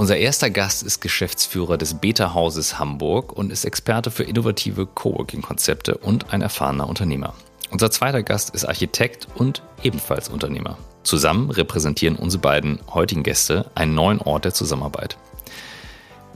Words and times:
Unser 0.00 0.16
erster 0.16 0.48
Gast 0.48 0.82
ist 0.82 1.02
Geschäftsführer 1.02 1.76
des 1.76 1.92
Beta-Hauses 1.92 2.78
Hamburg 2.78 3.34
und 3.34 3.52
ist 3.52 3.66
Experte 3.66 4.10
für 4.10 4.22
innovative 4.22 4.86
Coworking-Konzepte 4.86 5.98
und 5.98 6.32
ein 6.32 6.40
erfahrener 6.40 6.88
Unternehmer. 6.88 7.34
Unser 7.70 7.90
zweiter 7.90 8.22
Gast 8.22 8.54
ist 8.54 8.64
Architekt 8.64 9.28
und 9.34 9.62
ebenfalls 9.82 10.30
Unternehmer. 10.30 10.78
Zusammen 11.02 11.50
repräsentieren 11.50 12.16
unsere 12.16 12.40
beiden 12.40 12.80
heutigen 12.88 13.22
Gäste 13.22 13.70
einen 13.74 13.94
neuen 13.94 14.20
Ort 14.20 14.46
der 14.46 14.54
Zusammenarbeit. 14.54 15.18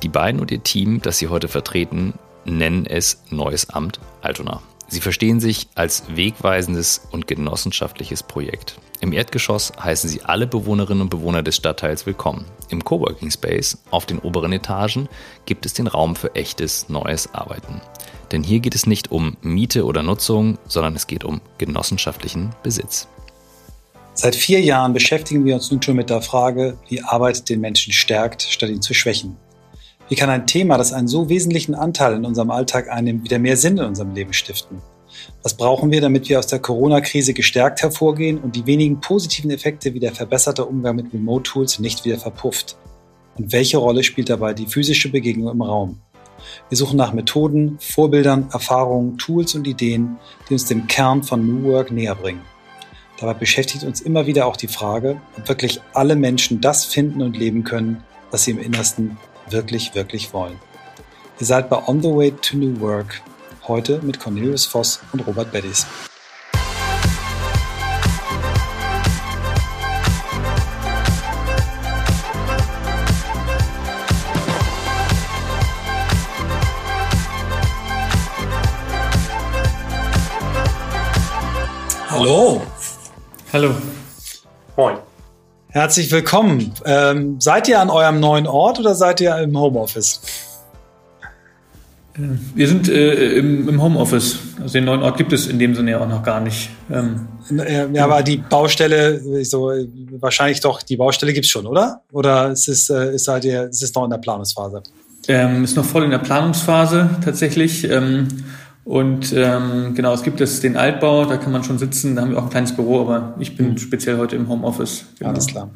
Die 0.02 0.10
beiden 0.10 0.42
und 0.42 0.50
ihr 0.50 0.62
Team, 0.62 1.00
das 1.00 1.16
sie 1.16 1.28
heute 1.28 1.48
vertreten, 1.48 2.18
nennen 2.44 2.84
es 2.84 3.22
Neues 3.30 3.70
Amt 3.70 3.98
Altona. 4.20 4.60
Sie 4.88 5.00
verstehen 5.00 5.40
sich 5.40 5.68
als 5.74 6.04
wegweisendes 6.08 7.08
und 7.10 7.26
genossenschaftliches 7.26 8.22
Projekt. 8.22 8.78
Im 9.00 9.12
Erdgeschoss 9.12 9.72
heißen 9.82 10.08
sie 10.08 10.22
alle 10.22 10.46
Bewohnerinnen 10.46 11.02
und 11.02 11.10
Bewohner 11.10 11.42
des 11.42 11.56
Stadtteils 11.56 12.06
willkommen. 12.06 12.44
Im 12.68 12.84
Coworking 12.84 13.30
Space 13.30 13.78
auf 13.90 14.06
den 14.06 14.18
oberen 14.18 14.52
Etagen 14.52 15.08
gibt 15.46 15.66
es 15.66 15.74
den 15.74 15.86
Raum 15.86 16.16
für 16.16 16.34
echtes 16.34 16.88
neues 16.88 17.32
Arbeiten. 17.34 17.80
Denn 18.32 18.42
hier 18.42 18.60
geht 18.60 18.74
es 18.74 18.86
nicht 18.86 19.10
um 19.10 19.36
Miete 19.42 19.84
oder 19.84 20.02
Nutzung, 20.02 20.58
sondern 20.66 20.96
es 20.96 21.06
geht 21.06 21.24
um 21.24 21.40
genossenschaftlichen 21.58 22.50
Besitz. 22.62 23.08
Seit 24.14 24.36
vier 24.36 24.60
Jahren 24.60 24.92
beschäftigen 24.92 25.44
wir 25.44 25.56
uns 25.56 25.70
nun 25.70 25.82
schon 25.82 25.96
mit 25.96 26.08
der 26.08 26.22
Frage, 26.22 26.78
wie 26.88 27.02
Arbeit 27.02 27.48
den 27.48 27.60
Menschen 27.60 27.92
stärkt, 27.92 28.42
statt 28.42 28.70
ihn 28.70 28.80
zu 28.80 28.94
schwächen. 28.94 29.36
Wie 30.08 30.16
kann 30.16 30.28
ein 30.28 30.46
Thema, 30.46 30.76
das 30.76 30.92
einen 30.92 31.08
so 31.08 31.30
wesentlichen 31.30 31.74
Anteil 31.74 32.14
in 32.14 32.26
unserem 32.26 32.50
Alltag 32.50 32.90
einnimmt, 32.90 33.24
wieder 33.24 33.38
mehr 33.38 33.56
Sinn 33.56 33.78
in 33.78 33.84
unserem 33.84 34.14
Leben 34.14 34.34
stiften? 34.34 34.82
Was 35.42 35.54
brauchen 35.54 35.90
wir, 35.90 36.02
damit 36.02 36.28
wir 36.28 36.38
aus 36.38 36.46
der 36.46 36.58
Corona-Krise 36.58 37.32
gestärkt 37.32 37.80
hervorgehen 37.82 38.38
und 38.38 38.54
die 38.54 38.66
wenigen 38.66 39.00
positiven 39.00 39.50
Effekte 39.50 39.94
wie 39.94 40.00
der 40.00 40.12
verbesserte 40.12 40.66
Umgang 40.66 40.96
mit 40.96 41.12
Remote-Tools 41.14 41.78
nicht 41.78 42.04
wieder 42.04 42.18
verpufft? 42.18 42.76
Und 43.36 43.52
welche 43.52 43.78
Rolle 43.78 44.04
spielt 44.04 44.28
dabei 44.28 44.52
die 44.52 44.66
physische 44.66 45.10
Begegnung 45.10 45.50
im 45.50 45.62
Raum? 45.62 46.00
Wir 46.68 46.76
suchen 46.76 46.98
nach 46.98 47.14
Methoden, 47.14 47.78
Vorbildern, 47.80 48.48
Erfahrungen, 48.52 49.16
Tools 49.16 49.54
und 49.54 49.66
Ideen, 49.66 50.18
die 50.48 50.52
uns 50.52 50.66
dem 50.66 50.86
Kern 50.86 51.22
von 51.22 51.46
New 51.46 51.70
Work 51.70 51.90
näher 51.90 52.14
bringen. 52.14 52.42
Dabei 53.18 53.34
beschäftigt 53.34 53.84
uns 53.84 54.02
immer 54.02 54.26
wieder 54.26 54.46
auch 54.46 54.56
die 54.56 54.68
Frage, 54.68 55.20
ob 55.38 55.48
wirklich 55.48 55.80
alle 55.94 56.16
Menschen 56.16 56.60
das 56.60 56.84
finden 56.84 57.22
und 57.22 57.38
leben 57.38 57.64
können, 57.64 58.04
was 58.30 58.44
sie 58.44 58.50
im 58.50 58.58
Innersten 58.58 59.16
wirklich, 59.50 59.94
wirklich 59.94 60.32
wollen. 60.32 60.58
Ihr 61.40 61.46
seid 61.46 61.68
bei 61.68 61.76
On 61.88 62.00
the 62.00 62.08
Way 62.08 62.32
to 62.32 62.56
New 62.56 62.80
Work, 62.80 63.22
heute 63.66 64.00
mit 64.02 64.20
Cornelius 64.20 64.66
Voss 64.66 65.00
und 65.12 65.26
Robert 65.26 65.50
Beddies. 65.52 65.86
Hallo. 82.10 82.62
Hallo. 83.52 83.74
Moin. 84.76 85.13
Herzlich 85.74 86.12
willkommen. 86.12 86.72
Ähm, 86.84 87.40
seid 87.40 87.66
ihr 87.66 87.80
an 87.80 87.90
eurem 87.90 88.20
neuen 88.20 88.46
Ort 88.46 88.78
oder 88.78 88.94
seid 88.94 89.20
ihr 89.20 89.36
im 89.38 89.58
Homeoffice? 89.58 90.20
Äh, 92.14 92.20
wir 92.54 92.68
sind 92.68 92.88
äh, 92.88 93.32
im, 93.38 93.68
im, 93.68 93.82
Homeoffice. 93.82 94.38
Also 94.62 94.74
den 94.74 94.84
neuen 94.84 95.02
Ort 95.02 95.16
gibt 95.16 95.32
es 95.32 95.48
in 95.48 95.58
dem 95.58 95.74
Sinne 95.74 95.90
ja 95.90 96.00
auch 96.00 96.06
noch 96.06 96.22
gar 96.22 96.38
nicht. 96.38 96.70
Ähm, 96.92 97.26
ja, 97.92 98.04
aber 98.04 98.22
die 98.22 98.36
Baustelle, 98.36 99.44
so 99.44 99.72
wahrscheinlich 100.20 100.60
doch, 100.60 100.80
die 100.80 100.96
Baustelle 100.96 101.32
gibt 101.32 101.46
es 101.46 101.50
schon, 101.50 101.66
oder? 101.66 102.02
Oder 102.12 102.52
ist 102.52 102.68
es, 102.68 102.88
äh, 102.88 103.12
ist, 103.12 103.26
halt 103.26 103.44
ist 103.44 103.82
es 103.82 103.92
noch 103.96 104.04
in 104.04 104.10
der 104.10 104.18
Planungsphase? 104.18 104.80
Ähm, 105.26 105.64
ist 105.64 105.76
noch 105.76 105.84
voll 105.84 106.04
in 106.04 106.10
der 106.10 106.18
Planungsphase 106.18 107.10
tatsächlich. 107.24 107.82
Ähm, 107.90 108.28
und 108.84 109.32
ähm, 109.32 109.94
genau, 109.94 110.12
es 110.12 110.22
gibt 110.22 110.40
es 110.40 110.60
den 110.60 110.76
Altbau, 110.76 111.24
da 111.24 111.36
kann 111.36 111.52
man 111.52 111.64
schon 111.64 111.78
sitzen, 111.78 112.16
da 112.16 112.22
haben 112.22 112.30
wir 112.30 112.38
auch 112.38 112.44
ein 112.44 112.50
kleines 112.50 112.76
Büro, 112.76 113.00
aber 113.00 113.34
ich 113.38 113.56
bin 113.56 113.70
mhm. 113.70 113.78
speziell 113.78 114.18
heute 114.18 114.36
im 114.36 114.48
Homeoffice. 114.48 115.06
Genau. 115.18 115.30
Alles 115.30 115.46
klar. 115.46 115.70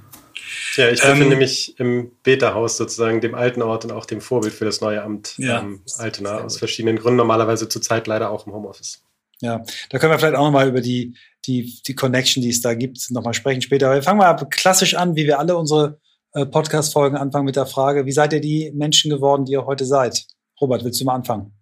Ja, 0.77 0.91
ich 0.91 1.01
befinde 1.01 1.33
ähm, 1.33 1.39
mich 1.39 1.79
im 1.81 2.13
Beta-Haus 2.23 2.77
sozusagen, 2.77 3.21
dem 3.21 3.35
alten 3.35 3.63
Ort 3.63 3.85
und 3.85 3.93
auch 3.93 4.07
dem 4.07 4.21
Vorbild 4.21 4.55
für 4.55 4.65
das 4.65 4.81
neue 4.81 5.03
Amt 5.03 5.35
ja, 5.37 5.61
ähm, 5.61 5.81
Altena, 5.99 6.39
aus 6.45 6.59
verschiedenen 6.59 6.99
Gründen, 6.99 7.17
normalerweise 7.17 7.69
zurzeit 7.69 8.07
leider 8.07 8.31
auch 8.31 8.47
im 8.47 8.53
Homeoffice. 8.53 9.03
Ja, 9.41 9.63
da 9.91 9.99
können 9.99 10.13
wir 10.13 10.19
vielleicht 10.19 10.37
auch 10.37 10.45
nochmal 10.45 10.69
über 10.69 10.81
die, 10.81 11.17
die, 11.47 11.81
die 11.87 11.95
Connection, 11.95 12.43
die 12.43 12.51
es 12.51 12.61
da 12.61 12.75
gibt, 12.75 13.11
nochmal 13.11 13.35
sprechen 13.35 13.63
später. 13.63 13.87
Aber 13.87 13.97
wir 13.97 14.03
fangen 14.03 14.19
mal 14.19 14.35
klassisch 14.51 14.95
an, 14.95 15.17
wie 15.17 15.27
wir 15.27 15.39
alle 15.39 15.57
unsere 15.57 15.99
äh, 16.35 16.45
Podcast-Folgen 16.45 17.17
anfangen 17.17 17.47
mit 17.47 17.57
der 17.57 17.67
Frage, 17.67 18.07
wie 18.07 18.13
seid 18.13 18.33
ihr 18.33 18.41
die 18.41 18.71
Menschen 18.75 19.11
geworden, 19.11 19.45
die 19.45 19.53
ihr 19.53 19.67
heute 19.67 19.85
seid? 19.85 20.27
Robert, 20.61 20.85
willst 20.85 21.01
du 21.01 21.05
mal 21.05 21.15
anfangen? 21.15 21.55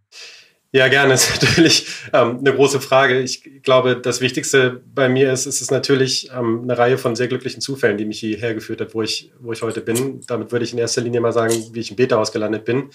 Ja, 0.76 0.88
gerne. 0.88 1.06
Das 1.16 1.30
ist 1.30 1.42
natürlich 1.42 1.86
ähm, 2.12 2.38
eine 2.40 2.54
große 2.54 2.82
Frage. 2.82 3.20
Ich 3.20 3.62
glaube, 3.62 3.96
das 3.96 4.20
Wichtigste 4.20 4.82
bei 4.94 5.08
mir 5.08 5.32
ist, 5.32 5.46
ist 5.46 5.62
es 5.62 5.70
natürlich 5.70 6.28
ähm, 6.36 6.60
eine 6.64 6.76
Reihe 6.76 6.98
von 6.98 7.16
sehr 7.16 7.28
glücklichen 7.28 7.62
Zufällen, 7.62 7.96
die 7.96 8.04
mich 8.04 8.20
hierher 8.20 8.52
geführt 8.52 8.82
hat, 8.82 8.92
wo 8.92 9.00
ich, 9.00 9.32
wo 9.40 9.52
ich 9.52 9.62
heute 9.62 9.80
bin. 9.80 10.20
Damit 10.26 10.52
würde 10.52 10.66
ich 10.66 10.74
in 10.74 10.78
erster 10.78 11.00
Linie 11.00 11.22
mal 11.22 11.32
sagen, 11.32 11.54
wie 11.72 11.80
ich 11.80 11.90
im 11.90 11.96
Beta-Haus 11.96 12.30
gelandet 12.30 12.66
bin. 12.66 12.90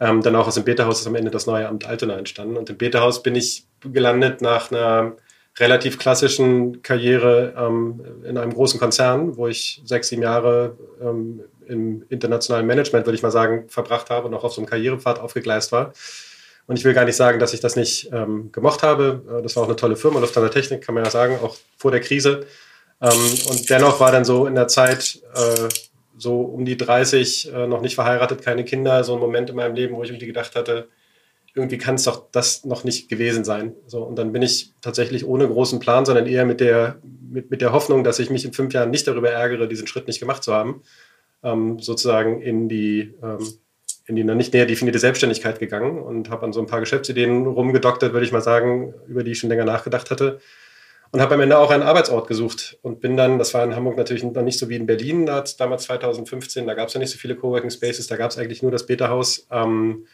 Ähm, 0.00 0.20
dann 0.22 0.34
auch 0.34 0.48
aus 0.48 0.56
dem 0.56 0.64
Beta-Haus 0.64 1.02
ist 1.02 1.06
am 1.06 1.14
Ende 1.14 1.30
das 1.30 1.46
neue 1.46 1.68
Amt 1.68 1.86
Altona 1.86 2.18
entstanden. 2.18 2.56
Und 2.56 2.68
im 2.70 2.76
Beta-Haus 2.76 3.22
bin 3.22 3.36
ich 3.36 3.66
gelandet 3.84 4.40
nach 4.40 4.72
einer 4.72 5.12
relativ 5.60 6.00
klassischen 6.00 6.82
Karriere 6.82 7.54
ähm, 7.56 8.00
in 8.24 8.36
einem 8.36 8.52
großen 8.52 8.80
Konzern, 8.80 9.36
wo 9.36 9.46
ich 9.46 9.80
sechs, 9.84 10.08
sieben 10.08 10.22
Jahre 10.22 10.76
ähm, 11.00 11.42
im 11.68 12.04
internationalen 12.08 12.66
Management, 12.66 13.06
würde 13.06 13.14
ich 13.14 13.22
mal 13.22 13.30
sagen, 13.30 13.68
verbracht 13.68 14.10
habe 14.10 14.26
und 14.26 14.34
auch 14.34 14.42
auf 14.42 14.54
so 14.54 14.60
einem 14.60 14.68
Karrierepfad 14.68 15.20
aufgegleist 15.20 15.70
war. 15.70 15.92
Und 16.66 16.78
ich 16.78 16.84
will 16.84 16.94
gar 16.94 17.04
nicht 17.04 17.16
sagen, 17.16 17.38
dass 17.38 17.54
ich 17.54 17.60
das 17.60 17.76
nicht 17.76 18.10
ähm, 18.12 18.50
gemocht 18.52 18.82
habe. 18.82 19.22
Äh, 19.28 19.42
das 19.42 19.56
war 19.56 19.64
auch 19.64 19.68
eine 19.68 19.76
tolle 19.76 19.96
Firma, 19.96 20.20
Lufthansa 20.20 20.48
Technik, 20.48 20.82
kann 20.82 20.94
man 20.94 21.04
ja 21.04 21.10
sagen, 21.10 21.38
auch 21.42 21.56
vor 21.76 21.90
der 21.90 22.00
Krise. 22.00 22.46
Ähm, 23.00 23.10
und 23.48 23.68
dennoch 23.68 24.00
war 24.00 24.12
dann 24.12 24.24
so 24.24 24.46
in 24.46 24.54
der 24.54 24.68
Zeit, 24.68 25.20
äh, 25.34 25.68
so 26.16 26.40
um 26.40 26.64
die 26.64 26.76
30, 26.76 27.52
äh, 27.52 27.66
noch 27.66 27.80
nicht 27.80 27.96
verheiratet, 27.96 28.42
keine 28.42 28.64
Kinder, 28.64 29.02
so 29.02 29.14
ein 29.14 29.20
Moment 29.20 29.50
in 29.50 29.56
meinem 29.56 29.74
Leben, 29.74 29.96
wo 29.96 30.02
ich 30.02 30.10
irgendwie 30.10 30.26
gedacht 30.26 30.54
hatte, 30.54 30.88
irgendwie 31.54 31.78
kann 31.78 31.96
es 31.96 32.04
doch 32.04 32.30
das 32.32 32.64
noch 32.64 32.84
nicht 32.84 33.08
gewesen 33.08 33.44
sein. 33.44 33.74
So, 33.86 34.02
und 34.02 34.16
dann 34.16 34.32
bin 34.32 34.40
ich 34.42 34.72
tatsächlich 34.80 35.26
ohne 35.26 35.46
großen 35.46 35.80
Plan, 35.80 36.06
sondern 36.06 36.26
eher 36.26 36.46
mit 36.46 36.60
der, 36.60 36.98
mit, 37.02 37.50
mit 37.50 37.60
der 37.60 37.72
Hoffnung, 37.72 38.04
dass 38.04 38.18
ich 38.18 38.30
mich 38.30 38.44
in 38.44 38.52
fünf 38.52 38.72
Jahren 38.72 38.90
nicht 38.90 39.06
darüber 39.06 39.30
ärgere, 39.30 39.68
diesen 39.68 39.86
Schritt 39.86 40.06
nicht 40.06 40.20
gemacht 40.20 40.42
zu 40.42 40.54
haben, 40.54 40.82
ähm, 41.42 41.78
sozusagen 41.78 42.40
in 42.40 42.68
die 42.68 43.14
ähm, 43.22 43.46
in 44.06 44.16
die 44.16 44.24
noch 44.24 44.34
nicht 44.34 44.52
näher 44.52 44.66
definierte 44.66 44.98
Selbstständigkeit 44.98 45.58
gegangen 45.58 46.00
und 46.00 46.30
habe 46.30 46.44
an 46.44 46.52
so 46.52 46.60
ein 46.60 46.66
paar 46.66 46.80
Geschäftsideen 46.80 47.46
rumgedoktert, 47.46 48.12
würde 48.12 48.26
ich 48.26 48.32
mal 48.32 48.40
sagen, 48.40 48.94
über 49.06 49.22
die 49.22 49.32
ich 49.32 49.38
schon 49.38 49.50
länger 49.50 49.64
nachgedacht 49.64 50.10
hatte. 50.10 50.40
Und 51.12 51.20
habe 51.20 51.34
am 51.34 51.42
Ende 51.42 51.58
auch 51.58 51.70
einen 51.70 51.82
Arbeitsort 51.82 52.26
gesucht 52.26 52.78
und 52.80 53.00
bin 53.00 53.18
dann, 53.18 53.38
das 53.38 53.52
war 53.52 53.62
in 53.64 53.76
Hamburg 53.76 53.98
natürlich 53.98 54.24
noch 54.24 54.42
nicht 54.42 54.58
so 54.58 54.70
wie 54.70 54.76
in 54.76 54.86
Berlin, 54.86 55.26
damals 55.26 55.82
2015, 55.82 56.66
da 56.66 56.72
gab 56.72 56.88
es 56.88 56.94
ja 56.94 57.00
nicht 57.00 57.10
so 57.10 57.18
viele 57.18 57.36
Coworking 57.36 57.70
Spaces, 57.70 58.06
da 58.06 58.16
gab 58.16 58.30
es 58.30 58.38
eigentlich 58.38 58.62
nur 58.62 58.72
das 58.72 58.86
Beta-Haus. 58.86 59.46
Ähm, 59.50 60.06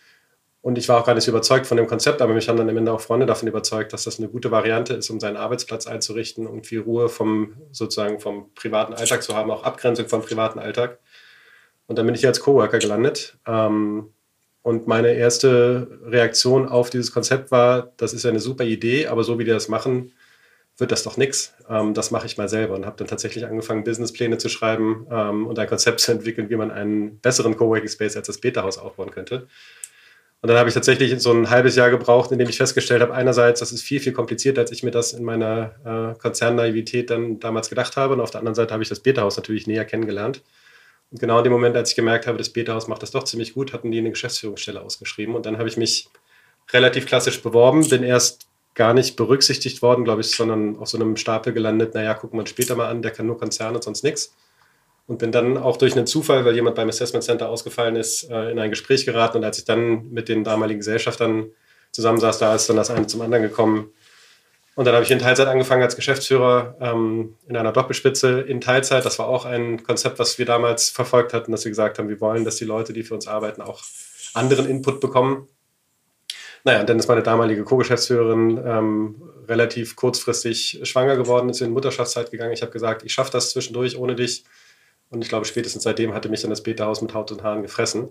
und 0.61 0.77
ich 0.77 0.89
war 0.89 1.01
auch 1.01 1.07
gar 1.07 1.15
nicht 1.15 1.25
so 1.25 1.31
überzeugt 1.31 1.67
von 1.67 1.77
dem 1.77 1.87
Konzept, 1.87 2.21
aber 2.21 2.35
mich 2.35 2.49
haben 2.49 2.57
dann 2.57 2.69
am 2.69 2.77
Ende 2.77 2.93
auch 2.93 3.01
Freunde 3.01 3.27
davon 3.27 3.47
überzeugt, 3.47 3.93
dass 3.93 4.05
das 4.05 4.19
eine 4.19 4.29
gute 4.29 4.51
Variante 4.51 4.95
ist, 4.95 5.09
um 5.09 5.21
seinen 5.21 5.37
Arbeitsplatz 5.37 5.87
einzurichten 5.87 6.49
und 6.49 6.67
viel 6.67 6.81
Ruhe 6.81 7.09
vom 7.09 7.55
sozusagen 7.71 8.19
vom 8.19 8.53
privaten 8.55 8.93
Alltag 8.93 9.23
zu 9.23 9.37
haben, 9.37 9.53
auch 9.53 9.63
Abgrenzung 9.63 10.09
vom 10.09 10.23
privaten 10.23 10.59
Alltag. 10.59 10.99
Und 11.89 11.99
dann 11.99 12.07
bin 12.07 12.15
ich 12.15 12.27
als 12.27 12.41
Coworker 12.41 12.79
gelandet. 12.79 13.39
Ähm, 13.47 14.11
und 14.63 14.87
meine 14.87 15.15
erste 15.15 15.99
Reaktion 16.05 16.69
auf 16.69 16.91
dieses 16.91 17.11
Konzept 17.13 17.51
war, 17.51 17.93
das 17.97 18.13
ist 18.13 18.25
ja 18.25 18.31
eine 18.31 18.41
super 18.41 18.65
Idee, 18.65 19.07
aber 19.07 19.25
so 19.25 19.39
wie 19.39 19.45
die 19.45 19.51
das 19.51 19.69
machen, 19.69 20.13
wird 20.77 20.93
das 20.93 21.03
doch 21.03 21.17
nichts. 21.17 21.55
Ähm, 21.69 21.95
das 21.95 22.11
mache 22.11 22.27
ich 22.27 22.37
mal 22.37 22.49
selber 22.49 22.75
und 22.75 22.85
habe 22.85 22.97
dann 22.99 23.09
tatsächlich 23.09 23.47
angefangen, 23.47 23.85
Businesspläne 23.85 24.37
zu 24.39 24.51
schreiben 24.51 25.07
ähm, 25.11 25.47
und 25.47 25.59
ein 25.59 25.67
Konzept 25.67 26.01
zu 26.01 26.13
entwickeln, 26.13 26.51
wie 26.51 26.57
man 26.57 26.71
einen 26.71 27.19
besseren 27.21 27.57
Coworking 27.57 27.89
Space 27.89 28.17
als 28.17 28.27
das 28.27 28.39
Beta-Haus 28.39 28.79
aufbauen 28.79 29.11
könnte. 29.11 29.49
Und 30.41 30.49
dann 30.49 30.59
habe 30.59 30.69
ich 30.69 30.75
tatsächlich 30.75 31.19
so 31.21 31.33
ein 31.33 31.51
halbes 31.51 31.75
Jahr 31.75 31.91
gebraucht, 31.91 32.31
in 32.31 32.39
dem 32.39 32.49
ich 32.49 32.59
festgestellt 32.59 33.03
habe, 33.03 33.13
einerseits, 33.13 33.59
das 33.59 33.73
ist 33.73 33.83
viel, 33.83 33.99
viel 33.99 34.13
komplizierter, 34.13 34.61
als 34.61 34.71
ich 34.71 34.85
mir 34.85 34.93
das 34.93 35.13
in 35.13 35.25
meiner 35.25 36.15
äh, 36.15 36.19
Konzernnaivität 36.19 37.11
dann 37.11 37.41
damals 37.41 37.71
gedacht 37.71 37.97
habe. 37.97 38.15
Und 38.15 38.21
auf 38.21 38.31
der 38.31 38.41
anderen 38.41 38.55
Seite 38.55 38.73
habe 38.73 38.83
ich 38.85 38.89
das 38.89 39.01
Beta-Haus 39.01 39.37
natürlich 39.37 39.67
näher 39.67 39.85
kennengelernt. 39.85 40.43
Und 41.11 41.21
genau 41.21 41.39
in 41.39 41.45
dem 41.45 41.53
Moment, 41.53 41.77
als 41.77 41.91
ich 41.91 41.97
gemerkt 41.97 42.27
habe, 42.27 42.39
das 42.39 42.51
Beta-Haus 42.51 42.89
macht 42.89 43.03
das 43.03 43.11
doch 43.11 43.25
ziemlich 43.25 43.55
gut, 43.55 43.73
hatten 43.73 43.91
die 43.91 43.99
eine 43.99 44.11
Geschäftsführungsstelle 44.11 44.81
ausgeschrieben. 44.81 45.35
Und 45.35 45.47
dann 45.47 45.59
habe 45.59 45.69
ich 45.69 45.77
mich 45.77 46.09
relativ 46.71 47.07
klassisch 47.07 47.43
beworben, 47.43 47.89
bin 47.89 48.03
erst 48.03 48.47
gar 48.75 48.95
nicht 48.95 49.17
berücksichtigt 49.17 49.83
worden, 49.83 50.05
glaube 50.05 50.21
ich, 50.21 50.31
sondern 50.31 50.79
auf 50.79 50.89
so 50.89 50.99
einem 50.99 51.17
Stapel 51.17 51.53
gelandet, 51.53 51.95
naja, 51.95 52.15
gucken 52.15 52.39
wir 52.39 52.43
uns 52.43 52.51
später 52.51 52.77
mal 52.77 52.89
an, 52.89 53.03
der 53.03 53.11
kann 53.11 53.27
nur 53.27 53.39
Konzerne 53.39 53.77
und 53.77 53.83
sonst 53.83 54.05
nichts. 54.05 54.35
Und 55.07 55.19
bin 55.19 55.33
dann 55.33 55.57
auch 55.57 55.79
durch 55.79 55.97
einen 55.97 56.07
Zufall, 56.07 56.45
weil 56.45 56.55
jemand 56.55 56.77
beim 56.77 56.89
Assessment 56.89 57.25
Center 57.25 57.49
ausgefallen 57.49 57.97
ist, 57.97 58.31
äh, 58.31 58.51
in 58.51 58.59
ein 58.59 58.69
Gespräch 58.69 59.07
geraten. 59.07 59.39
Und 59.39 59.45
als 59.45 59.59
ich 59.59 59.65
dann 59.65 60.11
mit 60.11 60.29
den 60.29 60.45
damaligen 60.45 60.81
Gesellschaftern 60.81 61.51
zusammensaß, 61.93 62.39
da 62.39 62.55
ist 62.55 62.69
dann 62.69 62.77
das 62.77 62.91
eine 62.91 63.07
zum 63.07 63.23
anderen 63.23 63.43
gekommen. 63.43 63.91
Und 64.79 64.85
dann 64.85 64.95
habe 64.95 65.05
ich 65.05 65.11
in 65.11 65.19
Teilzeit 65.19 65.49
angefangen 65.49 65.83
als 65.83 65.97
Geschäftsführer 65.97 66.77
ähm, 66.81 67.35
in 67.49 67.57
einer 67.57 67.73
Doppelspitze 67.73 68.43
in 68.43 68.61
Teilzeit. 68.61 69.05
Das 69.05 69.19
war 69.19 69.27
auch 69.27 69.45
ein 69.45 69.83
Konzept, 69.83 70.21
was 70.21 70.39
wir 70.39 70.47
damals 70.47 70.89
verfolgt 70.89 71.35
hatten, 71.35 71.51
dass 71.51 71.65
wir 71.65 71.73
gesagt 71.73 71.99
haben, 71.99 72.09
wir 72.09 72.21
wollen, 72.21 72.45
dass 72.45 72.59
die 72.59 72.65
Leute, 72.65 72.93
die 72.93 73.03
für 73.03 73.15
uns 73.15 73.27
arbeiten, 73.27 73.61
auch 73.61 73.83
anderen 74.35 74.67
Input 74.67 75.01
bekommen. 75.01 75.49
Naja, 76.63 76.79
und 76.79 76.89
dann 76.89 76.97
ist 76.97 77.09
meine 77.09 77.25
damalige 77.25 77.65
Co-Geschäftsführerin 77.65 78.63
ähm, 78.65 79.23
relativ 79.49 79.97
kurzfristig 79.97 80.79
schwanger 80.85 81.17
geworden, 81.17 81.49
ist 81.49 81.61
in 81.61 81.73
Mutterschaftszeit 81.73 82.31
gegangen. 82.31 82.53
Ich 82.53 82.63
habe 82.63 82.71
gesagt, 82.71 83.03
ich 83.03 83.13
schaffe 83.13 83.33
das 83.33 83.51
zwischendurch 83.51 83.99
ohne 83.99 84.15
dich. 84.15 84.45
Und 85.11 85.23
ich 85.23 85.29
glaube, 85.29 85.45
spätestens 85.45 85.83
seitdem 85.83 86.15
hatte 86.15 86.29
mich 86.29 86.43
dann 86.43 86.51
das 86.51 86.63
Beta-Haus 86.63 87.03
mit 87.03 87.15
Haut 87.15 87.33
und 87.33 87.43
Haaren 87.43 87.63
gefressen. 87.63 88.11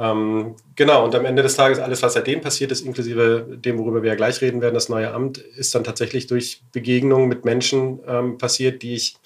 Ähm, 0.00 0.56
genau, 0.76 1.04
und 1.04 1.14
am 1.14 1.26
Ende 1.26 1.42
des 1.42 1.56
Tages 1.56 1.78
alles, 1.78 2.02
was 2.02 2.14
seitdem 2.14 2.40
passiert 2.40 2.72
ist, 2.72 2.86
inklusive 2.86 3.58
dem, 3.62 3.78
worüber 3.78 4.02
wir 4.02 4.08
ja 4.08 4.16
gleich 4.16 4.40
reden 4.40 4.62
werden, 4.62 4.72
das 4.72 4.88
neue 4.88 5.12
Amt, 5.12 5.36
ist 5.36 5.74
dann 5.74 5.84
tatsächlich 5.84 6.26
durch 6.26 6.62
Begegnungen 6.72 7.28
mit 7.28 7.44
Menschen 7.44 8.00
ähm, 8.06 8.38
passiert, 8.38 8.80
die 8.82 8.94
ich 8.94 9.16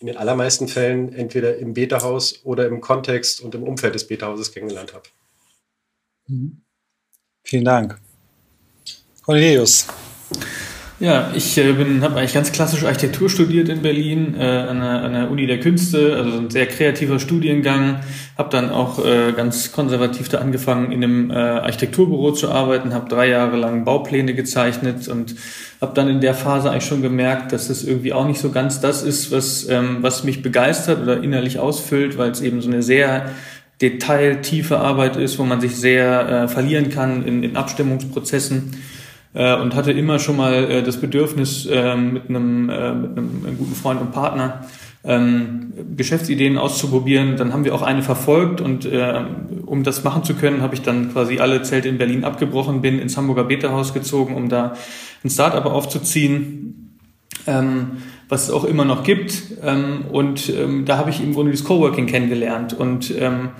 in 0.00 0.06
den 0.06 0.16
allermeisten 0.16 0.66
Fällen 0.66 1.12
entweder 1.12 1.58
im 1.58 1.74
Beta-Haus 1.74 2.40
oder 2.44 2.66
im 2.68 2.80
Kontext 2.80 3.42
und 3.42 3.54
im 3.54 3.62
Umfeld 3.62 3.94
des 3.94 4.06
Beta-Hauses 4.06 4.50
kennengelernt 4.50 4.94
habe. 4.94 5.04
Mhm. 6.26 6.62
Vielen 7.44 7.64
Dank. 7.66 8.00
Cornelius. 9.22 9.86
Ja, 11.00 11.30
ich 11.32 11.56
äh, 11.56 11.74
habe 12.00 12.16
eigentlich 12.16 12.34
ganz 12.34 12.50
klassisch 12.50 12.82
Architektur 12.82 13.30
studiert 13.30 13.68
in 13.68 13.82
Berlin 13.82 14.34
äh, 14.36 14.42
an, 14.42 14.80
der, 14.80 15.02
an 15.04 15.12
der 15.12 15.30
Uni 15.30 15.46
der 15.46 15.60
Künste, 15.60 16.16
also 16.16 16.38
ein 16.38 16.50
sehr 16.50 16.66
kreativer 16.66 17.20
Studiengang. 17.20 18.00
Habe 18.36 18.50
dann 18.50 18.70
auch 18.70 19.04
äh, 19.04 19.30
ganz 19.30 19.70
konservativ 19.70 20.28
da 20.28 20.38
angefangen, 20.38 20.90
in 20.90 21.04
einem 21.04 21.30
äh, 21.30 21.34
Architekturbüro 21.34 22.32
zu 22.32 22.50
arbeiten, 22.50 22.94
habe 22.94 23.08
drei 23.08 23.28
Jahre 23.28 23.56
lang 23.56 23.84
Baupläne 23.84 24.34
gezeichnet 24.34 25.06
und 25.06 25.36
habe 25.80 25.94
dann 25.94 26.08
in 26.08 26.20
der 26.20 26.34
Phase 26.34 26.68
eigentlich 26.68 26.86
schon 26.86 27.02
gemerkt, 27.02 27.52
dass 27.52 27.70
es 27.70 27.84
irgendwie 27.84 28.12
auch 28.12 28.26
nicht 28.26 28.40
so 28.40 28.50
ganz 28.50 28.80
das 28.80 29.04
ist, 29.04 29.30
was, 29.30 29.68
ähm, 29.68 29.98
was 30.00 30.24
mich 30.24 30.42
begeistert 30.42 31.00
oder 31.00 31.22
innerlich 31.22 31.60
ausfüllt, 31.60 32.18
weil 32.18 32.32
es 32.32 32.40
eben 32.40 32.60
so 32.60 32.68
eine 32.68 32.82
sehr 32.82 33.30
detailtiefe 33.80 34.78
Arbeit 34.78 35.14
ist, 35.14 35.38
wo 35.38 35.44
man 35.44 35.60
sich 35.60 35.76
sehr 35.76 36.28
äh, 36.28 36.48
verlieren 36.48 36.90
kann 36.90 37.24
in, 37.24 37.44
in 37.44 37.56
Abstimmungsprozessen 37.56 38.72
und 39.32 39.74
hatte 39.74 39.92
immer 39.92 40.18
schon 40.18 40.36
mal 40.36 40.54
äh, 40.54 40.82
das 40.82 40.98
Bedürfnis, 40.98 41.66
äh, 41.66 41.96
mit, 41.96 42.28
einem, 42.28 42.70
äh, 42.70 42.94
mit 42.94 43.18
einem 43.18 43.58
guten 43.58 43.74
Freund 43.74 44.00
und 44.00 44.12
Partner 44.12 44.64
ähm, 45.04 45.72
Geschäftsideen 45.96 46.58
auszuprobieren. 46.58 47.36
Dann 47.36 47.52
haben 47.52 47.64
wir 47.64 47.74
auch 47.74 47.82
eine 47.82 48.02
verfolgt 48.02 48.60
und 48.60 48.84
äh, 48.84 49.24
um 49.66 49.84
das 49.84 50.04
machen 50.04 50.24
zu 50.24 50.34
können, 50.34 50.62
habe 50.62 50.74
ich 50.74 50.82
dann 50.82 51.12
quasi 51.12 51.38
alle 51.38 51.62
Zelte 51.62 51.88
in 51.88 51.98
Berlin 51.98 52.24
abgebrochen, 52.24 52.80
bin 52.80 52.98
ins 52.98 53.16
Hamburger 53.16 53.44
Beta-Haus 53.44 53.94
gezogen, 53.94 54.34
um 54.34 54.48
da 54.48 54.74
ein 55.24 55.30
Startup 55.30 55.66
aufzuziehen. 55.66 56.98
Ähm, 57.46 57.98
was 58.28 58.44
es 58.44 58.50
auch 58.50 58.64
immer 58.64 58.84
noch 58.84 59.04
gibt. 59.04 59.42
Ähm, 59.62 60.04
und 60.12 60.50
ähm, 60.50 60.84
da 60.84 60.98
habe 60.98 61.10
ich 61.10 61.22
im 61.22 61.32
Grunde 61.34 61.52
das 61.52 61.64
Coworking 61.64 62.06
kennengelernt. 62.06 62.74
Und 62.74 63.12
ähm, 63.18 63.50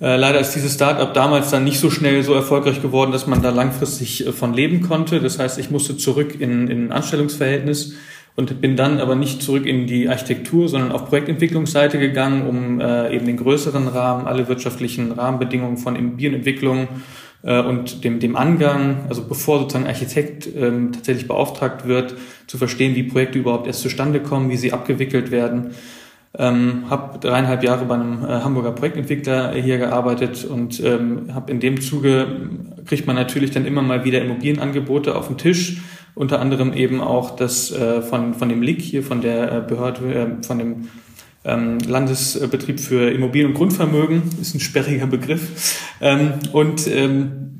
äh, 0.00 0.16
leider 0.16 0.40
ist 0.40 0.54
dieses 0.54 0.74
Startup 0.74 1.12
damals 1.12 1.50
dann 1.50 1.64
nicht 1.64 1.78
so 1.78 1.90
schnell 1.90 2.22
so 2.22 2.32
erfolgreich 2.32 2.80
geworden, 2.80 3.12
dass 3.12 3.26
man 3.26 3.42
da 3.42 3.50
langfristig 3.50 4.26
äh, 4.26 4.32
von 4.32 4.54
leben 4.54 4.80
konnte. 4.80 5.20
Das 5.20 5.38
heißt, 5.38 5.58
ich 5.58 5.70
musste 5.70 5.96
zurück 5.96 6.40
in, 6.40 6.68
in 6.68 6.86
ein 6.86 6.92
Anstellungsverhältnis 6.92 7.94
und 8.34 8.62
bin 8.62 8.76
dann 8.76 8.98
aber 8.98 9.14
nicht 9.14 9.42
zurück 9.42 9.66
in 9.66 9.86
die 9.86 10.08
Architektur, 10.08 10.68
sondern 10.68 10.92
auf 10.92 11.06
Projektentwicklungsseite 11.06 11.98
gegangen, 11.98 12.46
um 12.46 12.80
äh, 12.80 13.14
eben 13.14 13.26
den 13.26 13.36
größeren 13.36 13.88
Rahmen, 13.88 14.26
alle 14.26 14.48
wirtschaftlichen 14.48 15.12
Rahmenbedingungen 15.12 15.76
von 15.76 15.96
Immobilienentwicklung 15.96 16.88
äh, 17.42 17.60
und 17.60 18.02
dem, 18.02 18.20
dem 18.20 18.36
Angang, 18.36 19.04
also 19.10 19.26
bevor 19.28 19.58
sozusagen 19.58 19.86
Architekt 19.86 20.48
ähm, 20.56 20.92
tatsächlich 20.92 21.28
beauftragt 21.28 21.86
wird, 21.86 22.14
zu 22.46 22.56
verstehen, 22.56 22.94
wie 22.94 23.02
Projekte 23.02 23.38
überhaupt 23.38 23.66
erst 23.66 23.82
zustande 23.82 24.20
kommen, 24.20 24.48
wie 24.48 24.56
sie 24.56 24.72
abgewickelt 24.72 25.30
werden 25.30 25.74
ähm, 26.38 26.84
habe 26.88 27.18
dreieinhalb 27.18 27.62
Jahre 27.64 27.84
bei 27.86 27.94
einem 27.94 28.24
äh, 28.24 28.28
Hamburger 28.28 28.72
Projektentwickler 28.72 29.52
hier 29.52 29.78
gearbeitet 29.78 30.44
und 30.44 30.78
ähm, 30.80 31.34
habe 31.34 31.50
in 31.50 31.60
dem 31.60 31.80
Zuge 31.80 32.50
kriegt 32.86 33.06
man 33.06 33.16
natürlich 33.16 33.50
dann 33.50 33.66
immer 33.66 33.82
mal 33.82 34.04
wieder 34.04 34.22
Immobilienangebote 34.22 35.16
auf 35.16 35.26
den 35.26 35.38
Tisch, 35.38 35.82
unter 36.14 36.40
anderem 36.40 36.72
eben 36.72 37.00
auch 37.00 37.34
das 37.34 37.72
äh, 37.72 38.02
von 38.02 38.34
von 38.34 38.48
dem 38.48 38.62
LIG 38.62 38.80
hier 38.80 39.02
von 39.02 39.20
der 39.20 39.52
äh, 39.52 39.60
Behörde 39.60 40.14
äh, 40.14 40.42
von 40.44 40.58
dem 40.58 40.88
ähm, 41.44 41.78
Landesbetrieb 41.78 42.78
für 42.80 43.10
Immobilien 43.10 43.50
und 43.50 43.54
Grundvermögen. 43.54 44.22
Ist 44.40 44.54
ein 44.54 44.60
sperriger 44.60 45.06
Begriff. 45.06 45.80
Ähm, 46.00 46.34
und 46.52 46.86
ähm, 46.86 47.59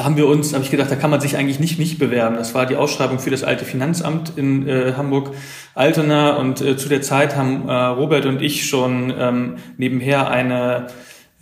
da 0.00 0.04
haben 0.04 0.16
wir 0.16 0.26
uns, 0.28 0.54
habe 0.54 0.64
ich 0.64 0.70
gedacht, 0.70 0.90
da 0.90 0.96
kann 0.96 1.10
man 1.10 1.20
sich 1.20 1.36
eigentlich 1.36 1.60
nicht 1.60 1.78
nicht 1.78 1.98
bewerben. 1.98 2.36
Das 2.36 2.54
war 2.54 2.64
die 2.64 2.76
Ausschreibung 2.76 3.18
für 3.18 3.28
das 3.28 3.44
alte 3.44 3.66
Finanzamt 3.66 4.32
in 4.34 4.66
äh, 4.66 4.94
Hamburg 4.96 5.34
Altona 5.74 6.36
und 6.36 6.62
äh, 6.62 6.78
zu 6.78 6.88
der 6.88 7.02
Zeit 7.02 7.36
haben 7.36 7.68
äh, 7.68 7.72
Robert 7.72 8.24
und 8.24 8.40
ich 8.40 8.66
schon 8.66 9.12
ähm, 9.14 9.56
nebenher 9.76 10.30
eine 10.30 10.86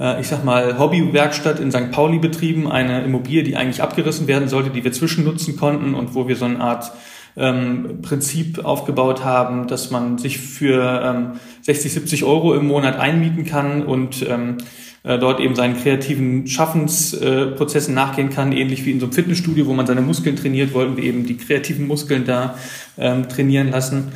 äh, 0.00 0.20
ich 0.20 0.26
sag 0.26 0.44
mal, 0.44 0.76
Hobbywerkstatt 0.76 1.60
in 1.60 1.70
St. 1.70 1.92
Pauli 1.92 2.18
betrieben, 2.18 2.68
eine 2.68 3.04
Immobilie, 3.04 3.44
die 3.44 3.54
eigentlich 3.54 3.80
abgerissen 3.80 4.26
werden 4.26 4.48
sollte, 4.48 4.70
die 4.70 4.82
wir 4.82 4.90
zwischennutzen 4.90 5.56
konnten 5.56 5.94
und 5.94 6.16
wo 6.16 6.26
wir 6.26 6.34
so 6.34 6.46
eine 6.46 6.58
Art 6.58 6.90
ähm, 7.36 8.02
Prinzip 8.02 8.64
aufgebaut 8.64 9.24
haben, 9.24 9.68
dass 9.68 9.92
man 9.92 10.18
sich 10.18 10.38
für 10.38 11.00
ähm, 11.04 11.32
60, 11.62 11.92
70 11.92 12.24
Euro 12.24 12.56
im 12.56 12.66
Monat 12.66 12.98
einmieten 12.98 13.44
kann 13.44 13.84
und 13.84 14.28
ähm, 14.28 14.56
äh, 15.04 15.18
dort 15.18 15.40
eben 15.40 15.54
seinen 15.54 15.76
kreativen 15.76 16.46
Schaffensprozessen 16.46 17.94
nachgehen 17.94 18.30
kann, 18.30 18.52
ähnlich 18.52 18.84
wie 18.84 18.90
in 18.90 19.00
so 19.00 19.06
einem 19.06 19.12
Fitnessstudio, 19.12 19.66
wo 19.66 19.74
man 19.74 19.86
seine 19.86 20.00
Muskeln 20.00 20.36
trainiert, 20.36 20.74
wollten 20.74 20.96
wir 20.96 21.04
eben 21.04 21.26
die 21.26 21.36
kreativen 21.36 21.86
Muskeln 21.86 22.24
da 22.24 22.56
ähm, 22.96 23.28
trainieren 23.28 23.70
lassen. 23.70 24.12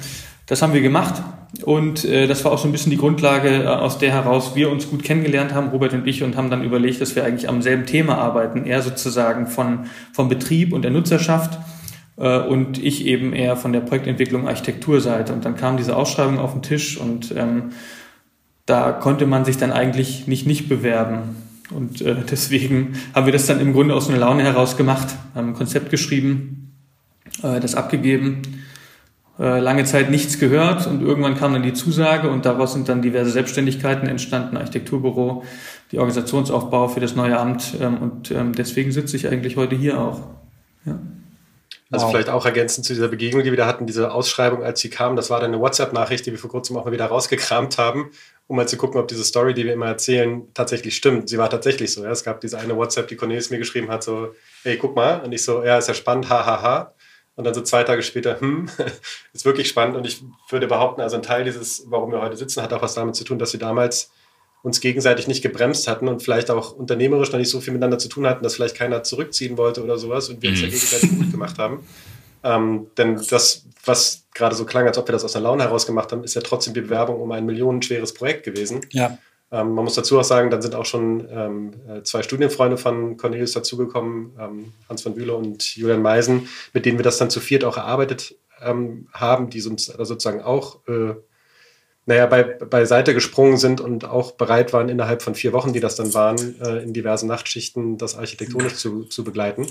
Das 0.46 0.62
haben 0.62 0.74
wir 0.74 0.82
gemacht 0.82 1.22
und 1.60 2.04
äh, 2.04 2.26
das 2.26 2.44
war 2.44 2.52
auch 2.52 2.58
so 2.58 2.66
ein 2.66 2.72
bisschen 2.72 2.90
die 2.90 2.96
Grundlage, 2.96 3.64
äh, 3.64 3.66
aus 3.66 3.98
der 3.98 4.10
heraus 4.10 4.56
wir 4.56 4.70
uns 4.70 4.88
gut 4.88 5.02
kennengelernt 5.02 5.52
haben, 5.52 5.68
Robert 5.68 5.92
und 5.92 6.06
ich, 6.06 6.22
und 6.22 6.36
haben 6.36 6.50
dann 6.50 6.64
überlegt, 6.64 7.00
dass 7.00 7.14
wir 7.14 7.24
eigentlich 7.24 7.48
am 7.48 7.60
selben 7.60 7.84
Thema 7.84 8.16
arbeiten, 8.16 8.64
er 8.64 8.80
sozusagen 8.80 9.46
von, 9.46 9.86
vom 10.12 10.28
Betrieb 10.28 10.72
und 10.72 10.82
der 10.82 10.90
Nutzerschaft 10.90 11.58
äh, 12.16 12.38
und 12.38 12.82
ich 12.82 13.06
eben 13.06 13.34
eher 13.34 13.56
von 13.56 13.72
der 13.72 13.80
Projektentwicklung 13.80 14.48
Architekturseite. 14.48 15.32
Und 15.32 15.44
dann 15.44 15.56
kam 15.56 15.76
diese 15.76 15.94
Ausschreibung 15.94 16.38
auf 16.38 16.52
den 16.52 16.62
Tisch 16.62 16.96
und 16.96 17.34
ähm, 17.36 17.72
da 18.66 18.92
konnte 18.92 19.26
man 19.26 19.44
sich 19.44 19.56
dann 19.56 19.72
eigentlich 19.72 20.26
nicht 20.26 20.46
nicht 20.46 20.68
bewerben. 20.68 21.36
Und 21.70 22.02
äh, 22.02 22.16
deswegen 22.30 22.94
haben 23.14 23.26
wir 23.26 23.32
das 23.32 23.46
dann 23.46 23.60
im 23.60 23.72
Grunde 23.72 23.94
aus 23.94 24.08
einer 24.08 24.18
Laune 24.18 24.42
heraus 24.42 24.76
gemacht, 24.76 25.08
haben 25.34 25.48
ein 25.48 25.54
Konzept 25.54 25.90
geschrieben, 25.90 26.72
äh, 27.42 27.60
das 27.60 27.74
abgegeben, 27.74 28.42
äh, 29.38 29.60
lange 29.60 29.84
Zeit 29.84 30.10
nichts 30.10 30.38
gehört 30.38 30.86
und 30.86 31.02
irgendwann 31.02 31.36
kam 31.36 31.54
dann 31.54 31.62
die 31.62 31.72
Zusage 31.72 32.28
und 32.28 32.44
daraus 32.44 32.74
sind 32.74 32.88
dann 32.88 33.00
diverse 33.00 33.30
Selbstständigkeiten 33.30 34.06
entstanden, 34.06 34.56
Architekturbüro, 34.56 35.44
die 35.90 35.98
Organisationsaufbau 35.98 36.88
für 36.88 37.00
das 37.00 37.16
neue 37.16 37.38
Amt 37.38 37.74
ähm, 37.80 37.98
und 37.98 38.30
ähm, 38.30 38.52
deswegen 38.52 38.92
sitze 38.92 39.16
ich 39.16 39.28
eigentlich 39.28 39.56
heute 39.56 39.74
hier 39.74 39.98
auch. 39.98 40.20
Ja. 40.84 40.98
Also 41.90 42.06
wow. 42.06 42.12
vielleicht 42.12 42.30
auch 42.30 42.46
ergänzend 42.46 42.86
zu 42.86 42.94
dieser 42.94 43.08
Begegnung, 43.08 43.42
die 43.42 43.50
wir 43.50 43.56
da 43.56 43.66
hatten, 43.66 43.86
diese 43.86 44.12
Ausschreibung, 44.12 44.62
als 44.62 44.80
sie 44.80 44.88
kam, 44.88 45.14
das 45.14 45.28
war 45.28 45.40
dann 45.40 45.52
eine 45.52 45.60
WhatsApp-Nachricht, 45.60 46.24
die 46.24 46.30
wir 46.30 46.38
vor 46.38 46.50
kurzem 46.50 46.76
auch 46.76 46.86
mal 46.86 46.92
wieder 46.92 47.06
rausgekramt 47.06 47.76
haben, 47.76 48.10
um 48.52 48.56
mal 48.56 48.68
zu 48.68 48.76
gucken, 48.76 49.00
ob 49.00 49.08
diese 49.08 49.24
Story, 49.24 49.54
die 49.54 49.64
wir 49.64 49.72
immer 49.72 49.86
erzählen, 49.86 50.46
tatsächlich 50.52 50.94
stimmt. 50.94 51.30
Sie 51.30 51.38
war 51.38 51.48
tatsächlich 51.48 51.90
so. 51.90 52.04
Ja. 52.04 52.10
Es 52.10 52.22
gab 52.22 52.42
diese 52.42 52.58
eine 52.58 52.76
WhatsApp, 52.76 53.08
die 53.08 53.16
Cornelis 53.16 53.48
mir 53.48 53.56
geschrieben 53.56 53.88
hat, 53.88 54.02
so, 54.02 54.34
hey, 54.62 54.76
guck 54.76 54.94
mal. 54.94 55.20
Und 55.24 55.32
ich 55.32 55.42
so, 55.42 55.64
ja, 55.64 55.78
ist 55.78 55.88
ja 55.88 55.94
spannend, 55.94 56.28
hahaha. 56.28 56.60
Ha, 56.60 56.62
ha. 56.62 56.94
Und 57.34 57.44
dann 57.44 57.54
so 57.54 57.62
zwei 57.62 57.82
Tage 57.82 58.02
später, 58.02 58.38
hm, 58.38 58.68
ist 59.32 59.46
wirklich 59.46 59.68
spannend. 59.68 59.96
Und 59.96 60.06
ich 60.06 60.22
würde 60.50 60.66
behaupten, 60.66 61.00
also 61.00 61.16
ein 61.16 61.22
Teil 61.22 61.44
dieses, 61.44 61.84
warum 61.86 62.12
wir 62.12 62.20
heute 62.20 62.36
sitzen, 62.36 62.62
hat 62.62 62.74
auch 62.74 62.82
was 62.82 62.92
damit 62.92 63.16
zu 63.16 63.24
tun, 63.24 63.38
dass 63.38 63.54
wir 63.54 63.60
damals 63.60 64.10
uns 64.62 64.82
gegenseitig 64.82 65.28
nicht 65.28 65.40
gebremst 65.40 65.88
hatten 65.88 66.06
und 66.06 66.22
vielleicht 66.22 66.50
auch 66.50 66.72
unternehmerisch 66.72 67.32
noch 67.32 67.38
nicht 67.38 67.48
so 67.48 67.62
viel 67.62 67.72
miteinander 67.72 67.98
zu 67.98 68.10
tun 68.10 68.26
hatten, 68.26 68.44
dass 68.44 68.56
vielleicht 68.56 68.76
keiner 68.76 69.02
zurückziehen 69.02 69.56
wollte 69.56 69.82
oder 69.82 69.96
sowas 69.96 70.28
und 70.28 70.42
wir 70.42 70.50
uns 70.50 70.60
ja 70.60 70.66
mhm. 70.66 70.72
gegenseitig 70.72 71.10
gut 71.10 71.30
gemacht 71.30 71.58
haben. 71.58 71.86
Ähm, 72.44 72.88
denn 72.98 73.18
das, 73.30 73.64
was 73.84 74.26
gerade 74.34 74.54
so 74.54 74.64
klang, 74.64 74.86
als 74.86 74.98
ob 74.98 75.08
wir 75.08 75.12
das 75.12 75.24
aus 75.24 75.32
der 75.32 75.40
Laune 75.40 75.64
heraus 75.64 75.86
gemacht 75.86 76.12
haben, 76.12 76.24
ist 76.24 76.34
ja 76.34 76.40
trotzdem 76.40 76.74
die 76.74 76.80
Bewerbung 76.80 77.20
um 77.20 77.32
ein 77.32 77.44
millionenschweres 77.44 78.14
Projekt 78.14 78.44
gewesen. 78.44 78.86
Ja. 78.90 79.18
Ähm, 79.50 79.72
man 79.72 79.84
muss 79.84 79.94
dazu 79.94 80.18
auch 80.18 80.24
sagen, 80.24 80.50
dann 80.50 80.62
sind 80.62 80.74
auch 80.74 80.86
schon 80.86 81.28
ähm, 81.30 81.72
äh, 81.88 82.02
zwei 82.02 82.22
Studienfreunde 82.22 82.78
von 82.78 83.16
Cornelius 83.16 83.52
dazugekommen, 83.52 84.32
ähm, 84.38 84.72
Hans 84.88 85.02
von 85.02 85.14
Bülow 85.14 85.36
und 85.36 85.76
Julian 85.76 86.00
Meisen, 86.02 86.48
mit 86.72 86.86
denen 86.86 86.98
wir 86.98 87.04
das 87.04 87.18
dann 87.18 87.30
zu 87.30 87.40
viert 87.40 87.64
auch 87.64 87.76
erarbeitet 87.76 88.36
ähm, 88.62 89.08
haben, 89.12 89.50
die 89.50 89.60
sozusagen 89.60 90.40
auch 90.40 90.86
äh, 90.88 91.14
naja, 92.06 92.26
bei, 92.26 92.42
beiseite 92.42 93.14
gesprungen 93.14 93.58
sind 93.58 93.80
und 93.80 94.04
auch 94.04 94.32
bereit 94.32 94.72
waren, 94.72 94.88
innerhalb 94.88 95.22
von 95.22 95.34
vier 95.34 95.52
Wochen, 95.52 95.72
die 95.72 95.80
das 95.80 95.94
dann 95.94 96.14
waren, 96.14 96.60
äh, 96.60 96.82
in 96.82 96.92
diversen 96.92 97.28
Nachtschichten 97.28 97.96
das 97.96 98.16
architektonisch 98.16 98.74
zu, 98.74 99.04
zu 99.04 99.22
begleiten. 99.22 99.66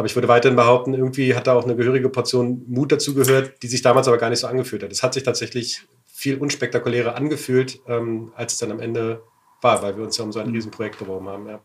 Aber 0.00 0.06
ich 0.06 0.14
würde 0.14 0.28
weiterhin 0.28 0.56
behaupten, 0.56 0.94
irgendwie 0.94 1.34
hat 1.34 1.46
da 1.46 1.52
auch 1.52 1.64
eine 1.64 1.76
gehörige 1.76 2.08
Portion 2.08 2.64
Mut 2.66 2.90
dazu 2.90 3.12
gehört, 3.12 3.62
die 3.62 3.66
sich 3.66 3.82
damals 3.82 4.08
aber 4.08 4.16
gar 4.16 4.30
nicht 4.30 4.38
so 4.38 4.46
angefühlt 4.46 4.82
hat. 4.82 4.90
Es 4.90 5.02
hat 5.02 5.12
sich 5.12 5.24
tatsächlich 5.24 5.82
viel 6.06 6.38
unspektakulärer 6.38 7.16
angefühlt, 7.16 7.80
ähm, 7.86 8.32
als 8.34 8.54
es 8.54 8.60
dann 8.60 8.70
am 8.70 8.80
Ende 8.80 9.22
war, 9.60 9.82
weil 9.82 9.98
wir 9.98 10.04
uns 10.04 10.16
ja 10.16 10.24
um 10.24 10.32
so 10.32 10.40
ein 10.40 10.48
mhm. 10.48 10.54
Riesenprojekt 10.54 11.00
beworben 11.00 11.28
haben. 11.28 11.46
Ja. 11.48 11.60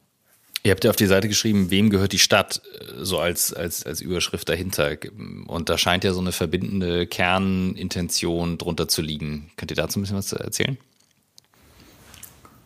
Ihr 0.63 0.71
habt 0.71 0.83
ja 0.83 0.89
auf 0.89 0.97
die 0.97 1.05
Seite 1.05 1.29
geschrieben, 1.29 1.71
wem 1.71 1.89
gehört 1.89 2.11
die 2.11 2.19
Stadt, 2.19 2.61
so 2.97 3.19
als, 3.19 3.53
als, 3.53 3.85
als 3.85 4.01
Überschrift 4.01 4.49
dahinter. 4.49 4.97
Und 5.47 5.69
da 5.69 5.77
scheint 5.77 6.03
ja 6.03 6.11
so 6.11 6.19
eine 6.19 6.33
verbindende 6.33 7.07
Kernintention 7.07 8.57
drunter 8.57 8.89
zu 8.89 9.01
liegen. 9.01 9.49
Könnt 9.55 9.71
ihr 9.71 9.77
dazu 9.77 9.97
ein 9.97 10.01
bisschen 10.01 10.17
was 10.17 10.33
erzählen? 10.33 10.77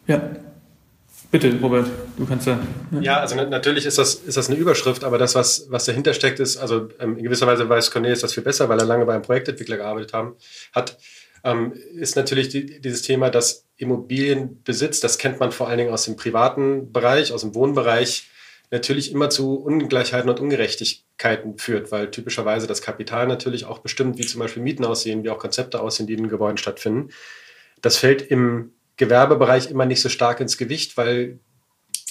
Ja, 0.08 0.32
Bitte, 1.32 1.56
Robert, 1.62 1.88
du 2.18 2.26
kannst 2.26 2.48
ja. 2.48 2.60
Ja, 3.02 3.20
also 3.20 3.36
natürlich 3.36 3.86
ist 3.86 4.00
das, 4.00 4.16
ist 4.16 4.36
das 4.36 4.50
eine 4.50 4.58
Überschrift, 4.58 5.04
aber 5.04 5.20
das, 5.20 5.36
was, 5.36 5.68
was 5.70 5.86
dahinter 5.86 6.16
steckt, 6.16 6.40
ist, 6.40 6.58
also 6.58 6.90
ähm, 7.00 7.18
in 7.18 7.24
gewisser 7.24 7.46
Weise 7.46 7.70
weiß 7.70 7.92
Cornelius 7.92 8.22
das 8.22 8.34
viel 8.34 8.42
besser, 8.42 8.68
weil 8.68 8.80
er 8.80 8.86
lange 8.86 9.06
bei 9.06 9.14
einem 9.14 9.22
Projektentwickler 9.22 9.78
gearbeitet 9.78 10.14
haben, 10.14 10.36
hat, 10.74 10.98
ähm, 11.44 11.74
ist 11.94 12.16
natürlich 12.16 12.50
die, 12.50 12.82
dieses 12.82 13.04
Thema, 13.04 13.30
dass 13.30 13.68
Immobilienbesitz, 13.78 15.02
das 15.02 15.20
kennt 15.20 15.40
man 15.40 15.52
vor 15.52 15.68
allen 15.68 15.78
Dingen 15.78 15.94
aus 15.94 16.06
dem 16.06 16.16
privaten 16.16 16.92
Bereich, 16.92 17.32
aus 17.32 17.42
dem 17.42 17.54
Wohnbereich, 17.54 18.28
natürlich 18.72 19.12
immer 19.12 19.30
zu 19.30 19.56
Ungleichheiten 19.56 20.30
und 20.30 20.40
Ungerechtigkeiten 20.40 21.60
führt, 21.60 21.92
weil 21.92 22.10
typischerweise 22.10 22.66
das 22.66 22.82
Kapital 22.82 23.28
natürlich 23.28 23.66
auch 23.66 23.80
bestimmt, 23.80 24.18
wie 24.18 24.26
zum 24.26 24.40
Beispiel 24.40 24.64
Mieten 24.64 24.86
aussehen, 24.86 25.24
wie 25.24 25.30
auch 25.30 25.40
Konzepte 25.40 25.80
aussehen, 25.80 26.08
die 26.08 26.14
in 26.14 26.24
den 26.24 26.30
Gebäuden 26.30 26.58
stattfinden. 26.58 27.10
Das 27.82 27.98
fällt 27.98 28.24
im 28.24 28.74
Gewerbebereich 29.00 29.72
immer 29.72 29.86
nicht 29.86 30.02
so 30.02 30.10
stark 30.10 30.42
ins 30.42 30.58
Gewicht, 30.58 30.98
weil 30.98 31.40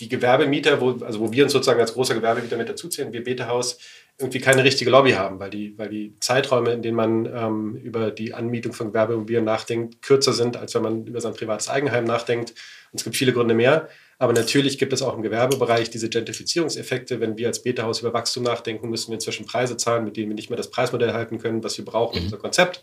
die 0.01 0.09
Gewerbemieter, 0.09 0.81
wo, 0.81 0.93
also 1.05 1.21
wo 1.21 1.33
wir 1.33 1.45
uns 1.45 1.53
sozusagen 1.53 1.81
als 1.81 1.93
großer 1.93 2.15
Gewerbemieter 2.15 2.57
mit 2.57 2.69
dazuzählen, 2.69 3.13
wir 3.13 3.23
Beta-Haus, 3.23 3.79
irgendwie 4.19 4.41
keine 4.41 4.65
richtige 4.65 4.91
Lobby 4.91 5.13
haben, 5.13 5.39
weil 5.39 5.51
die, 5.51 5.79
weil 5.79 5.91
die 5.91 6.17
Zeiträume, 6.19 6.73
in 6.73 6.83
denen 6.83 6.97
man 6.97 7.27
ähm, 7.27 7.77
über 7.77 8.11
die 8.11 8.35
Anmietung 8.35 8.73
von 8.73 8.89
Gewerbeimmobilien 8.89 9.45
nachdenkt, 9.45 10.03
kürzer 10.03 10.33
sind, 10.33 10.57
als 10.57 10.75
wenn 10.75 10.83
man 10.83 11.07
über 11.07 11.21
sein 11.21 11.35
privates 11.35 11.69
Eigenheim 11.69 12.05
nachdenkt. 12.05 12.51
Und 12.91 12.99
es 12.99 13.05
gibt 13.05 13.17
viele 13.17 13.33
Gründe 13.33 13.55
mehr. 13.55 13.89
Aber 14.19 14.33
natürlich 14.33 14.79
gibt 14.79 14.93
es 14.93 15.03
auch 15.03 15.15
im 15.15 15.23
Gewerbebereich 15.23 15.91
diese 15.91 16.09
Gentrifizierungseffekte. 16.09 17.21
Wenn 17.21 17.37
wir 17.37 17.47
als 17.47 17.63
Beta-Haus 17.63 18.01
über 18.01 18.13
Wachstum 18.13 18.43
nachdenken, 18.43 18.89
müssen 18.89 19.11
wir 19.11 19.15
inzwischen 19.15 19.47
Preise 19.47 19.77
zahlen, 19.77 20.05
mit 20.05 20.17
denen 20.17 20.31
wir 20.31 20.35
nicht 20.35 20.51
mehr 20.51 20.57
das 20.57 20.71
Preismodell 20.71 21.13
halten 21.13 21.39
können, 21.39 21.63
was 21.63 21.79
wir 21.79 21.85
brauchen, 21.85 22.19
mhm. 22.19 22.25
unser 22.25 22.39
Konzept 22.39 22.83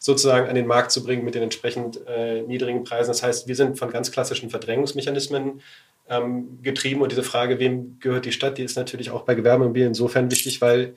sozusagen 0.00 0.48
an 0.48 0.54
den 0.54 0.66
Markt 0.66 0.90
zu 0.90 1.04
bringen 1.04 1.24
mit 1.24 1.34
den 1.34 1.42
entsprechend 1.42 2.00
äh, 2.06 2.40
niedrigen 2.40 2.84
Preisen. 2.84 3.10
Das 3.10 3.22
heißt, 3.22 3.46
wir 3.46 3.54
sind 3.54 3.78
von 3.78 3.90
ganz 3.90 4.10
klassischen 4.10 4.48
Verdrängungsmechanismen 4.48 5.60
ähm, 6.08 6.58
getrieben 6.62 7.02
und 7.02 7.12
diese 7.12 7.22
Frage, 7.22 7.58
wem 7.58 7.98
gehört 8.00 8.24
die 8.24 8.32
Stadt, 8.32 8.56
die 8.56 8.64
ist 8.64 8.76
natürlich 8.76 9.10
auch 9.10 9.22
bei 9.22 9.34
Gewerbeimmobilien 9.34 9.90
insofern 9.90 10.30
wichtig, 10.30 10.62
weil 10.62 10.94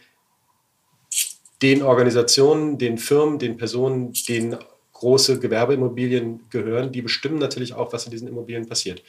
den 1.62 1.84
Organisationen, 1.84 2.78
den 2.78 2.98
Firmen, 2.98 3.40
den 3.40 3.58
Personen, 3.58 4.14
denen 4.28 4.58
große 4.94 5.38
Gewerbeimmobilien 5.40 6.46
gehören, 6.50 6.94
die 6.94 7.02
bestimmen 7.02 7.40
natürlich 7.40 7.74
auch, 7.74 7.92
was 7.92 8.06
in 8.06 8.12
diesen 8.12 8.30
Immobilien 8.30 8.70
passiert. 8.70 9.04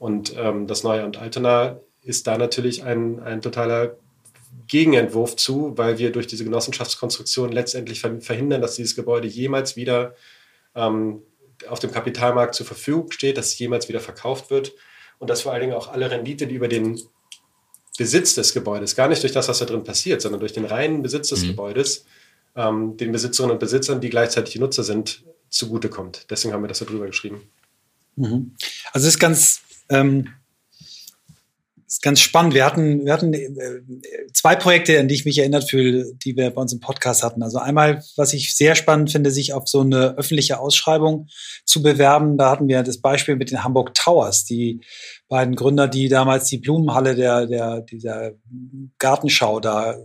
Und 0.00 0.34
ähm, 0.36 0.66
das 0.66 0.82
neue 0.82 1.04
Amt 1.04 1.16
Altona 1.16 1.78
ist 2.02 2.26
da 2.26 2.36
natürlich 2.36 2.82
ein, 2.82 3.20
ein 3.20 3.40
totaler 3.40 3.96
Gegenentwurf 4.68 5.36
zu, 5.36 5.76
weil 5.76 5.98
wir 5.98 6.12
durch 6.12 6.26
diese 6.26 6.44
Genossenschaftskonstruktion 6.44 7.52
letztendlich 7.52 8.00
verhindern, 8.00 8.60
dass 8.60 8.76
dieses 8.76 8.94
Gebäude 8.94 9.28
jemals 9.28 9.76
wieder 9.76 10.14
ähm, 10.74 11.22
auf 11.68 11.78
dem 11.78 11.90
Kapitalmarkt 11.90 12.54
zur 12.54 12.66
Verfügung 12.66 13.10
steht, 13.10 13.38
dass 13.38 13.48
es 13.48 13.58
jemals 13.58 13.88
wieder 13.88 14.00
verkauft 14.00 14.50
wird 14.50 14.72
und 15.18 15.30
dass 15.30 15.42
vor 15.42 15.52
allen 15.52 15.62
Dingen 15.62 15.74
auch 15.74 15.88
alle 15.88 16.10
Rendite, 16.10 16.46
die 16.46 16.54
über 16.54 16.68
den 16.68 17.00
Besitz 17.98 18.34
des 18.34 18.54
Gebäudes, 18.54 18.96
gar 18.96 19.08
nicht 19.08 19.22
durch 19.22 19.32
das, 19.32 19.48
was 19.48 19.58
da 19.58 19.64
drin 19.64 19.84
passiert, 19.84 20.22
sondern 20.22 20.40
durch 20.40 20.52
den 20.52 20.64
reinen 20.64 21.02
Besitz 21.02 21.28
des 21.28 21.42
mhm. 21.42 21.48
Gebäudes, 21.48 22.06
ähm, 22.56 22.96
den 22.96 23.12
Besitzerinnen 23.12 23.52
und 23.52 23.60
Besitzern, 23.60 24.00
die 24.00 24.10
gleichzeitig 24.10 24.54
die 24.54 24.58
Nutzer 24.58 24.82
sind, 24.82 25.24
zugutekommt. 25.48 26.26
Deswegen 26.30 26.54
haben 26.54 26.62
wir 26.62 26.68
das 26.68 26.78
da 26.78 26.86
drüber 26.86 27.06
geschrieben. 27.06 27.42
Mhm. 28.16 28.54
Also 28.92 29.06
es 29.06 29.14
ist 29.14 29.20
ganz 29.20 29.60
ähm, 29.88 30.28
ist 31.92 32.02
ganz 32.02 32.20
spannend. 32.20 32.54
Wir 32.54 32.64
hatten, 32.64 33.04
wir 33.04 33.12
hatten 33.12 33.34
äh, 33.34 33.82
zwei 34.32 34.56
Projekte, 34.56 34.98
an 34.98 35.08
die 35.08 35.14
ich 35.14 35.26
mich 35.26 35.38
erinnert 35.38 35.68
fühle, 35.68 36.14
die 36.24 36.34
wir 36.36 36.50
bei 36.50 36.60
uns 36.62 36.72
im 36.72 36.80
Podcast 36.80 37.22
hatten. 37.22 37.42
Also 37.42 37.58
einmal, 37.58 38.02
was 38.16 38.32
ich 38.32 38.56
sehr 38.56 38.74
spannend 38.76 39.12
finde, 39.12 39.30
sich 39.30 39.52
auf 39.52 39.68
so 39.68 39.82
eine 39.82 40.16
öffentliche 40.16 40.58
Ausschreibung 40.58 41.28
zu 41.66 41.82
bewerben. 41.82 42.38
Da 42.38 42.50
hatten 42.50 42.66
wir 42.66 42.82
das 42.82 43.02
Beispiel 43.02 43.36
mit 43.36 43.50
den 43.50 43.62
Hamburg 43.62 43.92
Towers, 43.92 44.46
die 44.46 44.80
beiden 45.28 45.54
Gründer, 45.54 45.86
die 45.86 46.08
damals 46.08 46.46
die 46.46 46.58
Blumenhalle 46.58 47.14
der, 47.14 47.46
der, 47.46 47.82
dieser 47.82 48.32
Gartenschau 48.98 49.60
da 49.60 49.96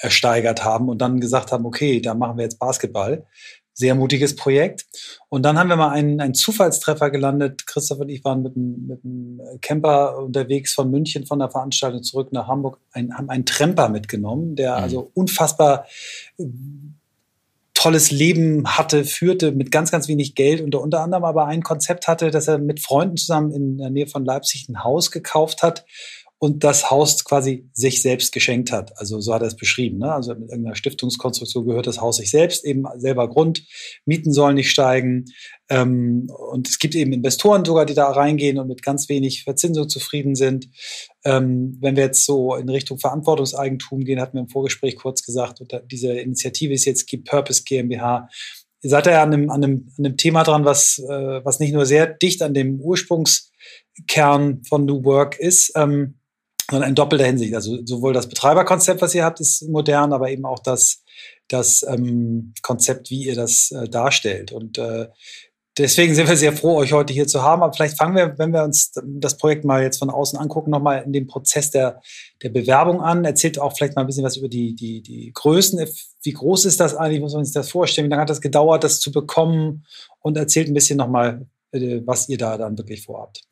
ersteigert 0.00 0.64
haben 0.64 0.88
und 0.88 0.98
dann 0.98 1.20
gesagt 1.20 1.50
haben, 1.50 1.66
okay, 1.66 2.00
da 2.00 2.14
machen 2.14 2.36
wir 2.36 2.44
jetzt 2.44 2.58
Basketball 2.58 3.26
sehr 3.74 3.94
mutiges 3.96 4.36
Projekt. 4.36 4.86
Und 5.28 5.42
dann 5.42 5.58
haben 5.58 5.68
wir 5.68 5.76
mal 5.76 5.90
einen, 5.90 6.20
einen 6.20 6.34
Zufallstreffer 6.34 7.10
gelandet. 7.10 7.66
Christoph 7.66 7.98
und 7.98 8.08
ich 8.08 8.24
waren 8.24 8.42
mit 8.42 8.56
einem, 8.56 8.86
mit 8.86 9.04
einem 9.04 9.40
Camper 9.60 10.18
unterwegs 10.18 10.72
von 10.72 10.90
München 10.90 11.26
von 11.26 11.40
der 11.40 11.50
Veranstaltung 11.50 12.02
zurück 12.02 12.32
nach 12.32 12.46
Hamburg, 12.46 12.78
ein, 12.92 13.12
haben 13.12 13.28
einen 13.28 13.44
Tremper 13.44 13.88
mitgenommen, 13.88 14.54
der 14.54 14.76
mhm. 14.76 14.82
also 14.82 15.10
unfassbar 15.14 15.86
äh, 16.38 16.44
tolles 17.74 18.12
Leben 18.12 18.64
hatte, 18.66 19.04
führte 19.04 19.52
mit 19.52 19.70
ganz, 19.72 19.90
ganz 19.90 20.08
wenig 20.08 20.36
Geld 20.36 20.62
und 20.62 20.74
unter 20.74 21.00
anderem 21.00 21.24
aber 21.24 21.46
ein 21.46 21.62
Konzept 21.62 22.06
hatte, 22.06 22.30
dass 22.30 22.48
er 22.48 22.58
mit 22.58 22.80
Freunden 22.80 23.16
zusammen 23.16 23.50
in 23.50 23.76
der 23.76 23.90
Nähe 23.90 24.06
von 24.06 24.24
Leipzig 24.24 24.68
ein 24.68 24.84
Haus 24.84 25.10
gekauft 25.10 25.62
hat 25.62 25.84
und 26.44 26.62
das 26.62 26.90
Haus 26.90 27.24
quasi 27.24 27.70
sich 27.72 28.02
selbst 28.02 28.30
geschenkt 28.30 28.70
hat. 28.70 28.92
Also 28.98 29.18
so 29.18 29.32
hat 29.32 29.40
er 29.40 29.48
es 29.48 29.56
beschrieben. 29.56 29.96
Ne? 29.96 30.12
Also 30.12 30.34
mit 30.34 30.50
irgendeiner 30.50 30.76
Stiftungskonstruktion 30.76 31.64
gehört 31.64 31.86
das 31.86 32.02
Haus 32.02 32.18
sich 32.18 32.30
selbst, 32.30 32.66
eben 32.66 32.84
selber 32.98 33.30
Grund, 33.30 33.66
Mieten 34.04 34.30
sollen 34.30 34.56
nicht 34.56 34.68
steigen. 34.70 35.24
Ähm, 35.70 36.30
und 36.50 36.68
es 36.68 36.78
gibt 36.78 36.96
eben 36.96 37.14
Investoren 37.14 37.64
sogar, 37.64 37.86
die 37.86 37.94
da 37.94 38.10
reingehen 38.10 38.58
und 38.58 38.68
mit 38.68 38.82
ganz 38.82 39.08
wenig 39.08 39.44
Verzinsung 39.44 39.88
zufrieden 39.88 40.34
sind. 40.34 40.68
Ähm, 41.24 41.78
wenn 41.80 41.96
wir 41.96 42.04
jetzt 42.04 42.26
so 42.26 42.56
in 42.56 42.68
Richtung 42.68 42.98
Verantwortungseigentum 42.98 44.00
gehen, 44.00 44.20
hatten 44.20 44.36
wir 44.36 44.42
im 44.42 44.50
Vorgespräch 44.50 44.96
kurz 44.96 45.24
gesagt, 45.24 45.62
diese 45.90 46.12
Initiative 46.12 46.74
ist 46.74 46.84
jetzt 46.84 47.06
Keep 47.06 47.24
Purpose 47.24 47.62
GmbH. 47.64 48.28
Ihr 48.82 48.90
seid 48.90 49.06
ja 49.06 49.22
an 49.22 49.32
einem, 49.32 49.48
an 49.48 49.64
einem, 49.64 49.88
an 49.96 50.04
einem 50.04 50.18
Thema 50.18 50.42
dran, 50.42 50.66
was, 50.66 50.98
äh, 50.98 51.42
was 51.42 51.58
nicht 51.58 51.72
nur 51.72 51.86
sehr 51.86 52.06
dicht 52.06 52.42
an 52.42 52.52
dem 52.52 52.82
Ursprungskern 52.82 54.62
von 54.68 54.84
New 54.84 55.04
Work 55.04 55.38
ist, 55.38 55.72
ähm, 55.74 56.16
sondern 56.70 56.90
in 56.90 56.94
doppelter 56.94 57.26
Hinsicht. 57.26 57.54
Also 57.54 57.78
sowohl 57.84 58.12
das 58.12 58.28
Betreiberkonzept, 58.28 59.02
was 59.02 59.14
ihr 59.14 59.24
habt, 59.24 59.40
ist 59.40 59.68
modern, 59.68 60.12
aber 60.12 60.30
eben 60.30 60.44
auch 60.44 60.58
das, 60.58 61.02
das 61.48 61.84
ähm, 61.88 62.54
Konzept, 62.62 63.10
wie 63.10 63.24
ihr 63.24 63.34
das 63.34 63.70
äh, 63.70 63.88
darstellt. 63.88 64.52
Und 64.52 64.78
äh, 64.78 65.08
deswegen 65.76 66.14
sind 66.14 66.28
wir 66.28 66.36
sehr 66.36 66.52
froh, 66.52 66.76
euch 66.76 66.92
heute 66.92 67.12
hier 67.12 67.26
zu 67.26 67.42
haben. 67.42 67.62
Aber 67.62 67.72
vielleicht 67.72 67.98
fangen 67.98 68.16
wir, 68.16 68.38
wenn 68.38 68.52
wir 68.52 68.64
uns 68.64 68.92
das 69.04 69.36
Projekt 69.36 69.64
mal 69.64 69.82
jetzt 69.82 69.98
von 69.98 70.10
außen 70.10 70.38
angucken, 70.38 70.70
nochmal 70.70 71.02
in 71.04 71.12
dem 71.12 71.26
Prozess 71.26 71.70
der, 71.70 72.00
der 72.42 72.48
Bewerbung 72.48 73.02
an. 73.02 73.24
Erzählt 73.24 73.58
auch 73.58 73.76
vielleicht 73.76 73.96
mal 73.96 74.02
ein 74.02 74.06
bisschen 74.06 74.24
was 74.24 74.36
über 74.36 74.48
die, 74.48 74.74
die, 74.74 75.02
die 75.02 75.32
Größen. 75.34 75.84
Wie 76.22 76.32
groß 76.32 76.64
ist 76.64 76.80
das 76.80 76.94
eigentlich? 76.94 77.20
Muss 77.20 77.34
man 77.34 77.44
sich 77.44 77.54
das 77.54 77.70
vorstellen? 77.70 78.06
Wie 78.06 78.10
lange 78.10 78.22
hat 78.22 78.30
das 78.30 78.40
gedauert, 78.40 78.84
das 78.84 79.00
zu 79.00 79.12
bekommen? 79.12 79.84
Und 80.20 80.38
erzählt 80.38 80.68
ein 80.68 80.74
bisschen 80.74 80.96
nochmal, 80.96 81.46
äh, 81.72 82.00
was 82.06 82.28
ihr 82.30 82.38
da 82.38 82.56
dann 82.56 82.78
wirklich 82.78 83.04
vorhabt. 83.04 83.42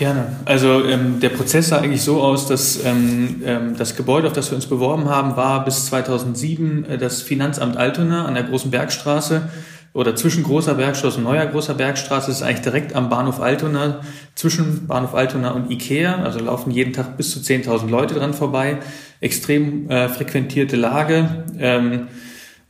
Gerne. 0.00 0.28
Also 0.46 0.82
ähm, 0.86 1.20
der 1.20 1.28
Prozess 1.28 1.68
sah 1.68 1.78
eigentlich 1.78 2.00
so 2.00 2.22
aus, 2.22 2.46
dass 2.46 2.82
ähm, 2.86 3.42
ähm, 3.44 3.76
das 3.76 3.96
Gebäude, 3.96 4.28
auf 4.28 4.32
das 4.32 4.50
wir 4.50 4.56
uns 4.56 4.64
beworben 4.64 5.10
haben, 5.10 5.36
war 5.36 5.62
bis 5.62 5.84
2007 5.88 6.86
äh, 6.86 6.96
das 6.96 7.20
Finanzamt 7.20 7.76
Altona 7.76 8.24
an 8.24 8.32
der 8.32 8.44
Großen 8.44 8.70
Bergstraße 8.70 9.50
oder 9.92 10.16
zwischen 10.16 10.42
Großer 10.42 10.72
Bergstraße 10.72 11.18
und 11.18 11.24
Neuer 11.24 11.44
Großer 11.44 11.74
Bergstraße. 11.74 12.28
Das 12.28 12.36
ist 12.36 12.42
eigentlich 12.42 12.62
direkt 12.62 12.94
am 12.94 13.10
Bahnhof 13.10 13.42
Altona, 13.42 14.00
zwischen 14.34 14.86
Bahnhof 14.86 15.14
Altona 15.14 15.50
und 15.50 15.70
Ikea. 15.70 16.22
Also 16.22 16.38
laufen 16.38 16.70
jeden 16.70 16.94
Tag 16.94 17.18
bis 17.18 17.32
zu 17.32 17.40
10.000 17.40 17.90
Leute 17.90 18.14
dran 18.14 18.32
vorbei. 18.32 18.78
Extrem 19.20 19.90
äh, 19.90 20.08
frequentierte 20.08 20.76
Lage. 20.76 21.44
Ähm, 21.58 22.08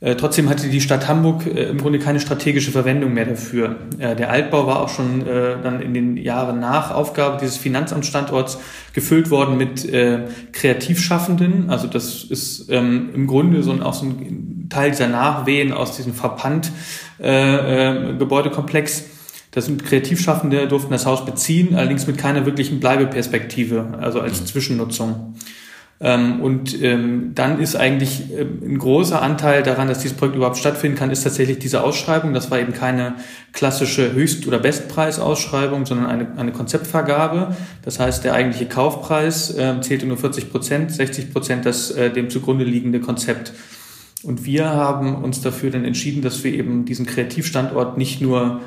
äh, 0.01 0.15
trotzdem 0.15 0.49
hatte 0.49 0.67
die 0.67 0.81
Stadt 0.81 1.07
Hamburg 1.07 1.45
äh, 1.45 1.65
im 1.69 1.77
Grunde 1.77 1.99
keine 1.99 2.19
strategische 2.19 2.71
Verwendung 2.71 3.13
mehr 3.13 3.25
dafür. 3.25 3.75
Äh, 3.99 4.15
der 4.15 4.31
Altbau 4.31 4.65
war 4.65 4.81
auch 4.81 4.89
schon 4.89 5.23
dann 5.63 5.81
in 5.81 5.93
den 5.93 6.17
Jahren 6.17 6.59
nach 6.59 6.91
Aufgabe 6.91 7.37
dieses 7.39 7.57
Finanzamtsstandorts 7.57 8.57
gefüllt 8.93 9.29
worden 9.29 9.57
mit 9.57 9.87
Kreativschaffenden. 10.51 11.69
Also 11.69 11.87
das 11.87 12.23
ist 12.23 12.69
ähm, 12.71 13.09
im 13.13 13.27
Grunde 13.27 13.61
so 13.61 13.71
ein, 13.71 13.83
auch 13.83 13.93
so 13.93 14.05
ein 14.05 14.67
Teil 14.69 14.89
dieser 14.91 15.07
Nachwehen 15.07 15.71
aus 15.71 15.95
diesem 15.95 16.13
verpannt 16.13 16.71
Gebäudekomplex. 17.19 19.03
Das 19.51 19.65
sind 19.65 19.85
Kreativschaffende, 19.85 20.67
durften 20.67 20.91
das 20.91 21.05
Haus 21.05 21.25
beziehen, 21.25 21.75
allerdings 21.75 22.07
mit 22.07 22.17
keiner 22.17 22.45
wirklichen 22.45 22.79
Bleibeperspektive, 22.79 23.99
also 23.99 24.21
als 24.21 24.41
mhm. 24.41 24.45
Zwischennutzung. 24.45 25.35
Ähm, 26.03 26.41
und 26.41 26.81
ähm, 26.81 27.33
dann 27.35 27.59
ist 27.59 27.75
eigentlich 27.75 28.31
ähm, 28.35 28.59
ein 28.65 28.77
großer 28.79 29.21
Anteil 29.21 29.61
daran, 29.61 29.87
dass 29.87 29.99
dieses 29.99 30.17
Projekt 30.17 30.35
überhaupt 30.35 30.57
stattfinden 30.57 30.97
kann, 30.97 31.11
ist 31.11 31.21
tatsächlich 31.21 31.59
diese 31.59 31.83
Ausschreibung. 31.83 32.33
Das 32.33 32.49
war 32.49 32.59
eben 32.59 32.73
keine 32.73 33.15
klassische 33.53 34.11
Höchst- 34.11 34.47
oder 34.47 34.57
Bestpreisausschreibung, 34.57 35.85
sondern 35.85 36.07
eine, 36.07 36.27
eine 36.37 36.51
Konzeptvergabe. 36.53 37.55
Das 37.83 37.99
heißt, 37.99 38.23
der 38.23 38.33
eigentliche 38.33 38.65
Kaufpreis 38.65 39.55
äh, 39.55 39.79
zählte 39.81 40.07
nur 40.07 40.17
40 40.17 40.49
Prozent, 40.51 40.91
60 40.91 41.31
Prozent 41.31 41.67
das 41.67 41.91
äh, 41.91 42.09
dem 42.09 42.31
zugrunde 42.31 42.63
liegende 42.63 42.99
Konzept. 42.99 43.53
Und 44.23 44.43
wir 44.43 44.69
haben 44.69 45.15
uns 45.23 45.41
dafür 45.41 45.69
dann 45.69 45.85
entschieden, 45.85 46.23
dass 46.23 46.43
wir 46.43 46.53
eben 46.53 46.85
diesen 46.85 47.05
Kreativstandort 47.05 47.97
nicht 47.99 48.21
nur 48.21 48.61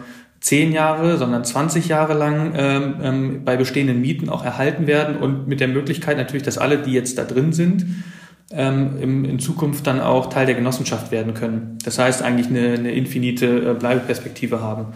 zehn 0.45 0.73
Jahre, 0.73 1.17
sondern 1.17 1.43
20 1.43 1.89
Jahre 1.89 2.13
lang 2.13 2.53
ähm, 2.55 2.95
ähm, 3.03 3.45
bei 3.47 3.57
bestehenden 3.57 4.03
Mieten 4.03 4.29
auch 4.29 4.45
erhalten 4.45 4.87
werden 4.87 5.17
und 5.17 5.49
mit 5.49 5.59
der 5.59 5.69
Möglichkeit 5.69 6.19
natürlich, 6.19 6.43
dass 6.43 6.59
alle, 6.59 6.77
die 6.77 6.93
jetzt 6.93 7.17
da 7.17 7.25
drin 7.25 7.55
sind, 7.55 7.87
ähm, 8.51 8.99
im, 9.01 9.25
in 9.25 9.39
Zukunft 9.39 9.87
dann 9.87 10.03
auch 10.03 10.29
Teil 10.29 10.45
der 10.45 10.55
Genossenschaft 10.55 11.11
werden 11.11 11.33
können. 11.33 11.79
Das 11.83 11.99
heißt 11.99 12.23
eigentlich 12.23 12.49
eine, 12.49 12.75
eine 12.75 12.93
infinite 12.93 13.71
äh, 13.71 13.73
Bleibeperspektive 13.73 14.61
haben. 14.61 14.89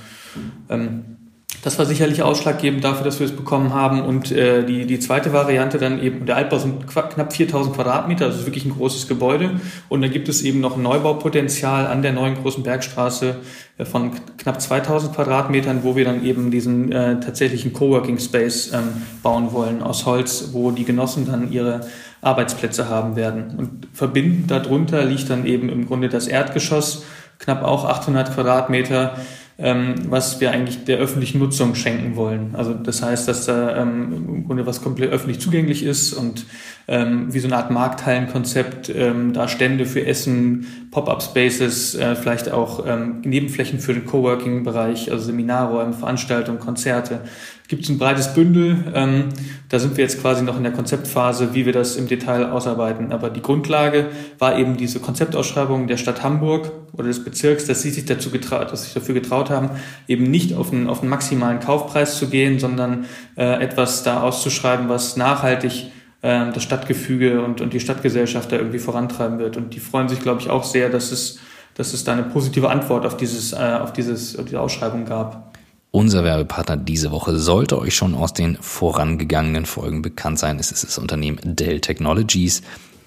Das 1.63 1.77
war 1.77 1.87
sicherlich 1.87 2.23
ausschlaggebend 2.23 2.85
dafür, 2.85 3.05
dass 3.05 3.19
wir 3.19 3.27
es 3.27 3.35
bekommen 3.35 3.75
haben. 3.75 4.03
Und 4.03 4.31
äh, 4.31 4.65
die, 4.65 4.87
die 4.87 5.01
zweite 5.01 5.33
Variante 5.33 5.79
dann 5.79 6.01
eben, 6.01 6.25
der 6.25 6.37
Altbau 6.37 6.59
sind 6.59 6.87
knapp 6.87 7.33
4000 7.33 7.75
Quadratmeter, 7.75 8.29
ist 8.29 8.47
wirklich 8.47 8.65
ein 8.65 8.73
großes 8.73 9.09
Gebäude. 9.09 9.59
Und 9.89 10.03
da 10.03 10.09
gibt 10.09 10.29
es 10.29 10.43
eben 10.43 10.61
noch 10.61 10.77
ein 10.77 10.83
Neubaupotenzial 10.83 11.87
an 11.87 12.03
der 12.03 12.13
neuen 12.13 12.37
großen 12.37 12.63
Bergstraße 12.63 13.37
äh, 13.77 13.85
von 13.85 14.13
knapp 14.37 14.61
2000 14.61 15.15
Quadratmetern, 15.15 15.83
wo 15.83 15.97
wir 15.97 16.05
dann 16.05 16.25
eben 16.25 16.53
diesen 16.53 16.93
äh, 16.93 17.19
tatsächlichen 17.19 17.73
Coworking 17.73 18.19
Space 18.19 18.73
ähm, 18.73 19.03
bauen 19.23 19.53
wollen 19.53 19.83
aus 19.83 20.07
Holz, 20.07 20.51
wo 20.53 20.71
die 20.71 20.85
Genossen 20.85 21.27
dann 21.27 21.51
ihre 21.51 21.81
Arbeitsplätze 22.21 22.89
haben 22.89 23.17
werden. 23.17 23.57
Und 23.57 23.89
verbindend 23.93 24.51
darunter 24.51 25.05
liegt 25.05 25.29
dann 25.29 25.45
eben 25.45 25.69
im 25.71 25.87
Grunde 25.87 26.09
das 26.09 26.29
Erdgeschoss, 26.29 27.05
knapp 27.39 27.65
auch 27.65 27.85
800 27.85 28.35
Quadratmeter, 28.35 29.17
was 29.61 30.41
wir 30.41 30.53
eigentlich 30.53 30.85
der 30.85 30.99
öffentlichen 30.99 31.41
Nutzung 31.41 31.75
schenken 31.75 32.15
wollen. 32.15 32.55
Also 32.55 32.75
das 32.75 33.03
heißt, 33.03 33.27
dass 33.27 33.47
da 33.47 33.77
ähm, 33.77 34.13
im 34.29 34.47
Grunde 34.47 34.67
was 34.67 34.83
komplett 34.83 35.11
öffentlich 35.11 35.41
zugänglich 35.41 35.83
ist 35.83 36.13
und 36.13 36.47
ähm, 36.87 37.35
wie 37.35 37.41
so 37.41 37.49
eine 37.49 37.57
Art 37.57 37.73
Markthallenkonzept, 37.73 38.89
ähm, 38.89 39.33
da 39.33 39.49
Stände 39.49 39.85
für 39.85 40.07
Essen, 40.07 40.89
Pop-up-Spaces, 40.93 41.97
äh, 41.97 42.15
vielleicht 42.15 42.53
auch 42.53 42.87
ähm, 42.87 43.21
Nebenflächen 43.23 43.81
für 43.81 43.95
den 43.95 44.07
Coworking-Bereich, 44.07 45.11
also 45.11 45.25
Seminarräume, 45.25 45.93
Veranstaltungen, 45.93 46.61
Konzerte. 46.61 47.23
Gibt 47.69 47.85
es 47.85 47.91
ein 47.91 47.99
breites 47.99 48.33
Bündel. 48.33 48.83
Ähm, 48.95 49.25
da 49.69 49.79
sind 49.79 49.99
wir 49.99 50.03
jetzt 50.03 50.23
quasi 50.23 50.43
noch 50.43 50.57
in 50.57 50.63
der 50.63 50.73
Konzeptphase, 50.73 51.53
wie 51.53 51.67
wir 51.67 51.75
das 51.75 51.97
im 51.97 52.09
Detail 52.09 52.51
ausarbeiten. 52.51 53.13
Aber 53.13 53.29
die 53.29 53.43
Grundlage 53.43 54.07
war 54.39 54.59
eben 54.59 54.79
diese 54.79 55.01
Konzeptausschreibung 55.01 55.87
der 55.87 55.99
Stadt 55.99 56.23
Hamburg 56.23 56.73
oder 56.95 57.09
des 57.09 57.23
Bezirks, 57.23 57.67
dass 57.67 57.83
sie 57.83 57.91
sich 57.91 58.07
dazu 58.07 58.31
getraut, 58.31 58.73
dass 58.73 58.85
sich 58.85 58.95
dafür 58.95 59.15
getraut 59.15 59.51
haben, 59.51 59.69
eben 60.07 60.25
nicht 60.25 60.55
auf 60.55 60.73
einen, 60.73 60.89
auf 60.89 61.03
einen 61.03 61.11
maximalen 61.11 61.61
Kaufpreis 61.61 62.17
zu 62.17 62.29
gehen, 62.31 62.59
sondern 62.59 63.05
äh, 63.37 63.63
etwas 63.63 64.03
da 64.03 64.23
auszuschreiben, 64.23 64.89
was 64.89 65.19
nachhaltig 65.19 65.89
äh, 66.23 66.51
das 66.51 66.63
Stadtgefüge 66.63 67.43
und, 67.43 67.61
und 67.61 67.75
die 67.75 67.81
Stadtgesellschaft 67.81 68.51
da 68.51 68.57
irgendwie 68.57 68.79
vorantreiben 68.79 69.39
wird. 69.39 69.59
Und 69.59 69.75
die 69.75 69.81
freuen 69.81 70.09
sich, 70.09 70.21
glaube 70.21 70.41
ich, 70.41 70.49
auch 70.49 70.65
sehr, 70.65 70.89
dass 70.89 71.13
es, 71.13 71.39
dass 71.75 71.93
es 71.93 72.03
da 72.03 72.15
eine 72.15 72.23
positive 72.23 72.71
Antwort 72.71 73.05
auf 73.05 73.19
dieses, 73.19 73.53
äh, 73.53 73.57
auf 73.57 73.93
dieses, 73.93 74.39
auf 74.39 74.47
diese 74.47 74.59
Ausschreibung 74.59 75.05
gab. 75.05 75.48
Unser 75.91 76.23
Werbepartner 76.23 76.77
diese 76.77 77.11
Woche 77.11 77.39
sollte 77.39 77.79
euch 77.79 77.97
schon 77.97 78.15
aus 78.15 78.35
den 78.35 78.57
vorangegangenen 78.61 79.65
Folgen 79.65 80.03
bekannt 80.03 80.39
sein. 80.39 80.59
Es 80.59 80.71
ist 80.71 80.85
das 80.85 80.99
Unternehmen 80.99 81.39
Dell 81.43 81.81
Technologies. 81.81 82.61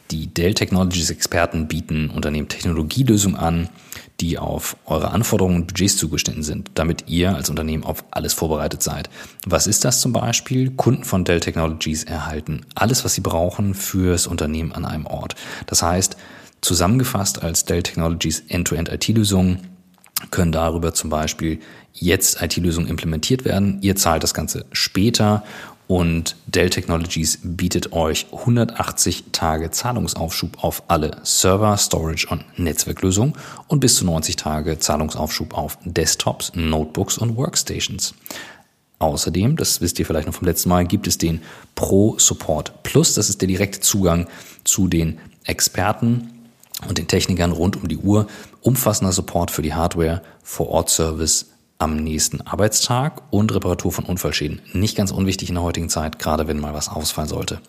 Die 0.09 0.27
Dell 0.27 0.55
Technologies 0.55 1.11
Experten 1.11 1.67
bieten 1.67 2.09
Unternehmen 2.09 2.49
Technologielösungen 2.49 3.37
an, 3.37 3.69
die 4.19 4.39
auf 4.39 4.75
eure 4.85 5.11
Anforderungen 5.11 5.57
und 5.57 5.67
Budgets 5.67 5.95
zugeschnitten 5.97 6.41
sind, 6.41 6.71
damit 6.73 7.05
ihr 7.07 7.35
als 7.35 7.51
Unternehmen 7.51 7.83
auf 7.83 8.03
alles 8.09 8.33
vorbereitet 8.33 8.81
seid. 8.81 9.11
Was 9.45 9.67
ist 9.67 9.85
das 9.85 10.01
zum 10.01 10.11
Beispiel? 10.11 10.71
Kunden 10.71 11.03
von 11.03 11.23
Dell 11.23 11.39
Technologies 11.39 12.03
erhalten 12.03 12.65
alles, 12.73 13.05
was 13.05 13.13
sie 13.13 13.21
brauchen 13.21 13.75
fürs 13.75 14.25
Unternehmen 14.25 14.71
an 14.71 14.85
einem 14.85 15.05
Ort. 15.05 15.35
Das 15.67 15.83
heißt, 15.83 16.17
zusammengefasst 16.61 17.43
als 17.43 17.65
Dell 17.65 17.83
Technologies 17.83 18.43
End-to-End 18.47 18.89
IT-Lösungen 18.89 19.70
können 20.29 20.51
darüber 20.51 20.93
zum 20.93 21.09
Beispiel 21.09 21.59
jetzt 21.93 22.41
IT-Lösungen 22.41 22.87
implementiert 22.87 23.45
werden. 23.45 23.79
Ihr 23.81 23.95
zahlt 23.95 24.23
das 24.23 24.33
Ganze 24.33 24.65
später 24.71 25.43
und 25.87 26.37
Dell 26.45 26.69
Technologies 26.69 27.39
bietet 27.43 27.91
euch 27.91 28.27
180 28.31 29.25
Tage 29.33 29.71
Zahlungsaufschub 29.71 30.63
auf 30.63 30.83
alle 30.87 31.17
Server, 31.23 31.75
Storage 31.75 32.27
und 32.29 32.45
Netzwerklösungen 32.57 33.33
und 33.67 33.81
bis 33.81 33.95
zu 33.95 34.05
90 34.05 34.37
Tage 34.37 34.79
Zahlungsaufschub 34.79 35.53
auf 35.53 35.77
Desktops, 35.83 36.53
Notebooks 36.55 37.17
und 37.17 37.35
Workstations. 37.35 38.13
Außerdem, 38.99 39.57
das 39.57 39.81
wisst 39.81 39.99
ihr 39.99 40.05
vielleicht 40.05 40.27
noch 40.27 40.35
vom 40.35 40.47
letzten 40.47 40.69
Mal, 40.69 40.85
gibt 40.85 41.07
es 41.07 41.17
den 41.17 41.41
Pro 41.75 42.15
Support 42.19 42.83
Plus. 42.83 43.15
Das 43.15 43.29
ist 43.29 43.41
der 43.41 43.49
direkte 43.49 43.81
Zugang 43.81 44.27
zu 44.63 44.87
den 44.87 45.17
Experten 45.43 46.29
und 46.87 46.99
den 46.99 47.07
Technikern 47.07 47.51
rund 47.51 47.75
um 47.75 47.87
die 47.87 47.97
Uhr. 47.97 48.27
Umfassender 48.61 49.11
Support 49.11 49.51
für 49.51 49.63
die 49.63 49.73
Hardware, 49.73 50.21
Vor-Ort-Service, 50.43 51.47
am 51.79 51.95
nächsten 51.95 52.41
Arbeitstag 52.41 53.23
und 53.31 53.53
Reparatur 53.53 53.91
von 53.91 54.05
Unfallschäden. 54.05 54.61
Nicht 54.71 54.95
ganz 54.95 55.09
unwichtig 55.09 55.49
in 55.49 55.55
der 55.55 55.63
heutigen 55.63 55.89
Zeit, 55.89 56.19
gerade 56.19 56.47
wenn 56.47 56.59
mal 56.59 56.75
was 56.75 56.87
ausfallen 56.87 57.27
sollte. 57.27 57.59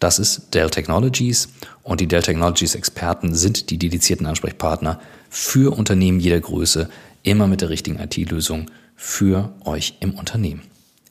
Das 0.00 0.18
ist 0.18 0.54
Dell 0.54 0.70
Technologies 0.70 1.48
und 1.84 2.00
die 2.00 2.08
Dell 2.08 2.22
Technologies 2.22 2.74
Experten 2.74 3.34
sind 3.34 3.70
die 3.70 3.78
dedizierten 3.78 4.26
Ansprechpartner 4.26 5.00
für 5.30 5.76
Unternehmen 5.76 6.18
jeder 6.18 6.40
Größe, 6.40 6.88
immer 7.22 7.46
mit 7.46 7.60
der 7.60 7.70
richtigen 7.70 8.00
IT-Lösung 8.00 8.66
für 8.96 9.52
euch 9.64 9.98
im 10.00 10.14
Unternehmen. 10.14 10.62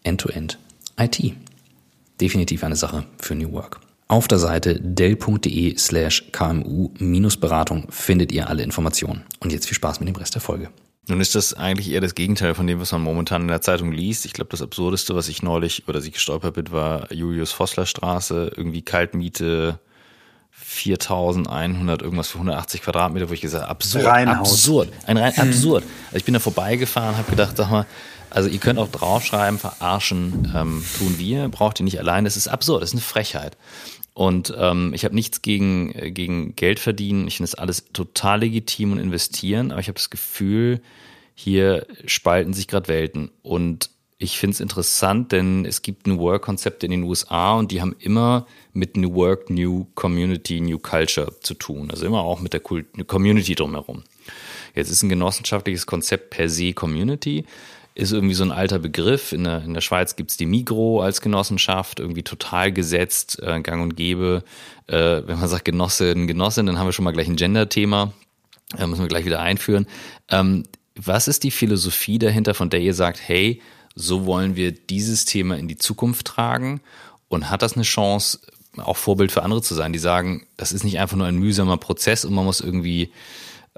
End-to-End 0.04 0.58
-End 0.98 1.28
IT. 1.30 1.34
Definitiv 2.20 2.64
eine 2.64 2.76
Sache 2.76 3.06
für 3.20 3.36
New 3.36 3.54
Work. 3.54 3.87
Auf 4.10 4.28
der 4.30 4.40
Seite 4.40 4.80
dell.de 4.80 5.78
slash 5.78 6.32
kmu-beratung 6.32 7.88
findet 7.90 8.32
ihr 8.32 8.50
alle 8.50 8.64
Informationen. 8.64 9.24
Und 9.40 9.52
jetzt 9.52 9.68
viel 9.68 9.76
Spaß 9.76 10.00
mit 10.00 10.08
dem 10.08 10.16
Rest 10.16 10.34
der 10.34 10.42
Folge. 10.42 10.70
Nun 11.10 11.20
ist 11.20 11.36
das 11.36 11.54
eigentlich 11.54 11.92
eher 11.92 12.02
das 12.02 12.16
Gegenteil 12.16 12.54
von 12.54 12.68
dem, 12.68 12.80
was 12.80 12.92
man 12.92 13.02
momentan 13.02 13.44
in 13.44 13.48
der 13.50 13.62
Zeitung 13.62 13.92
liest. 13.92 14.26
Ich 14.26 14.34
glaube, 14.34 14.50
das 14.52 14.62
Absurdeste, 14.62 15.16
was 15.16 15.28
ich 15.28 15.44
neulich 15.44 15.88
oder 15.88 16.00
ich 16.00 16.14
gestolpert 16.14 16.54
bin, 16.54 16.72
war 16.72 17.12
Julius 17.14 17.52
Vossler 17.52 17.86
Straße, 17.86 18.52
irgendwie 18.56 18.82
Kaltmiete 18.82 19.80
4100 20.52 22.02
irgendwas 22.02 22.30
für 22.30 22.40
180 22.40 22.82
Quadratmeter, 22.82 23.30
wo 23.30 23.34
ich 23.34 23.42
gesagt 23.42 23.64
habe, 23.64 23.72
absurd, 23.72 24.06
Reinhaus. 24.06 24.52
absurd, 24.52 24.90
ein 25.06 25.18
rein 25.18 25.38
absurd. 25.38 25.84
Also 26.08 26.18
ich 26.18 26.26
bin 26.26 26.34
da 26.34 26.40
vorbeigefahren, 26.40 27.16
habe 27.16 27.30
gedacht, 27.30 27.56
sag 27.56 27.70
mal, 27.70 27.86
also 28.30 28.50
ihr 28.50 28.60
könnt 28.60 28.78
auch 28.80 28.90
draufschreiben, 28.90 29.60
verarschen 29.60 30.52
ähm, 30.56 30.84
tun 30.98 31.18
wir, 31.18 31.48
braucht 31.50 31.80
ihr 31.80 31.84
nicht 31.84 32.00
allein. 32.00 32.26
Das 32.26 32.36
ist 32.36 32.48
absurd, 32.48 32.82
das 32.82 32.90
ist 32.90 32.96
eine 32.96 33.02
Frechheit. 33.02 33.56
Und 34.18 34.52
ähm, 34.58 34.94
ich 34.96 35.06
habe 35.06 35.14
nichts 35.14 35.44
gegen, 35.44 35.94
äh, 35.94 36.10
gegen 36.10 36.56
Geld 36.56 36.80
verdienen. 36.80 37.28
Ich 37.28 37.38
finde 37.38 37.52
das 37.52 37.60
alles 37.60 37.86
total 37.94 38.40
legitim 38.40 38.94
und 38.94 38.98
investieren, 38.98 39.70
aber 39.70 39.80
ich 39.80 39.90
habe 39.90 40.00
das 40.00 40.10
Gefühl, 40.10 40.82
hier 41.36 41.86
spalten 42.08 42.52
sich 42.52 42.68
gerade 42.68 42.88
Welten. 42.88 43.30
Und 43.44 43.92
ich 44.18 44.40
finde 44.40 44.56
es 44.56 44.60
interessant, 44.60 45.34
denn 45.34 45.66
es 45.66 45.84
gibt 45.84 46.08
New 46.08 46.18
Work-Konzepte 46.18 46.88
in 46.88 46.94
den 46.94 47.04
USA 47.04 47.54
und 47.54 47.72
die 47.72 47.80
haben 47.80 47.96
immer 48.00 48.48
mit 48.74 48.98
New 48.98 49.14
Work, 49.14 49.52
New 49.52 49.86
Community, 49.94 50.62
New 50.62 50.80
Culture 50.80 51.40
zu 51.42 51.54
tun. 51.54 51.92
Also 51.92 52.08
immer 52.08 52.22
auch 52.22 52.40
mit 52.40 52.54
der 52.54 52.62
Community 52.62 53.54
drumherum. 53.54 54.02
Jetzt 54.74 54.90
ist 54.90 55.04
ein 55.04 55.10
genossenschaftliches 55.10 55.86
Konzept 55.86 56.32
per 56.32 56.50
se 56.50 56.74
Community 56.74 57.46
ist 57.98 58.12
irgendwie 58.12 58.36
so 58.36 58.44
ein 58.44 58.52
alter 58.52 58.78
Begriff. 58.78 59.32
In 59.32 59.44
der, 59.44 59.64
in 59.64 59.74
der 59.74 59.82
Schweiz 59.82 60.16
gibt's 60.16 60.38
die 60.38 60.46
Migro 60.46 61.02
als 61.02 61.20
Genossenschaft, 61.20 62.00
irgendwie 62.00 62.22
total 62.22 62.72
gesetzt, 62.72 63.40
äh, 63.42 63.60
gang 63.62 63.82
und 63.82 63.96
gäbe. 63.96 64.44
Äh, 64.86 65.24
wenn 65.26 65.40
man 65.40 65.48
sagt 65.48 65.66
Genossin, 65.66 66.28
Genossin, 66.28 66.68
dann 66.68 66.78
haben 66.78 66.88
wir 66.88 66.94
schon 66.94 67.06
mal 67.06 67.12
gleich 67.12 67.28
ein 67.28 67.38
Gender-Thema. 67.38 68.14
Äh, 68.78 68.86
müssen 68.86 69.02
wir 69.02 69.08
gleich 69.08 69.26
wieder 69.26 69.40
einführen. 69.40 69.88
Ähm, 70.30 70.66
was 70.96 71.28
ist 71.28 71.44
die 71.44 71.50
Philosophie 71.50 72.20
dahinter, 72.20 72.54
von 72.54 72.70
der 72.70 72.82
ihr 72.82 72.94
sagt, 72.94 73.20
hey, 73.20 73.62
so 73.96 74.28
wollen 74.28 74.56
wir 74.56 74.72
dieses 74.72 75.26
Thema 75.26 75.58
in 75.58 75.68
die 75.68 75.78
Zukunft 75.78 76.28
tragen? 76.28 76.82
Und 77.30 77.50
hat 77.50 77.64
das 77.64 77.74
eine 77.74 77.84
Chance, 77.84 78.40
auch 78.78 78.96
Vorbild 78.96 79.32
für 79.32 79.42
andere 79.42 79.64
zu 79.64 79.74
sein, 79.74 79.92
die 79.92 80.00
sagen, 80.00 80.46
das 80.56 80.72
ist 80.72 80.84
nicht 80.84 81.00
einfach 81.00 81.18
nur 81.18 81.26
ein 81.26 81.38
mühsamer 81.38 81.78
Prozess 81.78 82.26
und 82.26 82.36
man 82.36 82.46
muss 82.46 82.62
irgendwie 82.62 83.12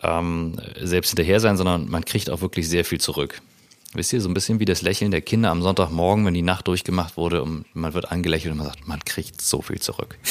ähm, 0.02 0.58
selbst 0.82 1.12
hinterher 1.12 1.40
sein, 1.40 1.56
sondern 1.56 1.90
man 1.90 2.04
kriegt 2.04 2.30
auch 2.30 2.42
wirklich 2.42 2.68
sehr 2.68 2.84
viel 2.84 3.00
zurück. 3.00 3.42
Wisst 3.94 4.14
ihr, 4.14 4.22
so 4.22 4.30
ein 4.30 4.36
bisschen 4.36 4.60
wie 4.60 4.66
das 4.66 4.84
Lächeln 4.84 5.10
der 5.10 5.22
Kinder 5.22 5.50
am 5.50 5.64
Sonntagmorgen, 5.64 6.26
wenn 6.26 6.36
die 6.36 6.44
Nacht 6.44 6.68
durchgemacht 6.68 7.18
wurde 7.18 7.42
und 7.42 7.66
man 7.74 7.94
wird 7.94 8.12
angelächelt 8.12 8.52
und 8.52 8.60
man 8.60 8.68
sagt, 8.68 8.88
man 8.88 9.04
kriegt 9.04 9.42
so 9.42 9.62
viel 9.62 9.80
zurück. 9.80 10.18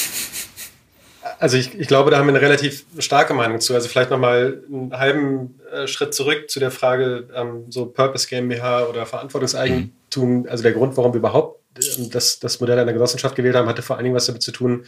Also 1.37 1.57
ich, 1.57 1.77
ich 1.79 1.87
glaube, 1.87 2.11
da 2.11 2.17
haben 2.17 2.27
wir 2.27 2.33
eine 2.33 2.41
relativ 2.41 2.85
starke 2.97 3.33
Meinung 3.33 3.61
zu. 3.61 3.73
Also 3.73 3.87
vielleicht 3.87 4.09
nochmal 4.09 4.61
einen 4.67 4.97
halben 4.97 5.59
äh, 5.71 5.87
Schritt 5.87 6.13
zurück 6.13 6.49
zu 6.49 6.59
der 6.59 6.71
Frage, 6.71 7.29
ähm, 7.33 7.65
so 7.69 7.85
Purpose 7.85 8.27
GmbH 8.27 8.85
oder 8.85 9.05
Verantwortungseigentum. 9.05 10.39
Mhm. 10.41 10.47
Also 10.49 10.63
der 10.63 10.73
Grund, 10.73 10.97
warum 10.97 11.13
wir 11.13 11.19
überhaupt 11.19 11.61
äh, 11.77 12.09
das, 12.09 12.39
das 12.39 12.59
Modell 12.59 12.77
einer 12.77 12.91
Genossenschaft 12.91 13.35
gewählt 13.35 13.55
haben, 13.55 13.69
hatte 13.69 13.81
vor 13.81 13.95
allen 13.95 14.03
Dingen 14.03 14.15
was 14.15 14.25
damit 14.25 14.41
zu 14.41 14.51
tun, 14.51 14.85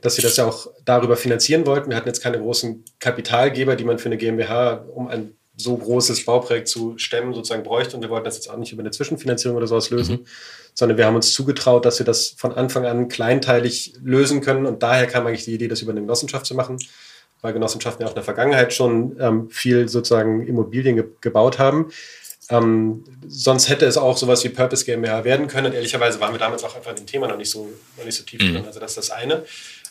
dass 0.00 0.16
wir 0.16 0.22
das 0.22 0.36
ja 0.36 0.44
auch 0.44 0.68
darüber 0.84 1.16
finanzieren 1.16 1.66
wollten. 1.66 1.90
Wir 1.90 1.96
hatten 1.96 2.08
jetzt 2.08 2.22
keine 2.22 2.38
großen 2.38 2.84
Kapitalgeber, 3.00 3.74
die 3.74 3.84
man 3.84 3.98
für 3.98 4.06
eine 4.06 4.18
GmbH 4.18 4.84
um 4.94 5.08
ein 5.08 5.37
so 5.58 5.76
großes 5.76 6.24
Bauprojekt 6.24 6.68
zu 6.68 6.96
stemmen 6.98 7.34
sozusagen 7.34 7.64
bräuchte. 7.64 7.96
Und 7.96 8.02
wir 8.02 8.10
wollten 8.10 8.24
das 8.24 8.36
jetzt 8.36 8.48
auch 8.48 8.56
nicht 8.56 8.72
über 8.72 8.80
eine 8.80 8.92
Zwischenfinanzierung 8.92 9.56
oder 9.56 9.66
sowas 9.66 9.90
lösen, 9.90 10.20
mhm. 10.20 10.26
sondern 10.72 10.96
wir 10.96 11.04
haben 11.04 11.16
uns 11.16 11.32
zugetraut, 11.32 11.84
dass 11.84 11.98
wir 11.98 12.06
das 12.06 12.28
von 12.36 12.52
Anfang 12.52 12.86
an 12.86 13.08
kleinteilig 13.08 13.94
lösen 14.02 14.40
können. 14.40 14.66
Und 14.66 14.82
daher 14.82 15.06
kam 15.06 15.26
eigentlich 15.26 15.44
die 15.44 15.54
Idee, 15.54 15.68
das 15.68 15.82
über 15.82 15.90
eine 15.90 16.00
Genossenschaft 16.00 16.46
zu 16.46 16.54
machen, 16.54 16.78
weil 17.42 17.52
Genossenschaften 17.52 18.02
ja 18.02 18.06
auch 18.06 18.12
in 18.12 18.16
der 18.16 18.24
Vergangenheit 18.24 18.72
schon 18.72 19.16
ähm, 19.20 19.50
viel 19.50 19.88
sozusagen 19.88 20.46
Immobilien 20.46 20.96
ge 20.96 21.04
gebaut 21.20 21.58
haben. 21.58 21.90
Ähm, 22.50 23.04
sonst 23.26 23.68
hätte 23.68 23.84
es 23.84 23.98
auch 23.98 24.16
sowas 24.16 24.42
wie 24.44 24.48
Purpose 24.48 24.84
GmbH 24.84 25.24
werden 25.24 25.48
können. 25.48 25.66
Und 25.66 25.74
ehrlicherweise 25.74 26.20
waren 26.20 26.32
wir 26.32 26.38
damals 26.38 26.64
auch 26.64 26.76
einfach 26.76 26.92
in 26.92 26.96
dem 26.96 27.06
Thema 27.06 27.26
noch 27.28 27.36
nicht 27.36 27.50
so, 27.50 27.68
noch 27.96 28.04
nicht 28.04 28.16
so 28.16 28.24
tief 28.24 28.40
mhm. 28.40 28.54
drin. 28.54 28.64
Also 28.66 28.80
das 28.80 28.92
ist 28.92 28.98
das 28.98 29.10
eine. 29.10 29.44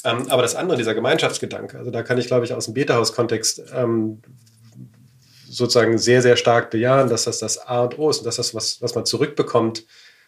Ähm, 0.04 0.30
aber 0.30 0.42
das 0.42 0.56
andere, 0.56 0.78
dieser 0.78 0.96
Gemeinschaftsgedanke, 0.96 1.78
also 1.78 1.92
da 1.92 2.02
kann 2.04 2.18
ich, 2.18 2.28
glaube 2.28 2.46
ich, 2.46 2.54
aus 2.54 2.66
dem 2.66 2.74
Beta-Haus-Kontext 2.74 3.64
ähm, 3.76 4.22
sozusagen 5.58 5.98
sehr, 5.98 6.22
sehr 6.22 6.38
stark 6.38 6.70
bejahen, 6.70 7.10
dass 7.10 7.24
das 7.24 7.40
das 7.40 7.58
A 7.58 7.84
und 7.84 7.98
O 7.98 8.10
ist 8.10 8.20
und 8.20 8.26
dass 8.26 8.36
das, 8.36 8.54
was, 8.54 8.82
was 8.82 8.96
man 8.96 9.06
zurückbekommt 9.06 9.86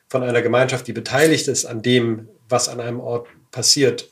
von 0.07 0.23
einer 0.23 0.41
Gemeinschaft, 0.41 0.87
die 0.87 0.93
beteiligt 0.93 1.47
ist 1.47 1.65
an 1.65 1.81
dem, 1.81 2.27
was 2.49 2.67
an 2.67 2.79
einem 2.79 2.99
Ort 2.99 3.27
passiert, 3.51 4.09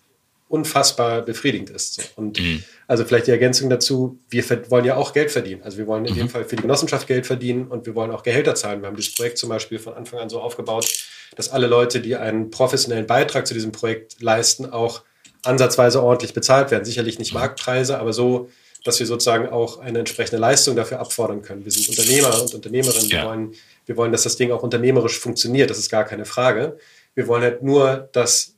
unfassbar 0.48 1.24
befriedigend 1.24 1.70
ist. 1.72 2.14
Und 2.16 2.40
mhm. 2.40 2.64
also 2.88 3.04
vielleicht 3.04 3.28
die 3.28 3.32
Ergänzung 3.32 3.70
dazu, 3.70 4.20
wir 4.30 4.44
wollen 4.70 4.86
ja 4.86 4.96
auch 4.96 5.12
Geld 5.12 5.32
verdienen. 5.32 5.62
Also 5.64 5.78
wir 5.78 5.88
wollen 5.88 6.06
in 6.06 6.14
mhm. 6.14 6.20
dem 6.20 6.30
Fall 6.30 6.46
für 6.46 6.56
die 6.56 6.62
Genossenschaft 6.62 7.08
Geld 7.08 7.26
verdienen 7.26 7.68
und 7.68 7.86
wir 7.86 7.96
wollen 7.96 8.12
auch 8.12 8.24
Gehälter 8.24 8.56
zahlen. 8.56 8.82
Wir 8.82 8.88
haben 8.88 8.96
dieses 8.96 9.16
Projekt 9.16 9.40
zum 9.40 9.50
Beispiel 9.50 9.80
von 9.80 9.94
Anfang 9.94 10.20
an 10.20 10.30
so 10.30 10.40
aufgebaut, 10.40 10.88
dass 11.36 11.50
alle 11.50 11.68
Leute, 11.68 12.00
die 12.00 12.16
einen 12.16 12.50
professionellen 12.50 13.08
Beitrag 13.08 13.46
zu 13.46 13.54
diesem 13.54 13.72
Projekt 13.72 14.22
leisten, 14.22 14.68
auch 14.68 15.04
ansatzweise 15.44 16.02
ordentlich 16.02 16.34
bezahlt 16.34 16.72
werden. 16.72 16.86
Sicherlich 16.86 17.20
nicht 17.20 17.34
mhm. 17.34 17.40
Marktpreise, 17.40 18.00
aber 18.00 18.14
so, 18.14 18.50
dass 18.84 19.00
wir 19.00 19.06
sozusagen 19.06 19.50
auch 19.50 19.80
eine 19.80 20.00
entsprechende 20.00 20.40
Leistung 20.40 20.76
dafür 20.76 21.00
abfordern 21.00 21.42
können. 21.42 21.66
Wir 21.66 21.72
sind 21.72 21.90
Unternehmer 21.90 22.42
und 22.42 22.54
Unternehmerinnen. 22.54 23.10
Ja. 23.10 23.22
Wir, 23.22 23.30
wollen, 23.30 23.54
wir 23.86 23.98
wollen, 23.98 24.12
dass 24.12 24.24
das 24.24 24.38
Ding 24.38 24.52
auch 24.52 24.64
unternehmerisch 24.64 25.20
funktioniert. 25.20 25.70
Das 25.70 25.78
ist 25.78 25.90
gar 25.90 26.06
keine 26.06 26.26
Frage. 26.26 26.78
Wir 27.16 27.28
wollen 27.28 27.44
halt 27.44 27.64
nur, 27.64 28.10
dass 28.12 28.56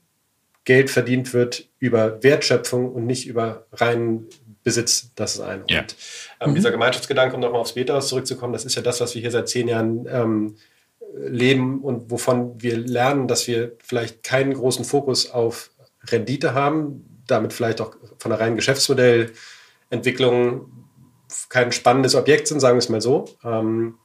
Geld 0.66 0.90
verdient 0.90 1.34
wird 1.34 1.68
über 1.80 2.22
Wertschöpfung 2.22 2.92
und 2.92 3.06
nicht 3.06 3.28
über 3.28 3.66
reinen 3.72 4.28
Besitz. 4.64 5.12
Das 5.16 5.36
ist 5.36 5.42
ein. 5.42 5.64
Ja. 5.68 5.80
Und 5.80 5.96
ähm, 6.42 6.52
mhm. 6.52 6.56
dieser 6.56 6.72
Gemeinschaftsgedanke, 6.72 7.36
um 7.36 7.42
nochmal 7.42 7.62
aufs 7.62 7.74
Beta 7.74 8.00
zurückzukommen, 8.02 8.54
das 8.54 8.66
ist 8.66 8.76
ja 8.76 8.82
das, 8.82 9.02
was 9.02 9.16
wir 9.16 9.22
hier 9.22 9.32
seit 9.32 9.50
zehn 9.50 9.68
Jahren 9.68 10.08
ähm, 10.12 10.58
leben 11.16 11.82
und 11.82 12.12
wovon 12.12 12.62
wir 12.62 12.78
lernen, 12.78 13.28
dass 13.28 13.48
wir 13.48 13.74
vielleicht 13.84 14.24
keinen 14.24 14.54
großen 14.54 14.86
Fokus 14.86 15.32
auf 15.32 15.72
Rendite 16.08 16.54
haben, 16.54 17.24
damit 17.28 17.54
vielleicht 17.54 17.82
auch 17.82 17.96
von 18.18 18.32
der 18.32 18.40
reinen 18.40 18.56
Geschäftsmodellentwicklung 19.90 20.72
kein 21.50 21.72
spannendes 21.72 22.16
Objekt 22.16 22.48
sind, 22.48 22.60
sagen 22.60 22.76
wir 22.76 22.80
es 22.80 22.90
mal 22.90 23.02
so. 23.02 23.26
Ähm, 23.44 23.98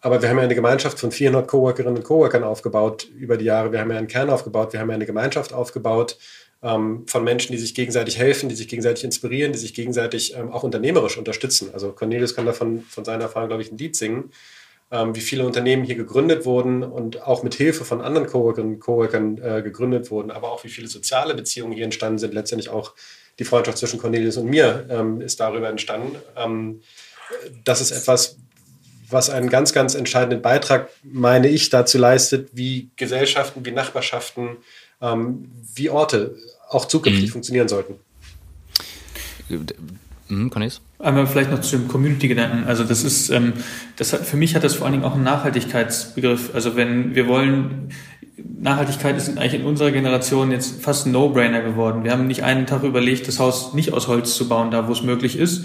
aber 0.00 0.20
wir 0.20 0.28
haben 0.28 0.36
ja 0.36 0.44
eine 0.44 0.54
Gemeinschaft 0.54 0.98
von 0.98 1.10
400 1.10 1.48
Coworkerinnen 1.48 1.96
und 1.96 2.04
Coworkern 2.04 2.44
aufgebaut 2.44 3.08
über 3.16 3.36
die 3.36 3.46
Jahre. 3.46 3.72
Wir 3.72 3.80
haben 3.80 3.90
ja 3.90 3.96
einen 3.96 4.08
Kern 4.08 4.30
aufgebaut, 4.30 4.72
wir 4.72 4.80
haben 4.80 4.90
ja 4.90 4.94
eine 4.94 5.06
Gemeinschaft 5.06 5.52
aufgebaut 5.54 6.18
ähm, 6.62 7.04
von 7.06 7.24
Menschen, 7.24 7.52
die 7.52 7.58
sich 7.58 7.74
gegenseitig 7.74 8.18
helfen, 8.18 8.48
die 8.48 8.54
sich 8.54 8.68
gegenseitig 8.68 9.04
inspirieren, 9.04 9.52
die 9.52 9.58
sich 9.58 9.72
gegenseitig 9.72 10.36
ähm, 10.36 10.52
auch 10.52 10.62
unternehmerisch 10.62 11.16
unterstützen. 11.16 11.70
Also 11.72 11.92
Cornelius 11.92 12.34
kann 12.36 12.46
davon 12.46 12.82
von 12.82 13.04
seiner 13.04 13.24
Erfahrung, 13.24 13.48
glaube 13.48 13.62
ich, 13.62 13.72
ein 13.72 13.78
Lied 13.78 13.96
singen, 13.96 14.30
ähm, 14.90 15.16
wie 15.16 15.20
viele 15.20 15.46
Unternehmen 15.46 15.82
hier 15.82 15.96
gegründet 15.96 16.44
wurden 16.44 16.84
und 16.84 17.26
auch 17.26 17.42
mit 17.42 17.54
Hilfe 17.54 17.84
von 17.84 18.02
anderen 18.02 18.26
Coworkerinnen 18.26 18.74
und 18.74 18.80
Coworkern 18.80 19.38
äh, 19.38 19.62
gegründet 19.62 20.10
wurden, 20.10 20.30
aber 20.30 20.52
auch 20.52 20.62
wie 20.62 20.68
viele 20.68 20.88
soziale 20.88 21.34
Beziehungen 21.34 21.72
hier 21.72 21.84
entstanden 21.84 22.18
sind. 22.18 22.34
Letztendlich 22.34 22.68
auch 22.68 22.92
die 23.38 23.44
Freundschaft 23.44 23.78
zwischen 23.78 23.98
Cornelius 23.98 24.36
und 24.36 24.48
mir 24.48 24.86
ähm, 24.88 25.20
ist 25.20 25.40
darüber 25.40 25.68
entstanden. 25.68 26.16
Ähm, 26.36 26.80
das 27.64 27.80
ist 27.80 27.90
etwas, 27.90 28.38
was 29.08 29.30
einen 29.30 29.48
ganz, 29.48 29.72
ganz 29.72 29.94
entscheidenden 29.94 30.42
Beitrag, 30.42 30.88
meine 31.02 31.48
ich, 31.48 31.70
dazu 31.70 31.98
leistet, 31.98 32.50
wie 32.52 32.90
Gesellschaften, 32.96 33.64
wie 33.64 33.72
Nachbarschaften, 33.72 34.56
ähm, 35.00 35.50
wie 35.74 35.90
Orte 35.90 36.36
auch 36.68 36.86
zukünftig 36.86 37.26
mhm. 37.26 37.32
funktionieren 37.32 37.68
sollten. 37.68 37.94
Mhm, 40.28 40.50
Cornelis? 40.50 40.80
Einmal 40.98 41.26
vielleicht 41.26 41.50
noch 41.50 41.60
zu 41.60 41.76
dem 41.76 41.88
Community-Gedanken. 41.88 42.64
Also 42.66 42.82
das 42.82 43.04
ist, 43.04 43.28
ähm, 43.30 43.52
das 43.96 44.12
hat, 44.12 44.26
für 44.26 44.36
mich 44.36 44.54
hat 44.54 44.64
das 44.64 44.74
vor 44.74 44.86
allen 44.86 44.94
Dingen 44.94 45.04
auch 45.04 45.14
einen 45.14 45.24
Nachhaltigkeitsbegriff. 45.24 46.54
Also 46.54 46.74
wenn 46.74 47.14
wir 47.14 47.28
wollen, 47.28 47.92
Nachhaltigkeit 48.36 49.16
ist 49.16 49.28
eigentlich 49.30 49.54
in 49.54 49.64
unserer 49.64 49.90
Generation 49.90 50.50
jetzt 50.50 50.82
fast 50.82 51.06
ein 51.06 51.12
No-Brainer 51.12 51.62
geworden. 51.62 52.04
Wir 52.04 52.12
haben 52.12 52.26
nicht 52.26 52.42
einen 52.42 52.66
Tag 52.66 52.82
überlegt, 52.82 53.28
das 53.28 53.38
Haus 53.38 53.72
nicht 53.72 53.92
aus 53.92 54.08
Holz 54.08 54.34
zu 54.34 54.48
bauen, 54.48 54.70
da 54.70 54.88
wo 54.88 54.92
es 54.92 55.02
möglich 55.02 55.38
ist. 55.38 55.64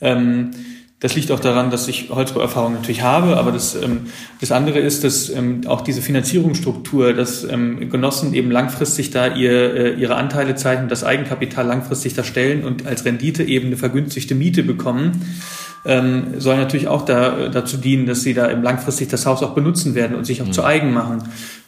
Ähm, 0.00 0.52
das 1.00 1.16
liegt 1.16 1.30
auch 1.32 1.40
daran, 1.40 1.70
dass 1.70 1.88
ich 1.88 2.08
Holzbauerfahrung 2.10 2.72
natürlich 2.72 3.02
habe, 3.02 3.36
aber 3.36 3.52
das, 3.52 3.74
ähm, 3.74 4.06
das 4.40 4.52
andere 4.52 4.78
ist, 4.78 5.04
dass 5.04 5.28
ähm, 5.28 5.62
auch 5.66 5.80
diese 5.82 6.00
Finanzierungsstruktur, 6.00 7.12
dass 7.12 7.44
ähm, 7.44 7.90
Genossen 7.90 8.32
eben 8.32 8.50
langfristig 8.50 9.10
da 9.10 9.34
ihr, 9.34 9.74
äh, 9.74 9.94
ihre 9.94 10.14
Anteile 10.14 10.54
zeichnen, 10.54 10.88
das 10.88 11.04
Eigenkapital 11.04 11.66
langfristig 11.66 12.14
da 12.14 12.24
stellen 12.24 12.64
und 12.64 12.86
als 12.86 13.04
Rendite 13.04 13.42
eben 13.42 13.66
eine 13.66 13.76
vergünstigte 13.76 14.34
Miete 14.34 14.62
bekommen 14.62 15.20
ähm, 15.84 16.40
soll 16.40 16.56
natürlich 16.56 16.88
auch 16.88 17.04
da, 17.04 17.48
dazu 17.48 17.76
dienen, 17.76 18.06
dass 18.06 18.22
sie 18.22 18.34
da 18.34 18.50
eben 18.50 18.62
langfristig 18.62 19.08
das 19.08 19.26
Haus 19.26 19.42
auch 19.42 19.54
benutzen 19.54 19.94
werden 19.94 20.16
und 20.16 20.24
sich 20.24 20.40
auch 20.40 20.46
mhm. 20.46 20.52
zu 20.52 20.64
eigen 20.64 20.92
machen. 20.92 21.24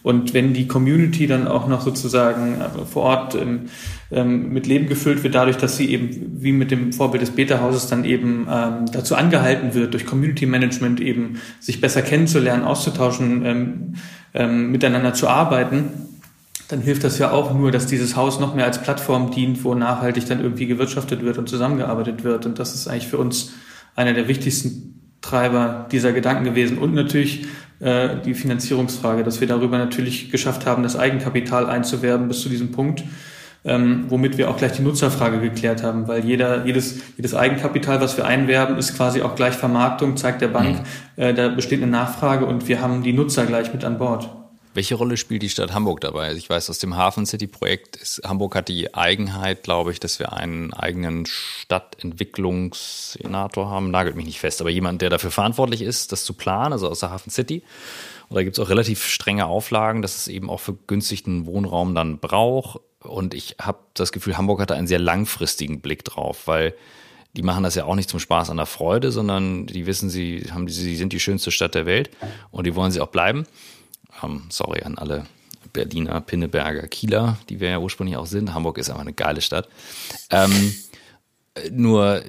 Und 0.06 0.34
wenn 0.34 0.54
die 0.54 0.68
Community 0.68 1.26
dann 1.26 1.48
auch 1.48 1.66
noch 1.66 1.80
sozusagen 1.80 2.60
äh, 2.60 2.86
vor 2.86 3.02
Ort 3.02 3.34
ähm, 3.34 3.62
ähm, 4.12 4.52
mit 4.52 4.68
Leben 4.68 4.86
gefüllt 4.86 5.24
wird, 5.24 5.34
dadurch, 5.34 5.56
dass 5.56 5.76
sie 5.76 5.90
eben 5.90 6.40
wie 6.40 6.52
mit 6.52 6.70
dem 6.70 6.92
Vorbild 6.92 7.22
des 7.22 7.32
Beta-Hauses 7.32 7.88
dann 7.88 8.04
eben 8.04 8.46
ähm, 8.48 8.86
dazu 8.92 9.16
angehalten 9.16 9.74
wird, 9.74 9.94
durch 9.94 10.06
Community 10.06 10.46
Management 10.46 11.00
eben 11.00 11.40
sich 11.58 11.80
besser 11.80 12.02
kennenzulernen, 12.02 12.62
auszutauschen, 12.62 13.44
ähm, 13.44 13.94
ähm, 14.32 14.70
miteinander 14.70 15.12
zu 15.12 15.26
arbeiten, 15.26 15.88
dann 16.68 16.82
hilft 16.82 17.02
das 17.02 17.18
ja 17.18 17.32
auch 17.32 17.52
nur, 17.52 17.72
dass 17.72 17.88
dieses 17.88 18.14
Haus 18.14 18.38
noch 18.38 18.54
mehr 18.54 18.66
als 18.66 18.80
Plattform 18.80 19.32
dient, 19.32 19.64
wo 19.64 19.74
nachhaltig 19.74 20.28
dann 20.28 20.38
irgendwie 20.38 20.66
gewirtschaftet 20.66 21.24
wird 21.24 21.36
und 21.36 21.48
zusammengearbeitet 21.48 22.22
wird. 22.22 22.46
Und 22.46 22.60
das 22.60 22.76
ist 22.76 22.86
eigentlich 22.86 23.08
für 23.08 23.18
uns 23.18 23.54
einer 23.96 24.14
der 24.14 24.28
wichtigsten 24.28 24.96
Treiber 25.26 25.86
dieser 25.90 26.12
Gedanken 26.12 26.44
gewesen. 26.44 26.78
Und 26.78 26.94
natürlich 26.94 27.46
äh, 27.80 28.10
die 28.24 28.34
Finanzierungsfrage, 28.34 29.24
dass 29.24 29.40
wir 29.40 29.48
darüber 29.48 29.78
natürlich 29.78 30.30
geschafft 30.30 30.66
haben, 30.66 30.82
das 30.82 30.96
Eigenkapital 30.96 31.66
einzuwerben 31.66 32.28
bis 32.28 32.40
zu 32.40 32.48
diesem 32.48 32.72
Punkt, 32.72 33.02
ähm, 33.64 34.04
womit 34.08 34.38
wir 34.38 34.48
auch 34.48 34.56
gleich 34.56 34.72
die 34.72 34.82
Nutzerfrage 34.82 35.40
geklärt 35.40 35.82
haben, 35.82 36.06
weil 36.06 36.24
jeder, 36.24 36.64
jedes, 36.64 37.00
jedes 37.16 37.34
Eigenkapital, 37.34 38.00
was 38.00 38.16
wir 38.16 38.24
einwerben, 38.24 38.78
ist 38.78 38.96
quasi 38.96 39.22
auch 39.22 39.34
gleich 39.34 39.54
Vermarktung, 39.54 40.16
zeigt 40.16 40.40
der 40.40 40.48
Bank, 40.48 40.80
mhm. 41.16 41.22
äh, 41.22 41.34
da 41.34 41.48
besteht 41.48 41.82
eine 41.82 41.90
Nachfrage 41.90 42.46
und 42.46 42.68
wir 42.68 42.80
haben 42.80 43.02
die 43.02 43.12
Nutzer 43.12 43.44
gleich 43.44 43.72
mit 43.72 43.84
an 43.84 43.98
Bord. 43.98 44.28
Welche 44.76 44.94
Rolle 44.96 45.16
spielt 45.16 45.40
die 45.40 45.48
Stadt 45.48 45.72
Hamburg 45.72 46.02
dabei? 46.02 46.26
Also 46.26 46.36
ich 46.36 46.50
weiß 46.50 46.68
aus 46.68 46.78
dem 46.78 46.98
Hafen 46.98 47.24
City 47.24 47.46
Projekt, 47.46 47.96
ist, 47.96 48.20
Hamburg 48.26 48.54
hat 48.54 48.68
die 48.68 48.94
Eigenheit, 48.94 49.62
glaube 49.62 49.90
ich, 49.90 50.00
dass 50.00 50.18
wir 50.18 50.34
einen 50.34 50.74
eigenen 50.74 51.24
Stadtentwicklungssenator 51.24 53.70
haben. 53.70 53.90
Nagelt 53.90 54.16
mich 54.16 54.26
nicht 54.26 54.38
fest, 54.38 54.60
aber 54.60 54.68
jemand, 54.68 55.00
der 55.00 55.08
dafür 55.08 55.30
verantwortlich 55.30 55.80
ist, 55.80 56.12
das 56.12 56.26
zu 56.26 56.34
planen, 56.34 56.74
also 56.74 56.90
aus 56.90 57.00
der 57.00 57.10
Hafen 57.10 57.30
City. 57.30 57.62
Und 58.28 58.36
da 58.36 58.42
gibt 58.42 58.58
es 58.58 58.62
auch 58.62 58.68
relativ 58.68 59.06
strenge 59.06 59.46
Auflagen, 59.46 60.02
dass 60.02 60.14
es 60.14 60.28
eben 60.28 60.50
auch 60.50 60.60
für 60.60 60.74
günstigten 60.74 61.46
Wohnraum 61.46 61.94
dann 61.94 62.18
braucht. 62.18 62.82
Und 63.00 63.32
ich 63.32 63.56
habe 63.58 63.78
das 63.94 64.12
Gefühl, 64.12 64.36
Hamburg 64.36 64.60
hat 64.60 64.68
da 64.68 64.74
einen 64.74 64.88
sehr 64.88 64.98
langfristigen 64.98 65.80
Blick 65.80 66.04
drauf, 66.04 66.46
weil 66.46 66.74
die 67.34 67.42
machen 67.42 67.62
das 67.62 67.76
ja 67.76 67.86
auch 67.86 67.94
nicht 67.94 68.10
zum 68.10 68.20
Spaß 68.20 68.50
an 68.50 68.58
der 68.58 68.66
Freude, 68.66 69.10
sondern 69.10 69.66
die 69.66 69.86
wissen, 69.86 70.10
sie 70.10 70.48
haben, 70.50 70.68
sie 70.68 70.96
sind 70.96 71.14
die 71.14 71.20
schönste 71.20 71.50
Stadt 71.50 71.74
der 71.74 71.86
Welt 71.86 72.10
und 72.50 72.66
die 72.66 72.74
wollen 72.74 72.90
sie 72.90 73.00
auch 73.00 73.08
bleiben 73.08 73.46
ähm, 74.22 74.44
sorry 74.50 74.82
an 74.82 74.98
alle 74.98 75.26
Berliner, 75.72 76.20
Pinneberger, 76.20 76.86
Kieler, 76.88 77.38
die 77.48 77.60
wir 77.60 77.68
ja 77.68 77.78
ursprünglich 77.78 78.16
auch 78.16 78.26
sind. 78.26 78.54
Hamburg 78.54 78.78
ist 78.78 78.88
einfach 78.88 79.02
eine 79.02 79.12
geile 79.12 79.40
Stadt. 79.40 79.68
Ähm, 80.30 80.74
nur, 81.70 82.22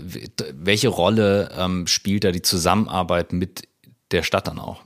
welche 0.54 0.88
Rolle 0.90 1.52
ähm, 1.58 1.88
spielt 1.88 2.24
da 2.24 2.32
die 2.32 2.42
Zusammenarbeit 2.42 3.34
mit 3.34 3.68
der 4.12 4.24
Stadt 4.24 4.48
dann 4.48 4.60
auch? 4.60 4.82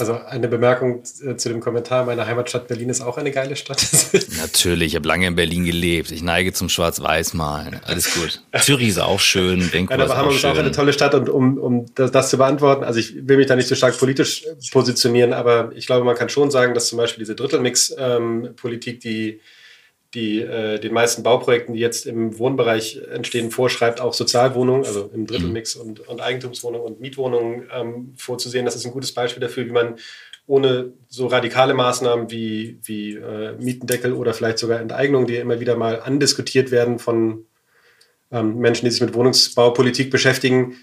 Also 0.00 0.14
eine 0.14 0.48
Bemerkung 0.48 1.02
äh, 1.24 1.36
zu 1.36 1.48
dem 1.48 1.60
Kommentar, 1.60 2.04
meine 2.04 2.26
Heimatstadt 2.26 2.68
Berlin 2.68 2.88
ist 2.88 3.00
auch 3.00 3.18
eine 3.18 3.30
geile 3.30 3.56
Stadt. 3.56 3.86
Natürlich, 4.38 4.88
ich 4.88 4.96
habe 4.96 5.06
lange 5.06 5.26
in 5.26 5.34
Berlin 5.34 5.64
gelebt. 5.64 6.10
Ich 6.10 6.22
neige 6.22 6.52
zum 6.52 6.68
Schwarz-Weiß-Malen. 6.68 7.80
Alles 7.84 8.14
gut. 8.14 8.42
Zürich 8.60 8.88
ist 8.88 8.98
auch 8.98 9.20
schön, 9.20 9.72
Vancouver 9.72 9.98
ja, 9.98 10.04
aber 10.04 10.16
Hamburg 10.16 10.36
ist 10.36 10.44
auch 10.44 10.56
eine 10.56 10.72
tolle 10.72 10.92
Stadt 10.92 11.14
und 11.14 11.28
um, 11.28 11.58
um 11.58 11.86
das, 11.94 12.10
das, 12.10 12.30
zu 12.30 12.38
beantworten, 12.38 12.84
also 12.84 12.98
ich 12.98 13.14
will 13.28 13.36
mich 13.36 13.46
da 13.46 13.56
nicht 13.56 13.68
so 13.68 13.74
stark 13.74 13.98
politisch 13.98 14.44
positionieren, 14.72 15.32
aber 15.32 15.72
ich 15.74 15.86
glaube, 15.86 16.04
man 16.04 16.16
kann 16.16 16.28
schon 16.28 16.50
sagen, 16.50 16.74
dass 16.74 16.88
zum 16.88 16.98
Beispiel 16.98 17.22
diese 17.22 17.34
Drittelmix-Politik, 17.34 18.94
ähm, 18.94 19.00
die 19.00 19.40
die 20.14 20.40
äh, 20.40 20.78
den 20.80 20.92
meisten 20.92 21.22
Bauprojekten, 21.22 21.74
die 21.74 21.80
jetzt 21.80 22.06
im 22.06 22.38
Wohnbereich 22.38 23.00
entstehen, 23.12 23.50
vorschreibt, 23.50 24.00
auch 24.00 24.12
Sozialwohnungen, 24.12 24.84
also 24.84 25.10
im 25.14 25.26
Drittelmix 25.26 25.76
mhm. 25.76 25.82
und, 25.82 26.08
und 26.08 26.20
Eigentumswohnungen 26.20 26.86
und 26.86 27.00
Mietwohnungen 27.00 27.68
ähm, 27.72 28.12
vorzusehen. 28.16 28.64
Das 28.64 28.74
ist 28.74 28.84
ein 28.84 28.92
gutes 28.92 29.12
Beispiel 29.12 29.40
dafür, 29.40 29.66
wie 29.66 29.72
man 29.72 29.96
ohne 30.46 30.92
so 31.08 31.28
radikale 31.28 31.74
Maßnahmen 31.74 32.30
wie, 32.30 32.80
wie 32.82 33.14
äh, 33.14 33.52
Mietendeckel 33.52 34.12
oder 34.12 34.34
vielleicht 34.34 34.58
sogar 34.58 34.80
Enteignung, 34.80 35.26
die 35.28 35.36
immer 35.36 35.60
wieder 35.60 35.76
mal 35.76 36.00
andiskutiert 36.00 36.72
werden 36.72 36.98
von 36.98 37.44
ähm, 38.32 38.58
Menschen, 38.58 38.86
die 38.86 38.90
sich 38.90 39.00
mit 39.00 39.14
Wohnungsbaupolitik 39.14 40.10
beschäftigen, 40.10 40.76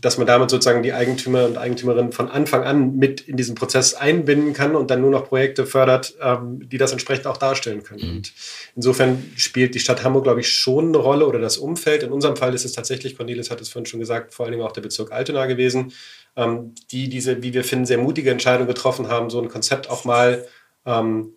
dass 0.00 0.18
man 0.18 0.26
damit 0.26 0.50
sozusagen 0.50 0.82
die 0.82 0.92
Eigentümer 0.92 1.44
und 1.44 1.58
Eigentümerinnen 1.58 2.12
von 2.12 2.28
Anfang 2.28 2.64
an 2.64 2.96
mit 2.96 3.20
in 3.22 3.36
diesen 3.36 3.54
Prozess 3.54 3.94
einbinden 3.94 4.52
kann 4.52 4.74
und 4.74 4.90
dann 4.90 5.00
nur 5.00 5.10
noch 5.10 5.28
Projekte 5.28 5.66
fördert, 5.66 6.14
ähm, 6.20 6.68
die 6.68 6.78
das 6.78 6.92
entsprechend 6.92 7.26
auch 7.26 7.36
darstellen 7.36 7.82
können. 7.82 8.02
Mhm. 8.02 8.16
Und 8.16 8.32
insofern 8.76 9.32
spielt 9.36 9.74
die 9.74 9.80
Stadt 9.80 10.02
Hamburg, 10.02 10.24
glaube 10.24 10.40
ich, 10.40 10.52
schon 10.52 10.88
eine 10.88 10.98
Rolle 10.98 11.26
oder 11.26 11.38
das 11.38 11.58
Umfeld. 11.58 12.02
In 12.02 12.12
unserem 12.12 12.36
Fall 12.36 12.54
ist 12.54 12.64
es 12.64 12.72
tatsächlich, 12.72 13.16
Cornelis 13.16 13.50
hat 13.50 13.60
es 13.60 13.68
vorhin 13.68 13.86
schon 13.86 14.00
gesagt, 14.00 14.32
vor 14.34 14.46
allen 14.46 14.52
Dingen 14.52 14.64
auch 14.64 14.72
der 14.72 14.82
Bezirk 14.82 15.12
Altena 15.12 15.46
gewesen. 15.46 15.92
ähm, 16.36 16.74
die 16.90 17.08
diese, 17.08 17.42
wie 17.42 17.54
wir 17.54 17.64
finden, 17.64 17.86
sehr 17.86 17.98
mutige 17.98 18.30
Entscheidung 18.30 18.66
getroffen 18.66 19.08
haben, 19.08 19.30
so 19.30 19.40
ein 19.40 19.48
Konzept 19.48 19.90
auch 19.90 20.04
mal 20.04 20.46
ähm, 20.86 21.34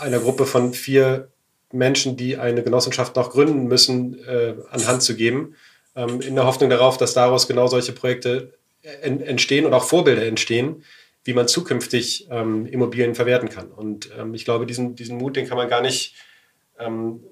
einer 0.00 0.18
Gruppe 0.18 0.46
von 0.46 0.72
vier 0.72 1.28
Menschen, 1.72 2.16
die 2.16 2.38
eine 2.38 2.62
Genossenschaft 2.62 3.16
noch 3.16 3.30
gründen 3.30 3.66
müssen, 3.66 4.18
äh, 4.26 4.54
an 4.70 4.86
Hand 4.86 5.02
zu 5.02 5.14
geben, 5.14 5.54
ähm, 5.98 6.20
in 6.20 6.36
der 6.36 6.46
Hoffnung 6.46 6.70
darauf, 6.70 6.96
dass 6.96 7.12
daraus 7.12 7.48
genau 7.48 7.66
solche 7.66 7.92
Projekte 7.92 8.54
en 9.02 9.20
entstehen 9.20 9.66
und 9.66 9.74
auch 9.74 9.84
Vorbilder 9.84 10.24
entstehen, 10.24 10.84
wie 11.24 11.34
man 11.34 11.48
zukünftig 11.48 12.28
ähm, 12.30 12.64
Immobilien 12.66 13.14
verwerten 13.14 13.48
kann. 13.48 13.70
Und 13.70 14.08
ähm, 14.18 14.32
ich 14.34 14.44
glaube, 14.44 14.64
diesen, 14.64 14.94
diesen 14.94 15.18
Mut, 15.18 15.36
den 15.36 15.48
kann 15.48 15.58
man 15.58 15.68
gar 15.68 15.82
nicht 15.82 16.14
ähm, 16.78 17.24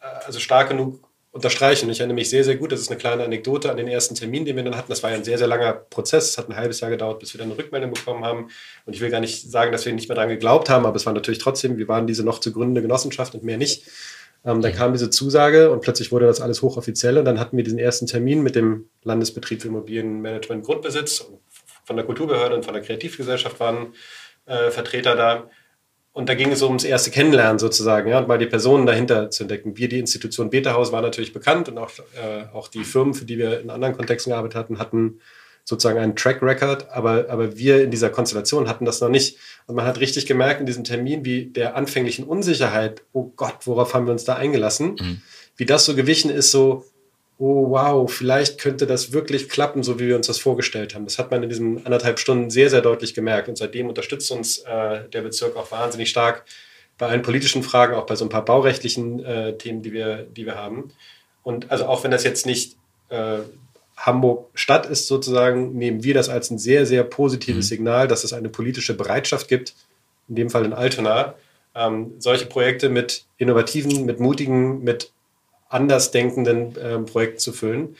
also 0.00 0.40
stark 0.40 0.70
genug 0.70 1.06
unterstreichen. 1.30 1.90
Ich 1.90 2.00
erinnere 2.00 2.14
mich 2.14 2.30
sehr, 2.30 2.44
sehr 2.44 2.56
gut, 2.56 2.72
das 2.72 2.80
ist 2.80 2.90
eine 2.90 2.98
kleine 2.98 3.24
Anekdote 3.24 3.70
an 3.70 3.76
den 3.76 3.88
ersten 3.88 4.14
Termin, 4.14 4.44
den 4.44 4.56
wir 4.56 4.62
dann 4.62 4.76
hatten. 4.76 4.88
Das 4.88 5.02
war 5.02 5.10
ja 5.10 5.16
ein 5.16 5.24
sehr, 5.24 5.36
sehr 5.36 5.48
langer 5.48 5.72
Prozess. 5.72 6.30
Es 6.30 6.38
hat 6.38 6.48
ein 6.48 6.56
halbes 6.56 6.80
Jahr 6.80 6.90
gedauert, 6.90 7.18
bis 7.18 7.34
wir 7.34 7.38
dann 7.38 7.50
eine 7.50 7.58
Rückmeldung 7.58 7.92
bekommen 7.92 8.24
haben. 8.24 8.50
Und 8.86 8.94
ich 8.94 9.00
will 9.00 9.10
gar 9.10 9.20
nicht 9.20 9.50
sagen, 9.50 9.72
dass 9.72 9.84
wir 9.84 9.92
nicht 9.92 10.08
mehr 10.08 10.14
daran 10.14 10.30
geglaubt 10.30 10.70
haben, 10.70 10.86
aber 10.86 10.96
es 10.96 11.06
war 11.06 11.12
natürlich 11.12 11.40
trotzdem, 11.40 11.76
wir 11.76 11.88
waren 11.88 12.06
diese 12.06 12.24
noch 12.24 12.38
zu 12.38 12.52
gründende 12.52 12.82
Genossenschaft 12.82 13.34
und 13.34 13.42
mehr 13.42 13.58
nicht. 13.58 13.84
Ähm, 14.44 14.60
dann 14.60 14.72
kam 14.72 14.92
diese 14.92 15.10
Zusage 15.10 15.70
und 15.70 15.80
plötzlich 15.80 16.12
wurde 16.12 16.26
das 16.26 16.40
alles 16.40 16.62
hochoffiziell. 16.62 17.18
Und 17.18 17.24
dann 17.24 17.40
hatten 17.40 17.56
wir 17.56 17.64
diesen 17.64 17.78
ersten 17.78 18.06
Termin 18.06 18.42
mit 18.42 18.54
dem 18.56 18.88
Landesbetrieb 19.02 19.62
für 19.62 19.68
Immobilienmanagement 19.68 20.64
Grundbesitz. 20.64 21.20
Und 21.20 21.38
von 21.84 21.96
der 21.96 22.04
Kulturbehörde 22.04 22.54
und 22.54 22.64
von 22.64 22.74
der 22.74 22.82
Kreativgesellschaft 22.82 23.58
waren 23.60 23.94
äh, 24.46 24.70
Vertreter 24.70 25.16
da. 25.16 25.50
Und 26.12 26.28
da 26.28 26.34
ging 26.34 26.52
es 26.52 26.62
ums 26.62 26.84
erste 26.84 27.10
Kennenlernen 27.10 27.58
sozusagen, 27.58 28.08
ja, 28.08 28.18
und 28.18 28.28
mal 28.28 28.38
die 28.38 28.46
Personen 28.46 28.86
dahinter 28.86 29.30
zu 29.30 29.42
entdecken. 29.42 29.76
Wir, 29.76 29.88
die 29.88 29.98
Institution 29.98 30.48
Beta-Haus, 30.48 30.92
war 30.92 31.02
natürlich 31.02 31.32
bekannt 31.32 31.68
und 31.68 31.76
auch, 31.76 31.90
äh, 32.14 32.44
auch 32.54 32.68
die 32.68 32.84
Firmen, 32.84 33.14
für 33.14 33.24
die 33.24 33.36
wir 33.36 33.60
in 33.60 33.68
anderen 33.68 33.96
Kontexten 33.96 34.30
gearbeitet 34.30 34.54
hatten, 34.54 34.78
hatten 34.78 35.20
sozusagen 35.64 35.98
einen 35.98 36.14
Track 36.14 36.42
Record, 36.42 36.90
aber, 36.90 37.26
aber 37.30 37.56
wir 37.56 37.82
in 37.82 37.90
dieser 37.90 38.10
Konstellation 38.10 38.68
hatten 38.68 38.84
das 38.84 39.00
noch 39.00 39.08
nicht. 39.08 39.38
Und 39.66 39.76
man 39.76 39.86
hat 39.86 39.98
richtig 39.98 40.26
gemerkt 40.26 40.60
in 40.60 40.66
diesem 40.66 40.84
Termin, 40.84 41.24
wie 41.24 41.46
der 41.46 41.74
anfänglichen 41.74 42.24
Unsicherheit, 42.24 43.02
oh 43.12 43.32
Gott, 43.34 43.56
worauf 43.64 43.94
haben 43.94 44.06
wir 44.06 44.12
uns 44.12 44.24
da 44.24 44.36
eingelassen, 44.36 44.96
mhm. 45.00 45.22
wie 45.56 45.64
das 45.64 45.86
so 45.86 45.94
gewichen 45.94 46.30
ist, 46.30 46.50
so, 46.50 46.84
oh 47.38 47.70
wow, 47.70 48.10
vielleicht 48.10 48.60
könnte 48.60 48.86
das 48.86 49.12
wirklich 49.12 49.48
klappen, 49.48 49.82
so 49.82 49.98
wie 49.98 50.06
wir 50.06 50.16
uns 50.16 50.26
das 50.26 50.38
vorgestellt 50.38 50.94
haben. 50.94 51.04
Das 51.04 51.18
hat 51.18 51.30
man 51.30 51.42
in 51.42 51.48
diesen 51.48 51.84
anderthalb 51.84 52.18
Stunden 52.18 52.50
sehr, 52.50 52.68
sehr 52.68 52.82
deutlich 52.82 53.14
gemerkt. 53.14 53.48
Und 53.48 53.56
seitdem 53.56 53.88
unterstützt 53.88 54.30
uns 54.30 54.58
äh, 54.58 55.08
der 55.08 55.22
Bezirk 55.22 55.56
auch 55.56 55.70
wahnsinnig 55.72 56.10
stark 56.10 56.44
bei 56.98 57.08
allen 57.08 57.22
politischen 57.22 57.62
Fragen, 57.62 57.94
auch 57.94 58.06
bei 58.06 58.16
so 58.16 58.24
ein 58.24 58.28
paar 58.28 58.44
baurechtlichen 58.44 59.24
äh, 59.24 59.56
Themen, 59.56 59.82
die 59.82 59.92
wir, 59.92 60.24
die 60.24 60.46
wir 60.46 60.56
haben. 60.56 60.92
Und 61.42 61.70
also 61.70 61.86
auch 61.86 62.04
wenn 62.04 62.10
das 62.10 62.22
jetzt 62.22 62.46
nicht 62.46 62.76
äh, 63.08 63.38
Hamburg 64.04 64.50
Stadt 64.54 64.86
ist 64.86 65.06
sozusagen, 65.06 65.72
nehmen 65.76 66.04
wir 66.04 66.12
das 66.14 66.28
als 66.28 66.50
ein 66.50 66.58
sehr, 66.58 66.84
sehr 66.84 67.04
positives 67.04 67.66
mhm. 67.66 67.68
Signal, 67.68 68.08
dass 68.08 68.24
es 68.24 68.32
eine 68.32 68.50
politische 68.50 68.94
Bereitschaft 68.94 69.48
gibt, 69.48 69.74
in 70.28 70.34
dem 70.34 70.50
Fall 70.50 70.64
in 70.64 70.72
Altona, 70.74 71.34
ähm, 71.74 72.12
solche 72.18 72.46
Projekte 72.46 72.88
mit 72.88 73.24
innovativen, 73.38 74.04
mit 74.04 74.20
mutigen, 74.20 74.84
mit 74.84 75.10
andersdenkenden 75.68 76.76
äh, 76.76 76.98
Projekten 76.98 77.38
zu 77.38 77.52
füllen. 77.52 77.96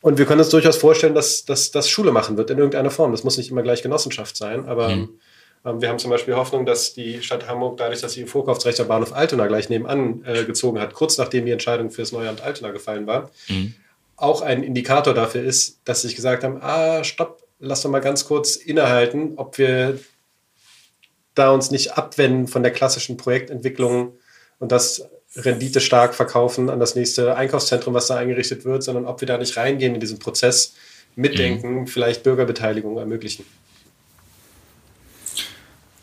Und 0.00 0.18
wir 0.18 0.24
können 0.24 0.40
uns 0.40 0.50
durchaus 0.50 0.76
vorstellen, 0.76 1.14
dass 1.14 1.44
das 1.44 1.88
Schule 1.90 2.12
machen 2.12 2.36
wird 2.36 2.50
in 2.50 2.58
irgendeiner 2.58 2.90
Form. 2.90 3.10
Das 3.10 3.24
muss 3.24 3.38
nicht 3.38 3.50
immer 3.50 3.62
gleich 3.62 3.82
Genossenschaft 3.82 4.36
sein, 4.36 4.66
aber 4.66 4.90
mhm. 4.90 5.18
ähm, 5.64 5.80
wir 5.82 5.88
haben 5.88 5.98
zum 5.98 6.10
Beispiel 6.10 6.36
Hoffnung, 6.36 6.64
dass 6.64 6.94
die 6.94 7.22
Stadt 7.22 7.48
Hamburg 7.48 7.78
dadurch, 7.78 8.02
dass 8.02 8.12
sie 8.12 8.20
ihr 8.20 8.28
Vorkaufsrecht 8.28 8.78
am 8.80 8.86
Bahnhof 8.86 9.12
Altona 9.12 9.48
gleich 9.48 9.68
nebenan 9.68 10.22
äh, 10.24 10.44
gezogen 10.44 10.78
hat, 10.78 10.94
kurz 10.94 11.18
nachdem 11.18 11.44
die 11.44 11.50
Entscheidung 11.50 11.90
für 11.90 12.02
das 12.02 12.12
neue 12.12 12.28
Amt 12.28 12.42
Altona 12.42 12.70
gefallen 12.70 13.08
war, 13.08 13.30
mhm. 13.48 13.74
Auch 14.16 14.42
ein 14.42 14.62
Indikator 14.62 15.14
dafür 15.14 15.42
ist, 15.42 15.80
dass 15.84 16.02
sie 16.02 16.08
sich 16.08 16.16
gesagt 16.16 16.44
haben, 16.44 16.58
ah, 16.62 17.04
stopp, 17.04 17.42
lass 17.58 17.82
doch 17.82 17.90
mal 17.90 18.00
ganz 18.00 18.24
kurz 18.24 18.56
innehalten, 18.56 19.34
ob 19.36 19.58
wir 19.58 19.98
da 21.34 21.50
uns 21.50 21.70
nicht 21.70 21.98
abwenden 21.98 22.48
von 22.48 22.62
der 22.62 22.72
klassischen 22.72 23.16
Projektentwicklung 23.16 24.14
und 24.58 24.72
das 24.72 25.08
Rendite 25.34 25.80
stark 25.80 26.14
verkaufen 26.14 26.70
an 26.70 26.80
das 26.80 26.94
nächste 26.94 27.36
Einkaufszentrum, 27.36 27.92
was 27.92 28.06
da 28.06 28.16
eingerichtet 28.16 28.64
wird, 28.64 28.82
sondern 28.82 29.04
ob 29.04 29.20
wir 29.20 29.28
da 29.28 29.36
nicht 29.36 29.56
reingehen 29.58 29.94
in 29.94 30.00
diesen 30.00 30.18
Prozess, 30.18 30.74
mitdenken, 31.16 31.80
mhm. 31.80 31.86
vielleicht 31.86 32.22
Bürgerbeteiligung 32.22 32.98
ermöglichen. 32.98 33.44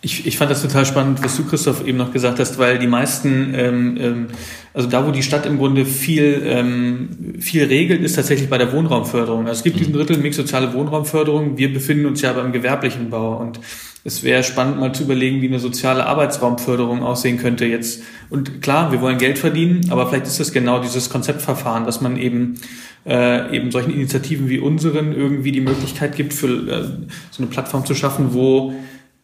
Ich, 0.05 0.27
ich 0.27 0.37
fand 0.37 0.51
das 0.51 0.61
total 0.61 0.85
spannend, 0.85 1.23
was 1.23 1.37
du, 1.37 1.45
Christoph, 1.45 1.87
eben 1.87 1.97
noch 1.97 2.11
gesagt 2.11 2.37
hast, 2.37 2.59
weil 2.59 2.77
die 2.77 2.87
meisten, 2.87 3.53
ähm, 3.55 3.97
ähm, 3.97 4.27
also 4.73 4.89
da, 4.89 5.07
wo 5.07 5.11
die 5.11 5.23
Stadt 5.23 5.45
im 5.45 5.57
Grunde 5.57 5.85
viel, 5.85 6.43
ähm, 6.45 7.35
viel 7.39 7.63
regelt, 7.63 8.01
ist 8.01 8.15
tatsächlich 8.15 8.49
bei 8.49 8.57
der 8.57 8.73
Wohnraumförderung. 8.73 9.47
Also 9.47 9.59
es 9.59 9.63
gibt 9.63 9.79
diesen 9.79 9.93
mhm. 9.93 9.97
Drittelmix 9.97 10.35
soziale 10.35 10.73
Wohnraumförderung. 10.73 11.57
Wir 11.57 11.73
befinden 11.73 12.05
uns 12.05 12.21
ja 12.21 12.33
beim 12.33 12.51
gewerblichen 12.51 13.09
Bau 13.09 13.37
und 13.37 13.61
es 14.03 14.23
wäre 14.23 14.43
spannend, 14.43 14.77
mal 14.77 14.93
zu 14.93 15.03
überlegen, 15.03 15.41
wie 15.41 15.47
eine 15.47 15.59
soziale 15.59 16.05
Arbeitsraumförderung 16.05 17.01
aussehen 17.01 17.37
könnte 17.37 17.65
jetzt. 17.65 18.03
Und 18.29 18.61
klar, 18.61 18.91
wir 18.91 18.99
wollen 18.99 19.17
Geld 19.17 19.39
verdienen, 19.39 19.89
aber 19.89 20.07
vielleicht 20.09 20.27
ist 20.27 20.41
das 20.41 20.51
genau 20.51 20.81
dieses 20.81 21.09
Konzeptverfahren, 21.09 21.85
dass 21.85 22.01
man 22.01 22.17
eben 22.17 22.55
äh, 23.05 23.55
eben 23.55 23.71
solchen 23.71 23.93
Initiativen 23.93 24.49
wie 24.49 24.59
unseren 24.59 25.13
irgendwie 25.13 25.53
die 25.53 25.61
Möglichkeit 25.61 26.15
gibt, 26.15 26.33
für 26.33 26.47
äh, 26.47 26.83
so 27.31 27.43
eine 27.43 27.47
Plattform 27.47 27.85
zu 27.85 27.95
schaffen, 27.95 28.33
wo 28.33 28.73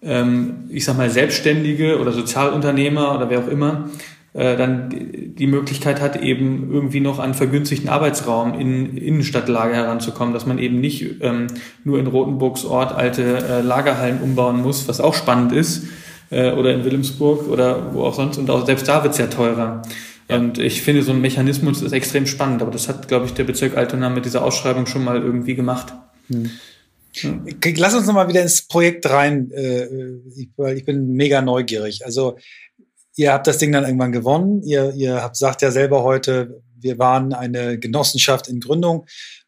ich 0.01 0.85
sag 0.85 0.95
mal, 0.95 1.09
Selbstständige 1.09 1.99
oder 1.99 2.13
Sozialunternehmer 2.13 3.15
oder 3.15 3.29
wer 3.29 3.39
auch 3.39 3.49
immer, 3.49 3.89
äh, 4.33 4.55
dann 4.55 4.89
die 4.91 5.47
Möglichkeit 5.47 6.01
hat, 6.01 6.21
eben 6.21 6.69
irgendwie 6.71 6.99
noch 6.99 7.17
an 7.17 7.33
vergünstigten 7.33 7.89
Arbeitsraum 7.89 8.59
in 8.59 8.95
Innenstadtlage 8.95 9.73
heranzukommen, 9.73 10.35
dass 10.35 10.45
man 10.45 10.59
eben 10.59 10.79
nicht 10.79 11.21
ähm, 11.21 11.47
nur 11.83 11.97
in 11.97 12.05
Rotenburgs 12.05 12.63
Ort 12.63 12.93
alte 12.93 13.23
äh, 13.23 13.62
Lagerhallen 13.62 14.21
umbauen 14.21 14.62
muss, 14.62 14.88
was 14.88 15.01
auch 15.01 15.15
spannend 15.15 15.51
ist, 15.51 15.88
äh, 16.29 16.51
oder 16.51 16.73
in 16.73 16.85
Wilhelmsburg 16.85 17.47
oder 17.49 17.93
wo 17.93 18.03
auch 18.03 18.13
sonst. 18.13 18.38
Und 18.38 18.51
auch 18.51 18.67
selbst 18.67 18.88
da 18.88 19.03
wird's 19.03 19.17
ja 19.17 19.27
teurer. 19.27 19.81
Und 20.27 20.59
ich 20.59 20.83
finde, 20.83 21.01
so 21.01 21.12
ein 21.12 21.21
Mechanismus 21.21 21.81
ist 21.81 21.91
extrem 21.91 22.27
spannend, 22.27 22.62
aber 22.62 22.69
das 22.69 22.88
hat, 22.88 23.07
glaube 23.07 23.25
ich, 23.25 23.33
der 23.33 23.45
Bezirk 23.45 23.75
Altona 23.75 24.09
mit 24.09 24.25
dieser 24.25 24.43
Ausschreibung 24.43 24.85
schon 24.85 25.03
mal 25.03 25.19
irgendwie 25.19 25.55
gemacht. 25.55 25.93
Hm. 26.27 26.51
Lass 27.78 27.95
uns 27.95 28.06
nochmal 28.08 28.28
wieder 28.28 28.41
ins 28.41 28.67
Projekt 28.67 29.10
rein, 29.10 29.52
äh, 29.52 29.88
weil 30.58 30.78
ich 30.78 30.86
bin 30.86 31.13
mega 31.13 31.41
neugierig. 31.41 32.06
Also 32.06 32.38
ihr 33.15 33.34
habt 33.34 33.48
das 33.48 33.58
Ding 33.58 33.72
dann 33.72 33.84
irgendwann 33.84 34.12
gewonnen. 34.12 34.63
Ihr, 34.63 34.93
ihr 34.95 35.22
habt 35.22 35.36
sagt 35.36 35.62
ja 35.62 35.72
selber 35.72 36.04
heute, 36.04 36.62
wir 36.80 36.98
waren 37.00 37.34
eine 37.34 37.80
Genossenschaft 37.80 38.48
in 38.48 38.60
Gründung. 38.60 39.06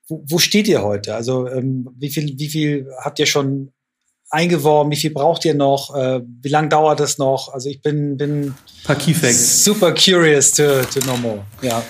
Wo, 0.08 0.24
wo 0.28 0.40
steht 0.40 0.68
ihr 0.68 0.82
heute? 0.84 1.16
Also 1.16 1.48
ähm, 1.48 1.88
wie 1.98 2.10
viel, 2.10 2.38
wie 2.38 2.50
viel 2.50 2.88
habt 3.00 3.20
ihr 3.20 3.26
schon 3.26 3.72
eingeworben? 4.30 4.92
Wie 4.92 4.98
viel 4.98 5.12
braucht 5.12 5.46
ihr 5.46 5.54
noch? 5.54 5.96
Äh, 5.96 6.22
wie 6.42 6.50
lange 6.50 6.70
dauert 6.70 7.00
das 7.00 7.18
noch? 7.18 7.54
Also 7.54 7.70
ich 7.70 7.82
bin, 7.82 8.18
bin 8.18 8.54
super 9.34 9.94
curious 9.94 10.52
to, 10.52 10.82
to 10.84 11.00
know 11.02 11.18
more. 11.18 11.46
Ja. 11.62 11.84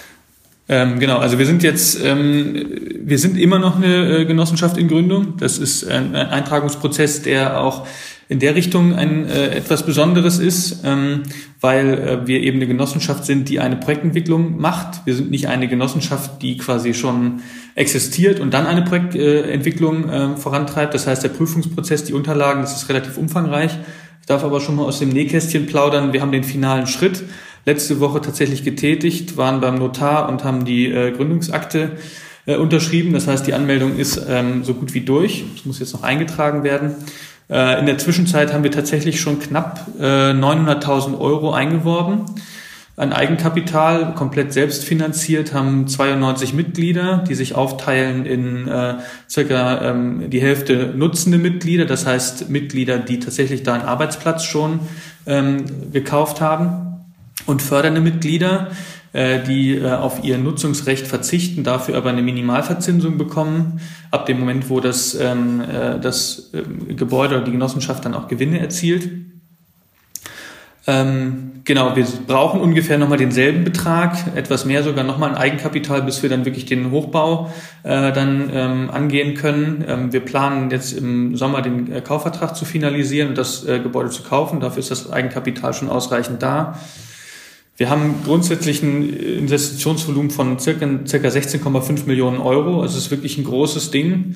Ähm, 0.72 1.00
genau, 1.00 1.18
also 1.18 1.38
wir 1.38 1.46
sind 1.46 1.64
jetzt, 1.64 2.02
ähm, 2.02 2.66
wir 3.04 3.20
sind 3.20 3.38
immer 3.38 3.60
noch 3.60 3.76
eine 3.76 4.20
äh, 4.20 4.26
Genossenschaft 4.26 4.78
in 4.78 4.88
Gründung. 4.88 5.34
Das 5.38 5.58
ist 5.58 5.86
ein, 5.86 6.16
ein 6.16 6.28
Eintragungsprozess, 6.28 7.24
der 7.24 7.60
auch 7.60 7.86
in 8.30 8.40
der 8.40 8.56
Richtung 8.56 8.96
ein 8.96 9.28
äh, 9.28 9.50
etwas 9.50 9.86
Besonderes 9.86 10.40
ist, 10.40 10.84
ähm, 10.86 11.24
weil 11.60 11.94
äh, 11.94 12.26
wir 12.26 12.40
eben 12.40 12.60
eine 12.60 12.68
Genossenschaft 12.68 13.26
sind, 13.26 13.50
die 13.50 13.60
eine 13.60 13.76
Projektentwicklung 13.76 14.62
macht. 14.62 15.06
Wir 15.06 15.14
sind 15.14 15.30
nicht 15.30 15.50
eine 15.50 15.68
Genossenschaft, 15.68 16.42
die 16.42 16.56
quasi 16.58 16.94
schon 16.94 17.42
existiert 17.76 18.40
und 18.40 18.54
dann 18.54 18.66
eine 18.66 18.84
Projektentwicklung 18.84 20.10
äh, 20.10 20.38
vorantreibt. 20.38 20.94
Das 20.94 21.06
heißt, 21.06 21.22
der 21.22 21.30
Prüfungsprozess, 21.30 22.06
die 22.06 22.14
Unterlagen, 22.14 22.62
das 22.62 22.78
ist 22.78 22.88
relativ 22.88 23.18
umfangreich. 23.18 23.78
Ich 24.22 24.28
darf 24.28 24.46
aber 24.46 24.62
schon 24.62 24.78
mal 24.78 24.86
aus 24.86 25.00
dem 25.00 25.10
Nähkästchen 25.10 25.66
plaudern. 25.66 26.14
Wir 26.14 26.22
haben 26.22 26.32
den 26.32 26.46
finalen 26.46 26.88
Schritt 26.88 27.24
letzte 27.65 28.00
Woche 28.00 28.21
tatsächlich 28.21 28.63
getätigt, 28.63 29.38
waren 29.38 29.62
beim 29.62 29.76
Notar 29.76 30.30
und 30.30 30.43
haben 30.43 30.65
die 30.65 30.91
äh, 30.91 31.12
Gründungsakte 31.12 31.91
äh, 32.45 32.56
unterschrieben. 32.56 33.13
Das 33.13 33.28
heißt, 33.28 33.45
die 33.45 33.54
Anmeldung 33.54 33.97
ist 33.97 34.21
ähm, 34.28 34.63
so 34.63 34.74
gut 34.74 34.93
wie 34.93 35.02
durch. 35.02 35.43
Es 35.56 35.65
muss 35.65 35.80
jetzt 35.80 35.93
noch 35.93 36.04
eingetragen 36.04 36.63
werden. 36.63 36.95
Äh, 37.50 37.80
in 37.80 37.86
der 37.86 37.97
Zwischenzeit 37.97 38.54
haben 38.54 38.63
wir 38.63 38.71
tatsächlich 38.71 39.21
schon 39.21 39.39
knapp 39.39 39.88
äh, 40.00 40.32
900.000 40.32 41.19
Euro 41.19 41.54
eingeworben 41.54 42.26
an 42.97 43.13
Eigenkapital, 43.13 44.13
komplett 44.13 44.54
selbst 44.54 44.84
finanziert, 44.84 45.54
haben 45.54 45.88
92 45.88 46.54
Mitglieder, 46.54 47.24
die 47.28 47.36
sich 47.36 47.56
aufteilen 47.56 48.26
in 48.26 48.67
äh, 48.67 48.95
circa 49.30 49.82
ähm, 49.89 50.30
die 50.30 50.41
Hälfte 50.41 50.93
nutzende 50.95 51.38
Mitglieder, 51.38 51.86
das 51.86 52.06
heißt 52.06 52.50
Mitglieder, 52.50 53.00
die 53.00 53.19
tatsächlich 53.19 53.63
da 53.63 53.74
einen 53.74 53.86
Arbeitsplatz 53.86 54.43
schon 54.43 54.82
ähm, 55.26 55.91
gekauft 55.91 56.41
haben 56.41 56.91
und 57.46 57.62
fördernde 57.62 58.02
Mitglieder, 58.02 58.72
äh, 59.13 59.44
die 59.44 59.76
äh, 59.76 59.91
auf 59.91 60.24
ihr 60.24 60.38
Nutzungsrecht 60.38 61.06
verzichten, 61.06 61.65
dafür 61.65 61.98
aber 61.98 62.10
eine 62.10 62.22
Minimalverzinsung 62.22 63.17
bekommen, 63.17 63.82
ab 64.10 64.26
dem 64.26 64.39
Moment, 64.39 64.70
wo 64.70 64.80
das, 64.80 65.15
ähm, 65.15 65.60
äh, 65.60 66.00
das 66.00 66.52
Gebäude 66.88 67.36
oder 67.36 67.44
die 67.44 67.52
Genossenschaft 67.52 68.06
dann 68.06 68.13
auch 68.13 68.30
Gewinne 68.30 68.60
erzielt. 68.60 69.10
Ähm, 70.88 71.62
genau, 71.65 71.94
wir 71.98 72.06
brauchen 72.26 72.62
ungefähr 72.62 72.98
nochmal 72.98 73.17
denselben 73.17 73.65
Betrag, 73.65 74.15
etwas 74.36 74.63
mehr 74.63 74.82
sogar 74.82 75.04
nochmal 75.04 75.32
ein 75.32 75.36
Eigenkapital, 75.36 76.04
bis 76.04 76.24
wir 76.24 76.30
dann 76.30 76.46
wirklich 76.46 76.65
den 76.65 76.89
Hochbau 76.91 77.52
äh, 77.84 78.13
dann 78.13 78.50
ähm, 78.54 78.89
angehen 78.89 79.36
können. 79.36 79.84
Ähm, 79.86 80.13
wir 80.13 80.22
planen 80.22 80.72
jetzt 80.72 80.94
im 80.94 81.36
Sommer 81.36 81.62
den 81.62 82.02
Kaufvertrag 82.06 82.56
zu 82.56 82.63
finalisieren 82.63 83.30
und 83.30 83.38
das 83.38 83.65
Gebäude 83.65 84.10
zu 84.10 84.24
kaufen. 84.24 84.62
Dafür 84.62 84.80
ist 84.80 84.89
das 84.89 85.12
Eigenkapital 85.12 85.74
schon 85.74 85.89
ausreichend 85.89 86.41
da. 86.41 86.80
Wir 87.78 87.90
haben 87.90 88.22
grundsätzlich 88.24 88.84
ein 88.84 89.10
Investitionsvolumen 89.12 90.30
von 90.30 90.60
circa, 90.60 90.88
circa 91.06 91.28
16,5 91.30 92.06
Millionen 92.06 92.40
Euro. 92.40 92.82
Also 92.82 92.98
es 92.98 93.06
ist 93.06 93.12
wirklich 93.12 93.38
ein 93.38 93.44
großes 93.44 93.92
Ding. 93.92 94.36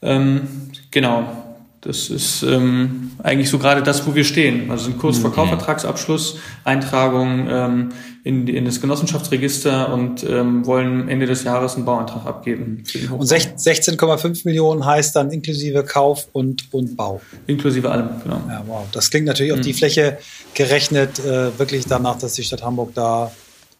Ähm, 0.00 0.48
genau. 0.90 1.51
Das 1.82 2.10
ist 2.10 2.44
ähm, 2.44 3.10
eigentlich 3.24 3.50
so 3.50 3.58
gerade 3.58 3.82
das, 3.82 4.06
wo 4.06 4.14
wir 4.14 4.22
stehen. 4.22 4.70
Also 4.70 4.84
sind 4.84 4.98
kurz 4.98 5.18
vor 5.18 5.30
mhm. 5.30 5.34
Kaufvertragsabschluss, 5.34 6.38
Eintragung 6.62 7.48
ähm, 7.50 7.88
in, 8.22 8.46
in 8.46 8.64
das 8.64 8.80
Genossenschaftsregister 8.80 9.92
und 9.92 10.22
ähm, 10.22 10.64
wollen 10.64 11.08
Ende 11.08 11.26
des 11.26 11.42
Jahres 11.42 11.74
einen 11.74 11.84
Bauantrag 11.84 12.24
abgeben. 12.24 12.84
Und 13.10 13.26
16,5 13.26 14.42
Millionen 14.44 14.86
heißt 14.86 15.16
dann 15.16 15.32
inklusive 15.32 15.82
Kauf 15.82 16.28
und, 16.30 16.72
und 16.72 16.96
Bau. 16.96 17.20
Inklusive 17.48 17.90
allem, 17.90 18.10
genau. 18.22 18.40
Ja, 18.48 18.62
wow. 18.64 18.86
Das 18.92 19.10
klingt 19.10 19.26
natürlich 19.26 19.52
mhm. 19.52 19.58
auf 19.58 19.64
die 19.64 19.74
Fläche 19.74 20.18
gerechnet 20.54 21.18
äh, 21.18 21.58
wirklich 21.58 21.86
danach, 21.86 22.16
dass 22.16 22.34
die 22.34 22.44
Stadt 22.44 22.62
Hamburg 22.62 22.94
da 22.94 23.32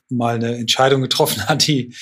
mal 0.09 0.35
eine 0.35 0.57
Entscheidung 0.57 1.03
getroffen 1.03 1.47
hat, 1.47 1.69
die, 1.69 1.95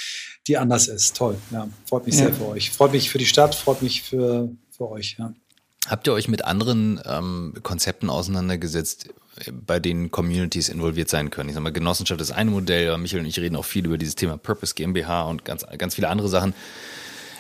die 0.46 0.56
anders 0.56 0.88
ist. 0.88 1.14
Toll. 1.14 1.36
Ja, 1.50 1.68
freut 1.84 2.06
mich 2.06 2.14
ja. 2.14 2.24
sehr 2.24 2.32
für 2.32 2.48
euch. 2.48 2.70
Freut 2.70 2.92
mich 2.92 3.10
für 3.10 3.18
die 3.18 3.26
Stadt, 3.26 3.54
freut 3.54 3.82
mich 3.82 4.00
für, 4.00 4.48
für 4.70 4.90
euch. 4.90 5.16
Ja. 5.18 5.34
Habt 5.90 6.07
ihr 6.07 6.12
euch 6.12 6.29
mit 6.29 6.44
anderen 6.44 7.00
ähm, 7.05 7.53
Konzepten 7.64 8.11
auseinandergesetzt, 8.11 9.09
bei 9.50 9.81
denen 9.81 10.12
Communities 10.12 10.68
involviert 10.68 11.09
sein 11.09 11.31
können? 11.31 11.48
Ich 11.48 11.57
sag 11.57 11.64
mal, 11.64 11.72
Genossenschaft 11.72 12.20
ist 12.20 12.31
ein 12.31 12.46
Modell, 12.46 12.96
Michael 12.96 13.22
und 13.22 13.26
ich 13.26 13.40
reden 13.40 13.57
auch 13.57 13.64
viel 13.64 13.87
über 13.87 13.98
dieses 13.98 14.14
Thema 14.14 14.38
Purpose 14.38 14.74
GmbH 14.76 15.22
und 15.24 15.44
ganz, 15.44 15.66
ganz 15.79 15.96
viele 15.96 16.09
andere 16.09 16.29
Sachen. 16.29 16.55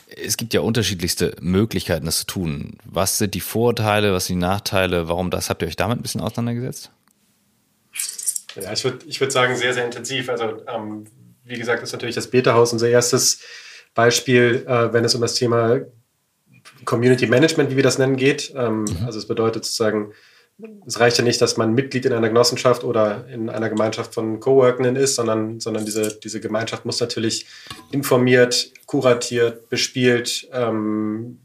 Es 0.08 0.36
gibt 0.36 0.52
ja 0.52 0.62
unterschiedlichste 0.62 1.36
Möglichkeiten, 1.40 2.06
das 2.06 2.18
zu 2.18 2.26
tun. 2.26 2.78
Was 2.84 3.18
sind 3.18 3.34
die 3.34 3.40
Vorteile, 3.40 4.12
was 4.12 4.26
sind 4.26 4.40
die 4.40 4.46
Nachteile? 4.46 5.08
Warum 5.08 5.30
das? 5.30 5.48
Habt 5.48 5.62
ihr 5.62 5.68
euch 5.68 5.76
damit 5.76 6.00
ein 6.00 6.02
bisschen 6.02 6.20
auseinandergesetzt? 6.20 6.90
Ja, 8.60 8.72
ich 8.72 8.82
würde 8.82 9.06
ich 9.06 9.20
würd 9.20 9.30
sagen, 9.30 9.54
sehr, 9.54 9.74
sehr 9.74 9.84
intensiv. 9.84 10.28
Also, 10.28 10.60
ähm, 10.66 11.06
wie 11.44 11.56
gesagt, 11.56 11.84
ist 11.84 11.92
natürlich 11.92 12.16
das 12.16 12.28
Beta-Haus 12.28 12.72
unser 12.72 12.88
erstes 12.88 13.42
Beispiel, 13.94 14.64
äh, 14.66 14.92
wenn 14.92 15.04
es 15.04 15.14
um 15.14 15.20
das 15.20 15.34
Thema 15.34 15.78
Community 16.84 17.26
Management, 17.26 17.70
wie 17.70 17.76
wir 17.76 17.82
das 17.82 17.98
nennen, 17.98 18.16
geht. 18.16 18.52
Ähm, 18.56 18.84
mhm. 18.84 19.06
Also 19.06 19.18
es 19.18 19.26
bedeutet 19.26 19.64
sozusagen, 19.64 20.12
es 20.86 21.00
reicht 21.00 21.18
ja 21.18 21.24
nicht, 21.24 21.40
dass 21.40 21.56
man 21.56 21.74
Mitglied 21.74 22.04
in 22.04 22.12
einer 22.12 22.28
Genossenschaft 22.28 22.84
oder 22.84 23.26
in 23.28 23.48
einer 23.48 23.68
Gemeinschaft 23.68 24.14
von 24.14 24.40
Coworkenden 24.40 24.96
ist, 24.96 25.14
sondern, 25.14 25.60
sondern 25.60 25.84
diese, 25.84 26.18
diese 26.22 26.40
Gemeinschaft 26.40 26.84
muss 26.84 27.00
natürlich 27.00 27.46
informiert, 27.90 28.72
kuratiert, 28.86 29.68
bespielt 29.70 30.48
ähm, 30.52 31.38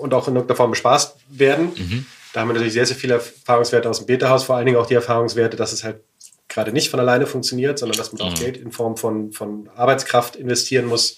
und 0.00 0.14
auch 0.14 0.28
in 0.28 0.34
irgendeiner 0.34 0.56
Form 0.56 0.70
bespaßt 0.70 1.16
werden. 1.28 1.72
Mhm. 1.76 2.06
Da 2.32 2.40
haben 2.40 2.48
wir 2.48 2.54
natürlich 2.54 2.74
sehr, 2.74 2.86
sehr 2.86 2.96
viele 2.96 3.14
Erfahrungswerte 3.14 3.88
aus 3.88 3.98
dem 3.98 4.06
Beta-Haus, 4.06 4.44
vor 4.44 4.56
allen 4.56 4.66
Dingen 4.66 4.78
auch 4.78 4.86
die 4.86 4.94
Erfahrungswerte, 4.94 5.56
dass 5.56 5.72
es 5.72 5.84
halt 5.84 6.00
gerade 6.48 6.72
nicht 6.72 6.90
von 6.90 7.00
alleine 7.00 7.26
funktioniert, 7.26 7.78
sondern 7.78 7.98
dass 7.98 8.12
man 8.12 8.26
mhm. 8.26 8.32
auch 8.32 8.38
Geld 8.38 8.56
in 8.56 8.72
Form 8.72 8.96
von, 8.96 9.32
von 9.32 9.68
Arbeitskraft 9.74 10.36
investieren 10.36 10.86
muss, 10.86 11.16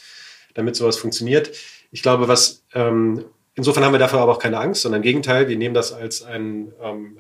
damit 0.55 0.77
sowas 0.77 0.97
funktioniert. 0.97 1.51
Ich 1.91 2.03
glaube, 2.03 2.29
was 2.29 2.63
ähm, 2.75 3.25
insofern 3.55 3.85
haben 3.85 3.93
wir 3.93 3.99
dafür 3.99 4.21
aber 4.21 4.33
auch 4.33 4.39
keine 4.39 4.59
Angst, 4.59 4.83
sondern 4.83 5.01
im 5.01 5.05
Gegenteil, 5.05 5.49
wir 5.49 5.57
nehmen 5.57 5.75
das 5.75 5.93
als 5.93 6.23
ein 6.23 6.73
ähm, 6.83 7.19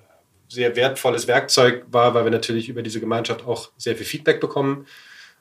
sehr 0.49 0.77
wertvolles 0.77 1.27
Werkzeug 1.27 1.85
wahr, 1.91 2.15
weil 2.15 2.25
wir 2.25 2.31
natürlich 2.31 2.69
über 2.69 2.83
diese 2.83 3.01
Gemeinschaft 3.01 3.47
auch 3.47 3.71
sehr 3.77 3.97
viel 3.97 4.07
Feedback 4.07 4.41
bekommen. 4.41 4.87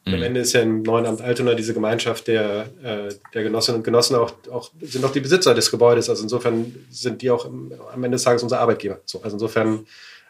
Und 0.06 0.14
am 0.14 0.20
mhm. 0.20 0.26
Ende 0.26 0.40
ist 0.40 0.54
ja 0.54 0.62
im 0.62 0.84
neuen 0.84 1.06
Amt 1.06 1.22
Altona 1.22 1.54
diese 1.54 1.74
Gemeinschaft 1.74 2.28
der, 2.28 2.68
äh, 2.82 3.14
der 3.34 3.44
Genossinnen 3.44 3.80
und 3.80 3.84
Genossen 3.84 4.16
auch, 4.16 4.32
auch, 4.50 4.72
sind 4.82 5.04
auch 5.04 5.12
die 5.12 5.20
Besitzer 5.20 5.54
des 5.54 5.70
Gebäudes. 5.70 6.10
Also 6.10 6.24
insofern 6.24 6.74
sind 6.90 7.22
die 7.22 7.30
auch 7.30 7.46
im, 7.46 7.74
am 7.94 8.04
Ende 8.04 8.16
des 8.16 8.24
Tages 8.24 8.42
unser 8.42 8.62
Arbeitgeber. 8.62 9.02
So, 9.04 9.22
also 9.22 9.36
insofern 9.36 9.86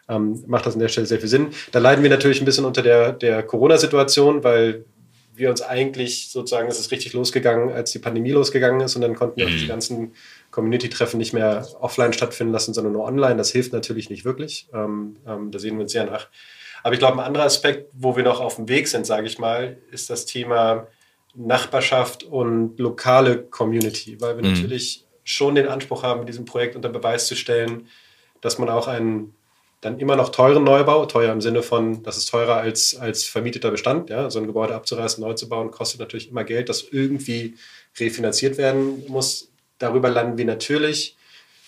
ähm, 0.08 0.42
macht 0.48 0.66
das 0.66 0.74
an 0.74 0.80
der 0.80 0.88
Stelle 0.88 1.06
sehr 1.06 1.20
viel 1.20 1.28
Sinn. 1.28 1.48
Da 1.70 1.78
leiden 1.78 2.02
wir 2.02 2.10
natürlich 2.10 2.42
ein 2.42 2.44
bisschen 2.44 2.64
unter 2.64 2.82
der, 2.82 3.12
der 3.12 3.44
Corona-Situation, 3.44 4.42
weil 4.42 4.84
wir 5.38 5.50
uns 5.50 5.62
eigentlich 5.62 6.30
sozusagen, 6.30 6.68
es 6.68 6.78
ist 6.78 6.90
richtig 6.90 7.12
losgegangen, 7.12 7.72
als 7.72 7.92
die 7.92 7.98
Pandemie 7.98 8.32
losgegangen 8.32 8.80
ist 8.80 8.96
und 8.96 9.02
dann 9.02 9.14
konnten 9.14 9.36
wir 9.36 9.46
mhm. 9.46 9.50
diese 9.50 9.66
ganzen 9.66 10.12
Community-Treffen 10.50 11.18
nicht 11.18 11.32
mehr 11.32 11.66
offline 11.80 12.12
stattfinden 12.12 12.52
lassen, 12.52 12.74
sondern 12.74 12.92
nur 12.92 13.04
online. 13.04 13.36
Das 13.36 13.50
hilft 13.50 13.72
natürlich 13.72 14.10
nicht 14.10 14.24
wirklich. 14.24 14.68
Ähm, 14.74 15.16
ähm, 15.26 15.50
da 15.50 15.58
sehen 15.58 15.76
wir 15.76 15.82
uns 15.82 15.92
sehr 15.92 16.04
nach. 16.04 16.28
Aber 16.82 16.94
ich 16.94 16.98
glaube, 16.98 17.18
ein 17.18 17.26
anderer 17.26 17.44
Aspekt, 17.44 17.90
wo 17.92 18.16
wir 18.16 18.22
noch 18.22 18.40
auf 18.40 18.56
dem 18.56 18.68
Weg 18.68 18.88
sind, 18.88 19.06
sage 19.06 19.26
ich 19.26 19.38
mal, 19.38 19.78
ist 19.90 20.10
das 20.10 20.26
Thema 20.26 20.86
Nachbarschaft 21.34 22.24
und 22.24 22.78
lokale 22.78 23.42
Community, 23.42 24.20
weil 24.20 24.36
wir 24.36 24.44
mhm. 24.44 24.54
natürlich 24.54 25.04
schon 25.24 25.54
den 25.54 25.68
Anspruch 25.68 26.02
haben, 26.02 26.20
mit 26.20 26.28
diesem 26.28 26.44
Projekt 26.44 26.74
unter 26.74 26.88
Beweis 26.88 27.26
zu 27.26 27.36
stellen, 27.36 27.88
dass 28.40 28.58
man 28.58 28.68
auch 28.68 28.88
einen 28.88 29.34
dann 29.80 30.00
immer 30.00 30.16
noch 30.16 30.30
teuren 30.30 30.64
Neubau, 30.64 31.06
teuer 31.06 31.32
im 31.32 31.40
Sinne 31.40 31.62
von, 31.62 32.02
das 32.02 32.16
ist 32.16 32.26
teurer 32.26 32.56
als, 32.56 32.96
als 32.96 33.24
vermieteter 33.24 33.70
Bestand. 33.70 34.10
Ja? 34.10 34.28
So 34.28 34.40
ein 34.40 34.46
Gebäude 34.46 34.74
abzureißen, 34.74 35.22
neu 35.22 35.34
zu 35.34 35.48
bauen, 35.48 35.70
kostet 35.70 36.00
natürlich 36.00 36.30
immer 36.30 36.44
Geld, 36.44 36.68
das 36.68 36.82
irgendwie 36.90 37.54
refinanziert 37.98 38.58
werden 38.58 39.04
muss. 39.08 39.50
Darüber 39.78 40.10
landen 40.10 40.36
wir 40.36 40.44
natürlich 40.44 41.16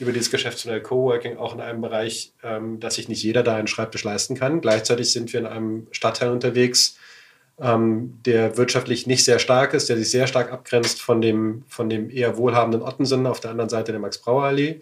über 0.01 0.12
dieses 0.12 0.31
Geschäftsmodell 0.31 0.83
Coworking 0.83 1.37
auch 1.37 1.55
in 1.55 1.61
einem 1.61 1.83
Bereich, 1.83 2.33
ähm, 2.42 2.81
dass 2.81 2.94
sich 2.94 3.09
nicht 3.09 3.23
jeder 3.23 3.42
da 3.42 3.57
einen 3.57 3.68
Schreibtisch 3.68 4.03
leisten 4.03 4.35
kann. 4.35 4.61
Gleichzeitig 4.61 5.12
sind 5.12 5.33
wir 5.33 5.40
in 5.40 5.46
einem 5.46 5.87
Stadtteil 5.92 6.31
unterwegs, 6.31 6.96
ähm, 7.61 8.18
der 8.25 8.57
wirtschaftlich 8.57 9.07
nicht 9.07 9.25
sehr 9.25 9.38
stark 9.38 9.75
ist, 9.75 9.88
der 9.88 9.99
sich 9.99 10.11
sehr 10.11 10.27
stark 10.27 10.51
abgrenzt 10.51 11.01
von 11.03 11.20
dem, 11.20 11.64
von 11.68 11.90
dem 11.90 12.11
eher 12.11 12.38
wohlhabenden 12.38 12.83
Ottensen 12.83 13.27
auf 13.27 13.40
der 13.40 13.51
anderen 13.51 13.68
Seite 13.68 13.92
der 13.92 14.01
Max-Brauer-Allee. 14.01 14.81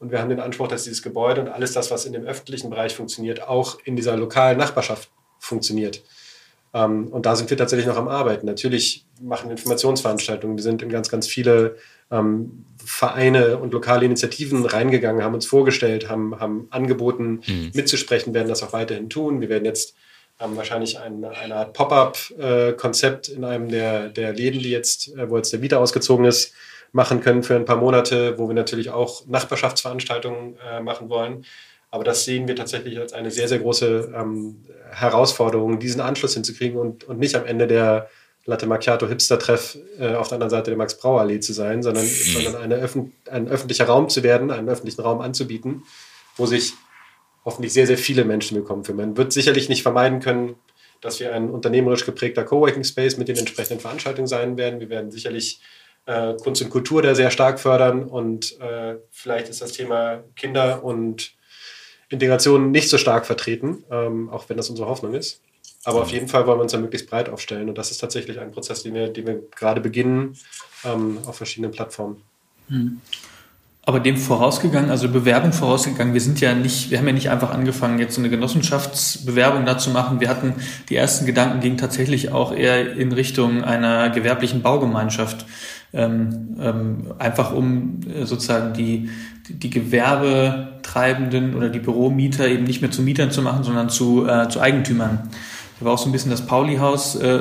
Und 0.00 0.10
wir 0.10 0.20
haben 0.20 0.30
den 0.30 0.40
Anspruch, 0.40 0.66
dass 0.66 0.84
dieses 0.84 1.02
Gebäude 1.02 1.42
und 1.42 1.48
alles 1.48 1.72
das, 1.72 1.90
was 1.90 2.06
in 2.06 2.12
dem 2.12 2.24
öffentlichen 2.24 2.70
Bereich 2.70 2.96
funktioniert, 2.96 3.46
auch 3.46 3.78
in 3.84 3.96
dieser 3.96 4.16
lokalen 4.16 4.58
Nachbarschaft 4.58 5.10
funktioniert. 5.38 6.02
Ähm, 6.72 7.08
und 7.08 7.26
da 7.26 7.36
sind 7.36 7.50
wir 7.50 7.56
tatsächlich 7.56 7.86
noch 7.86 7.96
am 7.96 8.08
Arbeiten. 8.08 8.46
Natürlich 8.46 9.04
machen 9.20 9.48
wir 9.48 9.52
Informationsveranstaltungen. 9.52 10.56
Wir 10.56 10.62
sind 10.62 10.82
in 10.82 10.88
ganz, 10.88 11.10
ganz 11.10 11.26
viele 11.26 11.76
ähm, 12.10 12.64
Vereine 12.82 13.58
und 13.58 13.72
lokale 13.72 14.06
Initiativen 14.06 14.64
reingegangen, 14.64 15.22
haben 15.22 15.34
uns 15.34 15.46
vorgestellt, 15.46 16.08
haben, 16.08 16.40
haben 16.40 16.66
angeboten, 16.70 17.42
mhm. 17.46 17.70
mitzusprechen, 17.74 18.32
werden 18.32 18.48
das 18.48 18.62
auch 18.62 18.72
weiterhin 18.72 19.10
tun. 19.10 19.42
Wir 19.42 19.50
werden 19.50 19.66
jetzt 19.66 19.94
ähm, 20.40 20.56
wahrscheinlich 20.56 20.98
ein, 20.98 21.24
eine 21.24 21.56
Art 21.56 21.74
Pop-up-Konzept 21.74 23.28
äh, 23.28 23.32
in 23.32 23.44
einem 23.44 23.68
der, 23.68 24.08
der 24.08 24.32
Läden, 24.32 24.60
die 24.60 24.70
jetzt, 24.70 25.14
äh, 25.16 25.28
wo 25.28 25.36
jetzt 25.36 25.52
der 25.52 25.60
Mieter 25.60 25.78
ausgezogen 25.78 26.24
ist, 26.24 26.54
machen 26.92 27.20
können 27.20 27.42
für 27.42 27.56
ein 27.56 27.64
paar 27.64 27.76
Monate, 27.76 28.38
wo 28.38 28.48
wir 28.48 28.54
natürlich 28.54 28.90
auch 28.90 29.26
Nachbarschaftsveranstaltungen 29.26 30.56
äh, 30.70 30.80
machen 30.80 31.08
wollen. 31.08 31.44
Aber 31.90 32.04
das 32.04 32.24
sehen 32.24 32.46
wir 32.46 32.56
tatsächlich 32.56 32.98
als 32.98 33.12
eine 33.12 33.30
sehr, 33.30 33.48
sehr 33.48 33.58
große 33.58 34.12
ähm, 34.14 34.64
Herausforderung, 34.90 35.78
diesen 35.78 36.00
Anschluss 36.00 36.34
hinzukriegen 36.34 36.78
und, 36.78 37.04
und 37.04 37.18
nicht 37.18 37.34
am 37.34 37.46
Ende 37.46 37.66
der 37.66 38.08
Latte 38.46 38.66
Macchiato 38.66 39.06
Hipster-Treff 39.06 39.76
äh, 39.98 40.14
auf 40.14 40.28
der 40.28 40.36
anderen 40.36 40.50
Seite 40.50 40.70
der 40.70 40.78
Max-Brauer-Allee 40.78 41.40
zu 41.40 41.52
sein, 41.52 41.82
sondern, 41.82 42.04
mhm. 42.04 42.08
sondern 42.08 42.62
eine 42.62 42.76
öffn 42.76 43.12
ein 43.30 43.48
öffentlicher 43.48 43.84
Raum 43.84 44.08
zu 44.08 44.22
werden, 44.22 44.50
einen 44.50 44.68
öffentlichen 44.68 45.02
Raum 45.02 45.20
anzubieten, 45.20 45.82
wo 46.36 46.46
sich 46.46 46.72
hoffentlich 47.44 47.72
sehr, 47.72 47.86
sehr 47.86 47.98
viele 47.98 48.24
Menschen 48.24 48.56
willkommen 48.56 48.84
fühlen. 48.84 48.98
Man 48.98 49.16
wird 49.16 49.32
sicherlich 49.32 49.68
nicht 49.68 49.82
vermeiden 49.82 50.20
können, 50.20 50.56
dass 51.00 51.20
wir 51.20 51.34
ein 51.34 51.50
unternehmerisch 51.50 52.04
geprägter 52.04 52.44
Coworking 52.44 52.84
Space 52.84 53.16
mit 53.16 53.28
den 53.28 53.36
entsprechenden 53.36 53.80
Veranstaltungen 53.80 54.26
sein 54.26 54.56
werden. 54.56 54.80
Wir 54.80 54.90
werden 54.90 55.10
sicherlich 55.10 55.60
äh, 56.06 56.34
Kunst 56.42 56.62
und 56.62 56.70
Kultur 56.70 57.02
da 57.02 57.14
sehr 57.14 57.30
stark 57.30 57.60
fördern 57.60 58.04
und 58.04 58.58
äh, 58.60 58.96
vielleicht 59.10 59.48
ist 59.48 59.62
das 59.62 59.72
Thema 59.72 60.24
Kinder 60.36 60.84
und 60.84 61.32
Integration 62.08 62.70
nicht 62.70 62.88
so 62.88 62.98
stark 62.98 63.26
vertreten, 63.26 63.84
ähm, 63.90 64.28
auch 64.30 64.48
wenn 64.48 64.56
das 64.56 64.68
unsere 64.68 64.88
Hoffnung 64.88 65.14
ist. 65.14 65.40
Aber 65.84 66.02
auf 66.02 66.10
jeden 66.10 66.28
Fall 66.28 66.46
wollen 66.46 66.58
wir 66.58 66.62
uns 66.62 66.72
da 66.72 66.78
möglichst 66.78 67.08
breit 67.08 67.28
aufstellen 67.30 67.68
und 67.68 67.78
das 67.78 67.90
ist 67.90 67.98
tatsächlich 67.98 68.38
ein 68.38 68.52
Prozess, 68.52 68.82
den 68.82 68.94
wir, 68.94 69.08
den 69.08 69.26
wir 69.26 69.42
gerade 69.56 69.80
beginnen 69.80 70.36
ähm, 70.84 71.18
auf 71.26 71.36
verschiedenen 71.36 71.70
Plattformen. 71.70 72.22
Mhm. 72.68 73.00
Aber 73.86 73.98
dem 73.98 74.16
vorausgegangen, 74.18 74.90
also 74.90 75.08
Bewerbung 75.08 75.52
vorausgegangen, 75.52 76.12
wir 76.12 76.20
sind 76.20 76.40
ja 76.40 76.54
nicht, 76.54 76.90
wir 76.90 76.98
haben 76.98 77.06
ja 77.06 77.14
nicht 77.14 77.30
einfach 77.30 77.50
angefangen, 77.50 77.98
jetzt 77.98 78.14
so 78.14 78.20
eine 78.20 78.28
Genossenschaftsbewerbung 78.28 79.64
da 79.64 79.78
zu 79.78 79.90
machen. 79.90 80.20
Wir 80.20 80.28
hatten 80.28 80.54
die 80.90 80.96
ersten 80.96 81.24
Gedanken 81.24 81.60
gingen 81.60 81.78
tatsächlich 81.78 82.30
auch 82.30 82.52
eher 82.52 82.94
in 82.94 83.10
Richtung 83.12 83.64
einer 83.64 84.10
gewerblichen 84.10 84.60
Baugemeinschaft 84.60 85.46
ähm, 85.92 86.56
ähm, 86.60 87.14
einfach 87.18 87.52
um 87.52 88.00
äh, 88.08 88.24
sozusagen 88.24 88.72
die, 88.74 89.10
die, 89.48 89.70
Gewerbetreibenden 89.70 91.54
oder 91.54 91.68
die 91.68 91.80
Büromieter 91.80 92.46
eben 92.46 92.64
nicht 92.64 92.80
mehr 92.80 92.90
zu 92.90 93.02
Mietern 93.02 93.30
zu 93.30 93.42
machen, 93.42 93.64
sondern 93.64 93.88
zu, 93.88 94.26
äh, 94.26 94.48
zu 94.48 94.60
Eigentümern. 94.60 95.30
Da 95.78 95.86
war 95.86 95.94
auch 95.94 95.98
so 95.98 96.08
ein 96.08 96.12
bisschen 96.12 96.30
das 96.30 96.46
Pauli-Haus 96.46 97.16
äh, 97.16 97.40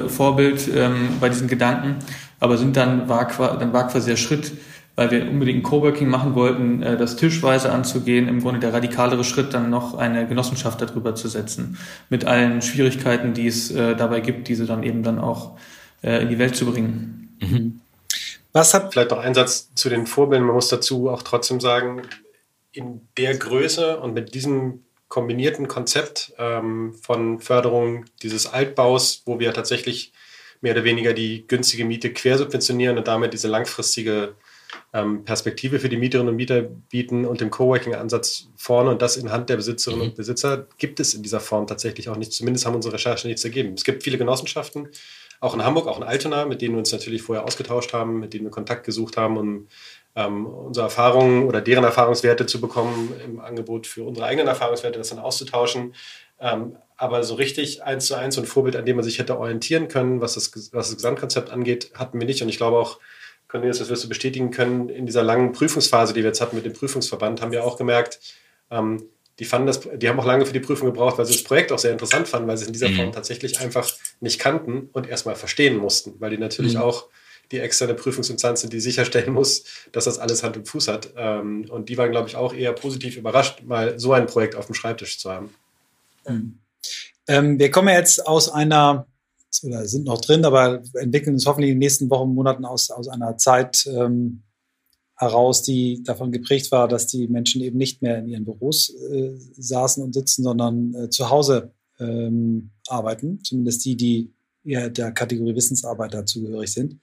ähm, 0.75 1.09
bei 1.19 1.29
diesen 1.29 1.47
Gedanken, 1.47 1.97
aber 2.39 2.57
sind 2.57 2.75
dann 2.75 3.07
war, 3.09 3.27
dann 3.59 3.73
war 3.73 3.87
quasi 3.87 4.09
der 4.09 4.17
Schritt, 4.17 4.53
weil 4.95 5.11
wir 5.11 5.29
unbedingt 5.29 5.63
Coworking 5.63 6.09
machen 6.09 6.33
wollten, 6.33 6.81
äh, 6.81 6.97
das 6.97 7.17
tischweise 7.17 7.71
anzugehen, 7.71 8.27
im 8.27 8.41
Grunde 8.41 8.59
der 8.59 8.73
radikalere 8.73 9.23
Schritt, 9.23 9.53
dann 9.53 9.69
noch 9.69 9.95
eine 9.95 10.27
Genossenschaft 10.27 10.81
darüber 10.81 11.13
zu 11.13 11.27
setzen, 11.27 11.77
mit 12.09 12.25
allen 12.25 12.61
Schwierigkeiten, 12.61 13.33
die 13.33 13.47
es 13.47 13.69
äh, 13.71 13.95
dabei 13.95 14.21
gibt, 14.21 14.47
diese 14.47 14.65
dann 14.65 14.83
eben 14.83 15.03
dann 15.03 15.19
auch 15.19 15.57
äh, 16.01 16.21
in 16.23 16.29
die 16.29 16.39
Welt 16.39 16.55
zu 16.55 16.65
bringen. 16.65 17.37
Mhm. 17.41 17.81
Was 18.51 18.73
hat 18.73 18.91
vielleicht 18.91 19.11
noch 19.11 19.19
ein 19.19 19.35
Satz 19.35 19.73
zu 19.75 19.89
den 19.89 20.07
Vorbildern? 20.07 20.47
Man 20.47 20.55
muss 20.55 20.69
dazu 20.69 21.09
auch 21.09 21.21
trotzdem 21.23 21.59
sagen, 21.59 22.01
in 22.71 23.07
der 23.17 23.37
Größe 23.37 23.99
und 23.99 24.13
mit 24.13 24.33
diesem 24.33 24.83
kombinierten 25.07 25.67
Konzept 25.67 26.33
ähm, 26.37 26.93
von 27.01 27.39
Förderung 27.39 28.05
dieses 28.21 28.47
Altbaus, 28.47 29.23
wo 29.25 29.39
wir 29.39 29.53
tatsächlich 29.53 30.13
mehr 30.61 30.73
oder 30.73 30.83
weniger 30.83 31.13
die 31.13 31.47
günstige 31.47 31.85
Miete 31.85 32.13
quersubventionieren 32.13 32.97
und 32.97 33.07
damit 33.07 33.33
diese 33.33 33.47
langfristige 33.47 34.35
ähm, 34.93 35.23
Perspektive 35.23 35.79
für 35.79 35.89
die 35.89 35.97
Mieterinnen 35.97 36.29
und 36.29 36.35
Mieter 36.35 36.61
bieten 36.61 37.25
und 37.25 37.41
dem 37.41 37.49
Coworking-Ansatz 37.49 38.49
vorne 38.55 38.91
und 38.91 39.01
das 39.01 39.17
in 39.17 39.31
Hand 39.31 39.49
der 39.49 39.55
Besitzerinnen 39.55 40.03
mhm. 40.03 40.09
und 40.09 40.15
Besitzer 40.15 40.67
gibt 40.77 40.99
es 40.99 41.13
in 41.13 41.23
dieser 41.23 41.39
Form 41.39 41.65
tatsächlich 41.65 42.09
auch 42.09 42.17
nicht. 42.17 42.33
Zumindest 42.33 42.65
haben 42.65 42.75
unsere 42.75 42.93
Recherchen 42.93 43.29
nichts 43.29 43.43
ergeben. 43.43 43.73
Es 43.73 43.83
gibt 43.83 44.03
viele 44.03 44.17
Genossenschaften, 44.17 44.89
auch 45.39 45.53
in 45.53 45.63
Hamburg, 45.63 45.87
auch 45.87 45.97
in 45.97 46.03
Altona, 46.03 46.45
mit 46.45 46.61
denen 46.61 46.75
wir 46.75 46.79
uns 46.79 46.91
natürlich 46.91 47.21
vorher 47.21 47.45
ausgetauscht 47.45 47.93
haben, 47.93 48.19
mit 48.19 48.33
denen 48.33 48.45
wir 48.45 48.51
Kontakt 48.51 48.85
gesucht 48.85 49.17
haben, 49.17 49.37
um 49.37 49.67
ähm, 50.15 50.45
unsere 50.45 50.85
Erfahrungen 50.85 51.47
oder 51.47 51.61
deren 51.61 51.83
Erfahrungswerte 51.83 52.45
zu 52.45 52.59
bekommen, 52.59 53.13
im 53.23 53.39
Angebot 53.39 53.87
für 53.87 54.03
unsere 54.03 54.25
eigenen 54.25 54.47
Erfahrungswerte 54.47 54.97
das 54.97 55.09
dann 55.09 55.19
auszutauschen. 55.19 55.93
Ähm, 56.39 56.75
aber 56.97 57.23
so 57.23 57.35
richtig 57.35 57.83
eins 57.83 58.07
zu 58.07 58.15
eins 58.15 58.37
und 58.37 58.45
Vorbild, 58.45 58.75
an 58.75 58.85
dem 58.85 58.97
man 58.97 59.05
sich 59.05 59.19
hätte 59.19 59.37
orientieren 59.37 59.87
können, 59.87 60.19
was 60.19 60.33
das, 60.33 60.51
was 60.73 60.87
das 60.87 60.95
Gesamtkonzept 60.95 61.49
angeht, 61.49 61.91
hatten 61.93 62.19
wir 62.19 62.27
nicht. 62.27 62.41
Und 62.41 62.49
ich 62.49 62.57
glaube 62.57 62.77
auch, 62.77 62.99
Cornelius, 63.47 63.79
das 63.79 63.89
wirst 63.89 64.03
du 64.03 64.09
bestätigen 64.09 64.51
können, 64.51 64.89
in 64.89 65.05
dieser 65.05 65.23
langen 65.23 65.53
Prüfungsphase, 65.53 66.13
die 66.13 66.21
wir 66.21 66.27
jetzt 66.27 66.41
hatten 66.41 66.55
mit 66.55 66.65
dem 66.65 66.73
Prüfungsverband, 66.73 67.41
haben 67.41 67.51
wir 67.51 67.63
auch 67.63 67.77
gemerkt, 67.77 68.19
ähm, 68.69 69.03
die 69.39 69.45
fanden 69.45 69.67
das, 69.67 69.79
die 69.95 70.09
haben 70.09 70.19
auch 70.19 70.25
lange 70.25 70.45
für 70.45 70.53
die 70.53 70.59
Prüfung 70.59 70.87
gebraucht, 70.87 71.17
weil 71.17 71.25
sie 71.25 71.33
das 71.33 71.43
Projekt 71.43 71.71
auch 71.71 71.79
sehr 71.79 71.91
interessant 71.91 72.27
fanden, 72.27 72.47
weil 72.47 72.57
sie 72.57 72.63
es 72.63 72.67
in 72.67 72.73
dieser 72.73 72.89
mhm. 72.89 72.95
Form 72.95 73.11
tatsächlich 73.13 73.59
einfach 73.59 73.89
nicht 74.19 74.39
kannten 74.39 74.89
und 74.91 75.07
erstmal 75.07 75.35
verstehen 75.35 75.77
mussten, 75.77 76.15
weil 76.19 76.31
die 76.31 76.37
natürlich 76.37 76.73
mhm. 76.73 76.81
auch 76.81 77.07
die 77.51 77.59
externe 77.59 77.95
Prüfungsinstanz 77.95 78.61
sind, 78.61 78.73
die 78.73 78.79
sicherstellen 78.79 79.33
muss, 79.33 79.63
dass 79.91 80.05
das 80.05 80.19
alles 80.19 80.43
Hand 80.43 80.57
und 80.57 80.67
Fuß 80.67 80.87
hat. 80.87 81.13
Ähm, 81.15 81.65
und 81.69 81.89
die 81.89 81.97
waren, 81.97 82.11
glaube 82.11 82.27
ich, 82.27 82.35
auch 82.35 82.53
eher 82.53 82.73
positiv 82.73 83.17
überrascht, 83.17 83.63
mal 83.63 83.97
so 83.97 84.13
ein 84.13 84.27
Projekt 84.27 84.55
auf 84.55 84.67
dem 84.67 84.75
Schreibtisch 84.75 85.17
zu 85.17 85.31
haben. 85.31 85.55
Mhm. 86.27 86.59
Ähm, 87.27 87.57
wir 87.57 87.71
kommen 87.71 87.89
jetzt 87.89 88.27
aus 88.27 88.49
einer 88.49 89.07
oder 89.63 89.87
sind 89.87 90.05
noch 90.05 90.21
drin, 90.21 90.45
aber 90.45 90.81
entwickeln 90.93 91.33
uns 91.33 91.45
hoffentlich 91.45 91.71
in 91.71 91.75
den 91.75 91.79
nächsten 91.79 92.09
Wochen, 92.09 92.33
Monaten 92.33 92.65
aus, 92.65 92.91
aus 92.91 93.07
einer 93.07 93.37
Zeit 93.37 93.87
ähm, 93.87 94.43
heraus, 95.19 95.63
die 95.63 96.01
davon 96.03 96.31
geprägt 96.31 96.71
war, 96.71 96.87
dass 96.87 97.05
die 97.05 97.27
Menschen 97.27 97.61
eben 97.61 97.77
nicht 97.77 98.01
mehr 98.01 98.19
in 98.19 98.27
ihren 98.27 98.45
Büros 98.45 98.89
äh, 98.89 99.35
saßen 99.57 100.01
und 100.01 100.13
sitzen, 100.13 100.43
sondern 100.43 100.95
äh, 100.95 101.09
zu 101.09 101.29
Hause 101.29 101.73
ähm, 101.99 102.71
arbeiten, 102.87 103.43
zumindest 103.43 103.83
die, 103.83 103.97
die 103.97 104.33
eher 104.63 104.89
der 104.89 105.11
Kategorie 105.11 105.55
Wissensarbeiter 105.55 106.25
zugehörig 106.25 106.71
sind. 106.71 106.99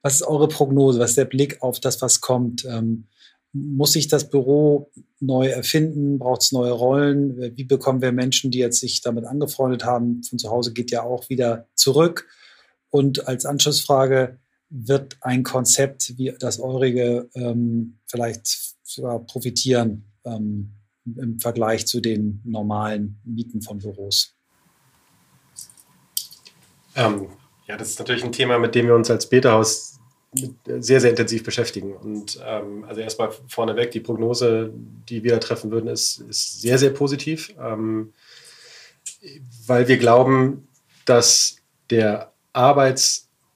Was 0.00 0.14
ist 0.14 0.22
eure 0.22 0.48
Prognose? 0.48 0.98
Was 0.98 1.10
ist 1.10 1.18
der 1.18 1.26
Blick 1.26 1.62
auf 1.62 1.78
das, 1.78 2.00
was 2.00 2.22
kommt? 2.22 2.64
Ähm, 2.64 3.04
muss 3.52 3.92
sich 3.92 4.08
das 4.08 4.30
Büro 4.30 4.90
neu 5.20 5.48
erfinden? 5.48 6.18
Braucht 6.18 6.42
es 6.42 6.52
neue 6.52 6.72
Rollen? 6.72 7.54
Wie 7.54 7.64
bekommen 7.64 8.00
wir 8.00 8.12
Menschen, 8.12 8.50
die 8.50 8.58
jetzt 8.58 8.80
sich 8.80 9.02
damit 9.02 9.26
angefreundet 9.26 9.84
haben, 9.84 10.22
von 10.22 10.38
zu 10.38 10.50
Hause 10.50 10.72
geht 10.72 10.90
ja 10.90 11.02
auch 11.02 11.28
wieder 11.28 11.68
zurück? 11.74 12.26
Und 12.88 13.28
als 13.28 13.44
Anschlussfrage, 13.44 14.38
wird 14.72 15.18
ein 15.20 15.42
Konzept 15.42 16.16
wie 16.16 16.34
das 16.38 16.58
eurige 16.58 17.28
ähm, 17.34 17.98
vielleicht 18.06 18.74
sogar 18.82 19.18
profitieren 19.20 20.10
ähm, 20.24 20.72
im 21.04 21.38
Vergleich 21.38 21.86
zu 21.86 22.00
den 22.00 22.40
normalen 22.44 23.20
Mieten 23.24 23.60
von 23.60 23.78
Büros? 23.78 24.34
Ähm, 26.94 27.28
ja, 27.66 27.76
das 27.76 27.90
ist 27.90 27.98
natürlich 27.98 28.24
ein 28.24 28.32
Thema, 28.32 28.58
mit 28.58 28.74
dem 28.74 28.86
wir 28.86 28.94
uns 28.94 29.10
als 29.10 29.28
Beta-Haus 29.28 29.98
sehr, 30.64 31.00
sehr 31.00 31.10
intensiv 31.10 31.44
beschäftigen. 31.44 31.94
Und 31.94 32.40
ähm, 32.44 32.84
also 32.84 33.02
erstmal 33.02 33.32
vorneweg, 33.48 33.90
die 33.90 34.00
Prognose, 34.00 34.72
die 35.08 35.22
wir 35.22 35.32
da 35.32 35.38
treffen 35.38 35.70
würden, 35.70 35.88
ist, 35.88 36.20
ist 36.20 36.62
sehr, 36.62 36.78
sehr 36.78 36.90
positiv, 36.90 37.54
ähm, 37.60 38.12
weil 39.66 39.88
wir 39.88 39.98
glauben, 39.98 40.68
dass 41.04 41.56
der 41.90 42.32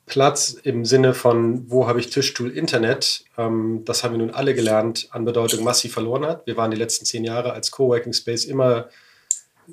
Arbeitsplatz 0.06 0.56
im 0.62 0.84
Sinne 0.84 1.14
von, 1.14 1.68
wo 1.68 1.88
habe 1.88 1.98
ich 1.98 2.10
Tischstuhl, 2.10 2.50
Internet, 2.50 3.24
ähm, 3.36 3.82
das 3.84 4.04
haben 4.04 4.12
wir 4.12 4.18
nun 4.18 4.30
alle 4.30 4.54
gelernt, 4.54 5.08
an 5.10 5.24
Bedeutung 5.24 5.64
massiv 5.64 5.92
verloren 5.94 6.24
hat. 6.24 6.46
Wir 6.46 6.56
waren 6.56 6.70
die 6.70 6.76
letzten 6.76 7.04
zehn 7.04 7.24
Jahre 7.24 7.52
als 7.52 7.72
Coworking 7.72 8.12
Space 8.12 8.44
immer 8.44 8.88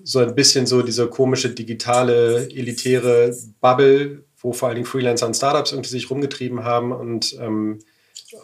so 0.04 0.20
ein 0.20 0.34
bisschen 0.34 0.66
so 0.66 0.82
diese 0.82 1.08
komische 1.08 1.52
digitale, 1.52 2.50
elitäre 2.50 3.36
Bubble, 3.62 4.24
wo 4.40 4.54
vor 4.54 4.70
allen 4.70 4.76
Dingen 4.76 4.88
Freelancer 4.88 5.28
und 5.28 5.36
Startups 5.36 5.72
irgendwie 5.72 5.92
sich 5.92 6.10
rumgetrieben 6.10 6.64
haben 6.64 6.92
und 6.92 7.38
ähm, 7.40 7.80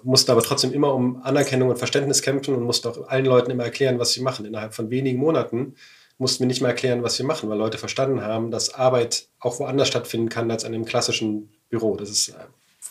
mussten 0.04 0.30
aber 0.30 0.44
trotzdem 0.44 0.72
immer 0.72 0.94
um 0.94 1.24
Anerkennung 1.24 1.70
und 1.70 1.78
Verständnis 1.80 2.22
kämpfen 2.22 2.54
und 2.54 2.64
mussten 2.64 2.88
auch 2.88 3.08
allen 3.08 3.26
Leuten 3.26 3.50
immer 3.50 3.64
erklären, 3.64 3.98
was 3.98 4.14
sie 4.14 4.22
machen. 4.22 4.46
Innerhalb 4.46 4.76
von 4.76 4.92
wenigen 4.92 5.18
Monaten 5.18 5.74
mussten 6.20 6.42
wir 6.42 6.48
nicht 6.48 6.62
mehr 6.62 6.70
erklären, 6.70 7.02
was 7.02 7.18
wir 7.18 7.26
machen, 7.26 7.50
weil 7.50 7.58
Leute 7.58 7.78
verstanden 7.78 8.22
haben, 8.22 8.52
dass 8.52 8.74
Arbeit 8.74 9.28
auch 9.40 9.60
woanders 9.60 9.88
stattfinden 9.88 10.30
kann 10.30 10.52
als 10.52 10.66
an 10.66 10.74
einem 10.74 10.86
klassischen 10.86 11.50
Büro. 11.70 11.96
Das 11.96 12.10
ist 12.10 12.30
äh, 12.30 12.34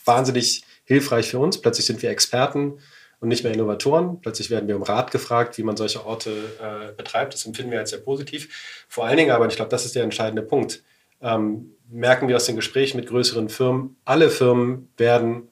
wahnsinnig 0.05 0.65
hilfreich 0.85 1.29
für 1.29 1.39
uns. 1.39 1.61
Plötzlich 1.61 1.87
sind 1.87 2.03
wir 2.03 2.11
Experten 2.11 2.79
und 3.21 3.29
nicht 3.29 3.45
mehr 3.45 3.53
Innovatoren. 3.53 4.21
Plötzlich 4.21 4.51
werden 4.51 4.67
wir 4.67 4.77
um 4.77 4.83
Rat 4.83 5.11
gefragt, 5.11 5.59
wie 5.59 5.63
man 5.63 5.77
solche 5.77 6.05
Orte 6.07 6.31
äh, 6.31 6.93
betreibt. 6.97 7.35
Das 7.35 7.45
empfinden 7.45 7.71
wir 7.71 7.79
als 7.79 7.91
sehr 7.91 8.01
positiv. 8.01 8.87
Vor 8.89 9.05
allen 9.05 9.19
Dingen 9.19 9.31
aber, 9.31 9.45
und 9.45 9.51
ich 9.51 9.57
glaube, 9.57 9.71
das 9.71 9.85
ist 9.85 9.95
der 9.95 10.05
entscheidende 10.05 10.43
Punkt, 10.43 10.83
ähm, 11.21 11.75
merken 11.91 12.29
wir 12.29 12.37
aus 12.37 12.47
den 12.47 12.57
Gesprächen 12.57 12.97
mit 12.97 13.09
größeren 13.09 13.49
Firmen, 13.49 13.97
alle 14.05 14.31
Firmen 14.31 14.89
werden 14.97 15.49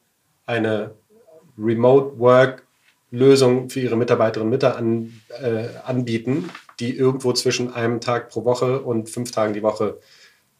eine 0.46 0.94
Remote 1.58 2.18
Work 2.18 2.62
Lösung 3.10 3.70
für 3.70 3.80
ihre 3.80 3.96
Mitarbeiterinnen 3.96 4.52
und 4.52 4.58
Mitarbeiter 4.58 4.78
an, 4.78 5.20
äh, 5.42 5.68
anbieten, 5.84 6.50
die 6.80 6.96
irgendwo 6.96 7.32
zwischen 7.32 7.72
einem 7.72 8.00
Tag 8.00 8.28
pro 8.28 8.44
Woche 8.44 8.80
und 8.80 9.08
fünf 9.08 9.30
Tagen 9.30 9.54
die 9.54 9.62
Woche 9.62 9.98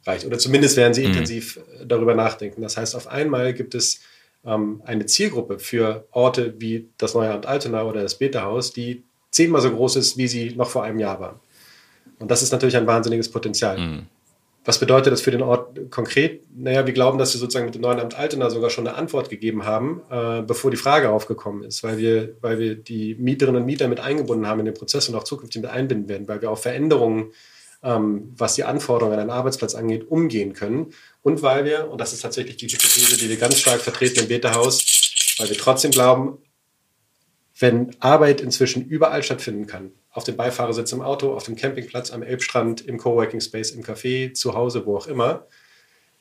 reicht. 0.04 0.24
Oder 0.24 0.38
zumindest 0.38 0.76
werden 0.76 0.94
sie 0.94 1.02
mhm. 1.02 1.08
intensiv 1.08 1.56
äh, 1.56 1.86
darüber 1.86 2.14
nachdenken. 2.14 2.62
Das 2.62 2.76
heißt, 2.76 2.94
auf 2.94 3.08
einmal 3.08 3.52
gibt 3.54 3.74
es 3.74 4.00
ähm, 4.44 4.82
eine 4.84 5.06
Zielgruppe 5.06 5.58
für 5.58 6.06
Orte 6.12 6.54
wie 6.58 6.88
das 6.98 7.14
Neue 7.14 7.30
Amt 7.32 7.46
Altona 7.46 7.82
oder 7.84 8.02
das 8.02 8.18
Beta-Haus, 8.18 8.72
die 8.72 9.02
zehnmal 9.30 9.60
so 9.60 9.70
groß 9.70 9.96
ist, 9.96 10.16
wie 10.16 10.28
sie 10.28 10.54
noch 10.56 10.70
vor 10.70 10.84
einem 10.84 10.98
Jahr 10.98 11.20
waren. 11.20 11.40
Und 12.18 12.30
das 12.30 12.42
ist 12.42 12.52
natürlich 12.52 12.76
ein 12.76 12.86
wahnsinniges 12.86 13.30
Potenzial. 13.30 13.78
Mhm. 13.78 14.06
Was 14.66 14.80
bedeutet 14.80 15.12
das 15.12 15.22
für 15.22 15.30
den 15.30 15.42
Ort 15.42 15.92
konkret? 15.92 16.42
Naja, 16.52 16.84
wir 16.86 16.92
glauben, 16.92 17.18
dass 17.18 17.32
wir 17.32 17.38
sozusagen 17.38 17.66
mit 17.66 17.76
dem 17.76 17.82
neuen 17.82 18.00
Amt 18.00 18.18
Altena 18.18 18.50
sogar 18.50 18.68
schon 18.68 18.86
eine 18.86 18.96
Antwort 18.96 19.30
gegeben 19.30 19.64
haben, 19.64 20.02
äh, 20.10 20.42
bevor 20.42 20.72
die 20.72 20.76
Frage 20.76 21.10
aufgekommen 21.10 21.62
ist, 21.62 21.84
weil 21.84 21.98
wir, 21.98 22.34
weil 22.40 22.58
wir 22.58 22.74
die 22.74 23.14
Mieterinnen 23.14 23.62
und 23.62 23.66
Mieter 23.66 23.86
mit 23.86 24.00
eingebunden 24.00 24.48
haben 24.48 24.58
in 24.58 24.66
den 24.66 24.74
Prozess 24.74 25.08
und 25.08 25.14
auch 25.14 25.22
zukünftig 25.22 25.62
mit 25.62 25.70
einbinden 25.70 26.08
werden, 26.08 26.26
weil 26.26 26.42
wir 26.42 26.50
auf 26.50 26.62
Veränderungen, 26.62 27.30
ähm, 27.84 28.34
was 28.36 28.56
die 28.56 28.64
Anforderungen 28.64 29.14
an 29.14 29.20
einen 29.20 29.30
Arbeitsplatz 29.30 29.76
angeht, 29.76 30.10
umgehen 30.10 30.52
können. 30.52 30.92
Und 31.22 31.42
weil 31.42 31.64
wir, 31.64 31.88
und 31.88 32.00
das 32.00 32.12
ist 32.12 32.22
tatsächlich 32.22 32.56
die 32.56 32.66
Hypothese, 32.66 33.16
die 33.18 33.28
wir 33.28 33.36
ganz 33.36 33.60
stark 33.60 33.80
vertreten 33.80 34.18
im 34.18 34.28
Beta-Haus, 34.28 34.84
weil 35.38 35.48
wir 35.48 35.56
trotzdem 35.56 35.92
glauben, 35.92 36.38
wenn 37.56 37.94
Arbeit 38.00 38.40
inzwischen 38.40 38.84
überall 38.84 39.22
stattfinden 39.22 39.68
kann, 39.68 39.92
auf 40.16 40.24
dem 40.24 40.36
Beifahrersitz 40.36 40.92
im 40.92 41.02
Auto, 41.02 41.34
auf 41.34 41.44
dem 41.44 41.56
Campingplatz, 41.56 42.10
am 42.10 42.22
Elbstrand, 42.22 42.80
im 42.80 42.96
Coworking 42.96 43.40
Space, 43.40 43.70
im 43.70 43.82
Café, 43.82 44.32
zu 44.32 44.54
Hause, 44.54 44.86
wo 44.86 44.96
auch 44.96 45.06
immer, 45.06 45.46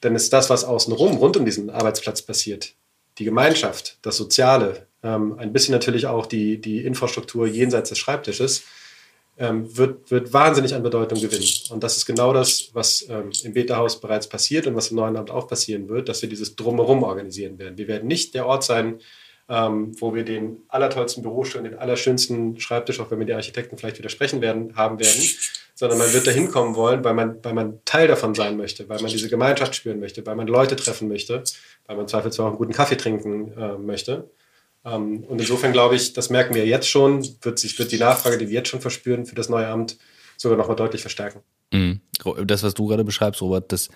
dann 0.01 0.15
ist 0.15 0.33
das, 0.33 0.49
was 0.49 0.65
außenrum 0.65 1.15
rund 1.15 1.37
um 1.37 1.45
diesen 1.45 1.69
Arbeitsplatz 1.69 2.21
passiert, 2.21 2.73
die 3.17 3.23
Gemeinschaft, 3.23 3.97
das 4.01 4.17
Soziale, 4.17 4.87
ähm, 5.01 5.39
ein 5.39 5.53
bisschen 5.53 5.71
natürlich 5.71 6.07
auch 6.07 6.25
die, 6.25 6.59
die 6.59 6.85
Infrastruktur 6.85 7.47
jenseits 7.47 7.89
des 7.89 7.97
Schreibtisches, 7.97 8.63
ähm, 9.37 9.75
wird, 9.77 10.11
wird 10.11 10.33
wahnsinnig 10.33 10.75
an 10.75 10.83
Bedeutung 10.83 11.21
gewinnen. 11.21 11.47
Und 11.69 11.83
das 11.83 11.95
ist 11.95 12.05
genau 12.05 12.33
das, 12.33 12.71
was 12.73 13.05
ähm, 13.09 13.31
im 13.43 13.53
Beta-Haus 13.53 14.01
bereits 14.01 14.27
passiert 14.27 14.67
und 14.67 14.75
was 14.75 14.91
im 14.91 14.97
neuen 14.97 15.15
Amt 15.15 15.31
auch 15.31 15.47
passieren 15.47 15.87
wird, 15.87 16.09
dass 16.09 16.21
wir 16.21 16.29
dieses 16.29 16.57
Drumherum 16.57 17.03
organisieren 17.03 17.57
werden. 17.59 17.77
Wir 17.77 17.87
werden 17.87 18.07
nicht 18.07 18.33
der 18.33 18.45
Ort 18.45 18.63
sein, 18.65 18.99
ähm, 19.47 19.99
wo 19.99 20.15
wir 20.15 20.23
den 20.23 20.63
allertollsten 20.67 21.21
Bürostuhl, 21.21 21.63
den 21.63 21.77
allerschönsten 21.77 22.59
Schreibtisch, 22.59 22.99
auch 22.99 23.11
wenn 23.11 23.19
mir 23.19 23.25
die 23.25 23.33
Architekten 23.33 23.77
vielleicht 23.77 23.99
widersprechen 23.99 24.41
werden, 24.41 24.75
haben 24.75 24.99
werden, 24.99 25.21
sondern 25.75 25.99
man 25.99 26.13
wird 26.13 26.25
da 26.25 26.31
hinkommen 26.31 26.75
wollen, 26.75 27.03
weil 27.03 27.13
man, 27.13 27.43
weil 27.43 27.53
man 27.53 27.79
Teil 27.85 28.07
davon 28.07 28.33
sein 28.33 28.57
möchte, 28.57 28.89
weil 28.89 29.01
man 29.01 29.11
diese 29.11 29.29
Gemeinschaft 29.29 29.75
spüren 29.75 29.99
möchte, 29.99 30.25
weil 30.25 30.35
man 30.35 30.47
Leute 30.47 30.75
treffen 30.75 31.07
möchte, 31.07 31.43
weil 31.85 31.97
man 31.97 32.07
zweifelsfrei 32.07 32.43
auch 32.43 32.49
einen 32.49 32.57
guten 32.57 32.73
Kaffee 32.73 32.97
trinken 32.97 33.51
äh, 33.57 33.77
möchte. 33.77 34.29
Ähm, 34.83 35.23
und 35.23 35.39
insofern 35.39 35.73
glaube 35.73 35.95
ich, 35.95 36.13
das 36.13 36.29
merken 36.29 36.55
wir 36.55 36.65
jetzt 36.65 36.89
schon, 36.89 37.27
wird 37.41 37.59
sich 37.59 37.77
wird 37.77 37.91
die 37.91 37.99
Nachfrage, 37.99 38.37
die 38.37 38.47
wir 38.47 38.55
jetzt 38.55 38.69
schon 38.69 38.81
verspüren, 38.81 39.25
für 39.25 39.35
das 39.35 39.49
neue 39.49 39.67
Amt 39.67 39.97
sogar 40.37 40.57
nochmal 40.57 40.75
deutlich 40.75 41.01
verstärken. 41.01 41.41
Mhm. 41.75 41.99
Das, 42.47 42.63
was 42.63 42.73
du 42.73 42.87
gerade 42.87 43.03
beschreibst, 43.03 43.41
Robert, 43.41 43.71
das 43.71 43.89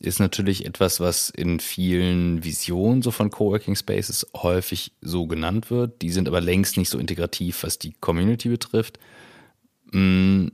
ist 0.00 0.20
natürlich 0.20 0.64
etwas, 0.64 1.00
was 1.00 1.30
in 1.30 1.60
vielen 1.60 2.44
Visionen 2.44 3.02
so 3.02 3.10
von 3.10 3.30
Coworking 3.30 3.76
Spaces 3.76 4.26
häufig 4.36 4.92
so 5.00 5.26
genannt 5.26 5.70
wird. 5.70 6.02
Die 6.02 6.10
sind 6.10 6.28
aber 6.28 6.40
längst 6.40 6.76
nicht 6.76 6.90
so 6.90 6.98
integrativ, 6.98 7.62
was 7.62 7.78
die 7.78 7.92
Community 8.00 8.48
betrifft. 8.48 8.98
Mm, 9.90 10.48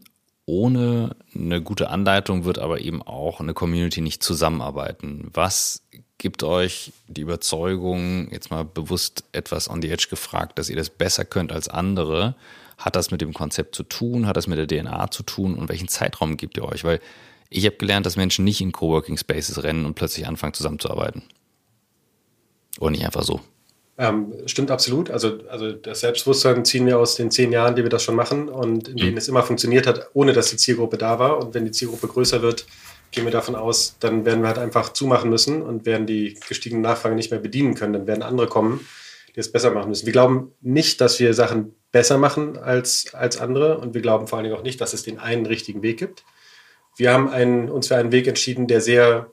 ohne 0.47 1.17
eine 1.35 1.63
gute 1.63 1.91
Anleitung 1.91 2.45
wird 2.45 2.59
aber 2.59 2.81
eben 2.81 3.03
auch 3.03 3.41
eine 3.41 3.55
Community 3.55 4.01
nicht 4.01 4.23
zusammenarbeiten. 4.23 5.29
Was 5.33 5.83
gibt 6.19 6.43
euch 6.43 6.93
die 7.07 7.21
Überzeugung, 7.23 8.31
jetzt 8.33 8.51
mal 8.51 8.65
bewusst 8.65 9.25
etwas 9.33 9.71
on 9.71 9.81
the 9.81 9.91
edge 9.91 10.09
gefragt, 10.11 10.59
dass 10.59 10.69
ihr 10.69 10.77
das 10.77 10.91
besser 10.91 11.25
könnt 11.25 11.53
als 11.53 11.69
andere? 11.69 12.35
Hat 12.81 12.97
das 12.97 13.11
mit 13.11 13.21
dem 13.21 13.35
Konzept 13.35 13.75
zu 13.75 13.83
tun? 13.83 14.27
Hat 14.27 14.37
das 14.37 14.47
mit 14.47 14.59
der 14.59 14.67
DNA 14.67 15.11
zu 15.11 15.23
tun? 15.23 15.55
Und 15.55 15.69
welchen 15.69 15.87
Zeitraum 15.87 16.39
gebt 16.39 16.57
ihr 16.57 16.65
euch? 16.65 16.83
Weil 16.83 16.99
ich 17.51 17.67
habe 17.67 17.77
gelernt, 17.77 18.07
dass 18.07 18.17
Menschen 18.17 18.45
nicht 18.45 18.61
in 18.63 18.73
Coworking 18.73 19.19
Spaces 19.19 19.63
rennen 19.63 19.85
und 19.85 19.95
plötzlich 19.95 20.27
anfangen 20.27 20.55
zusammenzuarbeiten. 20.55 21.23
Oder 22.79 22.93
nicht 22.93 23.05
einfach 23.05 23.23
so. 23.23 23.41
Ähm, 23.99 24.33
stimmt 24.47 24.71
absolut. 24.71 25.11
Also, 25.11 25.41
also 25.51 25.73
das 25.73 26.01
Selbstbewusstsein 26.01 26.65
ziehen 26.65 26.87
wir 26.87 26.99
aus 26.99 27.17
den 27.17 27.31
zehn 27.31 27.53
Jahren, 27.53 27.77
die 27.77 27.83
wir 27.83 27.91
das 27.91 28.03
schon 28.03 28.15
machen 28.15 28.49
und 28.49 28.89
in 28.89 28.97
denen 28.97 29.13
mhm. 29.13 29.19
es 29.19 29.29
immer 29.29 29.43
funktioniert 29.43 29.87
hat, 29.87 30.09
ohne 30.15 30.33
dass 30.33 30.49
die 30.49 30.57
Zielgruppe 30.57 30.97
da 30.97 31.19
war. 31.19 31.39
Und 31.39 31.53
wenn 31.53 31.67
die 31.67 31.71
Zielgruppe 31.71 32.09
größer 32.09 32.41
wird, 32.41 32.65
gehen 33.11 33.27
wir 33.27 33.33
davon 33.33 33.57
aus, 33.57 33.97
dann 34.01 34.25
werden 34.25 34.41
wir 34.41 34.49
halt 34.49 34.59
einfach 34.59 34.95
zumachen 34.95 35.29
müssen 35.29 35.61
und 35.61 35.85
werden 35.85 36.07
die 36.07 36.39
gestiegene 36.49 36.81
Nachfrage 36.81 37.15
nicht 37.15 37.31
mehr 37.31 37.41
bedienen 37.41 37.75
können. 37.75 37.93
Dann 37.93 38.07
werden 38.07 38.23
andere 38.23 38.47
kommen, 38.47 38.81
die 39.37 39.41
es 39.41 39.53
besser 39.53 39.71
machen 39.73 39.91
müssen. 39.91 40.07
Wir 40.07 40.15
glauben 40.15 40.53
nicht, 40.63 41.03
dass 41.03 41.21
wir 41.21 41.35
Sachen 41.35 41.75
besser 41.93 42.19
machen 42.19 42.57
als, 42.57 43.15
als 43.15 43.39
andere 43.39 43.79
und 43.79 43.95
wir 43.95 44.01
glauben 44.01 44.27
vor 44.27 44.39
allen 44.39 44.45
Dingen 44.45 44.57
auch 44.57 44.63
nicht, 44.63 44.81
dass 44.81 44.93
es 44.93 45.03
den 45.03 45.19
einen 45.19 45.47
richtigen 45.47 45.83
Weg 45.83 45.99
gibt. 45.99 46.25
Wir 46.97 47.13
haben 47.13 47.29
einen, 47.29 47.69
uns 47.69 47.89
für 47.89 47.97
einen 47.97 48.13
Weg 48.13 48.27
entschieden, 48.27 48.67
der 48.67 48.81
sehr 48.81 49.31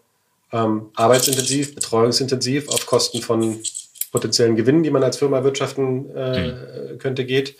ähm, 0.51 0.89
arbeitsintensiv, 0.95 1.75
betreuungsintensiv 1.75 2.69
auf 2.69 2.85
Kosten 2.85 3.21
von 3.21 3.59
potenziellen 4.11 4.55
Gewinnen, 4.55 4.83
die 4.83 4.89
man 4.89 5.03
als 5.03 5.17
Firma 5.17 5.43
wirtschaften 5.43 6.09
äh, 6.15 6.51
mhm. 6.93 6.97
könnte, 6.97 7.25
geht. 7.25 7.55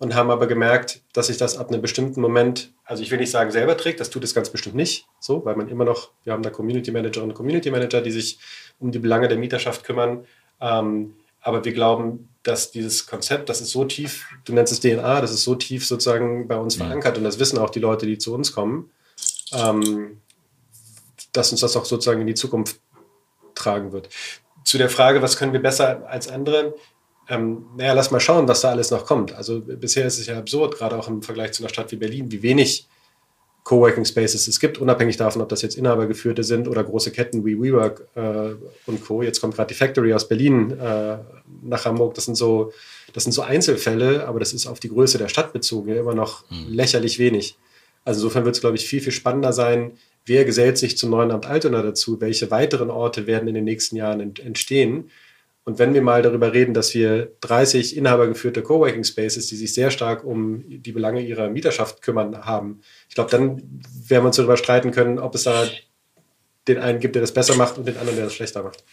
Und 0.00 0.16
haben 0.16 0.30
aber 0.30 0.48
gemerkt, 0.48 1.00
dass 1.12 1.28
sich 1.28 1.36
das 1.36 1.56
ab 1.56 1.68
einem 1.68 1.80
bestimmten 1.80 2.20
Moment, 2.20 2.72
also 2.84 3.02
ich 3.02 3.12
will 3.12 3.18
nicht 3.18 3.30
sagen 3.30 3.52
selber 3.52 3.76
trägt, 3.76 4.00
das 4.00 4.10
tut 4.10 4.24
es 4.24 4.34
ganz 4.34 4.50
bestimmt 4.50 4.74
nicht, 4.74 5.06
so, 5.20 5.44
weil 5.44 5.54
man 5.54 5.68
immer 5.68 5.84
noch, 5.84 6.10
wir 6.24 6.32
haben 6.32 6.42
da 6.42 6.50
Community 6.50 6.90
Managerinnen 6.90 7.30
und 7.30 7.36
Community 7.36 7.70
Manager, 7.70 8.00
die 8.00 8.10
sich 8.10 8.40
um 8.80 8.90
die 8.90 8.98
Belange 8.98 9.28
der 9.28 9.38
Mieterschaft 9.38 9.84
kümmern. 9.84 10.26
Ähm, 10.60 11.14
aber 11.40 11.64
wir 11.64 11.72
glauben, 11.72 12.28
dass 12.44 12.70
dieses 12.70 13.06
Konzept, 13.06 13.48
das 13.48 13.60
ist 13.60 13.70
so 13.70 13.84
tief, 13.84 14.26
du 14.44 14.52
nennst 14.52 14.72
es 14.72 14.80
DNA, 14.80 15.20
das 15.20 15.32
ist 15.32 15.42
so 15.42 15.54
tief 15.54 15.86
sozusagen 15.86 16.46
bei 16.46 16.56
uns 16.56 16.76
mhm. 16.76 16.82
verankert 16.82 17.18
und 17.18 17.24
das 17.24 17.38
wissen 17.38 17.58
auch 17.58 17.70
die 17.70 17.80
Leute, 17.80 18.06
die 18.06 18.18
zu 18.18 18.32
uns 18.34 18.52
kommen, 18.52 18.90
ähm, 19.52 20.20
dass 21.32 21.50
uns 21.50 21.60
das 21.60 21.76
auch 21.76 21.84
sozusagen 21.84 22.20
in 22.20 22.26
die 22.26 22.34
Zukunft 22.34 22.80
tragen 23.54 23.92
wird 23.92 24.08
zu 24.64 24.78
der 24.78 24.88
Frage, 24.88 25.22
was 25.22 25.36
können 25.36 25.52
wir 25.52 25.62
besser 25.62 26.08
als 26.08 26.28
andere? 26.28 26.74
Ähm, 27.28 27.66
naja, 27.76 27.92
lass 27.92 28.10
mal 28.10 28.20
schauen, 28.20 28.48
was 28.48 28.62
da 28.62 28.70
alles 28.70 28.90
noch 28.90 29.06
kommt. 29.06 29.32
Also 29.34 29.60
bisher 29.60 30.06
ist 30.06 30.18
es 30.18 30.26
ja 30.26 30.38
absurd, 30.38 30.76
gerade 30.76 30.98
auch 30.98 31.08
im 31.08 31.22
Vergleich 31.22 31.52
zu 31.52 31.62
einer 31.62 31.68
Stadt 31.68 31.92
wie 31.92 31.96
Berlin, 31.96 32.32
wie 32.32 32.42
wenig 32.42 32.86
Coworking 33.64 34.04
Spaces 34.04 34.46
es 34.46 34.60
gibt, 34.60 34.76
unabhängig 34.78 35.16
davon, 35.16 35.40
ob 35.40 35.48
das 35.48 35.62
jetzt 35.62 35.76
inhabergeführte 35.76 36.44
sind 36.44 36.68
oder 36.68 36.84
große 36.84 37.10
Ketten 37.10 37.46
wie 37.46 37.58
WeWork 37.58 38.06
äh, 38.14 38.54
und 38.86 39.02
Co. 39.02 39.22
Jetzt 39.22 39.40
kommt 39.40 39.56
gerade 39.56 39.68
die 39.68 39.74
Factory 39.74 40.12
aus 40.12 40.28
Berlin 40.28 40.78
äh, 40.78 41.16
nach 41.62 41.86
Hamburg. 41.86 42.14
Das 42.14 42.26
sind 42.26 42.34
so, 42.34 42.72
das 43.14 43.24
sind 43.24 43.32
so 43.32 43.40
Einzelfälle, 43.40 44.28
aber 44.28 44.38
das 44.38 44.52
ist 44.52 44.66
auf 44.66 44.80
die 44.80 44.90
Größe 44.90 45.16
der 45.16 45.28
Stadt 45.28 45.54
bezogen 45.54 45.88
ja 45.88 45.98
immer 45.98 46.14
noch 46.14 46.48
mhm. 46.50 46.74
lächerlich 46.74 47.18
wenig. 47.18 47.56
Also 48.04 48.20
insofern 48.20 48.44
wird 48.44 48.54
es, 48.54 48.60
glaube 48.60 48.76
ich, 48.76 48.86
viel, 48.86 49.00
viel 49.00 49.12
spannender 49.12 49.54
sein, 49.54 49.92
wer 50.26 50.44
gesellt 50.44 50.76
sich 50.76 50.98
zum 50.98 51.08
neuen 51.08 51.30
Amt 51.30 51.46
Altona 51.46 51.80
dazu, 51.80 52.20
welche 52.20 52.50
weiteren 52.50 52.90
Orte 52.90 53.26
werden 53.26 53.48
in 53.48 53.54
den 53.54 53.64
nächsten 53.64 53.96
Jahren 53.96 54.20
entstehen. 54.20 55.10
Und 55.64 55.78
wenn 55.78 55.94
wir 55.94 56.02
mal 56.02 56.20
darüber 56.20 56.52
reden, 56.52 56.74
dass 56.74 56.94
wir 56.94 57.32
30 57.40 57.96
inhabergeführte 57.96 58.62
Coworking 58.62 59.04
Spaces, 59.04 59.46
die 59.46 59.56
sich 59.56 59.72
sehr 59.72 59.90
stark 59.90 60.22
um 60.22 60.62
die 60.68 60.92
Belange 60.92 61.22
ihrer 61.22 61.48
Mieterschaft 61.48 62.02
kümmern, 62.02 62.44
haben, 62.44 62.82
ich 63.08 63.14
glaube, 63.14 63.30
dann 63.30 63.56
werden 64.06 64.22
wir 64.22 64.26
uns 64.26 64.36
darüber 64.36 64.58
streiten 64.58 64.90
können, 64.90 65.18
ob 65.18 65.34
es 65.34 65.44
da 65.44 65.66
den 66.68 66.78
einen 66.78 67.00
gibt, 67.00 67.14
der 67.14 67.22
das 67.22 67.32
besser 67.32 67.56
macht 67.56 67.78
und 67.78 67.86
den 67.86 67.96
anderen, 67.96 68.16
der 68.16 68.26
das 68.26 68.34
schlechter 68.34 68.62
macht. 68.62 68.84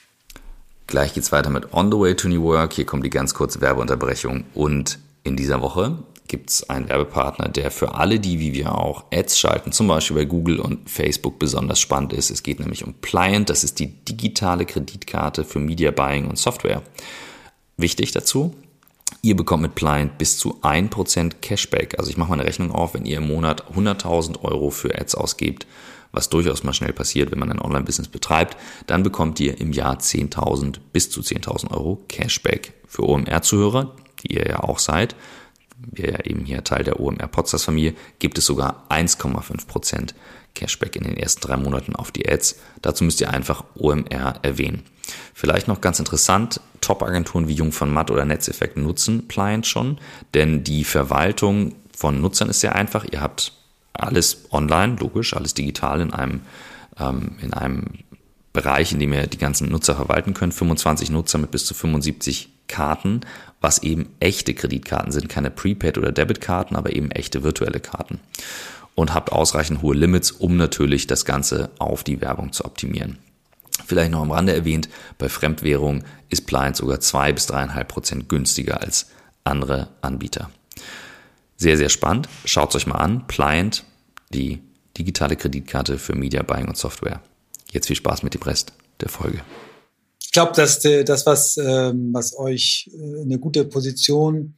Gleich 0.88 1.14
geht's 1.14 1.32
weiter 1.32 1.50
mit 1.50 1.74
On 1.74 1.92
the 1.92 1.98
Way 1.98 2.16
to 2.16 2.30
New 2.30 2.44
Work. 2.44 2.74
Hier 2.74 2.86
kommt 2.86 3.06
die 3.06 3.10
ganz 3.10 3.34
kurze 3.34 3.62
Werbeunterbrechung. 3.62 4.46
Und 4.54 5.00
in 5.24 5.36
dieser 5.36 5.62
Woche 5.62 6.00
gibt 6.28 6.50
es 6.50 6.70
einen 6.70 6.88
Werbepartner, 6.88 7.50
der 7.50 7.72
für 7.72 7.96
alle 7.96 8.20
die, 8.20 8.40
wie 8.40 8.54
wir 8.54 8.76
auch, 8.76 9.06
Ads 9.12 9.38
schalten, 9.38 9.72
zum 9.72 9.88
Beispiel 9.88 10.16
bei 10.16 10.26
Google 10.26 10.60
und 10.60 10.90
Facebook 10.90 11.40
besonders 11.40 11.80
spannend 11.80 12.14
ist. 12.14 12.32
Es 12.32 12.44
geht 12.44 12.60
nämlich 12.60 12.86
um 12.86 12.94
Pliant, 12.94 13.50
das 13.50 13.64
ist 13.64 13.80
die 13.80 13.88
digitale 13.88 14.66
Kreditkarte 14.66 15.44
für 15.44 15.60
Media 15.60 15.92
Buying 15.92 16.28
und 16.28 16.38
Software. 16.38 16.82
Wichtig 17.78 18.12
dazu, 18.12 18.56
Ihr 19.24 19.36
bekommt 19.36 19.62
mit 19.62 19.76
Pliant 19.76 20.18
bis 20.18 20.40
zu 20.40 20.62
1% 20.62 21.34
Cashback. 21.42 22.00
Also 22.00 22.10
ich 22.10 22.18
mache 22.18 22.30
mal 22.30 22.40
eine 22.40 22.48
Rechnung 22.48 22.72
auf, 22.72 22.96
wenn 22.96 23.06
ihr 23.06 23.18
im 23.18 23.28
Monat 23.28 23.66
100.000 23.76 24.44
Euro 24.44 24.72
für 24.72 24.98
Ads 25.00 25.14
ausgebt, 25.14 25.68
was 26.12 26.30
durchaus 26.30 26.64
mal 26.64 26.74
schnell 26.74 26.94
passiert, 26.94 27.32
wenn 27.32 27.40
man 27.40 27.52
ein 27.52 27.62
Online-Business 27.62 28.08
betreibt, 28.08 28.58
dann 28.88 29.04
bekommt 29.04 29.40
ihr 29.40 29.60
im 29.62 29.74
Jahr 29.74 29.98
10.000 29.98 30.78
bis 30.92 31.12
zu 31.12 31.22
10.000 31.22 31.72
Euro 31.72 32.02
Cashback. 32.08 32.74
Für 32.88 33.04
OMR-Zuhörer, 33.04 33.96
die 34.24 34.34
ihr 34.34 34.48
ja 34.48 34.64
auch 34.64 34.80
seid, 34.80 35.16
wir 35.92 36.12
ja 36.12 36.20
eben 36.26 36.46
hier 36.46 36.64
Teil 36.64 36.84
der 36.84 37.00
OMR 37.00 37.28
Podstars 37.28 37.64
Familie, 37.64 37.96
gibt 38.20 38.38
es 38.38 38.46
sogar 38.46 38.86
1,5% 38.90 40.14
Cashback 40.54 40.96
in 40.96 41.04
den 41.04 41.18
ersten 41.18 41.42
drei 41.42 41.58
Monaten 41.58 41.96
auf 41.96 42.12
die 42.12 42.28
Ads. 42.28 42.60
Dazu 42.82 43.04
müsst 43.04 43.22
ihr 43.22 43.30
einfach 43.30 43.64
OMR 43.76 44.36
erwähnen. 44.42 44.84
Vielleicht 45.34 45.68
noch 45.68 45.82
ganz 45.82 46.00
interessant, 46.00 46.62
Top-Agenturen 46.82 47.48
wie 47.48 47.54
Jung 47.54 47.72
von 47.72 47.92
Matt 47.92 48.12
oder 48.12 48.26
Netzeffekt 48.26 48.78
nutzen 48.78 49.28
Pliant 49.28 49.68
schon, 49.68 50.00
denn 50.34 50.64
die 50.64 50.84
Verwaltung 50.84 51.76
von 51.96 52.22
Nutzern 52.22 52.50
ist 52.50 52.62
sehr 52.62 52.76
einfach. 52.76 53.06
Ihr 53.12 53.22
habt 53.22 53.54
alles 53.94 54.46
online, 54.52 54.96
logisch, 55.00 55.36
alles 55.36 55.54
digital 55.54 56.02
in 56.02 56.14
einem, 56.14 56.42
ähm, 56.98 57.38
in 57.42 57.54
einem 57.54 57.86
Bereich, 58.54 58.92
in 58.92 59.00
dem 59.00 59.14
ihr 59.14 59.28
die 59.28 59.38
ganzen 59.38 59.70
Nutzer 59.70 59.96
verwalten 59.96 60.34
könnt. 60.34 60.54
25 60.54 61.10
Nutzer 61.10 61.38
mit 61.38 61.52
bis 61.52 61.66
zu 61.66 61.74
75 61.74 62.51
Karten 62.72 63.22
was 63.62 63.84
eben 63.84 64.10
echte 64.20 64.54
Kreditkarten 64.54 65.12
sind, 65.12 65.30
keine 65.30 65.52
Prepaid- 65.52 66.00
oder 66.00 66.12
Debitkarten, 66.12 66.76
aber 66.76 66.94
eben 66.94 67.12
echte 67.12 67.44
virtuelle 67.44 67.80
Karten. 67.80 68.20
Und 68.96 69.14
habt 69.14 69.32
ausreichend 69.32 69.82
hohe 69.82 69.96
Limits, 69.96 70.32
um 70.32 70.58
natürlich 70.58 71.08
das 71.08 71.24
Ganze 71.24 71.70
auf 71.78 72.04
die 72.04 72.20
Werbung 72.20 72.52
zu 72.52 72.66
optimieren. 72.66 73.20
Vielleicht 73.86 74.12
noch 74.12 74.22
am 74.22 74.32
Rande 74.32 74.54
erwähnt, 74.54 74.90
bei 75.18 75.30
Fremdwährung 75.30 76.04
ist 76.30 76.46
Pliant 76.46 76.76
sogar 76.76 77.00
zwei 77.00 77.32
bis 77.32 77.46
dreieinhalb 77.46 77.88
Prozent 77.88 78.28
günstiger 78.28 78.82
als 78.82 79.08
andere 79.44 79.90
Anbieter. 80.02 80.50
Sehr, 81.56 81.78
sehr 81.78 81.90
spannend. 81.90 82.28
Schaut 82.46 82.70
es 82.70 82.76
euch 82.76 82.88
mal 82.88 82.96
an. 82.96 83.28
Pliant, 83.28 83.86
die 84.34 84.62
digitale 84.98 85.36
Kreditkarte 85.36 85.98
für 85.98 86.16
Media 86.16 86.42
Buying 86.42 86.68
und 86.68 86.78
Software. 86.78 87.22
Jetzt 87.72 87.88
viel 87.88 87.96
Spaß 87.96 88.24
mit 88.24 88.34
dem 88.34 88.42
Rest 88.42 88.74
der 89.00 89.10
Folge 89.10 89.42
ich 90.32 90.34
glaube, 90.34 90.54
dass 90.54 90.80
das, 90.80 91.26
was, 91.26 91.58
ähm, 91.58 92.14
was 92.14 92.38
euch 92.38 92.90
äh, 92.94 93.22
eine 93.24 93.38
gute 93.38 93.66
Position 93.66 94.58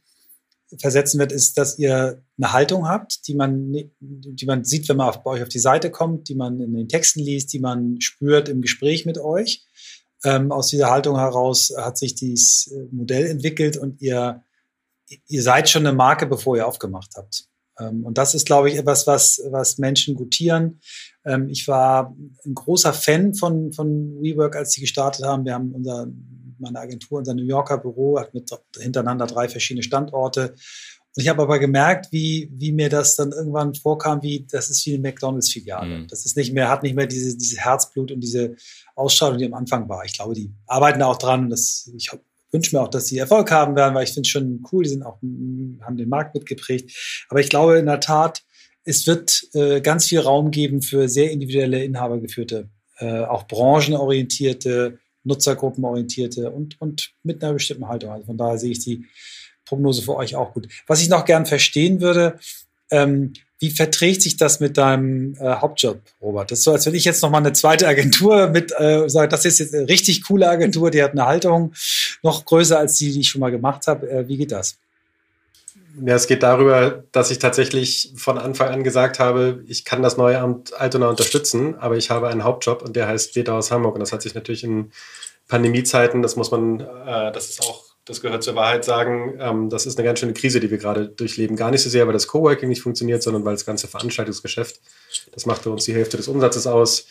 versetzen 0.78 1.18
wird, 1.18 1.32
ist, 1.32 1.58
dass 1.58 1.80
ihr 1.80 2.22
eine 2.38 2.52
Haltung 2.52 2.86
habt, 2.86 3.26
die 3.26 3.34
man, 3.34 3.74
die 3.98 4.46
man 4.46 4.62
sieht, 4.62 4.88
wenn 4.88 4.98
man 4.98 5.12
bei 5.24 5.30
euch 5.32 5.42
auf 5.42 5.48
die 5.48 5.58
Seite 5.58 5.90
kommt, 5.90 6.28
die 6.28 6.36
man 6.36 6.60
in 6.60 6.74
den 6.74 6.88
Texten 6.88 7.18
liest, 7.18 7.52
die 7.52 7.58
man 7.58 8.00
spürt 8.00 8.48
im 8.48 8.62
Gespräch 8.62 9.04
mit 9.04 9.18
euch. 9.18 9.64
Ähm, 10.22 10.52
aus 10.52 10.68
dieser 10.68 10.90
Haltung 10.90 11.18
heraus 11.18 11.72
hat 11.76 11.98
sich 11.98 12.14
dieses 12.14 12.68
äh, 12.68 12.84
Modell 12.92 13.26
entwickelt 13.26 13.76
und 13.76 14.00
ihr, 14.00 14.44
ihr 15.26 15.42
seid 15.42 15.68
schon 15.68 15.84
eine 15.84 15.96
Marke, 15.96 16.28
bevor 16.28 16.56
ihr 16.56 16.68
aufgemacht 16.68 17.14
habt. 17.16 17.48
Ähm, 17.80 18.04
und 18.04 18.16
das 18.16 18.36
ist, 18.36 18.46
glaube 18.46 18.70
ich, 18.70 18.76
etwas, 18.76 19.08
was, 19.08 19.42
was 19.50 19.78
Menschen 19.78 20.14
gutieren. 20.14 20.78
Ähm, 21.24 21.48
ich 21.48 21.66
war 21.68 22.14
ein 22.44 22.54
großer 22.54 22.92
Fan 22.92 23.34
von, 23.34 23.72
von 23.72 24.20
WeWork, 24.20 24.56
als 24.56 24.72
sie 24.72 24.80
gestartet 24.80 25.24
haben. 25.24 25.44
Wir 25.44 25.54
haben 25.54 25.72
unser, 25.72 26.06
meine 26.58 26.80
Agentur, 26.80 27.18
unser 27.18 27.34
New 27.34 27.44
Yorker 27.44 27.78
Büro, 27.78 28.18
hat 28.18 28.34
mit 28.34 28.50
hintereinander 28.78 29.26
drei 29.26 29.48
verschiedene 29.48 29.82
Standorte. 29.82 30.54
Und 31.16 31.22
ich 31.22 31.28
habe 31.28 31.42
aber 31.42 31.60
gemerkt, 31.60 32.08
wie, 32.10 32.50
wie 32.52 32.72
mir 32.72 32.88
das 32.88 33.14
dann 33.14 33.30
irgendwann 33.30 33.74
vorkam, 33.74 34.20
wie 34.22 34.46
das 34.50 34.68
ist 34.68 34.84
wie 34.84 34.94
eine 34.94 35.02
McDonalds-Filiale. 35.02 36.00
Mhm. 36.00 36.06
Das 36.08 36.26
ist 36.26 36.36
nicht 36.36 36.52
mehr, 36.52 36.68
hat 36.68 36.82
nicht 36.82 36.96
mehr 36.96 37.06
diese, 37.06 37.36
diese 37.36 37.58
Herzblut 37.58 38.10
und 38.10 38.20
diese 38.20 38.56
Ausstrahlung, 38.96 39.38
die 39.38 39.46
am 39.46 39.54
Anfang 39.54 39.88
war. 39.88 40.04
Ich 40.04 40.14
glaube, 40.14 40.34
die 40.34 40.52
arbeiten 40.66 41.02
auch 41.02 41.16
dran. 41.16 41.50
Das, 41.50 41.88
ich 41.96 42.10
wünsche 42.50 42.74
mir 42.74 42.82
auch, 42.82 42.88
dass 42.88 43.06
sie 43.06 43.18
Erfolg 43.18 43.50
haben 43.52 43.76
werden, 43.76 43.94
weil 43.94 44.04
ich 44.04 44.12
finde 44.12 44.26
es 44.26 44.30
schon 44.30 44.64
cool, 44.72 44.82
die 44.82 44.90
sind 44.90 45.04
auch, 45.04 45.20
haben 45.22 45.96
den 45.96 46.08
Markt 46.08 46.34
mitgeprägt. 46.34 46.90
Aber 47.28 47.38
ich 47.38 47.48
glaube 47.48 47.78
in 47.78 47.86
der 47.86 48.00
Tat, 48.00 48.42
es 48.84 49.06
wird 49.06 49.48
äh, 49.54 49.80
ganz 49.80 50.06
viel 50.06 50.20
Raum 50.20 50.50
geben 50.50 50.82
für 50.82 51.08
sehr 51.08 51.30
individuelle, 51.30 51.82
inhabergeführte, 51.84 52.68
äh, 52.98 53.20
auch 53.20 53.46
branchenorientierte, 53.46 54.98
nutzergruppenorientierte 55.24 56.50
und, 56.50 56.80
und 56.80 57.12
mit 57.22 57.42
einer 57.42 57.54
bestimmten 57.54 57.88
Haltung. 57.88 58.10
Also 58.10 58.26
von 58.26 58.36
daher 58.36 58.58
sehe 58.58 58.72
ich 58.72 58.80
die 58.80 59.06
Prognose 59.64 60.02
für 60.02 60.16
euch 60.16 60.36
auch 60.36 60.52
gut. 60.52 60.68
Was 60.86 61.00
ich 61.00 61.08
noch 61.08 61.24
gern 61.24 61.46
verstehen 61.46 62.00
würde, 62.00 62.38
ähm, 62.90 63.32
Wie 63.60 63.70
verträgt 63.70 64.20
sich 64.20 64.36
das 64.36 64.60
mit 64.60 64.76
deinem 64.76 65.34
äh, 65.40 65.54
Hauptjob, 65.56 66.00
Robert? 66.20 66.50
Das 66.50 66.58
ist 66.58 66.64
so, 66.64 66.72
als 66.72 66.84
wenn 66.84 66.94
ich 66.94 67.04
jetzt 67.04 67.22
noch 67.22 67.30
mal 67.30 67.38
eine 67.38 67.52
zweite 67.52 67.88
Agentur 67.88 68.48
mit 68.48 68.72
äh, 68.78 69.08
sage, 69.08 69.28
das 69.28 69.44
ist 69.46 69.58
jetzt 69.58 69.74
eine 69.74 69.88
richtig 69.88 70.24
coole 70.24 70.48
Agentur, 70.48 70.90
die 70.90 71.02
hat 71.02 71.12
eine 71.12 71.24
Halterung 71.24 71.72
noch 72.22 72.44
größer 72.44 72.78
als 72.78 72.96
die, 72.96 73.12
die 73.12 73.20
ich 73.20 73.28
schon 73.28 73.40
mal 73.40 73.50
gemacht 73.50 73.86
habe. 73.86 74.10
Äh, 74.10 74.28
wie 74.28 74.36
geht 74.36 74.52
das? 74.52 74.76
Ja, 76.02 76.14
es 76.14 76.26
geht 76.26 76.42
darüber, 76.42 77.04
dass 77.12 77.30
ich 77.30 77.38
tatsächlich 77.38 78.12
von 78.16 78.38
Anfang 78.38 78.68
an 78.68 78.82
gesagt 78.82 79.18
habe, 79.18 79.62
ich 79.66 79.84
kann 79.84 80.02
das 80.02 80.16
neue 80.16 80.40
Amt 80.40 80.74
Altona 80.74 81.08
unterstützen, 81.08 81.76
aber 81.76 81.96
ich 81.96 82.10
habe 82.10 82.28
einen 82.28 82.42
Hauptjob 82.42 82.82
und 82.82 82.96
der 82.96 83.06
heißt 83.06 83.34
Beta 83.34 83.56
aus 83.56 83.70
Hamburg. 83.70 83.94
Und 83.94 84.00
das 84.00 84.12
hat 84.12 84.22
sich 84.22 84.34
natürlich 84.34 84.64
in 84.64 84.90
Pandemiezeiten, 85.46 86.22
das 86.22 86.36
muss 86.36 86.50
man, 86.50 86.80
äh, 86.80 87.32
das 87.32 87.50
ist 87.50 87.62
auch, 87.62 87.84
das 88.06 88.20
gehört 88.20 88.42
zur 88.42 88.56
Wahrheit 88.56 88.84
sagen, 88.84 89.38
ähm, 89.38 89.70
das 89.70 89.86
ist 89.86 89.96
eine 89.98 90.04
ganz 90.04 90.18
schöne 90.18 90.32
Krise, 90.32 90.58
die 90.58 90.70
wir 90.70 90.78
gerade 90.78 91.08
durchleben. 91.08 91.56
Gar 91.56 91.70
nicht 91.70 91.82
so 91.82 91.90
sehr, 91.90 92.06
weil 92.06 92.12
das 92.12 92.26
Coworking 92.26 92.68
nicht 92.68 92.82
funktioniert, 92.82 93.22
sondern 93.22 93.44
weil 93.44 93.54
das 93.54 93.66
ganze 93.66 93.86
Veranstaltungsgeschäft, 93.86 94.80
das 95.32 95.46
macht 95.46 95.62
für 95.62 95.70
uns 95.70 95.84
die 95.84 95.94
Hälfte 95.94 96.16
des 96.16 96.28
Umsatzes 96.28 96.66
aus, 96.66 97.06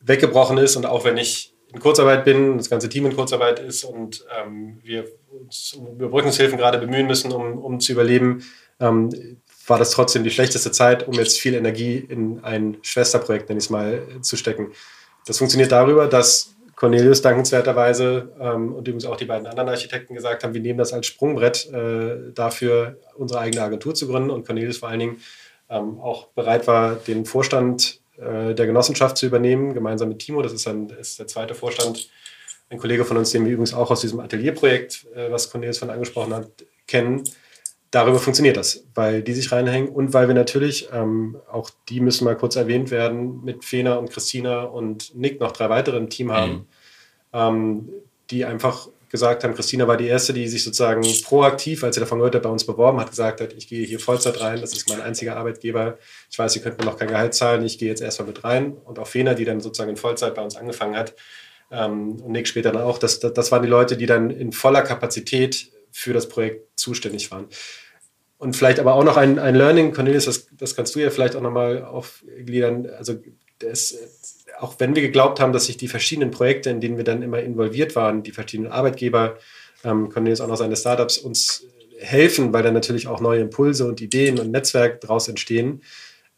weggebrochen 0.00 0.58
ist. 0.58 0.76
Und 0.76 0.86
auch 0.86 1.04
wenn 1.04 1.16
ich 1.16 1.54
in 1.72 1.80
Kurzarbeit 1.80 2.24
bin, 2.24 2.58
das 2.58 2.70
ganze 2.70 2.88
Team 2.88 3.06
in 3.06 3.16
Kurzarbeit 3.16 3.58
ist 3.58 3.84
und 3.84 4.24
ähm, 4.38 4.78
wir 4.82 5.06
uns 5.44 5.74
um 5.74 5.86
Überbrückungshilfen 5.94 6.58
gerade 6.58 6.78
bemühen 6.78 7.06
müssen, 7.06 7.32
um, 7.32 7.58
um 7.58 7.80
zu 7.80 7.92
überleben, 7.92 8.44
ähm, 8.80 9.38
war 9.66 9.78
das 9.78 9.92
trotzdem 9.92 10.24
die 10.24 10.30
schlechteste 10.30 10.72
Zeit, 10.72 11.06
um 11.06 11.14
jetzt 11.14 11.38
viel 11.38 11.54
Energie 11.54 11.96
in 11.96 12.42
ein 12.42 12.78
Schwesterprojekt, 12.82 13.48
nenne 13.48 13.58
ich 13.58 13.66
es 13.66 13.70
mal, 13.70 14.02
zu 14.20 14.36
stecken. 14.36 14.72
Das 15.26 15.38
funktioniert 15.38 15.70
darüber, 15.70 16.08
dass 16.08 16.54
Cornelius 16.74 17.22
dankenswerterweise 17.22 18.32
ähm, 18.40 18.74
und 18.74 18.88
übrigens 18.88 19.04
auch 19.04 19.16
die 19.16 19.24
beiden 19.24 19.46
anderen 19.46 19.68
Architekten 19.68 20.14
gesagt 20.14 20.42
haben, 20.42 20.52
wir 20.52 20.60
nehmen 20.60 20.78
das 20.78 20.92
als 20.92 21.06
Sprungbrett 21.06 21.72
äh, 21.72 22.32
dafür, 22.34 22.98
unsere 23.14 23.40
eigene 23.40 23.62
Agentur 23.62 23.94
zu 23.94 24.08
gründen 24.08 24.30
und 24.30 24.44
Cornelius 24.44 24.78
vor 24.78 24.88
allen 24.88 24.98
Dingen 24.98 25.16
ähm, 25.70 26.00
auch 26.00 26.26
bereit 26.28 26.66
war, 26.66 26.96
den 26.96 27.24
Vorstand 27.24 28.00
äh, 28.16 28.54
der 28.54 28.66
Genossenschaft 28.66 29.16
zu 29.16 29.26
übernehmen, 29.26 29.74
gemeinsam 29.74 30.08
mit 30.08 30.18
Timo. 30.18 30.42
Das 30.42 30.52
ist, 30.52 30.66
ein, 30.66 30.90
ist 30.90 31.20
der 31.20 31.28
zweite 31.28 31.54
Vorstand, 31.54 32.08
ein 32.72 32.78
Kollege 32.78 33.04
von 33.04 33.16
uns, 33.18 33.30
den 33.30 33.44
wir 33.44 33.52
übrigens 33.52 33.74
auch 33.74 33.90
aus 33.90 34.00
diesem 34.00 34.18
Atelierprojekt, 34.20 35.06
äh, 35.14 35.30
was 35.30 35.50
Cornelius 35.50 35.78
von 35.78 35.90
angesprochen 35.90 36.34
hat, 36.34 36.48
kennen. 36.86 37.22
Darüber 37.90 38.18
funktioniert 38.18 38.56
das, 38.56 38.84
weil 38.94 39.22
die 39.22 39.34
sich 39.34 39.52
reinhängen 39.52 39.90
und 39.90 40.14
weil 40.14 40.26
wir 40.26 40.34
natürlich, 40.34 40.88
ähm, 40.92 41.36
auch 41.50 41.68
die 41.90 42.00
müssen 42.00 42.24
mal 42.24 42.36
kurz 42.36 42.56
erwähnt 42.56 42.90
werden, 42.90 43.44
mit 43.44 43.64
Fena 43.66 43.96
und 43.96 44.10
Christina 44.10 44.62
und 44.62 45.14
Nick 45.14 45.40
noch 45.40 45.52
drei 45.52 45.68
weitere 45.68 45.98
im 45.98 46.08
Team 46.08 46.32
haben, 46.32 46.52
mhm. 46.52 46.66
ähm, 47.34 47.88
die 48.30 48.46
einfach 48.46 48.88
gesagt 49.10 49.44
haben, 49.44 49.52
Christina 49.52 49.86
war 49.86 49.98
die 49.98 50.06
Erste, 50.06 50.32
die 50.32 50.48
sich 50.48 50.64
sozusagen 50.64 51.02
proaktiv, 51.24 51.84
als 51.84 51.96
sie 51.96 52.00
davon 52.00 52.16
gehört 52.16 52.34
hat, 52.34 52.44
bei 52.44 52.48
uns 52.48 52.64
beworben 52.64 52.98
hat, 52.98 53.10
gesagt 53.10 53.42
hat, 53.42 53.52
ich 53.52 53.68
gehe 53.68 53.84
hier 53.84 54.00
Vollzeit 54.00 54.40
rein, 54.40 54.62
das 54.62 54.72
ist 54.72 54.88
mein 54.88 55.02
einziger 55.02 55.36
Arbeitgeber. 55.36 55.98
Ich 56.30 56.38
weiß, 56.38 56.56
ihr 56.56 56.62
könnt 56.62 56.78
mir 56.78 56.86
noch 56.86 56.96
kein 56.96 57.08
Gehalt 57.08 57.34
zahlen, 57.34 57.62
ich 57.62 57.76
gehe 57.76 57.90
jetzt 57.90 58.00
erstmal 58.00 58.28
mit 58.28 58.42
rein. 58.42 58.72
Und 58.86 58.98
auch 58.98 59.06
Fena, 59.06 59.34
die 59.34 59.44
dann 59.44 59.60
sozusagen 59.60 59.90
in 59.90 59.98
Vollzeit 59.98 60.34
bei 60.34 60.40
uns 60.40 60.56
angefangen 60.56 60.96
hat, 60.96 61.14
ähm, 61.72 62.20
und 62.20 62.32
Nick 62.32 62.46
später 62.46 62.70
dann 62.70 62.82
auch, 62.82 62.98
das, 62.98 63.18
das, 63.18 63.50
waren 63.50 63.62
die 63.62 63.68
Leute, 63.68 63.96
die 63.96 64.06
dann 64.06 64.30
in 64.30 64.52
voller 64.52 64.82
Kapazität 64.82 65.72
für 65.90 66.12
das 66.12 66.28
Projekt 66.28 66.78
zuständig 66.78 67.30
waren. 67.30 67.46
Und 68.38 68.56
vielleicht 68.56 68.78
aber 68.78 68.94
auch 68.94 69.04
noch 69.04 69.16
ein, 69.16 69.38
ein 69.38 69.54
Learning, 69.54 69.92
Cornelius, 69.92 70.26
das, 70.26 70.46
das 70.52 70.76
kannst 70.76 70.94
du 70.94 71.00
ja 71.00 71.10
vielleicht 71.10 71.36
auch 71.36 71.40
nochmal 71.40 71.84
aufgliedern. 71.84 72.88
Also 72.98 73.14
das, 73.58 73.96
auch 74.58 74.74
wenn 74.78 74.94
wir 74.94 75.02
geglaubt 75.02 75.40
haben, 75.40 75.52
dass 75.52 75.66
sich 75.66 75.76
die 75.76 75.88
verschiedenen 75.88 76.30
Projekte, 76.30 76.68
in 76.68 76.80
denen 76.80 76.96
wir 76.96 77.04
dann 77.04 77.22
immer 77.22 77.40
involviert 77.40 77.96
waren, 77.96 78.22
die 78.22 78.32
verschiedenen 78.32 78.70
Arbeitgeber, 78.70 79.38
ähm, 79.84 80.10
Cornelius 80.10 80.40
auch 80.40 80.48
noch 80.48 80.56
seine 80.56 80.76
Startups, 80.76 81.18
uns 81.18 81.64
helfen, 81.98 82.52
weil 82.52 82.62
dann 82.62 82.74
natürlich 82.74 83.06
auch 83.06 83.20
neue 83.20 83.40
Impulse 83.40 83.86
und 83.86 84.00
Ideen 84.00 84.38
und 84.40 84.50
Netzwerk 84.50 85.00
daraus 85.00 85.28
entstehen, 85.28 85.82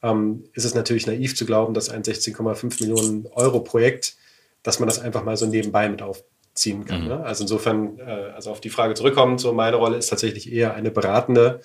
ähm, 0.03 0.45
ist 0.53 0.65
es 0.65 0.75
natürlich 0.75 1.07
naiv 1.07 1.35
zu 1.35 1.47
glauben, 1.47 1.75
dass 1.75 1.89
ein 1.89 2.03
16,5 2.03 2.83
Millionen 2.83 3.27
Euro 3.33 3.61
Projekt, 3.61 4.17
dass 4.65 4.81
man 4.81 4.89
das 4.89 4.99
einfach 4.99 5.23
mal 5.23 5.37
so 5.37 5.47
nebenbei 5.47 5.89
mit 5.89 6.03
aufziehen 6.03 6.85
kann. 6.85 7.03
Mhm. 7.03 7.09
Ne? 7.09 7.25
Also 7.25 7.45
insofern, 7.45 7.99
äh, 8.01 8.33
also 8.35 8.51
auf 8.51 8.61
die 8.61 8.71
Frage 8.71 8.95
zurückkommen, 8.95 9.39
so 9.39 9.53
meine 9.53 9.77
Rolle 9.77 9.97
ist 9.97 10.09
tatsächlich 10.09 10.53
eher 10.53 10.75
eine 10.75 10.91
beratende 10.91 11.61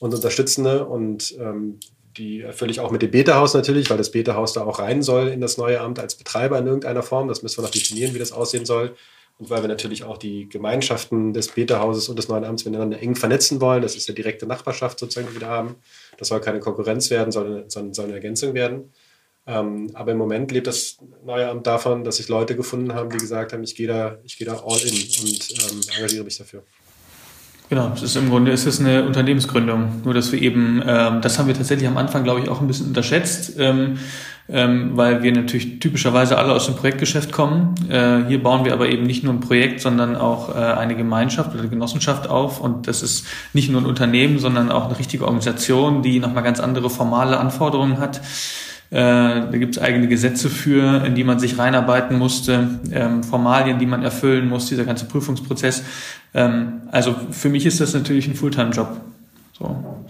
und 0.00 0.14
unterstützende 0.14 0.86
und 0.86 1.36
ähm, 1.38 1.78
die 2.16 2.40
erfülle 2.40 2.70
ich 2.70 2.80
auch 2.80 2.90
mit 2.90 3.02
dem 3.02 3.10
Beta-Haus 3.10 3.52
natürlich, 3.52 3.90
weil 3.90 3.98
das 3.98 4.10
Beta-Haus 4.10 4.54
da 4.54 4.64
auch 4.64 4.78
rein 4.78 5.02
soll 5.02 5.28
in 5.28 5.42
das 5.42 5.58
neue 5.58 5.80
Amt 5.80 5.98
als 5.98 6.14
Betreiber 6.14 6.58
in 6.58 6.66
irgendeiner 6.66 7.02
Form. 7.02 7.28
Das 7.28 7.42
müssen 7.42 7.58
wir 7.58 7.64
noch 7.64 7.70
definieren, 7.70 8.14
wie 8.14 8.18
das 8.18 8.32
aussehen 8.32 8.64
soll. 8.64 8.96
Und 9.38 9.50
weil 9.50 9.60
wir 9.60 9.68
natürlich 9.68 10.02
auch 10.02 10.16
die 10.16 10.48
Gemeinschaften 10.48 11.34
des 11.34 11.48
Beta-Hauses 11.48 12.08
und 12.08 12.18
des 12.18 12.28
neuen 12.28 12.44
Amts 12.44 12.64
miteinander 12.64 12.98
eng 13.02 13.16
vernetzen 13.16 13.60
wollen. 13.60 13.82
Das 13.82 13.94
ist 13.94 14.08
eine 14.08 14.14
direkte 14.14 14.46
Nachbarschaft 14.46 14.98
sozusagen, 14.98 15.28
die 15.28 15.34
wir 15.34 15.40
da 15.40 15.48
haben. 15.48 15.74
Das 16.16 16.28
soll 16.28 16.40
keine 16.40 16.60
Konkurrenz 16.60 17.10
werden, 17.10 17.32
sondern 17.32 17.68
soll, 17.68 17.92
soll 17.92 18.06
eine 18.06 18.14
Ergänzung 18.14 18.54
werden. 18.54 18.92
Ähm, 19.46 19.90
aber 19.94 20.12
im 20.12 20.18
Moment 20.18 20.50
lebt 20.50 20.66
das 20.66 20.98
neue 21.24 21.48
Amt 21.48 21.66
davon, 21.66 22.02
dass 22.02 22.16
sich 22.16 22.28
Leute 22.28 22.56
gefunden 22.56 22.92
haben, 22.94 23.10
die 23.10 23.18
gesagt 23.18 23.52
haben, 23.52 23.62
ich 23.62 23.76
gehe 23.76 23.86
da, 23.86 24.18
ich 24.24 24.36
gehe 24.38 24.46
da 24.46 24.54
all 24.54 24.80
in 24.80 24.94
und 24.94 25.48
ähm, 25.50 25.80
engagiere 25.96 26.24
mich 26.24 26.38
dafür. 26.38 26.64
Genau, 27.68 27.90
es 27.94 28.02
ist 28.02 28.14
im 28.14 28.30
Grunde 28.30 28.52
ist 28.52 28.64
es 28.64 28.78
eine 28.78 29.04
Unternehmensgründung. 29.04 30.02
Nur 30.04 30.14
dass 30.14 30.30
wir 30.30 30.40
eben, 30.40 30.82
ähm, 30.86 31.20
das 31.20 31.38
haben 31.38 31.48
wir 31.48 31.54
tatsächlich 31.54 31.88
am 31.88 31.96
Anfang, 31.96 32.22
glaube 32.22 32.40
ich, 32.40 32.48
auch 32.48 32.60
ein 32.60 32.68
bisschen 32.68 32.86
unterschätzt, 32.86 33.54
ähm, 33.58 33.98
ähm, 34.48 34.96
weil 34.96 35.24
wir 35.24 35.32
natürlich 35.32 35.80
typischerweise 35.80 36.38
alle 36.38 36.52
aus 36.52 36.66
dem 36.66 36.76
Projektgeschäft 36.76 37.32
kommen. 37.32 37.74
Äh, 37.90 38.28
hier 38.28 38.40
bauen 38.40 38.64
wir 38.64 38.72
aber 38.72 38.88
eben 38.88 39.02
nicht 39.02 39.24
nur 39.24 39.32
ein 39.32 39.40
Projekt, 39.40 39.80
sondern 39.80 40.14
auch 40.14 40.54
äh, 40.54 40.58
eine 40.58 40.94
Gemeinschaft 40.94 41.50
oder 41.50 41.60
eine 41.60 41.68
Genossenschaft 41.68 42.28
auf. 42.28 42.60
Und 42.60 42.86
das 42.86 43.02
ist 43.02 43.26
nicht 43.52 43.68
nur 43.68 43.80
ein 43.80 43.86
Unternehmen, 43.86 44.38
sondern 44.38 44.70
auch 44.70 44.86
eine 44.86 44.96
richtige 44.96 45.24
Organisation, 45.24 46.02
die 46.02 46.20
nochmal 46.20 46.44
ganz 46.44 46.60
andere 46.60 46.88
formale 46.88 47.36
Anforderungen 47.38 47.98
hat. 47.98 48.20
Äh, 48.90 48.98
da 48.98 49.50
gibt 49.52 49.76
es 49.76 49.82
eigene 49.82 50.06
Gesetze 50.06 50.48
für, 50.48 51.04
in 51.04 51.14
die 51.14 51.24
man 51.24 51.38
sich 51.38 51.58
reinarbeiten 51.58 52.18
musste, 52.18 52.78
ähm, 52.92 53.24
Formalien, 53.24 53.78
die 53.78 53.86
man 53.86 54.02
erfüllen 54.02 54.48
muss, 54.48 54.66
dieser 54.66 54.84
ganze 54.84 55.06
Prüfungsprozess. 55.06 55.82
Ähm, 56.34 56.82
also 56.92 57.16
für 57.30 57.48
mich 57.48 57.66
ist 57.66 57.80
das 57.80 57.94
natürlich 57.94 58.28
ein 58.28 58.34
Fulltime-Job. 58.36 59.00
So. 59.58 60.04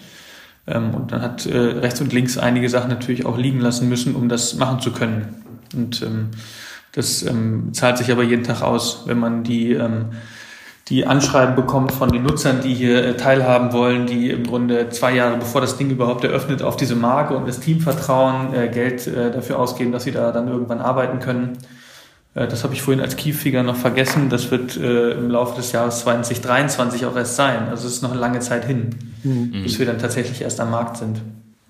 Ähm, 0.66 0.94
und 0.94 1.10
dann 1.10 1.22
hat 1.22 1.46
äh, 1.46 1.56
rechts 1.56 2.00
und 2.02 2.12
links 2.12 2.36
einige 2.36 2.68
Sachen 2.68 2.90
natürlich 2.90 3.24
auch 3.24 3.38
liegen 3.38 3.60
lassen 3.60 3.88
müssen, 3.88 4.14
um 4.14 4.28
das 4.28 4.56
machen 4.56 4.80
zu 4.80 4.92
können. 4.92 5.42
Und 5.74 6.06
das 6.92 7.26
zahlt 7.72 7.98
sich 7.98 8.10
aber 8.10 8.22
jeden 8.22 8.44
Tag 8.44 8.62
aus, 8.62 9.02
wenn 9.06 9.18
man 9.18 9.42
die 9.42 9.76
die 10.88 11.04
Anschreiben 11.04 11.56
bekommt 11.56 11.90
von 11.90 12.10
den 12.10 12.22
Nutzern, 12.22 12.60
die 12.60 12.72
hier 12.72 13.04
äh, 13.04 13.16
teilhaben 13.16 13.72
wollen, 13.72 14.06
die 14.06 14.30
im 14.30 14.44
Grunde 14.44 14.88
zwei 14.90 15.14
Jahre 15.14 15.36
bevor 15.36 15.60
das 15.60 15.76
Ding 15.76 15.90
überhaupt 15.90 16.22
eröffnet, 16.22 16.62
auf 16.62 16.76
diese 16.76 16.94
Marke 16.94 17.36
und 17.36 17.48
das 17.48 17.58
Team 17.58 17.80
vertrauen, 17.80 18.54
äh, 18.54 18.68
Geld 18.68 19.06
äh, 19.06 19.32
dafür 19.32 19.58
ausgeben, 19.58 19.90
dass 19.90 20.04
sie 20.04 20.12
da 20.12 20.30
dann 20.30 20.48
irgendwann 20.48 20.80
arbeiten 20.80 21.20
können. 21.20 21.58
Das 22.34 22.64
habe 22.64 22.74
ich 22.74 22.82
vorhin 22.82 23.02
als 23.02 23.16
Keyfigure 23.16 23.64
noch 23.64 23.76
vergessen. 23.76 24.28
Das 24.28 24.50
wird 24.50 24.76
im 24.76 25.30
Laufe 25.30 25.56
des 25.56 25.72
Jahres 25.72 26.00
2023 26.00 27.06
auch 27.06 27.16
erst 27.16 27.34
sein. 27.34 27.68
Also 27.70 27.86
es 27.86 27.94
ist 27.94 28.02
noch 28.02 28.10
eine 28.10 28.20
lange 28.20 28.40
Zeit 28.40 28.66
hin, 28.66 28.90
mhm. 29.24 29.62
bis 29.62 29.78
wir 29.78 29.86
dann 29.86 29.98
tatsächlich 29.98 30.42
erst 30.42 30.60
am 30.60 30.70
Markt 30.70 30.98
sind. 30.98 31.22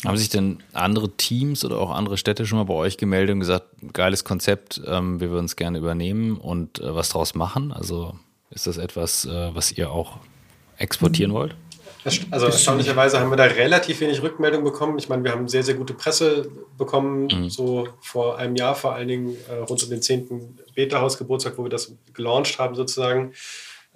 Haben 0.05 0.17
sich 0.17 0.29
denn 0.29 0.59
andere 0.73 1.09
Teams 1.11 1.65
oder 1.65 1.79
auch 1.79 1.93
andere 1.95 2.19
Städte 2.19 2.47
schon 2.47 2.59
mal 2.59 2.65
bei 2.65 2.75
euch 2.75 2.97
gemeldet 2.97 3.35
und 3.35 3.41
gesagt, 3.41 3.67
geiles 3.93 4.25
Konzept, 4.25 4.81
ähm, 4.85 5.21
wir 5.21 5.31
würden 5.31 5.45
es 5.45 5.55
gerne 5.55 5.79
übernehmen 5.79 6.37
und 6.37 6.81
was 6.83 7.11
draus 7.11 7.37
machen? 7.37 7.71
Also 7.71 8.15
ist 8.51 8.67
das 8.67 8.79
etwas, 8.79 9.25
äh, 9.25 9.55
was 9.55 9.73
ihr 9.73 9.91
auch 9.91 10.19
exportieren 10.79 11.33
wollt? 11.33 11.55
Also 12.31 12.47
erstaunlicherweise 12.47 13.19
haben 13.19 13.31
wir 13.31 13.37
da 13.37 13.45
relativ 13.45 14.01
wenig 14.01 14.23
Rückmeldung 14.23 14.63
bekommen. 14.63 14.97
Ich 14.99 15.09
meine, 15.09 15.25
wir 15.25 15.33
haben 15.33 15.49
sehr, 15.49 15.65
sehr 15.65 15.75
gute 15.75 15.93
Presse 15.93 16.49
bekommen, 16.79 17.27
mhm. 17.27 17.51
so 17.51 17.89
vor 18.01 18.39
einem 18.39 18.55
Jahr, 18.55 18.77
vor 18.77 18.95
allen 18.95 19.09
Dingen 19.09 19.37
äh, 19.49 19.55
rund 19.55 19.83
um 19.83 19.91
den 19.91 20.03
10. 20.03 20.59
Beta-Haus-Geburtstag, 20.75 21.59
wo 21.59 21.65
wir 21.65 21.69
das 21.69 21.93
gelauncht 22.15 22.61
haben 22.61 22.77
sozusagen. 22.77 23.33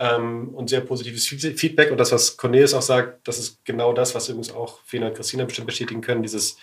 Ähm, 0.01 0.49
und 0.49 0.71
sehr 0.71 0.81
positives 0.81 1.29
Feedback. 1.29 1.93
Und 1.93 1.99
das, 1.99 2.11
was 2.11 2.37
Cornelius 2.37 2.75
auch 2.75 2.83
sagt, 2.83 3.29
das 3.29 3.39
ist 3.39 3.65
genau 3.65 3.93
das, 3.93 4.15
was 4.15 4.29
übrigens 4.29 4.51
auch 4.51 4.81
Fena 4.85 5.09
und 5.09 5.15
Christina 5.15 5.45
bestimmt 5.45 5.69
bestätigen 5.69 6.01
können, 6.01 6.23
dieses 6.23 6.57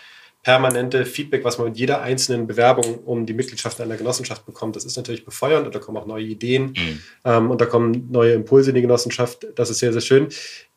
permanente 0.47 1.05
Feedback, 1.05 1.43
was 1.43 1.57
man 1.57 1.67
mit 1.67 1.77
jeder 1.77 2.01
einzelnen 2.01 2.47
Bewerbung 2.47 2.99
um 2.99 3.25
die 3.25 3.33
Mitgliedschaft 3.33 3.81
einer 3.81 3.97
Genossenschaft 3.97 4.45
bekommt, 4.45 4.77
das 4.77 4.85
ist 4.85 4.95
natürlich 4.95 5.25
befeuernd 5.25 5.65
und 5.65 5.75
da 5.75 5.79
kommen 5.79 5.97
auch 5.97 6.05
neue 6.05 6.23
Ideen 6.23 6.67
mhm. 6.67 7.01
ähm, 7.25 7.51
und 7.51 7.59
da 7.59 7.65
kommen 7.65 8.07
neue 8.13 8.31
Impulse 8.31 8.69
in 8.69 8.75
die 8.75 8.81
Genossenschaft. 8.81 9.45
Das 9.55 9.69
ist 9.69 9.79
sehr, 9.79 9.91
sehr 9.91 9.99
schön. 9.99 10.29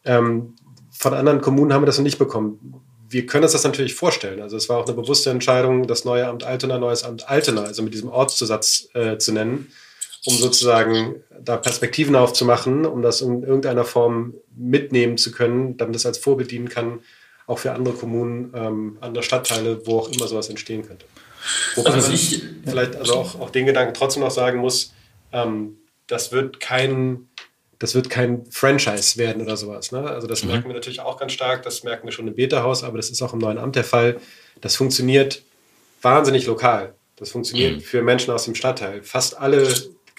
Ähm, 0.04 0.56
von 0.90 1.14
anderen 1.14 1.40
Kommunen 1.40 1.72
haben 1.72 1.82
wir 1.82 1.86
das 1.86 1.98
noch 1.98 2.02
nicht 2.02 2.18
bekommen. 2.18 2.82
Wir 3.08 3.26
können 3.26 3.44
uns 3.44 3.52
das 3.52 3.62
natürlich 3.62 3.94
vorstellen. 3.94 4.42
Also 4.42 4.56
es 4.56 4.68
war 4.68 4.78
auch 4.78 4.86
eine 4.86 4.96
bewusste 4.96 5.30
Entscheidung, 5.30 5.86
das 5.86 6.04
neue 6.04 6.26
Amt 6.26 6.42
Altena, 6.42 6.76
neues 6.76 7.04
Amt 7.04 7.28
Altena, 7.28 7.62
also 7.62 7.84
mit 7.84 7.94
diesem 7.94 8.08
Ortszusatz 8.08 8.88
äh, 8.94 9.18
zu 9.18 9.30
nennen, 9.30 9.68
um 10.26 10.34
sozusagen 10.34 11.22
da 11.40 11.56
Perspektiven 11.56 12.16
aufzumachen, 12.16 12.86
um 12.86 13.02
das 13.02 13.20
in 13.20 13.44
irgendeiner 13.44 13.84
Form 13.84 14.34
mitnehmen 14.56 15.16
zu 15.16 15.30
können, 15.30 15.76
damit 15.76 15.94
es 15.94 16.06
als 16.06 16.18
Vorbild 16.18 16.50
dienen 16.50 16.68
kann, 16.68 17.02
auch 17.50 17.58
für 17.58 17.72
andere 17.72 17.94
Kommunen, 17.94 18.52
ähm, 18.54 18.98
andere 19.00 19.24
Stadtteile, 19.24 19.84
wo 19.86 19.98
auch 19.98 20.08
immer 20.08 20.28
sowas 20.28 20.48
entstehen 20.48 20.86
könnte. 20.86 21.04
Wobei 21.74 21.90
also 21.90 22.12
ich 22.12 22.44
vielleicht 22.64 22.94
also 22.96 23.14
auch, 23.14 23.40
auch 23.40 23.50
den 23.50 23.66
Gedanken 23.66 23.92
trotzdem 23.92 24.22
noch 24.22 24.30
sagen 24.30 24.60
muss, 24.60 24.94
ähm, 25.32 25.78
das 26.06 26.32
wird 26.32 26.60
kein 26.60 27.28
das 27.80 27.94
wird 27.94 28.10
kein 28.10 28.44
Franchise 28.50 29.16
werden 29.16 29.40
oder 29.40 29.56
sowas. 29.56 29.90
Ne? 29.90 30.00
Also 30.00 30.26
das 30.26 30.42
mhm. 30.42 30.50
merken 30.50 30.68
wir 30.68 30.74
natürlich 30.74 31.00
auch 31.00 31.16
ganz 31.18 31.32
stark, 31.32 31.62
das 31.62 31.82
merken 31.82 32.06
wir 32.06 32.12
schon 32.12 32.28
im 32.28 32.34
Beta-Haus, 32.34 32.84
aber 32.84 32.98
das 32.98 33.08
ist 33.08 33.22
auch 33.22 33.32
im 33.32 33.38
neuen 33.38 33.56
Amt 33.56 33.74
der 33.74 33.84
Fall. 33.84 34.20
Das 34.60 34.76
funktioniert 34.76 35.42
wahnsinnig 36.02 36.44
lokal. 36.44 36.94
Das 37.16 37.30
funktioniert 37.30 37.76
mhm. 37.76 37.80
für 37.80 38.02
Menschen 38.02 38.34
aus 38.34 38.44
dem 38.44 38.54
Stadtteil. 38.54 39.02
Fast 39.02 39.38
alle 39.38 39.66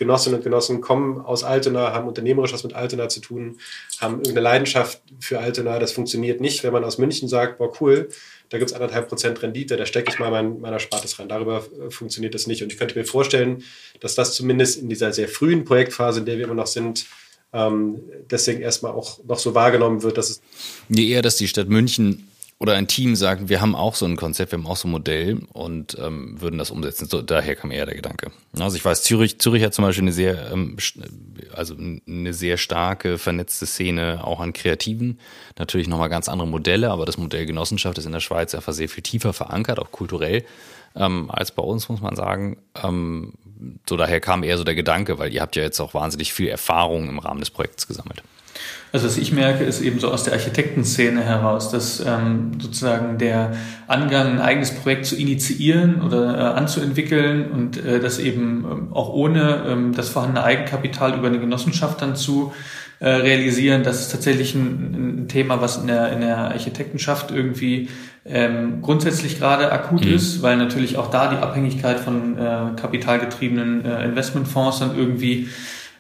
Genossinnen 0.02 0.40
und 0.40 0.44
Genossen 0.44 0.82
kommen 0.82 1.22
aus 1.22 1.44
Altona, 1.44 1.94
haben 1.94 2.08
unternehmerisch 2.08 2.54
was 2.54 2.64
mit 2.64 2.74
Altona 2.74 3.08
zu 3.08 3.20
tun, 3.20 3.60
haben 4.00 4.16
irgendeine 4.16 4.40
Leidenschaft 4.40 5.00
für 5.20 5.40
Altona. 5.40 5.78
Das 5.78 5.92
funktioniert 5.92 6.42
nicht, 6.42 6.64
wenn 6.64 6.74
man 6.74 6.84
aus 6.84 6.98
München 6.98 7.30
sagt, 7.30 7.60
boah, 7.60 7.72
cool, 7.80 8.10
da 8.50 8.58
gibt 8.58 8.72
es 8.72 8.74
anderthalb 8.74 9.10
Prozent 9.10 9.40
Rendite, 9.44 9.78
da 9.78 9.86
stecke 9.86 10.12
ich 10.12 10.18
mal 10.18 10.32
mein, 10.32 10.60
meiner 10.60 10.80
Spartes 10.80 11.20
rein. 11.20 11.30
Darüber 11.30 11.58
äh, 11.58 11.92
funktioniert 11.92 12.34
das 12.34 12.48
nicht. 12.48 12.64
Und 12.64 12.74
ich 12.74 12.80
könnte 12.80 12.98
mir 12.98 13.06
vorstellen, 13.06 13.64
dass 14.00 14.16
das 14.16 14.34
zumindest 14.34 14.82
in 14.82 14.90
dieser 14.90 15.14
sehr 15.14 15.28
frühen 15.28 15.66
Projektphase, 15.66 16.22
in 16.22 16.26
der 16.26 16.40
wir 16.40 16.46
immer 16.46 16.56
noch 16.56 16.66
sind, 16.66 17.06
ähm, 17.54 18.00
deswegen 18.32 18.60
erstmal 18.60 18.94
auch 18.94 19.24
noch 19.24 19.38
so 19.38 19.54
wahrgenommen 19.54 20.02
wird, 20.02 20.18
dass 20.18 20.32
es. 20.32 20.42
Je 20.90 21.12
eher, 21.12 21.22
dass 21.22 21.36
die 21.36 21.48
Stadt 21.48 21.70
München 21.70 22.31
oder 22.62 22.76
ein 22.76 22.88
Team 22.88 23.16
sagt, 23.16 23.50
wir 23.50 23.60
haben 23.60 23.76
auch 23.76 23.96
so 23.96 24.06
ein 24.06 24.16
Konzept, 24.18 24.52
wir 24.52 24.60
haben 24.60 24.68
auch 24.68 24.78
so 24.78 24.88
ein 24.88 24.92
Modell 24.92 25.40
und 25.52 25.98
ähm, 26.00 26.40
würden 26.40 26.60
das 26.60 26.70
umsetzen. 26.70 27.08
So, 27.08 27.24
daher 27.24 27.56
kam 27.56 27.72
eher 27.72 27.88
der 27.88 27.96
Gedanke. 27.96 28.30
Also 28.60 28.78
ich 28.78 28.86
weiß, 28.86 29.02
Zürich, 29.02 29.40
Zürich 29.40 29.64
hat 29.64 29.74
zum 29.74 29.84
Beispiel 29.84 30.04
eine 30.04 30.12
sehr, 30.12 30.52
ähm, 30.52 30.78
also 31.56 31.76
eine 31.76 32.34
sehr 32.36 32.58
starke 32.58 33.18
vernetzte 33.18 33.66
Szene 33.66 34.22
auch 34.24 34.40
an 34.40 34.54
Kreativen. 34.54 35.18
Natürlich 35.58 35.88
nochmal 35.88 36.10
ganz 36.10 36.30
andere 36.30 36.48
Modelle, 36.48 36.92
aber 36.92 37.08
das 37.08 37.18
Modell 37.18 37.48
Genossenschaft 37.48 37.98
ist 37.98 38.06
in 38.06 38.12
der 38.12 38.20
Schweiz 38.20 38.54
einfach 38.54 38.74
sehr 38.74 38.90
viel 38.90 39.02
tiefer 39.02 39.34
verankert, 39.34 39.80
auch 39.80 39.92
kulturell, 39.92 40.46
ähm, 40.96 41.32
als 41.32 41.52
bei 41.52 41.64
uns, 41.64 41.90
muss 41.90 42.02
man 42.02 42.16
sagen. 42.16 42.58
Ähm, 42.84 43.34
so 43.90 43.98
daher 43.98 44.20
kam 44.20 44.44
eher 44.44 44.60
so 44.60 44.64
der 44.64 44.76
Gedanke, 44.76 45.18
weil 45.18 45.34
ihr 45.34 45.42
habt 45.42 45.56
ja 45.56 45.64
jetzt 45.64 45.80
auch 45.80 45.96
wahnsinnig 45.96 46.32
viel 46.32 46.50
Erfahrung 46.50 47.10
im 47.10 47.18
Rahmen 47.18 47.40
des 47.40 47.50
Projekts 47.50 47.88
gesammelt. 47.88 48.22
Also 48.94 49.08
was 49.08 49.18
ich 49.18 49.32
merke, 49.32 49.64
ist 49.64 49.82
eben 49.82 50.00
so 50.00 50.12
aus 50.12 50.24
der 50.24 50.34
Architektenszene 50.34 51.24
heraus, 51.24 51.72
dass 51.72 52.04
ähm, 52.06 52.60
sozusagen 52.60 53.18
der 53.18 53.54
Angang, 53.88 54.34
ein 54.34 54.42
eigenes 54.42 54.72
Projekt 54.72 55.06
zu 55.06 55.16
initiieren 55.16 56.02
oder 56.02 56.38
äh, 56.38 56.42
anzuentwickeln 56.58 57.52
und 57.52 57.84
äh, 57.84 58.02
das 58.02 58.20
eben 58.20 58.66
ähm, 58.70 58.94
auch 58.94 59.14
ohne 59.14 59.64
ähm, 59.66 59.94
das 59.96 60.10
vorhandene 60.10 60.44
Eigenkapital 60.44 61.18
über 61.18 61.28
eine 61.28 61.40
Genossenschaft 61.40 62.02
dann 62.02 62.18
zu 62.18 62.52
äh, 63.02 63.08
realisieren, 63.08 63.82
das 63.82 64.02
ist 64.02 64.12
tatsächlich 64.12 64.54
ein, 64.54 65.24
ein, 65.24 65.28
Thema, 65.28 65.60
was 65.60 65.78
in 65.78 65.88
der, 65.88 66.12
in 66.12 66.22
der 66.22 66.38
Architektenschaft 66.38 67.32
irgendwie 67.32 67.90
ähm, 68.26 68.84
grundsätzlich 68.84 69.40
gerade 69.40 69.72
akut 69.72 70.06
mhm. 70.06 70.14
ist, 70.14 70.44
weil 70.44 70.56
natürlich 70.58 70.98
auch 70.98 71.10
da 71.10 71.30
die 71.30 71.38
Abhängigkeit 71.38 72.00
von 72.00 72.38
äh, 72.38 72.80
kapitalgetriebenen 72.80 73.86
äh, 73.86 74.04
Investmentfonds 74.04 74.80
dann 74.80 74.96
irgendwie 74.96 75.50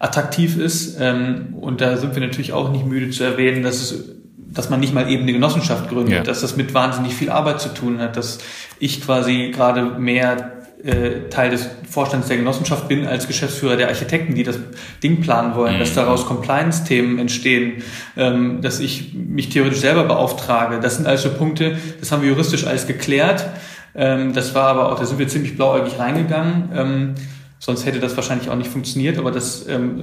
attraktiv 0.01 0.57
ist. 0.57 0.97
Ähm, 0.99 1.55
und 1.59 1.79
da 1.79 1.97
sind 1.97 2.15
wir 2.15 2.21
natürlich 2.21 2.53
auch 2.53 2.71
nicht 2.71 2.85
müde 2.85 3.11
zu 3.11 3.23
erwähnen, 3.23 3.63
dass 3.63 3.81
es 3.81 4.17
dass 4.53 4.69
man 4.69 4.81
nicht 4.81 4.93
mal 4.93 5.09
eben 5.09 5.23
eine 5.23 5.31
Genossenschaft 5.31 5.87
gründet, 5.87 6.13
ja. 6.13 6.23
dass 6.23 6.41
das 6.41 6.57
mit 6.57 6.73
wahnsinnig 6.73 7.15
viel 7.15 7.29
Arbeit 7.29 7.61
zu 7.61 7.69
tun 7.69 7.99
hat, 7.99 8.17
dass 8.17 8.39
ich 8.79 9.01
quasi 9.01 9.49
gerade 9.55 9.97
mehr 9.97 10.61
äh, 10.83 11.29
Teil 11.29 11.51
des 11.51 11.69
Vorstands 11.89 12.27
der 12.27 12.35
Genossenschaft 12.35 12.89
bin 12.89 13.07
als 13.07 13.27
Geschäftsführer 13.27 13.77
der 13.77 13.87
Architekten, 13.87 14.35
die 14.35 14.43
das 14.43 14.59
Ding 15.01 15.21
planen 15.21 15.55
wollen, 15.55 15.75
mhm. 15.75 15.79
dass 15.79 15.93
daraus 15.93 16.25
Compliance-Themen 16.25 17.17
entstehen, 17.17 17.83
ähm, 18.17 18.61
dass 18.61 18.81
ich 18.81 19.13
mich 19.13 19.47
theoretisch 19.47 19.79
selber 19.79 20.03
beauftrage. 20.03 20.81
Das 20.81 20.97
sind 20.97 21.07
also 21.07 21.29
Punkte, 21.29 21.77
das 22.01 22.11
haben 22.11 22.21
wir 22.21 22.29
juristisch 22.29 22.65
alles 22.67 22.87
geklärt. 22.87 23.47
Ähm, 23.95 24.33
das 24.33 24.53
war 24.53 24.67
aber 24.67 24.91
auch, 24.91 24.99
da 24.99 25.05
sind 25.05 25.19
wir 25.19 25.29
ziemlich 25.29 25.55
blauäugig 25.55 25.97
reingegangen. 25.97 26.69
Ähm, 26.75 27.15
Sonst 27.63 27.85
hätte 27.85 27.99
das 27.99 28.15
wahrscheinlich 28.15 28.49
auch 28.49 28.55
nicht 28.55 28.71
funktioniert, 28.71 29.19
aber 29.19 29.29
das 29.29 29.67
ähm, 29.67 30.01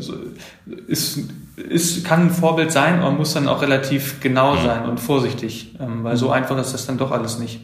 ist, 0.87 1.19
ist, 1.57 2.05
kann 2.05 2.29
ein 2.29 2.31
Vorbild 2.31 2.71
sein, 2.71 3.01
aber 3.01 3.11
muss 3.11 3.35
dann 3.35 3.49
auch 3.49 3.63
relativ 3.63 4.21
genau 4.21 4.55
mhm. 4.55 4.63
sein 4.63 4.89
und 4.89 5.01
vorsichtig, 5.01 5.75
ähm, 5.81 6.05
weil 6.05 6.17
so 6.17 6.31
einfach 6.31 6.57
ist 6.59 6.73
das 6.73 6.87
dann 6.87 6.99
doch 6.99 7.11
alles 7.11 7.41
nicht. 7.41 7.61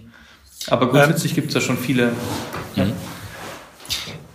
Aber 0.66 0.90
grundsätzlich 0.90 1.30
ähm, 1.32 1.36
gibt 1.36 1.48
es 1.48 1.54
da 1.54 1.60
schon 1.60 1.78
viele. 1.78 2.10
Ja. 2.74 2.88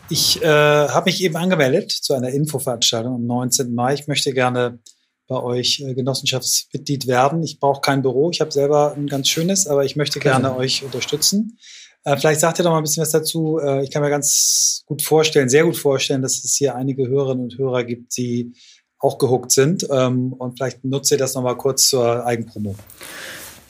Ich 0.10 0.42
äh, 0.42 0.48
habe 0.48 1.10
mich 1.10 1.22
eben 1.22 1.36
angemeldet 1.36 1.92
zu 1.92 2.14
einer 2.14 2.30
Infoveranstaltung 2.30 3.16
am 3.16 3.26
19. 3.26 3.76
Mai. 3.76 3.96
Ich 3.96 4.08
möchte 4.08 4.34
gerne 4.34 4.80
bei 5.28 5.44
euch 5.44 5.82
äh, 5.82 5.94
Genossenschaftsmitglied 5.94 7.06
werden. 7.06 7.44
Ich 7.44 7.60
brauche 7.60 7.82
kein 7.82 8.02
Büro. 8.02 8.30
Ich 8.32 8.40
habe 8.40 8.52
selber 8.52 8.94
ein 8.96 9.08
ganz 9.08 9.28
schönes, 9.28 9.68
aber 9.68 9.84
ich 9.84 9.98
möchte 9.98 10.20
gerne 10.22 10.56
euch 10.56 10.86
unterstützen. 10.86 11.58
Äh, 12.04 12.18
vielleicht 12.18 12.40
sagt 12.40 12.60
ihr 12.60 12.64
doch 12.64 12.72
mal 12.72 12.78
ein 12.78 12.84
bisschen 12.84 13.02
was 13.02 13.12
dazu. 13.12 13.60
Äh, 13.60 13.84
ich 13.84 13.92
kann 13.92 14.02
mir 14.02 14.10
ganz 14.10 14.84
gut 14.86 15.02
vorstellen, 15.02 15.50
sehr 15.50 15.66
gut 15.66 15.78
vorstellen, 15.78 16.22
dass 16.22 16.44
es 16.44 16.56
hier 16.56 16.76
einige 16.76 17.08
Hörerinnen 17.08 17.44
und 17.44 17.58
Hörer 17.58 17.84
gibt, 17.84 18.16
die 18.18 18.54
auch 19.00 19.18
gehuckt 19.18 19.52
sind. 19.52 19.88
Ähm, 19.90 20.34
und 20.34 20.58
vielleicht 20.58 20.84
nutzt 20.84 21.12
ihr 21.12 21.18
das 21.18 21.36
nochmal 21.36 21.58
kurz 21.58 21.90
zur 21.90 22.26
Eigenpromo. 22.26 22.76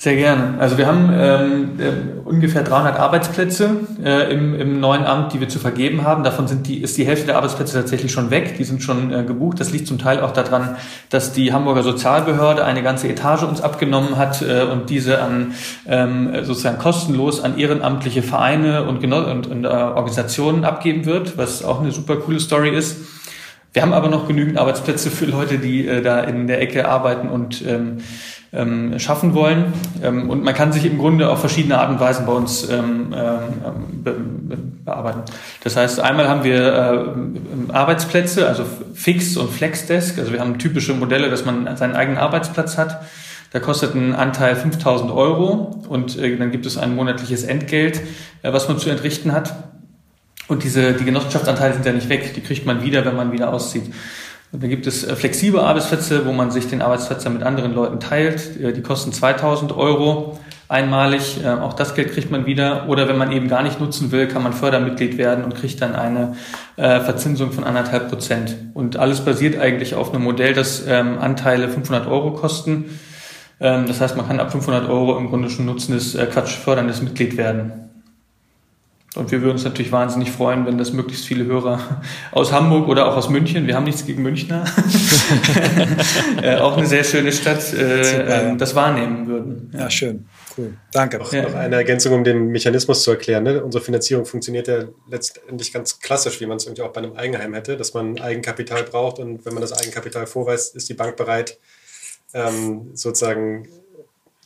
Sehr 0.01 0.15
gerne. 0.15 0.53
Also 0.59 0.77
wir 0.77 0.87
haben 0.87 1.09
ähm, 1.13 1.71
äh, 1.77 2.21
ungefähr 2.23 2.63
300 2.63 2.97
Arbeitsplätze 2.97 3.81
äh, 4.01 4.31
im, 4.33 4.57
im 4.57 4.79
neuen 4.79 5.03
Amt, 5.03 5.33
die 5.33 5.41
wir 5.41 5.49
zu 5.49 5.59
vergeben 5.59 6.05
haben. 6.05 6.23
Davon 6.23 6.47
sind 6.47 6.67
die, 6.67 6.81
ist 6.81 6.97
die 6.97 7.05
Hälfte 7.05 7.25
der 7.25 7.35
Arbeitsplätze 7.35 7.73
tatsächlich 7.73 8.13
schon 8.13 8.31
weg. 8.31 8.55
Die 8.57 8.63
sind 8.63 8.81
schon 8.81 9.11
äh, 9.11 9.25
gebucht. 9.25 9.59
Das 9.59 9.71
liegt 9.71 9.87
zum 9.87 9.97
Teil 9.97 10.21
auch 10.21 10.31
daran, 10.31 10.77
dass 11.09 11.33
die 11.33 11.51
Hamburger 11.51 11.83
Sozialbehörde 11.83 12.63
eine 12.63 12.81
ganze 12.81 13.09
Etage 13.09 13.43
uns 13.43 13.59
abgenommen 13.59 14.15
hat 14.15 14.41
äh, 14.41 14.61
und 14.71 14.89
diese 14.89 15.21
an 15.21 15.53
ähm, 15.85 16.29
sozusagen 16.43 16.77
kostenlos 16.77 17.43
an 17.43 17.57
ehrenamtliche 17.57 18.23
Vereine 18.23 18.85
und, 18.85 19.03
und, 19.03 19.47
und 19.47 19.65
äh, 19.65 19.67
Organisationen 19.67 20.63
abgeben 20.63 21.03
wird, 21.03 21.37
was 21.37 21.61
auch 21.61 21.81
eine 21.81 21.91
super 21.91 22.15
coole 22.15 22.39
Story 22.39 22.69
ist. 22.69 23.18
Wir 23.73 23.81
haben 23.81 23.93
aber 23.93 24.09
noch 24.09 24.27
genügend 24.27 24.57
Arbeitsplätze 24.57 25.11
für 25.11 25.25
Leute, 25.25 25.59
die 25.59 25.87
äh, 25.87 26.01
da 26.01 26.21
in 26.21 26.47
der 26.47 26.61
Ecke 26.61 26.87
arbeiten 26.87 27.29
und 27.29 27.63
ähm, 27.67 27.97
ähm, 28.51 28.97
schaffen 28.97 29.35
wollen. 29.35 29.73
Ähm, 30.01 30.29
und 30.29 30.43
man 30.43 30.53
kann 30.55 30.71
sich 30.71 30.85
im 30.85 30.97
Grunde 30.97 31.29
auf 31.29 31.39
verschiedene 31.39 31.77
Art 31.77 31.89
und 31.89 31.99
Weisen 31.99 32.25
bei 32.25 32.33
uns 32.33 32.67
ähm, 32.69 33.13
ähm 33.15 34.03
be 34.03 34.11
be 34.11 34.57
bearbeiten. 34.85 35.21
Das 35.63 35.75
heißt, 35.75 35.99
einmal 35.99 36.27
haben 36.27 36.43
wir 36.43 36.73
äh, 37.69 37.71
Arbeitsplätze, 37.71 38.47
also 38.47 38.63
Fix 38.93 39.37
und 39.37 39.51
Flexdesk. 39.51 40.17
Also 40.17 40.31
wir 40.33 40.39
haben 40.39 40.57
typische 40.57 40.93
Modelle, 40.93 41.29
dass 41.29 41.45
man 41.45 41.77
seinen 41.77 41.95
eigenen 41.95 42.17
Arbeitsplatz 42.17 42.77
hat. 42.77 43.01
Da 43.51 43.59
kostet 43.59 43.95
ein 43.95 44.15
Anteil 44.15 44.55
5000 44.55 45.11
Euro 45.11 45.83
und 45.87 46.17
äh, 46.17 46.35
dann 46.37 46.51
gibt 46.51 46.65
es 46.65 46.77
ein 46.77 46.95
monatliches 46.95 47.43
Entgelt, 47.43 48.01
äh, 48.41 48.51
was 48.51 48.67
man 48.67 48.79
zu 48.79 48.89
entrichten 48.89 49.31
hat. 49.31 49.53
Und 50.49 50.63
diese, 50.63 50.93
die 50.93 51.05
Genossenschaftsanteile 51.05 51.75
sind 51.75 51.85
ja 51.85 51.93
nicht 51.93 52.09
weg, 52.09 52.33
die 52.33 52.41
kriegt 52.41 52.65
man 52.65 52.83
wieder, 52.83 53.05
wenn 53.05 53.15
man 53.15 53.31
wieder 53.31 53.53
auszieht. 53.53 53.93
Und 54.51 54.63
dann 54.63 54.69
gibt 54.69 54.87
es 54.87 55.03
äh, 55.03 55.15
flexible 55.15 55.59
Arbeitsplätze, 55.59 56.25
wo 56.25 56.31
man 56.31 56.49
sich 56.49 56.67
den 56.67 56.81
Arbeitsplatz 56.81 57.23
dann 57.23 57.33
mit 57.33 57.43
anderen 57.43 57.73
Leuten 57.73 57.99
teilt. 57.99 58.59
Äh, 58.59 58.73
die 58.73 58.81
kosten 58.81 59.13
2000 59.13 59.71
Euro 59.77 60.39
einmalig. 60.67 61.43
Äh, 61.43 61.49
auch 61.49 61.73
das 61.73 61.93
Geld 61.93 62.13
kriegt 62.13 62.31
man 62.31 62.47
wieder. 62.47 62.89
Oder 62.89 63.07
wenn 63.07 63.17
man 63.17 63.31
eben 63.31 63.47
gar 63.47 63.61
nicht 63.61 63.79
nutzen 63.79 64.11
will, 64.11 64.27
kann 64.27 64.41
man 64.41 64.53
Fördermitglied 64.53 65.19
werden 65.19 65.43
und 65.43 65.55
kriegt 65.55 65.81
dann 65.81 65.95
eine 65.95 66.35
Verzinsung 66.77 67.51
von 67.51 67.65
anderthalb 67.65 68.07
Prozent. 68.07 68.55
Und 68.73 68.95
alles 68.95 69.19
basiert 69.19 69.59
eigentlich 69.59 69.95
auf 69.95 70.13
einem 70.13 70.23
Modell, 70.23 70.53
das 70.53 70.85
ähm, 70.87 71.17
Anteile 71.19 71.67
500 71.67 72.07
Euro 72.07 72.31
kosten. 72.31 72.85
Ähm, 73.59 73.85
das 73.85 73.99
heißt, 73.99 74.15
man 74.15 74.25
kann 74.25 74.39
ab 74.39 74.53
500 74.53 74.87
Euro 74.87 75.17
im 75.17 75.27
Grunde 75.27 75.49
schon 75.49 75.65
nutzendes, 75.65 76.17
Quatsch, 76.31 76.55
förderndes 76.55 77.01
Mitglied 77.01 77.35
werden. 77.35 77.88
Und 79.15 79.31
wir 79.31 79.41
würden 79.41 79.53
uns 79.53 79.63
natürlich 79.63 79.91
wahnsinnig 79.91 80.29
freuen, 80.29 80.67
wenn 80.67 80.77
das 80.77 80.93
möglichst 80.93 81.25
viele 81.25 81.45
Hörer 81.45 82.01
aus 82.31 82.51
Hamburg 82.51 82.87
oder 82.87 83.07
auch 83.07 83.17
aus 83.17 83.29
München, 83.29 83.65
wir 83.65 83.75
haben 83.75 83.85
nichts 83.85 84.05
gegen 84.05 84.21
Münchner, 84.21 84.65
äh, 86.43 86.57
auch 86.57 86.77
eine 86.77 86.85
sehr 86.85 87.03
schöne 87.03 87.31
Stadt, 87.31 87.73
äh, 87.73 88.55
das 88.55 88.75
wahrnehmen 88.75 89.25
würden. 89.25 89.71
Ja, 89.73 89.89
schön. 89.89 90.27
Cool. 90.55 90.73
Danke. 90.91 91.21
Auch 91.21 91.33
ja. 91.33 91.43
noch 91.43 91.55
eine 91.55 91.77
Ergänzung, 91.77 92.13
um 92.13 92.23
den 92.23 92.49
Mechanismus 92.49 93.01
zu 93.01 93.11
erklären. 93.11 93.43
Ne? 93.43 93.63
Unsere 93.63 93.83
Finanzierung 93.83 94.25
funktioniert 94.25 94.67
ja 94.67 94.83
letztendlich 95.09 95.73
ganz 95.73 95.99
klassisch, 95.99 96.39
wie 96.39 96.45
man 96.45 96.57
es 96.57 96.65
irgendwie 96.65 96.83
auch 96.83 96.93
bei 96.93 97.01
einem 97.01 97.13
Eigenheim 97.13 97.55
hätte, 97.55 97.77
dass 97.77 97.95
man 97.95 98.19
Eigenkapital 98.19 98.83
braucht 98.83 99.17
und 99.17 99.43
wenn 99.43 99.53
man 99.53 99.61
das 99.61 99.73
Eigenkapital 99.73 100.27
vorweist, 100.27 100.75
ist 100.75 100.87
die 100.87 100.93
Bank 100.93 101.15
bereit, 101.15 101.57
ähm, 102.35 102.91
sozusagen 102.93 103.67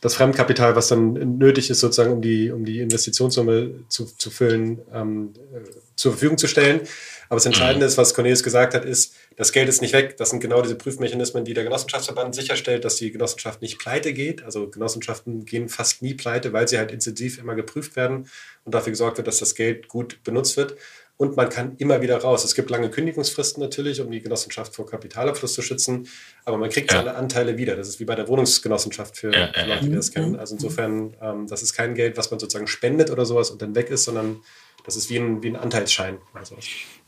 das 0.04 0.16
Fremdkapital, 0.16 0.76
was 0.76 0.88
dann 0.88 1.38
nötig 1.38 1.70
ist, 1.70 1.80
sozusagen, 1.80 2.12
um 2.12 2.20
die, 2.20 2.50
um 2.50 2.66
die 2.66 2.80
Investitionssumme 2.80 3.86
zu, 3.88 4.04
zu 4.04 4.30
füllen, 4.30 4.82
ähm, 4.92 5.32
äh, 5.54 5.60
zur 5.96 6.12
Verfügung 6.12 6.36
zu 6.36 6.46
stellen. 6.46 6.82
Aber 7.30 7.36
das 7.36 7.46
Entscheidende 7.46 7.86
ist, 7.86 7.96
was 7.96 8.12
Cornelius 8.12 8.42
gesagt 8.42 8.74
hat, 8.74 8.84
ist, 8.84 9.14
das 9.36 9.50
Geld 9.50 9.66
ist 9.66 9.80
nicht 9.80 9.94
weg. 9.94 10.18
Das 10.18 10.28
sind 10.28 10.40
genau 10.40 10.60
diese 10.60 10.74
Prüfmechanismen, 10.74 11.46
die 11.46 11.54
der 11.54 11.64
Genossenschaftsverband 11.64 12.34
sicherstellt, 12.34 12.84
dass 12.84 12.96
die 12.96 13.12
Genossenschaft 13.12 13.62
nicht 13.62 13.78
pleite 13.78 14.12
geht. 14.12 14.42
Also 14.42 14.68
Genossenschaften 14.68 15.46
gehen 15.46 15.70
fast 15.70 16.02
nie 16.02 16.12
pleite, 16.12 16.52
weil 16.52 16.68
sie 16.68 16.76
halt 16.76 16.92
intensiv 16.92 17.38
immer 17.38 17.54
geprüft 17.54 17.96
werden 17.96 18.28
und 18.66 18.74
dafür 18.74 18.90
gesorgt 18.90 19.16
wird, 19.16 19.26
dass 19.26 19.38
das 19.38 19.54
Geld 19.54 19.88
gut 19.88 20.22
benutzt 20.22 20.58
wird 20.58 20.76
und 21.16 21.36
man 21.36 21.48
kann 21.48 21.76
immer 21.78 22.00
wieder 22.02 22.18
raus. 22.18 22.44
Es 22.44 22.54
gibt 22.54 22.70
lange 22.70 22.90
Kündigungsfristen 22.90 23.62
natürlich, 23.62 24.00
um 24.00 24.10
die 24.10 24.20
Genossenschaft 24.20 24.74
vor 24.74 24.86
Kapitalabfluss 24.86 25.54
zu 25.54 25.62
schützen, 25.62 26.08
aber 26.44 26.58
man 26.58 26.70
kriegt 26.70 26.90
ja. 26.90 26.98
seine 26.98 27.14
Anteile 27.14 27.56
wieder. 27.56 27.76
Das 27.76 27.88
ist 27.88 28.00
wie 28.00 28.04
bei 28.04 28.16
der 28.16 28.26
Wohnungsgenossenschaft 28.26 29.16
für, 29.16 29.32
ja, 29.32 29.52
für 29.52 29.66
Leute, 29.66 29.84
die 29.84 29.94
das 29.94 30.10
kennen. 30.10 30.36
Also 30.36 30.54
insofern, 30.54 31.16
ähm, 31.20 31.46
das 31.46 31.62
ist 31.62 31.74
kein 31.74 31.94
Geld, 31.94 32.16
was 32.16 32.30
man 32.30 32.40
sozusagen 32.40 32.66
spendet 32.66 33.10
oder 33.10 33.26
sowas 33.26 33.50
und 33.50 33.62
dann 33.62 33.74
weg 33.74 33.90
ist, 33.90 34.04
sondern 34.04 34.40
das 34.84 34.96
ist 34.96 35.08
wie 35.08 35.16
ein, 35.16 35.42
wie 35.42 35.48
ein 35.48 35.56
Anteilsschein. 35.56 36.18
Also. 36.34 36.56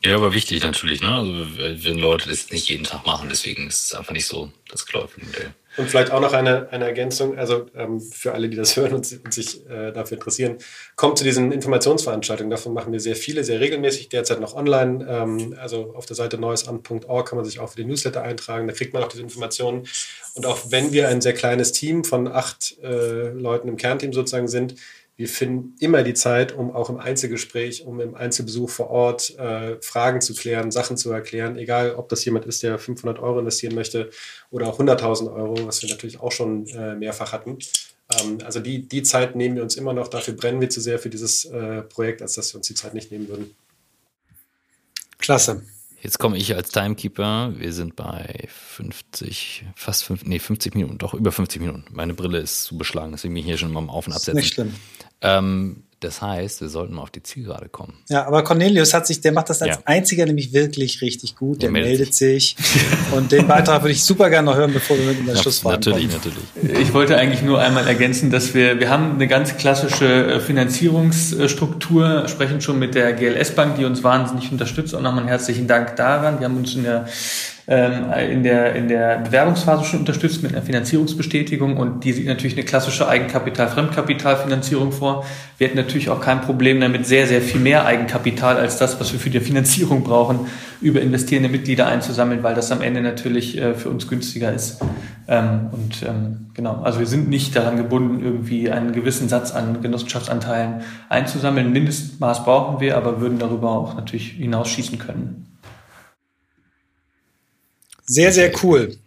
Ja, 0.03 0.15
aber 0.15 0.33
wichtig 0.33 0.63
natürlich, 0.63 1.01
ne? 1.01 1.13
Also 1.13 1.31
wenn 1.85 1.99
Leute 1.99 2.29
das 2.29 2.49
nicht 2.49 2.69
jeden 2.69 2.85
Tag 2.85 3.05
machen, 3.05 3.27
deswegen 3.29 3.67
ist 3.67 3.87
es 3.87 3.93
einfach 3.93 4.13
nicht 4.13 4.25
so 4.25 4.51
das 4.69 4.87
Käufe-Modell. 4.87 5.53
Und 5.77 5.89
vielleicht 5.89 6.11
auch 6.11 6.19
noch 6.19 6.33
eine, 6.33 6.69
eine 6.71 6.85
Ergänzung, 6.85 7.37
also 7.37 7.67
ähm, 7.75 8.01
für 8.01 8.33
alle, 8.33 8.49
die 8.49 8.57
das 8.57 8.75
hören 8.77 8.93
und, 8.93 9.19
und 9.23 9.33
sich 9.33 9.65
äh, 9.69 9.91
dafür 9.91 10.17
interessieren, 10.17 10.57
kommt 10.95 11.17
zu 11.17 11.23
diesen 11.23 11.51
Informationsveranstaltungen. 11.51 12.49
Davon 12.49 12.73
machen 12.73 12.91
wir 12.91 12.99
sehr 12.99 13.15
viele, 13.15 13.43
sehr 13.43 13.59
regelmäßig, 13.59 14.09
derzeit 14.09 14.39
noch 14.41 14.55
online. 14.55 15.05
Ähm, 15.07 15.55
also 15.59 15.93
auf 15.95 16.05
der 16.05 16.15
Seite 16.15 16.37
neuesamt.org 16.37 17.29
kann 17.29 17.37
man 17.37 17.45
sich 17.45 17.59
auch 17.59 17.69
für 17.69 17.77
die 17.77 17.85
Newsletter 17.85 18.23
eintragen, 18.23 18.67
da 18.67 18.73
kriegt 18.73 18.93
man 18.93 19.03
auch 19.03 19.07
diese 19.07 19.23
Informationen. 19.23 19.87
Und 20.33 20.45
auch 20.45 20.59
wenn 20.69 20.91
wir 20.91 21.07
ein 21.09 21.21
sehr 21.21 21.33
kleines 21.33 21.71
Team 21.71 22.03
von 22.03 22.27
acht 22.27 22.77
äh, 22.83 23.29
Leuten 23.29 23.67
im 23.67 23.77
Kernteam 23.77 24.13
sozusagen 24.13 24.47
sind, 24.47 24.75
wir 25.17 25.27
finden 25.27 25.75
immer 25.79 26.03
die 26.03 26.13
Zeit, 26.13 26.53
um 26.53 26.71
auch 26.71 26.91
im 26.91 26.99
Einzelgespräch, 26.99 27.85
um 27.85 27.99
im 27.99 28.13
Einzelbesuch 28.13 28.69
vor 28.69 28.91
Ort 28.91 29.37
äh, 29.39 29.81
Fragen 29.81 30.21
zu 30.21 30.35
klären, 30.35 30.69
Sachen 30.69 30.95
zu 30.95 31.11
erklären, 31.11 31.57
egal 31.57 31.95
ob 31.95 32.07
das 32.09 32.23
jemand 32.23 32.45
ist, 32.45 32.61
der 32.61 32.77
500 32.77 33.17
Euro 33.17 33.39
investieren 33.39 33.73
möchte 33.73 34.11
oder 34.51 34.67
auch 34.67 34.79
100.000 34.79 35.33
Euro, 35.33 35.65
was 35.65 35.81
wir 35.81 35.89
natürlich 35.89 36.19
auch 36.19 36.31
schon 36.31 36.67
äh, 36.67 36.93
mehrfach 36.95 37.31
hatten. 37.31 37.57
Ähm, 38.21 38.37
also 38.45 38.59
die, 38.59 38.87
die 38.87 39.01
Zeit 39.01 39.35
nehmen 39.35 39.55
wir 39.55 39.63
uns 39.63 39.75
immer 39.75 39.93
noch, 39.93 40.07
dafür 40.07 40.35
brennen 40.35 40.61
wir 40.61 40.69
zu 40.69 40.81
sehr 40.81 40.99
für 40.99 41.09
dieses 41.09 41.45
äh, 41.45 41.81
Projekt, 41.81 42.21
als 42.21 42.33
dass 42.33 42.53
wir 42.53 42.59
uns 42.59 42.67
die 42.67 42.75
Zeit 42.75 42.93
nicht 42.93 43.11
nehmen 43.11 43.27
würden. 43.27 43.55
Klasse. 45.17 45.63
Jetzt 45.99 46.19
komme 46.19 46.37
ich 46.37 46.55
als 46.55 46.69
Timekeeper. 46.69 47.53
Wir 47.57 47.73
sind 47.73 47.95
bei 47.95 48.47
50, 48.49 49.65
fast 49.75 50.03
50, 50.03 50.29
nee, 50.29 50.37
50 50.37 50.75
Minuten, 50.75 50.99
doch 50.99 51.15
über 51.15 51.31
50 51.31 51.59
Minuten. 51.59 51.85
Meine 51.89 52.13
Brille 52.13 52.37
ist 52.37 52.65
zu 52.65 52.77
beschlagen, 52.77 53.13
deswegen 53.13 53.33
bin 53.33 53.41
ich 53.41 53.47
hier 53.47 53.57
schon 53.57 53.73
mal 53.73 53.83
Auf- 53.89 54.05
und 54.05 54.13
Absetzen. 54.13 54.35
Nicht 54.35 54.53
schlimm. 54.53 54.75
Ähm, 55.21 55.83
das 55.99 56.21
heißt, 56.21 56.61
wir 56.61 56.69
sollten 56.69 56.93
mal 56.93 57.01
auf 57.01 57.09
die 57.09 57.23
Zielgerade 57.23 57.69
kommen. 57.69 57.95
Ja, 58.07 58.27
aber 58.27 58.43
Cornelius 58.43 58.93
hat 58.93 59.07
sich, 59.07 59.19
der 59.19 59.31
macht 59.31 59.49
das 59.49 59.63
als 59.63 59.77
ja. 59.77 59.81
einziger 59.85 60.27
nämlich 60.27 60.53
wirklich 60.53 61.01
richtig 61.01 61.35
gut. 61.35 61.63
Der, 61.63 61.71
der 61.71 61.71
meldet, 61.71 61.97
meldet 61.97 62.13
sich. 62.13 62.55
und 63.15 63.31
den 63.31 63.47
Beitrag 63.47 63.81
würde 63.81 63.93
ich 63.93 64.03
super 64.03 64.29
gerne 64.29 64.45
noch 64.45 64.55
hören, 64.55 64.73
bevor 64.73 64.95
wir 64.95 65.05
mit 65.05 65.19
in 65.19 65.25
der 65.25 65.33
ja, 65.33 65.41
Schlussfrage 65.41 65.77
Natürlich, 65.77 66.09
kommen. 66.11 66.21
natürlich. 66.53 66.79
Ich 66.79 66.93
wollte 66.93 67.17
eigentlich 67.17 67.41
nur 67.41 67.59
einmal 67.59 67.87
ergänzen, 67.87 68.29
dass 68.29 68.53
wir, 68.53 68.79
wir 68.79 68.91
haben 68.91 69.13
eine 69.13 69.27
ganz 69.27 69.57
klassische 69.57 70.33
äh, 70.33 70.39
Finanzierungsstruktur, 70.39 72.27
sprechen 72.27 72.61
schon 72.61 72.77
mit 72.77 72.93
der 72.93 73.13
GLS 73.13 73.55
Bank, 73.55 73.77
die 73.77 73.85
uns 73.85 74.03
wahnsinnig 74.03 74.51
unterstützt. 74.51 74.93
Auch 74.93 75.01
nochmal 75.01 75.21
einen 75.21 75.29
herzlichen 75.29 75.65
Dank 75.67 75.95
daran. 75.95 76.39
Wir 76.39 76.45
haben 76.45 76.57
uns 76.57 76.75
in 76.75 76.83
der 76.83 77.07
in, 77.69 78.43
der, 78.43 78.75
in 78.75 78.87
der 78.87 79.17
Bewerbungsphase 79.17 79.83
schon 79.83 79.99
unterstützt 79.99 80.41
mit 80.41 80.53
einer 80.53 80.61
Finanzierungsbestätigung 80.61 81.75
und 81.75 82.05
die 82.05 82.13
sieht 82.13 82.25
natürlich 82.25 82.55
eine 82.55 82.63
klassische 82.63 83.09
Eigenkapital-Fremdkapitalfinanzierung 83.09 84.93
vor. 84.93 85.25
Wir 85.57 85.67
hätten 85.67 85.75
natürlich 85.75 86.09
auch 86.09 86.21
kein 86.21 86.39
Problem 86.39 86.79
damit, 86.79 87.05
sehr, 87.05 87.27
sehr 87.27 87.41
viel 87.41 87.59
mehr 87.59 87.85
Eigenkapital 87.85 88.55
als 88.55 88.77
das, 88.77 89.01
was 89.01 89.11
wir 89.11 89.19
für 89.19 89.29
die 89.29 89.41
Finanzierung 89.41 90.03
brauchen, 90.05 90.47
über 90.79 91.01
investierende 91.01 91.49
Mitglieder 91.49 91.87
einzusammeln, 91.87 92.41
weil 92.41 92.55
das 92.55 92.71
am 92.71 92.81
Ende 92.81 93.01
natürlich 93.01 93.57
äh, 93.57 93.73
für 93.73 93.89
uns 93.89 94.07
günstiger 94.07 94.53
ist. 94.53 94.79
Ähm, 95.27 95.67
und 95.73 96.03
ähm, 96.07 96.45
genau, 96.53 96.81
also 96.83 96.99
wir 96.99 97.07
sind 97.07 97.27
nicht 97.27 97.53
daran 97.53 97.75
gebunden, 97.75 98.23
irgendwie 98.23 98.71
einen 98.71 98.93
gewissen 98.93 99.27
Satz 99.27 99.51
an 99.51 99.81
Genossenschaftsanteilen 99.81 100.83
einzusammeln. 101.09 101.73
Mindestmaß 101.73 102.45
brauchen 102.45 102.79
wir, 102.79 102.95
aber 102.95 103.19
würden 103.19 103.39
darüber 103.39 103.71
auch 103.71 103.95
natürlich 103.95 104.31
hinausschießen 104.31 104.99
können. 104.99 105.47
Sehr, 108.07 108.31
sehr 108.31 108.51
cool. 108.63 108.97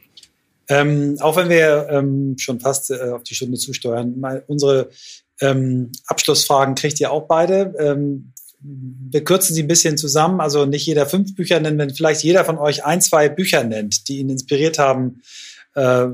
Ähm, 0.69 1.17
auch 1.21 1.37
wenn 1.37 1.49
wir 1.49 1.89
ähm, 1.91 2.37
schon 2.39 2.61
fast 2.61 2.91
äh, 2.91 3.11
auf 3.11 3.25
die 3.25 3.35
Stunde 3.35 3.59
zusteuern, 3.59 4.21
mal 4.21 4.45
unsere 4.47 4.91
ähm, 5.41 5.91
Abschlussfragen 6.07 6.75
kriegt 6.75 7.01
ihr 7.01 7.11
auch 7.11 7.27
beide. 7.27 7.75
Ähm, 7.79 8.33
wir 8.63 9.25
kürzen 9.25 9.55
sie 9.55 9.63
ein 9.63 9.69
bisschen 9.69 9.97
zusammen, 9.97 10.41
also 10.41 10.67
nicht 10.67 10.87
jeder 10.87 11.07
fünf 11.07 11.35
Bücher 11.35 11.59
nennen, 11.61 11.79
wenn 11.79 11.95
vielleicht 11.95 12.23
jeder 12.23 12.45
von 12.45 12.59
euch 12.59 12.85
ein, 12.85 13.01
zwei 13.01 13.29
Bücher 13.29 13.65
nennt, 13.65 14.07
die 14.09 14.19
ihn 14.19 14.29
inspiriert 14.29 14.79
haben. 14.79 15.23
Äh, 15.75 16.09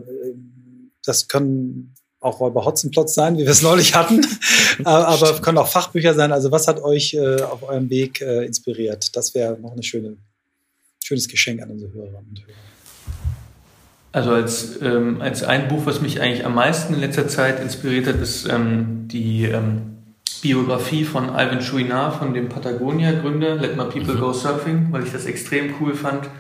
das 1.05 1.29
können 1.29 1.93
auch 2.21 2.41
Räuber 2.41 2.65
Hotzenplotz 2.65 3.15
sein, 3.15 3.37
wie 3.37 3.43
wir 3.43 3.51
es 3.51 3.63
neulich 3.63 3.95
hatten, 3.95 4.27
aber 4.85 5.41
können 5.41 5.59
auch 5.59 5.69
Fachbücher 5.69 6.15
sein. 6.15 6.33
Also 6.33 6.51
was 6.51 6.67
hat 6.67 6.83
euch 6.83 7.15
äh, 7.15 7.43
auf 7.43 7.63
eurem 7.63 7.91
Weg 7.91 8.21
äh, 8.21 8.45
inspiriert? 8.45 9.15
Das 9.17 9.35
wäre 9.35 9.59
noch 9.61 9.77
ein 9.77 9.83
schöne, 9.83 10.17
schönes 11.05 11.29
Geschenk 11.29 11.61
an 11.63 11.71
unsere 11.73 11.93
Hörerinnen 11.93 12.29
und 12.31 12.47
Hörer. 12.47 12.66
Also 14.17 14.31
als, 14.31 14.81
ähm, 14.81 15.21
als 15.21 15.43
ein 15.43 15.69
Buch, 15.69 15.85
was 15.85 16.01
mich 16.01 16.23
eigentlich 16.23 16.47
am 16.47 16.55
meisten 16.55 16.95
in 16.95 17.01
letzter 17.01 17.29
Zeit 17.29 17.61
inspiriert 17.61 18.07
hat, 18.07 18.17
ist 18.17 18.49
ähm, 18.49 19.09
die 19.09 19.45
ähm, 19.45 19.99
Biografie 20.41 21.05
von 21.05 21.29
Alvin 21.29 21.61
Chouinard, 21.61 22.17
von 22.17 22.33
dem 22.33 22.49
Patagonia-Gründer, 22.49 23.57
Let 23.57 23.77
My 23.77 23.85
People 23.85 24.15
mhm. 24.15 24.21
Go 24.21 24.33
Surfing, 24.33 24.89
weil 24.91 25.03
ich 25.03 25.13
das 25.13 25.27
extrem 25.27 25.75
cool 25.83 25.93
fand. 25.93 26.31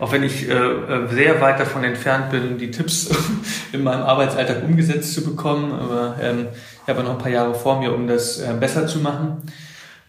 Auch 0.00 0.10
wenn 0.10 0.24
ich 0.24 0.48
äh, 0.48 0.52
äh 0.52 1.06
sehr 1.12 1.40
weit 1.40 1.60
davon 1.60 1.84
entfernt 1.84 2.30
bin, 2.32 2.58
die 2.58 2.72
Tipps 2.72 3.08
in 3.72 3.84
meinem 3.84 4.02
Arbeitsalltag 4.02 4.64
umgesetzt 4.64 5.14
zu 5.14 5.22
bekommen. 5.22 5.70
Aber 5.70 6.16
ähm, 6.20 6.48
ich 6.82 6.88
habe 6.88 7.04
noch 7.04 7.12
ein 7.12 7.18
paar 7.18 7.30
Jahre 7.30 7.54
vor 7.54 7.78
mir, 7.78 7.94
um 7.94 8.08
das 8.08 8.40
äh, 8.40 8.52
besser 8.58 8.88
zu 8.88 8.98
machen. 8.98 9.42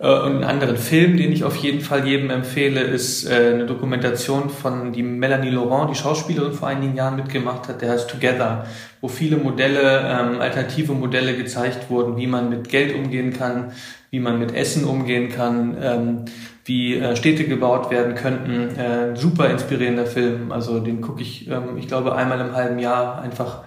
Äh, 0.04 0.20
und 0.20 0.34
einen 0.34 0.44
anderen 0.44 0.78
Film, 0.78 1.18
den 1.18 1.32
ich 1.32 1.44
auf 1.46 1.56
jeden 1.56 1.80
Fall 1.80 2.06
jedem 2.06 2.30
empfehle, 2.30 2.82
ist 2.82 3.26
äh, 3.26 3.54
eine 3.54 3.66
Dokumentation 3.66 4.50
von 4.50 4.92
die 4.92 5.02
Melanie 5.02 5.50
Laurent, 5.50 5.90
die 5.90 5.96
Schauspielerin 5.96 6.54
vor 6.54 6.68
einigen 6.68 6.96
Jahren 6.96 7.16
mitgemacht 7.16 7.70
hat, 7.70 7.82
der 7.82 7.92
heißt 7.92 8.10
Together, 8.10 8.66
wo 9.02 9.08
viele 9.08 9.38
Modelle, 9.38 10.02
ähm, 10.06 10.42
alternative 10.42 10.94
Modelle 10.94 11.36
gezeigt 11.36 11.90
wurden, 11.90 12.18
wie 12.18 12.28
man 12.28 12.50
mit 12.50 12.68
Geld 12.70 12.94
umgehen 12.96 13.32
kann, 13.32 13.72
wie 14.12 14.20
man 14.20 14.38
mit 14.40 14.54
Essen 14.54 14.84
umgehen 14.84 15.30
kann, 15.30 15.78
ähm, 15.82 16.26
wie 16.66 16.96
äh, 16.96 17.16
Städte 17.16 17.46
gebaut 17.46 17.90
werden 17.90 18.16
könnten. 18.16 18.78
Äh, 18.78 19.16
super 19.16 19.50
inspirierender 19.50 20.06
Film, 20.06 20.52
also 20.52 20.80
den 20.80 21.02
gucke 21.02 21.22
ich, 21.22 21.50
ähm, 21.50 21.78
ich 21.78 21.88
glaube, 21.88 22.14
einmal 22.16 22.40
im 22.42 22.54
halben 22.54 22.80
Jahr 22.80 23.22
einfach, 23.22 23.64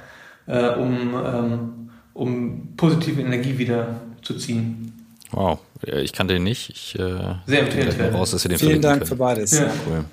äh, 0.46 0.68
um, 0.68 1.14
ähm, 1.14 1.90
um 2.12 2.76
positive 2.76 3.20
Energie 3.20 3.58
wieder 3.58 4.00
zu 4.22 4.34
ziehen. 4.34 4.95
Wow, 5.32 5.58
ich 5.82 6.12
kannte 6.12 6.36
ihn 6.36 6.44
nicht. 6.44 6.70
Ich, 6.70 6.98
äh, 6.98 7.34
Sehr 7.46 7.60
empfehlenswert. 7.60 8.14
Raus, 8.14 8.30
dass 8.30 8.44
ihr 8.44 8.50
den 8.50 8.58
Vielen 8.58 8.80
Dank 8.80 8.98
können. 8.98 9.08
für 9.08 9.16
beides. 9.16 9.58
Ja. 9.58 9.70
Cool. 9.86 10.04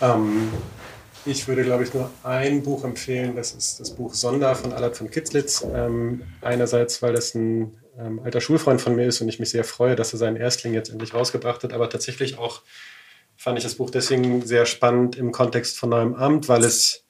Ähm, 0.00 0.48
ich 1.26 1.46
würde, 1.48 1.64
glaube 1.64 1.84
ich, 1.84 1.92
nur 1.92 2.10
ein 2.22 2.62
Buch 2.62 2.84
empfehlen. 2.84 3.36
Das 3.36 3.52
ist 3.52 3.80
das 3.80 3.90
Buch 3.90 4.14
Sonder 4.14 4.54
von 4.54 4.72
Allard 4.72 4.96
von 4.96 5.10
Kitzlitz. 5.10 5.66
Ähm, 5.74 6.22
einerseits, 6.40 7.02
weil 7.02 7.12
das 7.12 7.34
ein 7.34 7.76
ähm, 7.98 8.20
alter 8.24 8.40
Schulfreund 8.40 8.80
von 8.80 8.94
mir 8.94 9.06
ist 9.06 9.20
und 9.20 9.28
ich 9.28 9.38
mich 9.38 9.50
sehr 9.50 9.64
freue, 9.64 9.96
dass 9.96 10.12
er 10.12 10.18
seinen 10.18 10.36
Erstling 10.36 10.72
jetzt 10.72 10.90
endlich 10.90 11.12
rausgebracht 11.12 11.62
hat. 11.64 11.72
Aber 11.72 11.90
tatsächlich 11.90 12.38
auch 12.38 12.62
fand 13.36 13.58
ich 13.58 13.64
das 13.64 13.74
Buch 13.74 13.90
deswegen 13.90 14.46
sehr 14.46 14.66
spannend 14.66 15.16
im 15.16 15.32
Kontext 15.32 15.78
von 15.78 15.90
neuem 15.90 16.14
Amt, 16.14 16.48
weil 16.48 16.64
es 16.64 17.04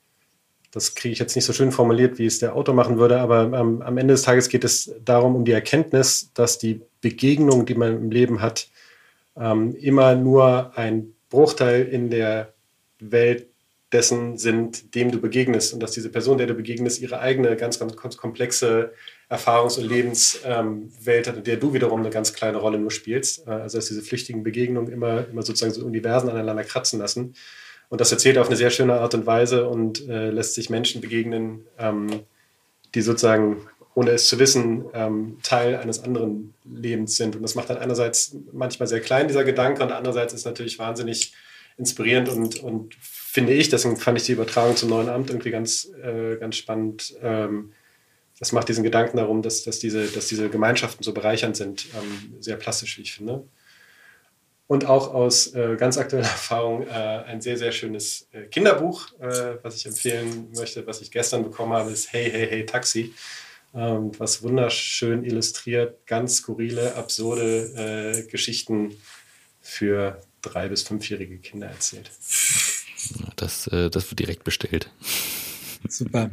das 0.70 0.94
kriege 0.94 1.12
ich 1.12 1.18
jetzt 1.18 1.34
nicht 1.34 1.44
so 1.44 1.52
schön 1.52 1.72
formuliert, 1.72 2.18
wie 2.18 2.26
es 2.26 2.38
der 2.38 2.54
Autor 2.54 2.74
machen 2.74 2.98
würde, 2.98 3.20
aber 3.20 3.44
ähm, 3.44 3.82
am 3.82 3.98
Ende 3.98 4.14
des 4.14 4.22
Tages 4.22 4.48
geht 4.48 4.64
es 4.64 4.92
darum, 5.04 5.34
um 5.34 5.44
die 5.44 5.52
Erkenntnis, 5.52 6.30
dass 6.34 6.58
die 6.58 6.80
Begegnung, 7.00 7.66
die 7.66 7.74
man 7.74 7.96
im 7.96 8.10
Leben 8.10 8.40
hat, 8.40 8.68
ähm, 9.36 9.74
immer 9.74 10.14
nur 10.14 10.76
ein 10.76 11.14
Bruchteil 11.28 11.86
in 11.86 12.10
der 12.10 12.52
Welt 13.00 13.46
dessen 13.92 14.38
sind, 14.38 14.94
dem 14.94 15.10
du 15.10 15.20
begegnest 15.20 15.74
und 15.74 15.80
dass 15.80 15.90
diese 15.90 16.10
Person, 16.10 16.38
der 16.38 16.46
du 16.46 16.54
begegnest, 16.54 17.00
ihre 17.00 17.18
eigene 17.18 17.56
ganz, 17.56 17.78
ganz 17.80 18.16
komplexe 18.16 18.92
Erfahrungs- 19.28 19.78
und 19.78 19.88
Lebenswelt 19.88 21.26
hat, 21.26 21.36
in 21.36 21.44
der 21.44 21.56
du 21.56 21.72
wiederum 21.72 22.00
eine 22.00 22.10
ganz 22.10 22.32
kleine 22.32 22.58
Rolle 22.58 22.78
nur 22.78 22.92
spielst. 22.92 23.46
Äh, 23.46 23.50
also 23.50 23.78
dass 23.78 23.88
diese 23.88 24.02
flüchtigen 24.02 24.44
Begegnungen 24.44 24.92
immer, 24.92 25.26
immer 25.28 25.42
sozusagen 25.42 25.72
so 25.72 25.84
Universen 25.84 26.28
aneinander 26.28 26.64
kratzen 26.64 27.00
lassen. 27.00 27.34
Und 27.90 28.00
das 28.00 28.12
erzählt 28.12 28.36
er 28.36 28.42
auf 28.42 28.48
eine 28.48 28.56
sehr 28.56 28.70
schöne 28.70 28.94
Art 28.94 29.14
und 29.14 29.26
Weise 29.26 29.68
und 29.68 30.08
äh, 30.08 30.30
lässt 30.30 30.54
sich 30.54 30.70
Menschen 30.70 31.00
begegnen, 31.00 31.66
ähm, 31.76 32.20
die 32.94 33.02
sozusagen, 33.02 33.66
ohne 33.94 34.12
es 34.12 34.28
zu 34.28 34.38
wissen, 34.38 34.84
ähm, 34.94 35.38
Teil 35.42 35.76
eines 35.76 36.02
anderen 36.02 36.54
Lebens 36.64 37.16
sind. 37.16 37.34
Und 37.34 37.42
das 37.42 37.56
macht 37.56 37.68
dann 37.68 37.78
einerseits 37.78 38.36
manchmal 38.52 38.86
sehr 38.86 39.00
klein, 39.00 39.26
dieser 39.26 39.42
Gedanke, 39.42 39.82
und 39.82 39.90
andererseits 39.90 40.32
ist 40.32 40.46
natürlich 40.46 40.78
wahnsinnig 40.78 41.34
inspirierend 41.78 42.28
und, 42.28 42.62
und 42.62 42.94
finde 43.00 43.54
ich, 43.54 43.70
deswegen 43.70 43.96
fand 43.96 44.18
ich 44.18 44.24
die 44.24 44.32
Übertragung 44.32 44.76
zum 44.76 44.90
neuen 44.90 45.08
Amt 45.08 45.30
irgendwie 45.30 45.50
ganz, 45.50 45.90
äh, 46.00 46.36
ganz 46.36 46.56
spannend. 46.56 47.14
Ähm, 47.22 47.72
das 48.38 48.52
macht 48.52 48.68
diesen 48.68 48.84
Gedanken 48.84 49.16
darum, 49.16 49.42
dass, 49.42 49.64
dass, 49.64 49.80
diese, 49.80 50.06
dass 50.06 50.28
diese 50.28 50.48
Gemeinschaften 50.48 51.02
so 51.02 51.12
bereichernd 51.12 51.56
sind, 51.56 51.86
ähm, 51.94 52.34
sehr 52.40 52.56
plastisch, 52.56 52.98
wie 52.98 53.02
ich 53.02 53.12
finde 53.12 53.42
und 54.70 54.84
auch 54.86 55.12
aus 55.12 55.48
äh, 55.48 55.74
ganz 55.76 55.98
aktueller 55.98 56.28
Erfahrung 56.28 56.86
äh, 56.86 56.90
ein 56.92 57.40
sehr, 57.40 57.56
sehr 57.58 57.72
schönes 57.72 58.28
äh, 58.30 58.42
Kinderbuch, 58.42 59.08
äh, 59.18 59.56
was 59.64 59.74
ich 59.74 59.84
empfehlen 59.84 60.46
möchte, 60.54 60.86
was 60.86 61.00
ich 61.00 61.10
gestern 61.10 61.42
bekommen 61.42 61.72
habe, 61.72 61.90
ist 61.90 62.12
Hey, 62.12 62.30
Hey, 62.30 62.46
Hey, 62.48 62.66
Taxi, 62.66 63.12
ähm, 63.74 64.12
was 64.18 64.44
wunderschön 64.44 65.24
illustriert, 65.24 66.06
ganz 66.06 66.36
skurrile, 66.36 66.94
absurde 66.94 68.22
äh, 68.24 68.30
Geschichten 68.30 68.94
für 69.60 70.22
drei- 70.40 70.68
bis 70.68 70.84
fünfjährige 70.84 71.38
Kinder 71.38 71.66
erzählt. 71.66 72.12
Das, 73.34 73.66
äh, 73.66 73.90
das 73.90 74.08
wird 74.08 74.20
direkt 74.20 74.44
bestellt. 74.44 74.88
Super. 75.88 76.30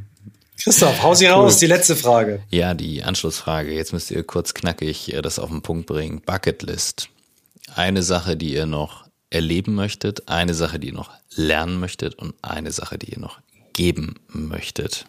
Christoph, 0.63 1.01
hau 1.01 1.15
sie 1.15 1.25
cool. 1.25 1.31
raus, 1.31 1.57
die 1.57 1.65
letzte 1.65 1.95
Frage. 1.95 2.43
Ja, 2.51 2.75
die 2.75 3.01
Anschlussfrage. 3.01 3.73
Jetzt 3.73 3.93
müsst 3.93 4.11
ihr 4.11 4.23
kurz 4.23 4.53
knackig 4.53 5.15
das 5.23 5.39
auf 5.39 5.49
den 5.49 5.63
Punkt 5.63 5.87
bringen. 5.87 6.21
Bucketlist. 6.23 7.09
Eine 7.77 8.01
Sache, 8.01 8.35
die 8.35 8.55
ihr 8.55 8.65
noch 8.65 9.07
erleben 9.29 9.75
möchtet, 9.75 10.27
eine 10.27 10.55
Sache, 10.55 10.79
die 10.79 10.87
ihr 10.87 10.95
noch 10.95 11.11
lernen 11.35 11.79
möchtet 11.79 12.15
und 12.15 12.33
eine 12.41 12.71
Sache, 12.71 12.97
die 12.97 13.11
ihr 13.11 13.19
noch 13.19 13.39
geben 13.73 14.15
möchtet. 14.29 15.05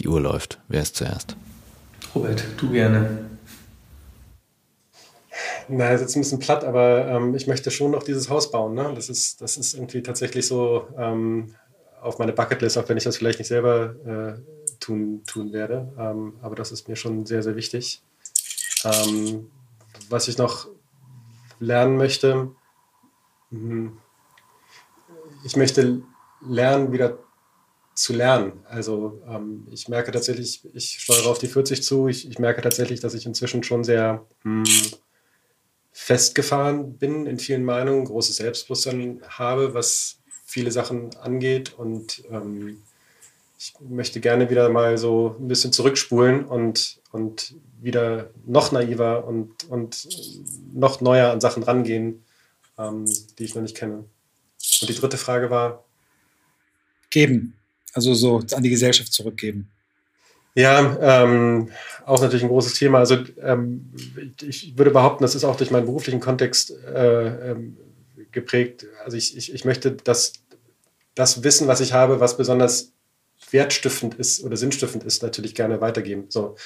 Die 0.00 0.08
Uhr 0.08 0.20
läuft. 0.20 0.58
Wer 0.66 0.82
ist 0.82 0.96
zuerst? 0.96 1.36
Robert, 2.12 2.42
du 2.56 2.70
gerne. 2.72 3.30
Na, 5.68 5.90
ist 5.90 6.00
jetzt 6.00 6.16
ein 6.16 6.22
bisschen 6.22 6.40
platt, 6.40 6.64
aber 6.64 7.06
ähm, 7.06 7.36
ich 7.36 7.46
möchte 7.46 7.70
schon 7.70 7.92
noch 7.92 8.02
dieses 8.02 8.28
Haus 8.28 8.50
bauen. 8.50 8.74
Ne? 8.74 8.90
Das, 8.92 9.08
ist, 9.08 9.40
das 9.40 9.56
ist 9.56 9.74
irgendwie 9.74 10.02
tatsächlich 10.02 10.48
so 10.48 10.88
ähm, 10.98 11.54
auf 12.00 12.18
meine 12.18 12.32
Bucketlist, 12.32 12.76
auch 12.78 12.88
wenn 12.88 12.96
ich 12.96 13.04
das 13.04 13.16
vielleicht 13.16 13.38
nicht 13.38 13.46
selber 13.46 13.94
äh, 14.04 14.74
tun, 14.80 15.22
tun 15.24 15.52
werde. 15.52 15.92
Ähm, 15.96 16.32
aber 16.42 16.56
das 16.56 16.72
ist 16.72 16.88
mir 16.88 16.96
schon 16.96 17.26
sehr, 17.26 17.44
sehr 17.44 17.54
wichtig. 17.54 18.02
Ähm, 18.82 19.52
was 20.10 20.26
ich 20.26 20.36
noch 20.36 20.66
lernen 21.62 21.96
möchte, 21.96 22.50
hm, 23.50 23.98
ich 25.44 25.56
möchte 25.56 26.02
lernen, 26.40 26.92
wieder 26.92 27.18
zu 27.94 28.12
lernen. 28.12 28.64
Also 28.64 29.22
ähm, 29.28 29.66
ich 29.70 29.88
merke 29.88 30.10
tatsächlich, 30.12 30.62
ich 30.74 30.98
steuere 30.98 31.26
auf 31.26 31.38
die 31.38 31.46
40 31.46 31.82
zu. 31.82 32.08
Ich, 32.08 32.28
ich 32.28 32.38
merke 32.38 32.62
tatsächlich, 32.62 33.00
dass 33.00 33.14
ich 33.14 33.26
inzwischen 33.26 33.62
schon 33.62 33.84
sehr 33.84 34.26
hm, 34.42 34.64
festgefahren 35.92 36.98
bin 36.98 37.26
in 37.26 37.38
vielen 37.38 37.64
Meinungen, 37.64 38.06
großes 38.06 38.36
Selbstbewusstsein 38.36 39.20
habe, 39.28 39.74
was 39.74 40.20
viele 40.44 40.70
Sachen 40.70 41.14
angeht. 41.16 41.74
Und 41.76 42.24
ähm, 42.30 42.82
ich 43.62 43.74
möchte 43.80 44.20
gerne 44.20 44.50
wieder 44.50 44.68
mal 44.70 44.98
so 44.98 45.36
ein 45.38 45.46
bisschen 45.46 45.72
zurückspulen 45.72 46.44
und, 46.44 47.00
und 47.12 47.54
wieder 47.80 48.30
noch 48.44 48.72
naiver 48.72 49.24
und, 49.24 49.64
und 49.70 50.08
noch 50.72 51.00
neuer 51.00 51.30
an 51.30 51.40
Sachen 51.40 51.62
rangehen, 51.62 52.24
ähm, 52.76 53.04
die 53.38 53.44
ich 53.44 53.54
noch 53.54 53.62
nicht 53.62 53.76
kenne. 53.76 53.98
Und 54.80 54.88
die 54.88 54.94
dritte 54.94 55.16
Frage 55.16 55.48
war? 55.50 55.84
Geben. 57.10 57.54
Also 57.92 58.14
so 58.14 58.42
an 58.52 58.64
die 58.64 58.70
Gesellschaft 58.70 59.12
zurückgeben. 59.12 59.70
Ja, 60.54 61.22
ähm, 61.22 61.70
auch 62.04 62.20
natürlich 62.20 62.42
ein 62.42 62.48
großes 62.48 62.74
Thema. 62.74 62.98
Also 62.98 63.18
ähm, 63.40 63.92
ich 64.42 64.76
würde 64.76 64.90
behaupten, 64.90 65.22
das 65.22 65.36
ist 65.36 65.44
auch 65.44 65.56
durch 65.56 65.70
meinen 65.70 65.86
beruflichen 65.86 66.20
Kontext 66.20 66.72
äh, 66.72 67.52
ähm, 67.52 67.76
geprägt. 68.32 68.86
Also 69.04 69.16
ich, 69.16 69.36
ich, 69.36 69.54
ich 69.54 69.64
möchte 69.64 69.92
das, 69.92 70.32
das 71.14 71.44
Wissen, 71.44 71.68
was 71.68 71.80
ich 71.80 71.92
habe, 71.92 72.18
was 72.18 72.36
besonders 72.36 72.91
wertstiftend 73.52 74.14
ist 74.14 74.44
oder 74.44 74.56
sinnstiftend 74.56 75.04
ist, 75.04 75.22
natürlich 75.22 75.54
gerne 75.54 75.80
weitergeben. 75.80 76.26
So, 76.28 76.56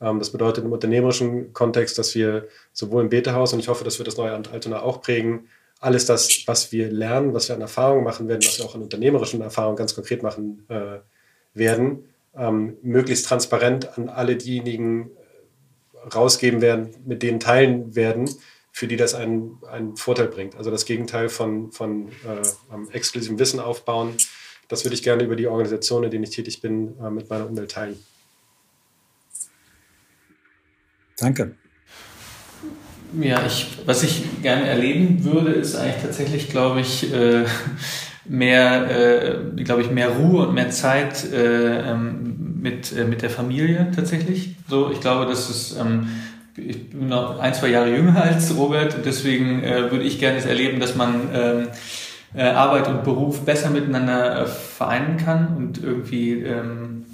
ähm, 0.00 0.18
das 0.18 0.30
bedeutet 0.30 0.64
im 0.64 0.72
unternehmerischen 0.72 1.52
Kontext, 1.52 1.98
dass 1.98 2.14
wir 2.14 2.48
sowohl 2.72 3.02
im 3.02 3.08
Beta-Haus 3.08 3.52
und 3.52 3.60
ich 3.60 3.68
hoffe, 3.68 3.84
dass 3.84 3.98
wir 3.98 4.04
das 4.04 4.16
neue 4.16 4.32
Altona 4.32 4.82
auch 4.82 5.00
prägen, 5.00 5.48
alles 5.80 6.06
das, 6.06 6.42
was 6.46 6.72
wir 6.72 6.90
lernen, 6.90 7.34
was 7.34 7.48
wir 7.48 7.54
an 7.54 7.60
Erfahrungen 7.60 8.04
machen 8.04 8.28
werden, 8.28 8.42
was 8.44 8.58
wir 8.58 8.64
auch 8.64 8.74
an 8.74 8.82
unternehmerischen 8.82 9.40
Erfahrungen 9.42 9.76
ganz 9.76 9.94
konkret 9.94 10.22
machen 10.22 10.64
äh, 10.68 10.98
werden, 11.52 12.08
ähm, 12.34 12.76
möglichst 12.82 13.26
transparent 13.26 13.98
an 13.98 14.08
alle 14.08 14.36
diejenigen 14.36 15.10
äh, 15.10 16.08
rausgeben 16.08 16.60
werden, 16.60 16.94
mit 17.04 17.22
denen 17.22 17.40
teilen 17.40 17.94
werden, 17.94 18.28
für 18.72 18.86
die 18.86 18.96
das 18.96 19.14
einen, 19.14 19.58
einen 19.70 19.96
Vorteil 19.96 20.28
bringt. 20.28 20.54
Also 20.56 20.70
das 20.70 20.84
Gegenteil 20.84 21.28
von, 21.28 21.72
von 21.72 22.08
äh, 22.08 22.92
exklusivem 22.92 23.38
Wissen 23.38 23.60
aufbauen, 23.60 24.14
das 24.68 24.84
würde 24.84 24.94
ich 24.94 25.02
gerne 25.02 25.22
über 25.22 25.36
die 25.36 25.46
Organisation, 25.46 26.04
in 26.04 26.10
denen 26.10 26.24
ich 26.24 26.30
tätig 26.30 26.60
bin, 26.60 26.94
äh, 27.00 27.10
mit 27.10 27.30
meiner 27.30 27.46
Umwelt 27.46 27.70
teilen. 27.70 27.96
Danke. 31.18 31.54
Ja, 33.18 33.46
ich, 33.46 33.68
was 33.86 34.02
ich 34.02 34.42
gerne 34.42 34.66
erleben 34.66 35.24
würde, 35.24 35.52
ist 35.52 35.76
eigentlich 35.76 36.02
tatsächlich, 36.02 36.50
glaube 36.50 36.80
ich, 36.80 37.12
äh, 37.12 37.44
mehr, 38.26 38.90
äh, 39.56 39.62
glaube 39.62 39.82
ich, 39.82 39.90
mehr 39.90 40.10
Ruhe 40.10 40.48
und 40.48 40.54
mehr 40.54 40.70
Zeit 40.70 41.24
äh, 41.32 41.92
ähm, 41.92 42.60
mit, 42.60 42.92
mit 43.08 43.22
der 43.22 43.30
Familie 43.30 43.92
tatsächlich. 43.94 44.56
So, 44.68 44.90
ich 44.90 45.00
glaube, 45.00 45.26
das 45.26 45.48
ist, 45.48 45.76
ähm, 45.78 46.08
ich 46.56 46.90
bin 46.90 47.08
noch 47.08 47.38
ein, 47.38 47.54
zwei 47.54 47.68
Jahre 47.68 47.94
jünger 47.94 48.20
als 48.22 48.54
Robert, 48.56 48.96
deswegen 49.04 49.62
würde 49.62 50.02
ich 50.02 50.18
gerne 50.18 50.42
erleben, 50.44 50.80
dass 50.80 50.96
man 50.96 51.28
ähm, 51.32 51.68
äh, 52.34 52.42
Arbeit 52.42 52.88
und 52.88 53.04
Beruf 53.04 53.40
besser 53.42 53.70
miteinander 53.70 54.42
äh, 54.42 54.46
vereinen 54.46 55.16
kann 55.16 55.56
und 55.56 55.82
irgendwie 55.82 56.32
ähm, 56.42 57.06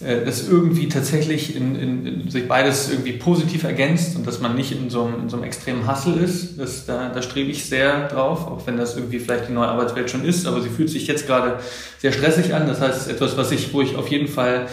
äh, 0.00 0.24
das 0.24 0.46
irgendwie 0.46 0.88
tatsächlich 0.88 1.56
in, 1.56 1.74
in, 1.74 2.06
in, 2.06 2.30
sich 2.30 2.46
beides 2.46 2.90
irgendwie 2.90 3.12
positiv 3.12 3.64
ergänzt 3.64 4.14
und 4.16 4.26
dass 4.26 4.40
man 4.40 4.54
nicht 4.54 4.72
in 4.72 4.90
so 4.90 5.04
einem, 5.04 5.22
in 5.22 5.28
so 5.30 5.36
einem 5.36 5.44
extremen 5.44 5.86
Hassel 5.86 6.18
ist. 6.18 6.58
Das, 6.58 6.84
da, 6.84 7.08
da 7.08 7.22
strebe 7.22 7.50
ich 7.50 7.64
sehr 7.64 8.08
drauf, 8.08 8.46
auch 8.46 8.66
wenn 8.66 8.76
das 8.76 8.96
irgendwie 8.96 9.18
vielleicht 9.18 9.48
die 9.48 9.52
neue 9.52 9.68
Arbeitswelt 9.68 10.10
schon 10.10 10.24
ist, 10.24 10.46
aber 10.46 10.60
sie 10.60 10.68
fühlt 10.68 10.90
sich 10.90 11.06
jetzt 11.06 11.26
gerade 11.26 11.60
sehr 11.98 12.12
stressig 12.12 12.54
an. 12.54 12.66
Das 12.66 12.80
heißt, 12.82 13.08
etwas, 13.08 13.38
was 13.38 13.52
ich, 13.52 13.72
wo 13.72 13.80
ich 13.80 13.96
auf 13.96 14.08
jeden 14.08 14.28
Fall, 14.28 14.66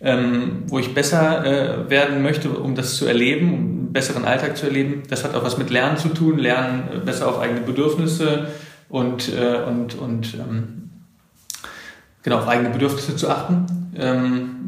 ähm, 0.00 0.64
wo 0.66 0.80
ich 0.80 0.92
besser 0.92 1.44
äh, 1.44 1.88
werden 1.88 2.22
möchte, 2.22 2.50
um 2.50 2.74
das 2.74 2.96
zu 2.96 3.06
erleben, 3.06 3.54
um 3.54 3.60
einen 3.60 3.92
besseren 3.92 4.24
Alltag 4.24 4.56
zu 4.56 4.66
erleben. 4.66 5.04
Das 5.08 5.22
hat 5.22 5.36
auch 5.36 5.44
was 5.44 5.56
mit 5.56 5.70
Lernen 5.70 5.98
zu 5.98 6.08
tun, 6.08 6.36
Lernen 6.36 6.88
äh, 6.92 6.98
besser 6.98 7.28
auf 7.28 7.38
eigene 7.38 7.60
Bedürfnisse 7.60 8.48
und, 8.88 9.32
äh, 9.34 9.62
und, 9.66 9.94
und 9.96 10.34
ähm, 10.34 10.90
genau 12.22 12.38
auf 12.38 12.48
eigene 12.48 12.70
Bedürfnisse 12.70 13.16
zu 13.16 13.28
achten. 13.28 13.66
Ähm, 13.96 14.64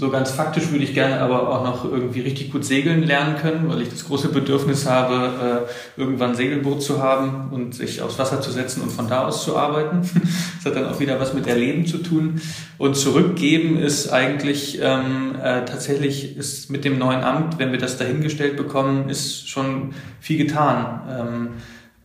so 0.00 0.08
ganz 0.08 0.30
faktisch 0.30 0.70
würde 0.70 0.84
ich 0.84 0.94
gerne 0.94 1.20
aber 1.20 1.48
auch 1.48 1.62
noch 1.62 1.84
irgendwie 1.84 2.20
richtig 2.20 2.50
gut 2.52 2.64
segeln 2.64 3.02
lernen 3.02 3.36
können, 3.36 3.68
weil 3.68 3.82
ich 3.82 3.90
das 3.90 4.06
große 4.06 4.28
Bedürfnis 4.28 4.88
habe, 4.88 5.66
äh, 5.96 6.00
irgendwann 6.00 6.30
ein 6.30 6.36
Segelboot 6.36 6.82
zu 6.82 7.02
haben 7.02 7.50
und 7.50 7.74
sich 7.74 8.00
aufs 8.00 8.18
Wasser 8.18 8.40
zu 8.40 8.50
setzen 8.50 8.82
und 8.82 8.90
von 8.90 9.08
da 9.08 9.26
aus 9.26 9.44
zu 9.44 9.56
arbeiten. 9.56 10.08
Das 10.62 10.74
hat 10.74 10.76
dann 10.76 10.92
auch 10.92 11.00
wieder 11.00 11.18
was 11.18 11.32
mit 11.32 11.46
Erleben 11.46 11.86
zu 11.86 11.98
tun. 11.98 12.38
Und 12.76 12.94
zurückgeben 12.94 13.78
ist 13.78 14.10
eigentlich 14.10 14.78
ähm, 14.82 15.34
äh, 15.36 15.64
tatsächlich 15.64 16.36
ist 16.36 16.70
mit 16.70 16.84
dem 16.84 16.98
neuen 16.98 17.24
Amt, 17.24 17.58
wenn 17.58 17.72
wir 17.72 17.78
das 17.78 17.96
dahingestellt 17.96 18.58
bekommen, 18.58 19.08
ist 19.08 19.48
schon 19.48 19.94
viel 20.20 20.36
getan. 20.36 21.00
Ähm, 21.08 21.48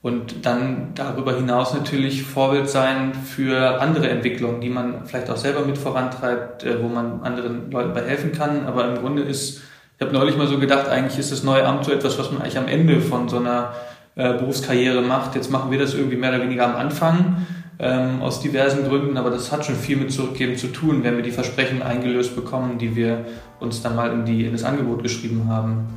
und 0.06 0.45
dann 0.45 0.89
darüber 0.93 1.36
hinaus 1.36 1.74
natürlich 1.74 2.22
Vorbild 2.22 2.70
sein 2.70 3.16
für 3.16 3.82
andere 3.82 4.08
Entwicklungen, 4.08 4.62
die 4.62 4.70
man 4.70 5.08
vielleicht 5.08 5.32
auch 5.32 5.36
selber 5.36 5.66
mit 5.66 5.80
vorantreibt, 5.80 6.64
äh, 6.64 6.80
wo 6.80 6.88
man 6.88 7.24
anderen 7.24 7.72
Leuten 7.72 7.91
bei 7.95 8.03
helfen 8.03 8.32
kann. 8.32 8.68
Aber 8.68 8.88
im 8.88 9.01
Grunde 9.01 9.24
ist, 9.24 9.64
ich 9.97 10.06
habe 10.06 10.14
neulich 10.14 10.38
mal 10.38 10.45
so 10.45 10.60
gedacht, 10.60 10.88
eigentlich 10.89 11.18
ist 11.18 11.32
das 11.32 11.41
neue 11.41 11.66
Amt 11.66 11.86
so 11.86 11.91
etwas, 11.91 12.20
was 12.20 12.32
man 12.32 12.43
eigentlich 12.43 12.60
am 12.60 12.68
Ende 12.68 13.01
von 13.01 13.28
so 13.30 13.38
einer 13.38 13.74
äh, 14.14 14.34
Berufskarriere 14.34 15.01
macht. 15.01 15.34
Jetzt 15.34 15.49
machen 15.49 15.72
wir 15.72 15.80
das 15.80 15.95
irgendwie 15.95 16.18
mehr 16.18 16.30
oder 16.30 16.43
weniger 16.43 16.68
am 16.68 16.76
Anfang 16.76 17.47
ähm, 17.80 18.22
aus 18.22 18.41
diversen 18.41 18.88
Gründen, 18.88 19.18
aber 19.18 19.32
das 19.32 19.51
hat 19.51 19.66
schon 19.66 19.76
viel 19.76 19.97
mit 19.97 20.12
Zurückgeben 20.12 20.56
zu 20.56 20.68
tun, 20.68 21.03
wenn 21.03 21.16
wir 21.16 21.24
die 21.24 21.32
Versprechen 21.32 21.82
eingelöst 21.82 22.36
bekommen, 22.36 22.78
die 22.78 22.95
wir 22.95 23.26
uns 23.60 23.82
dann 23.82 23.95
mal 23.95 24.12
in, 24.12 24.24
die, 24.24 24.45
in 24.45 24.51
das 24.51 24.66
Angebot 24.66 25.01
geschrieben 25.01 25.47
haben. 25.49 25.88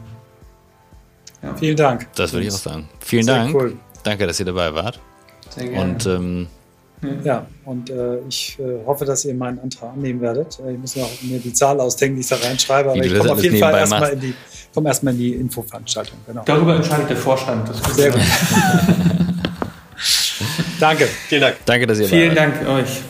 Ja. 1.42 1.54
Vielen 1.54 1.76
Dank. 1.76 2.08
Das 2.14 2.32
würde 2.32 2.46
ich 2.46 2.52
auch 2.52 2.56
sagen. 2.56 2.88
Vielen 3.00 3.24
Sehr 3.24 3.34
Dank. 3.34 3.54
Cool. 3.54 3.76
Danke, 4.02 4.26
dass 4.26 4.40
ihr 4.40 4.46
dabei 4.46 4.74
wart. 4.74 5.00
Sehr 5.50 5.68
gerne. 5.68 5.92
Und 5.92 6.06
ähm, 6.06 6.46
ja, 7.22 7.46
und 7.64 7.90
äh, 7.90 8.18
ich 8.28 8.58
äh, 8.58 8.84
hoffe, 8.84 9.04
dass 9.04 9.24
ihr 9.24 9.34
meinen 9.34 9.60
Antrag 9.60 9.92
annehmen 9.92 10.20
werdet. 10.20 10.58
Äh, 10.58 10.72
ich 10.72 10.78
muss 10.78 10.96
noch 10.96 11.08
mir 11.22 11.38
die 11.38 11.52
Zahl 11.52 11.80
ausdenken, 11.80 12.16
die 12.16 12.22
ich 12.22 12.28
da 12.28 12.36
reinschreibe, 12.36 12.90
aber 12.90 13.04
ich 13.04 13.16
komme 13.16 13.32
auf 13.32 13.42
jeden 13.42 13.58
Fall 13.58 13.74
erstmal 13.74 14.12
in 14.12 14.20
die, 14.20 14.34
komm 14.74 14.86
erstmal 14.86 15.14
in 15.14 15.20
die 15.20 15.34
Infoveranstaltung. 15.34 16.18
Genau. 16.26 16.42
Darüber 16.44 16.74
entscheidet 16.76 17.10
der 17.10 17.16
Vorstand. 17.16 17.70
Sehr 17.94 18.10
gut. 18.10 18.20
Danke. 20.80 21.06
Vielen 21.28 21.40
Dank. 21.40 21.56
Danke, 21.64 21.86
dass 21.86 21.98
ihr 22.00 22.08
Vielen 22.08 22.34
Dank 22.34 22.66
euch. 22.68 23.02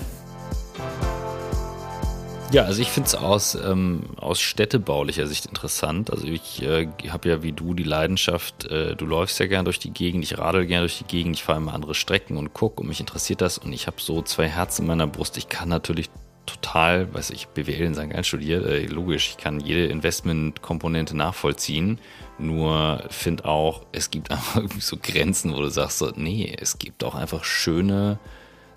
Ja, 2.50 2.62
also 2.64 2.80
ich 2.80 2.88
finde 2.88 3.08
es 3.08 3.14
aus, 3.14 3.54
ähm, 3.54 4.04
aus 4.16 4.40
städtebaulicher 4.40 5.26
Sicht 5.26 5.44
interessant. 5.44 6.10
Also 6.10 6.26
ich 6.26 6.62
äh, 6.62 6.88
habe 7.08 7.28
ja 7.28 7.42
wie 7.42 7.52
du 7.52 7.74
die 7.74 7.82
Leidenschaft, 7.82 8.64
äh, 8.64 8.96
du 8.96 9.04
läufst 9.04 9.38
ja 9.38 9.46
gern 9.46 9.66
durch 9.66 9.78
die 9.78 9.90
Gegend, 9.90 10.24
ich 10.24 10.38
radel 10.38 10.64
gern 10.64 10.80
durch 10.80 10.96
die 10.96 11.04
Gegend, 11.04 11.36
ich 11.36 11.44
fahre 11.44 11.58
immer 11.58 11.74
andere 11.74 11.94
Strecken 11.94 12.38
und 12.38 12.54
gucke 12.54 12.80
und 12.80 12.88
mich 12.88 13.00
interessiert 13.00 13.42
das 13.42 13.58
und 13.58 13.74
ich 13.74 13.86
habe 13.86 14.00
so 14.00 14.22
zwei 14.22 14.48
Herzen 14.48 14.82
in 14.82 14.88
meiner 14.88 15.06
Brust. 15.06 15.36
Ich 15.36 15.50
kann 15.50 15.68
natürlich 15.68 16.08
total, 16.46 17.12
weiß 17.12 17.30
ich, 17.30 17.48
BWL 17.48 17.82
in 17.82 17.94
St. 17.94 18.08
Gallen 18.08 18.24
studiert, 18.24 18.64
äh, 18.64 18.86
logisch, 18.86 19.28
ich 19.28 19.36
kann 19.36 19.60
jede 19.60 19.84
Investmentkomponente 19.86 21.14
nachvollziehen, 21.14 21.98
nur 22.38 23.04
finde 23.10 23.44
auch, 23.44 23.84
es 23.92 24.10
gibt 24.10 24.30
einfach 24.30 24.56
irgendwie 24.56 24.80
so 24.80 24.96
Grenzen, 24.96 25.52
wo 25.52 25.60
du 25.60 25.68
sagst 25.68 25.98
so, 25.98 26.10
nee, 26.16 26.56
es 26.58 26.78
gibt 26.78 27.04
auch 27.04 27.14
einfach 27.14 27.44
schöne, 27.44 28.18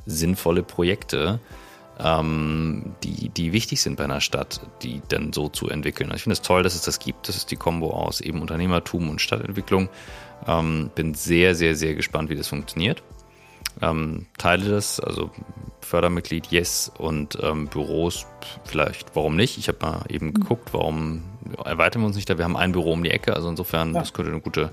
sinnvolle 0.05 0.63
Projekte 0.63 1.39
ähm, 1.99 2.95
die, 3.03 3.29
die 3.29 3.53
wichtig 3.53 3.81
sind 3.81 3.97
bei 3.97 4.05
einer 4.05 4.21
Stadt, 4.21 4.61
die 4.81 5.01
dann 5.09 5.33
so 5.33 5.49
zu 5.49 5.69
entwickeln. 5.69 6.09
Also 6.09 6.17
ich 6.17 6.23
finde 6.23 6.33
es 6.33 6.41
toll, 6.41 6.63
dass 6.63 6.75
es 6.75 6.81
das 6.81 6.99
gibt. 6.99 7.27
Das 7.27 7.35
ist 7.35 7.51
die 7.51 7.55
Kombo 7.55 7.91
aus 7.91 8.21
eben 8.21 8.41
Unternehmertum 8.41 9.09
und 9.09 9.21
Stadtentwicklung. 9.21 9.89
Ähm, 10.47 10.89
bin 10.95 11.13
sehr, 11.13 11.55
sehr, 11.55 11.75
sehr 11.75 11.93
gespannt, 11.93 12.29
wie 12.29 12.35
das 12.35 12.47
funktioniert. 12.47 13.03
ähm, 13.81 14.25
teile 14.37 14.69
das, 14.69 14.99
also 14.99 15.31
Fördermitglied 15.81 16.47
Yes 16.47 16.91
und 16.97 17.37
ähm, 17.41 17.67
Büros 17.67 18.25
vielleicht, 18.63 19.15
warum 19.15 19.35
nicht? 19.35 19.57
Ich 19.57 19.67
habe 19.67 19.79
mal 19.81 20.03
eben 20.09 20.27
mhm. 20.27 20.33
geguckt, 20.33 20.73
warum 20.73 21.23
erweitern 21.63 22.01
wir 22.01 22.07
uns 22.07 22.15
nicht 22.15 22.29
da? 22.29 22.37
Wir 22.37 22.45
haben 22.45 22.57
ein 22.57 22.71
Büro 22.71 22.93
um 22.93 23.03
die 23.03 23.11
Ecke, 23.11 23.35
also 23.35 23.49
insofern, 23.49 23.93
ja. 23.93 23.99
das 23.99 24.13
könnte 24.13 24.31
eine 24.31 24.41
gute 24.41 24.71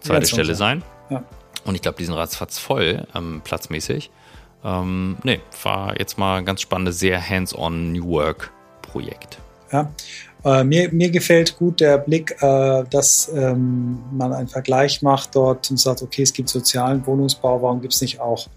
zweite 0.00 0.26
Stelle 0.26 0.54
sein. 0.54 0.82
Ja. 1.08 1.22
Und 1.64 1.74
ich 1.74 1.82
glaube, 1.82 1.98
die 1.98 2.04
sind 2.04 2.14
ratzfatz 2.14 2.58
voll, 2.58 3.06
ähm, 3.14 3.42
platzmäßig. 3.44 4.10
Ähm, 4.64 5.16
nee, 5.24 5.40
war 5.62 5.98
jetzt 5.98 6.18
mal 6.18 6.38
ein 6.38 6.44
ganz 6.44 6.60
spannendes, 6.60 6.98
sehr 6.98 7.20
hands-on 7.20 7.92
New 7.92 8.06
Work-Projekt. 8.06 9.38
Ja, 9.72 9.90
äh, 10.44 10.64
mir, 10.64 10.92
mir 10.92 11.10
gefällt 11.10 11.58
gut 11.58 11.80
der 11.80 11.98
Blick, 11.98 12.36
äh, 12.42 12.84
dass 12.90 13.30
ähm, 13.34 14.00
man 14.12 14.32
einen 14.32 14.48
Vergleich 14.48 15.02
macht 15.02 15.36
dort 15.36 15.70
und 15.70 15.78
sagt, 15.78 16.02
okay, 16.02 16.22
es 16.22 16.32
gibt 16.32 16.48
sozialen 16.48 17.06
Wohnungsbau, 17.06 17.62
warum 17.62 17.80
gibt 17.80 17.94
es 17.94 18.00
nicht 18.00 18.20
auch 18.20 18.48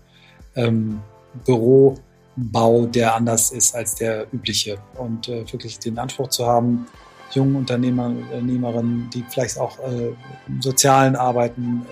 ähm, 0.55 1.01
Bürobau, 1.45 2.85
der 2.87 3.15
anders 3.15 3.51
ist 3.51 3.75
als 3.75 3.95
der 3.95 4.25
übliche? 4.33 4.77
Und 4.97 5.29
äh, 5.29 5.45
wirklich 5.51 5.77
den 5.79 5.99
Anspruch 5.99 6.29
zu 6.29 6.45
haben, 6.45 6.87
jungen 7.31 7.55
Unternehmer, 7.55 8.07
Unternehmerinnen, 8.07 9.09
die 9.13 9.23
vielleicht 9.29 9.57
auch 9.57 9.77
äh, 9.79 10.13
im 10.47 10.61
sozialen 10.61 11.15
Arbeiten 11.15 11.85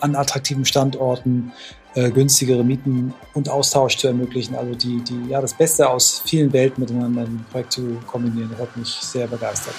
an 0.00 0.16
attraktiven 0.16 0.64
Standorten 0.64 1.52
äh, 1.94 2.10
günstigere 2.10 2.64
Mieten 2.64 3.14
und 3.34 3.48
Austausch 3.48 3.96
zu 3.96 4.08
ermöglichen. 4.08 4.54
Also 4.54 4.74
die, 4.74 5.02
die, 5.02 5.30
ja, 5.30 5.40
das 5.40 5.54
Beste 5.54 5.88
aus 5.88 6.22
vielen 6.24 6.52
Welten 6.52 6.82
miteinander 6.82 7.24
im 7.24 7.44
Projekt 7.50 7.72
zu 7.72 7.98
kombinieren, 8.06 8.50
das 8.50 8.60
hat 8.60 8.76
mich 8.76 8.88
sehr 8.88 9.26
begeistert. 9.26 9.74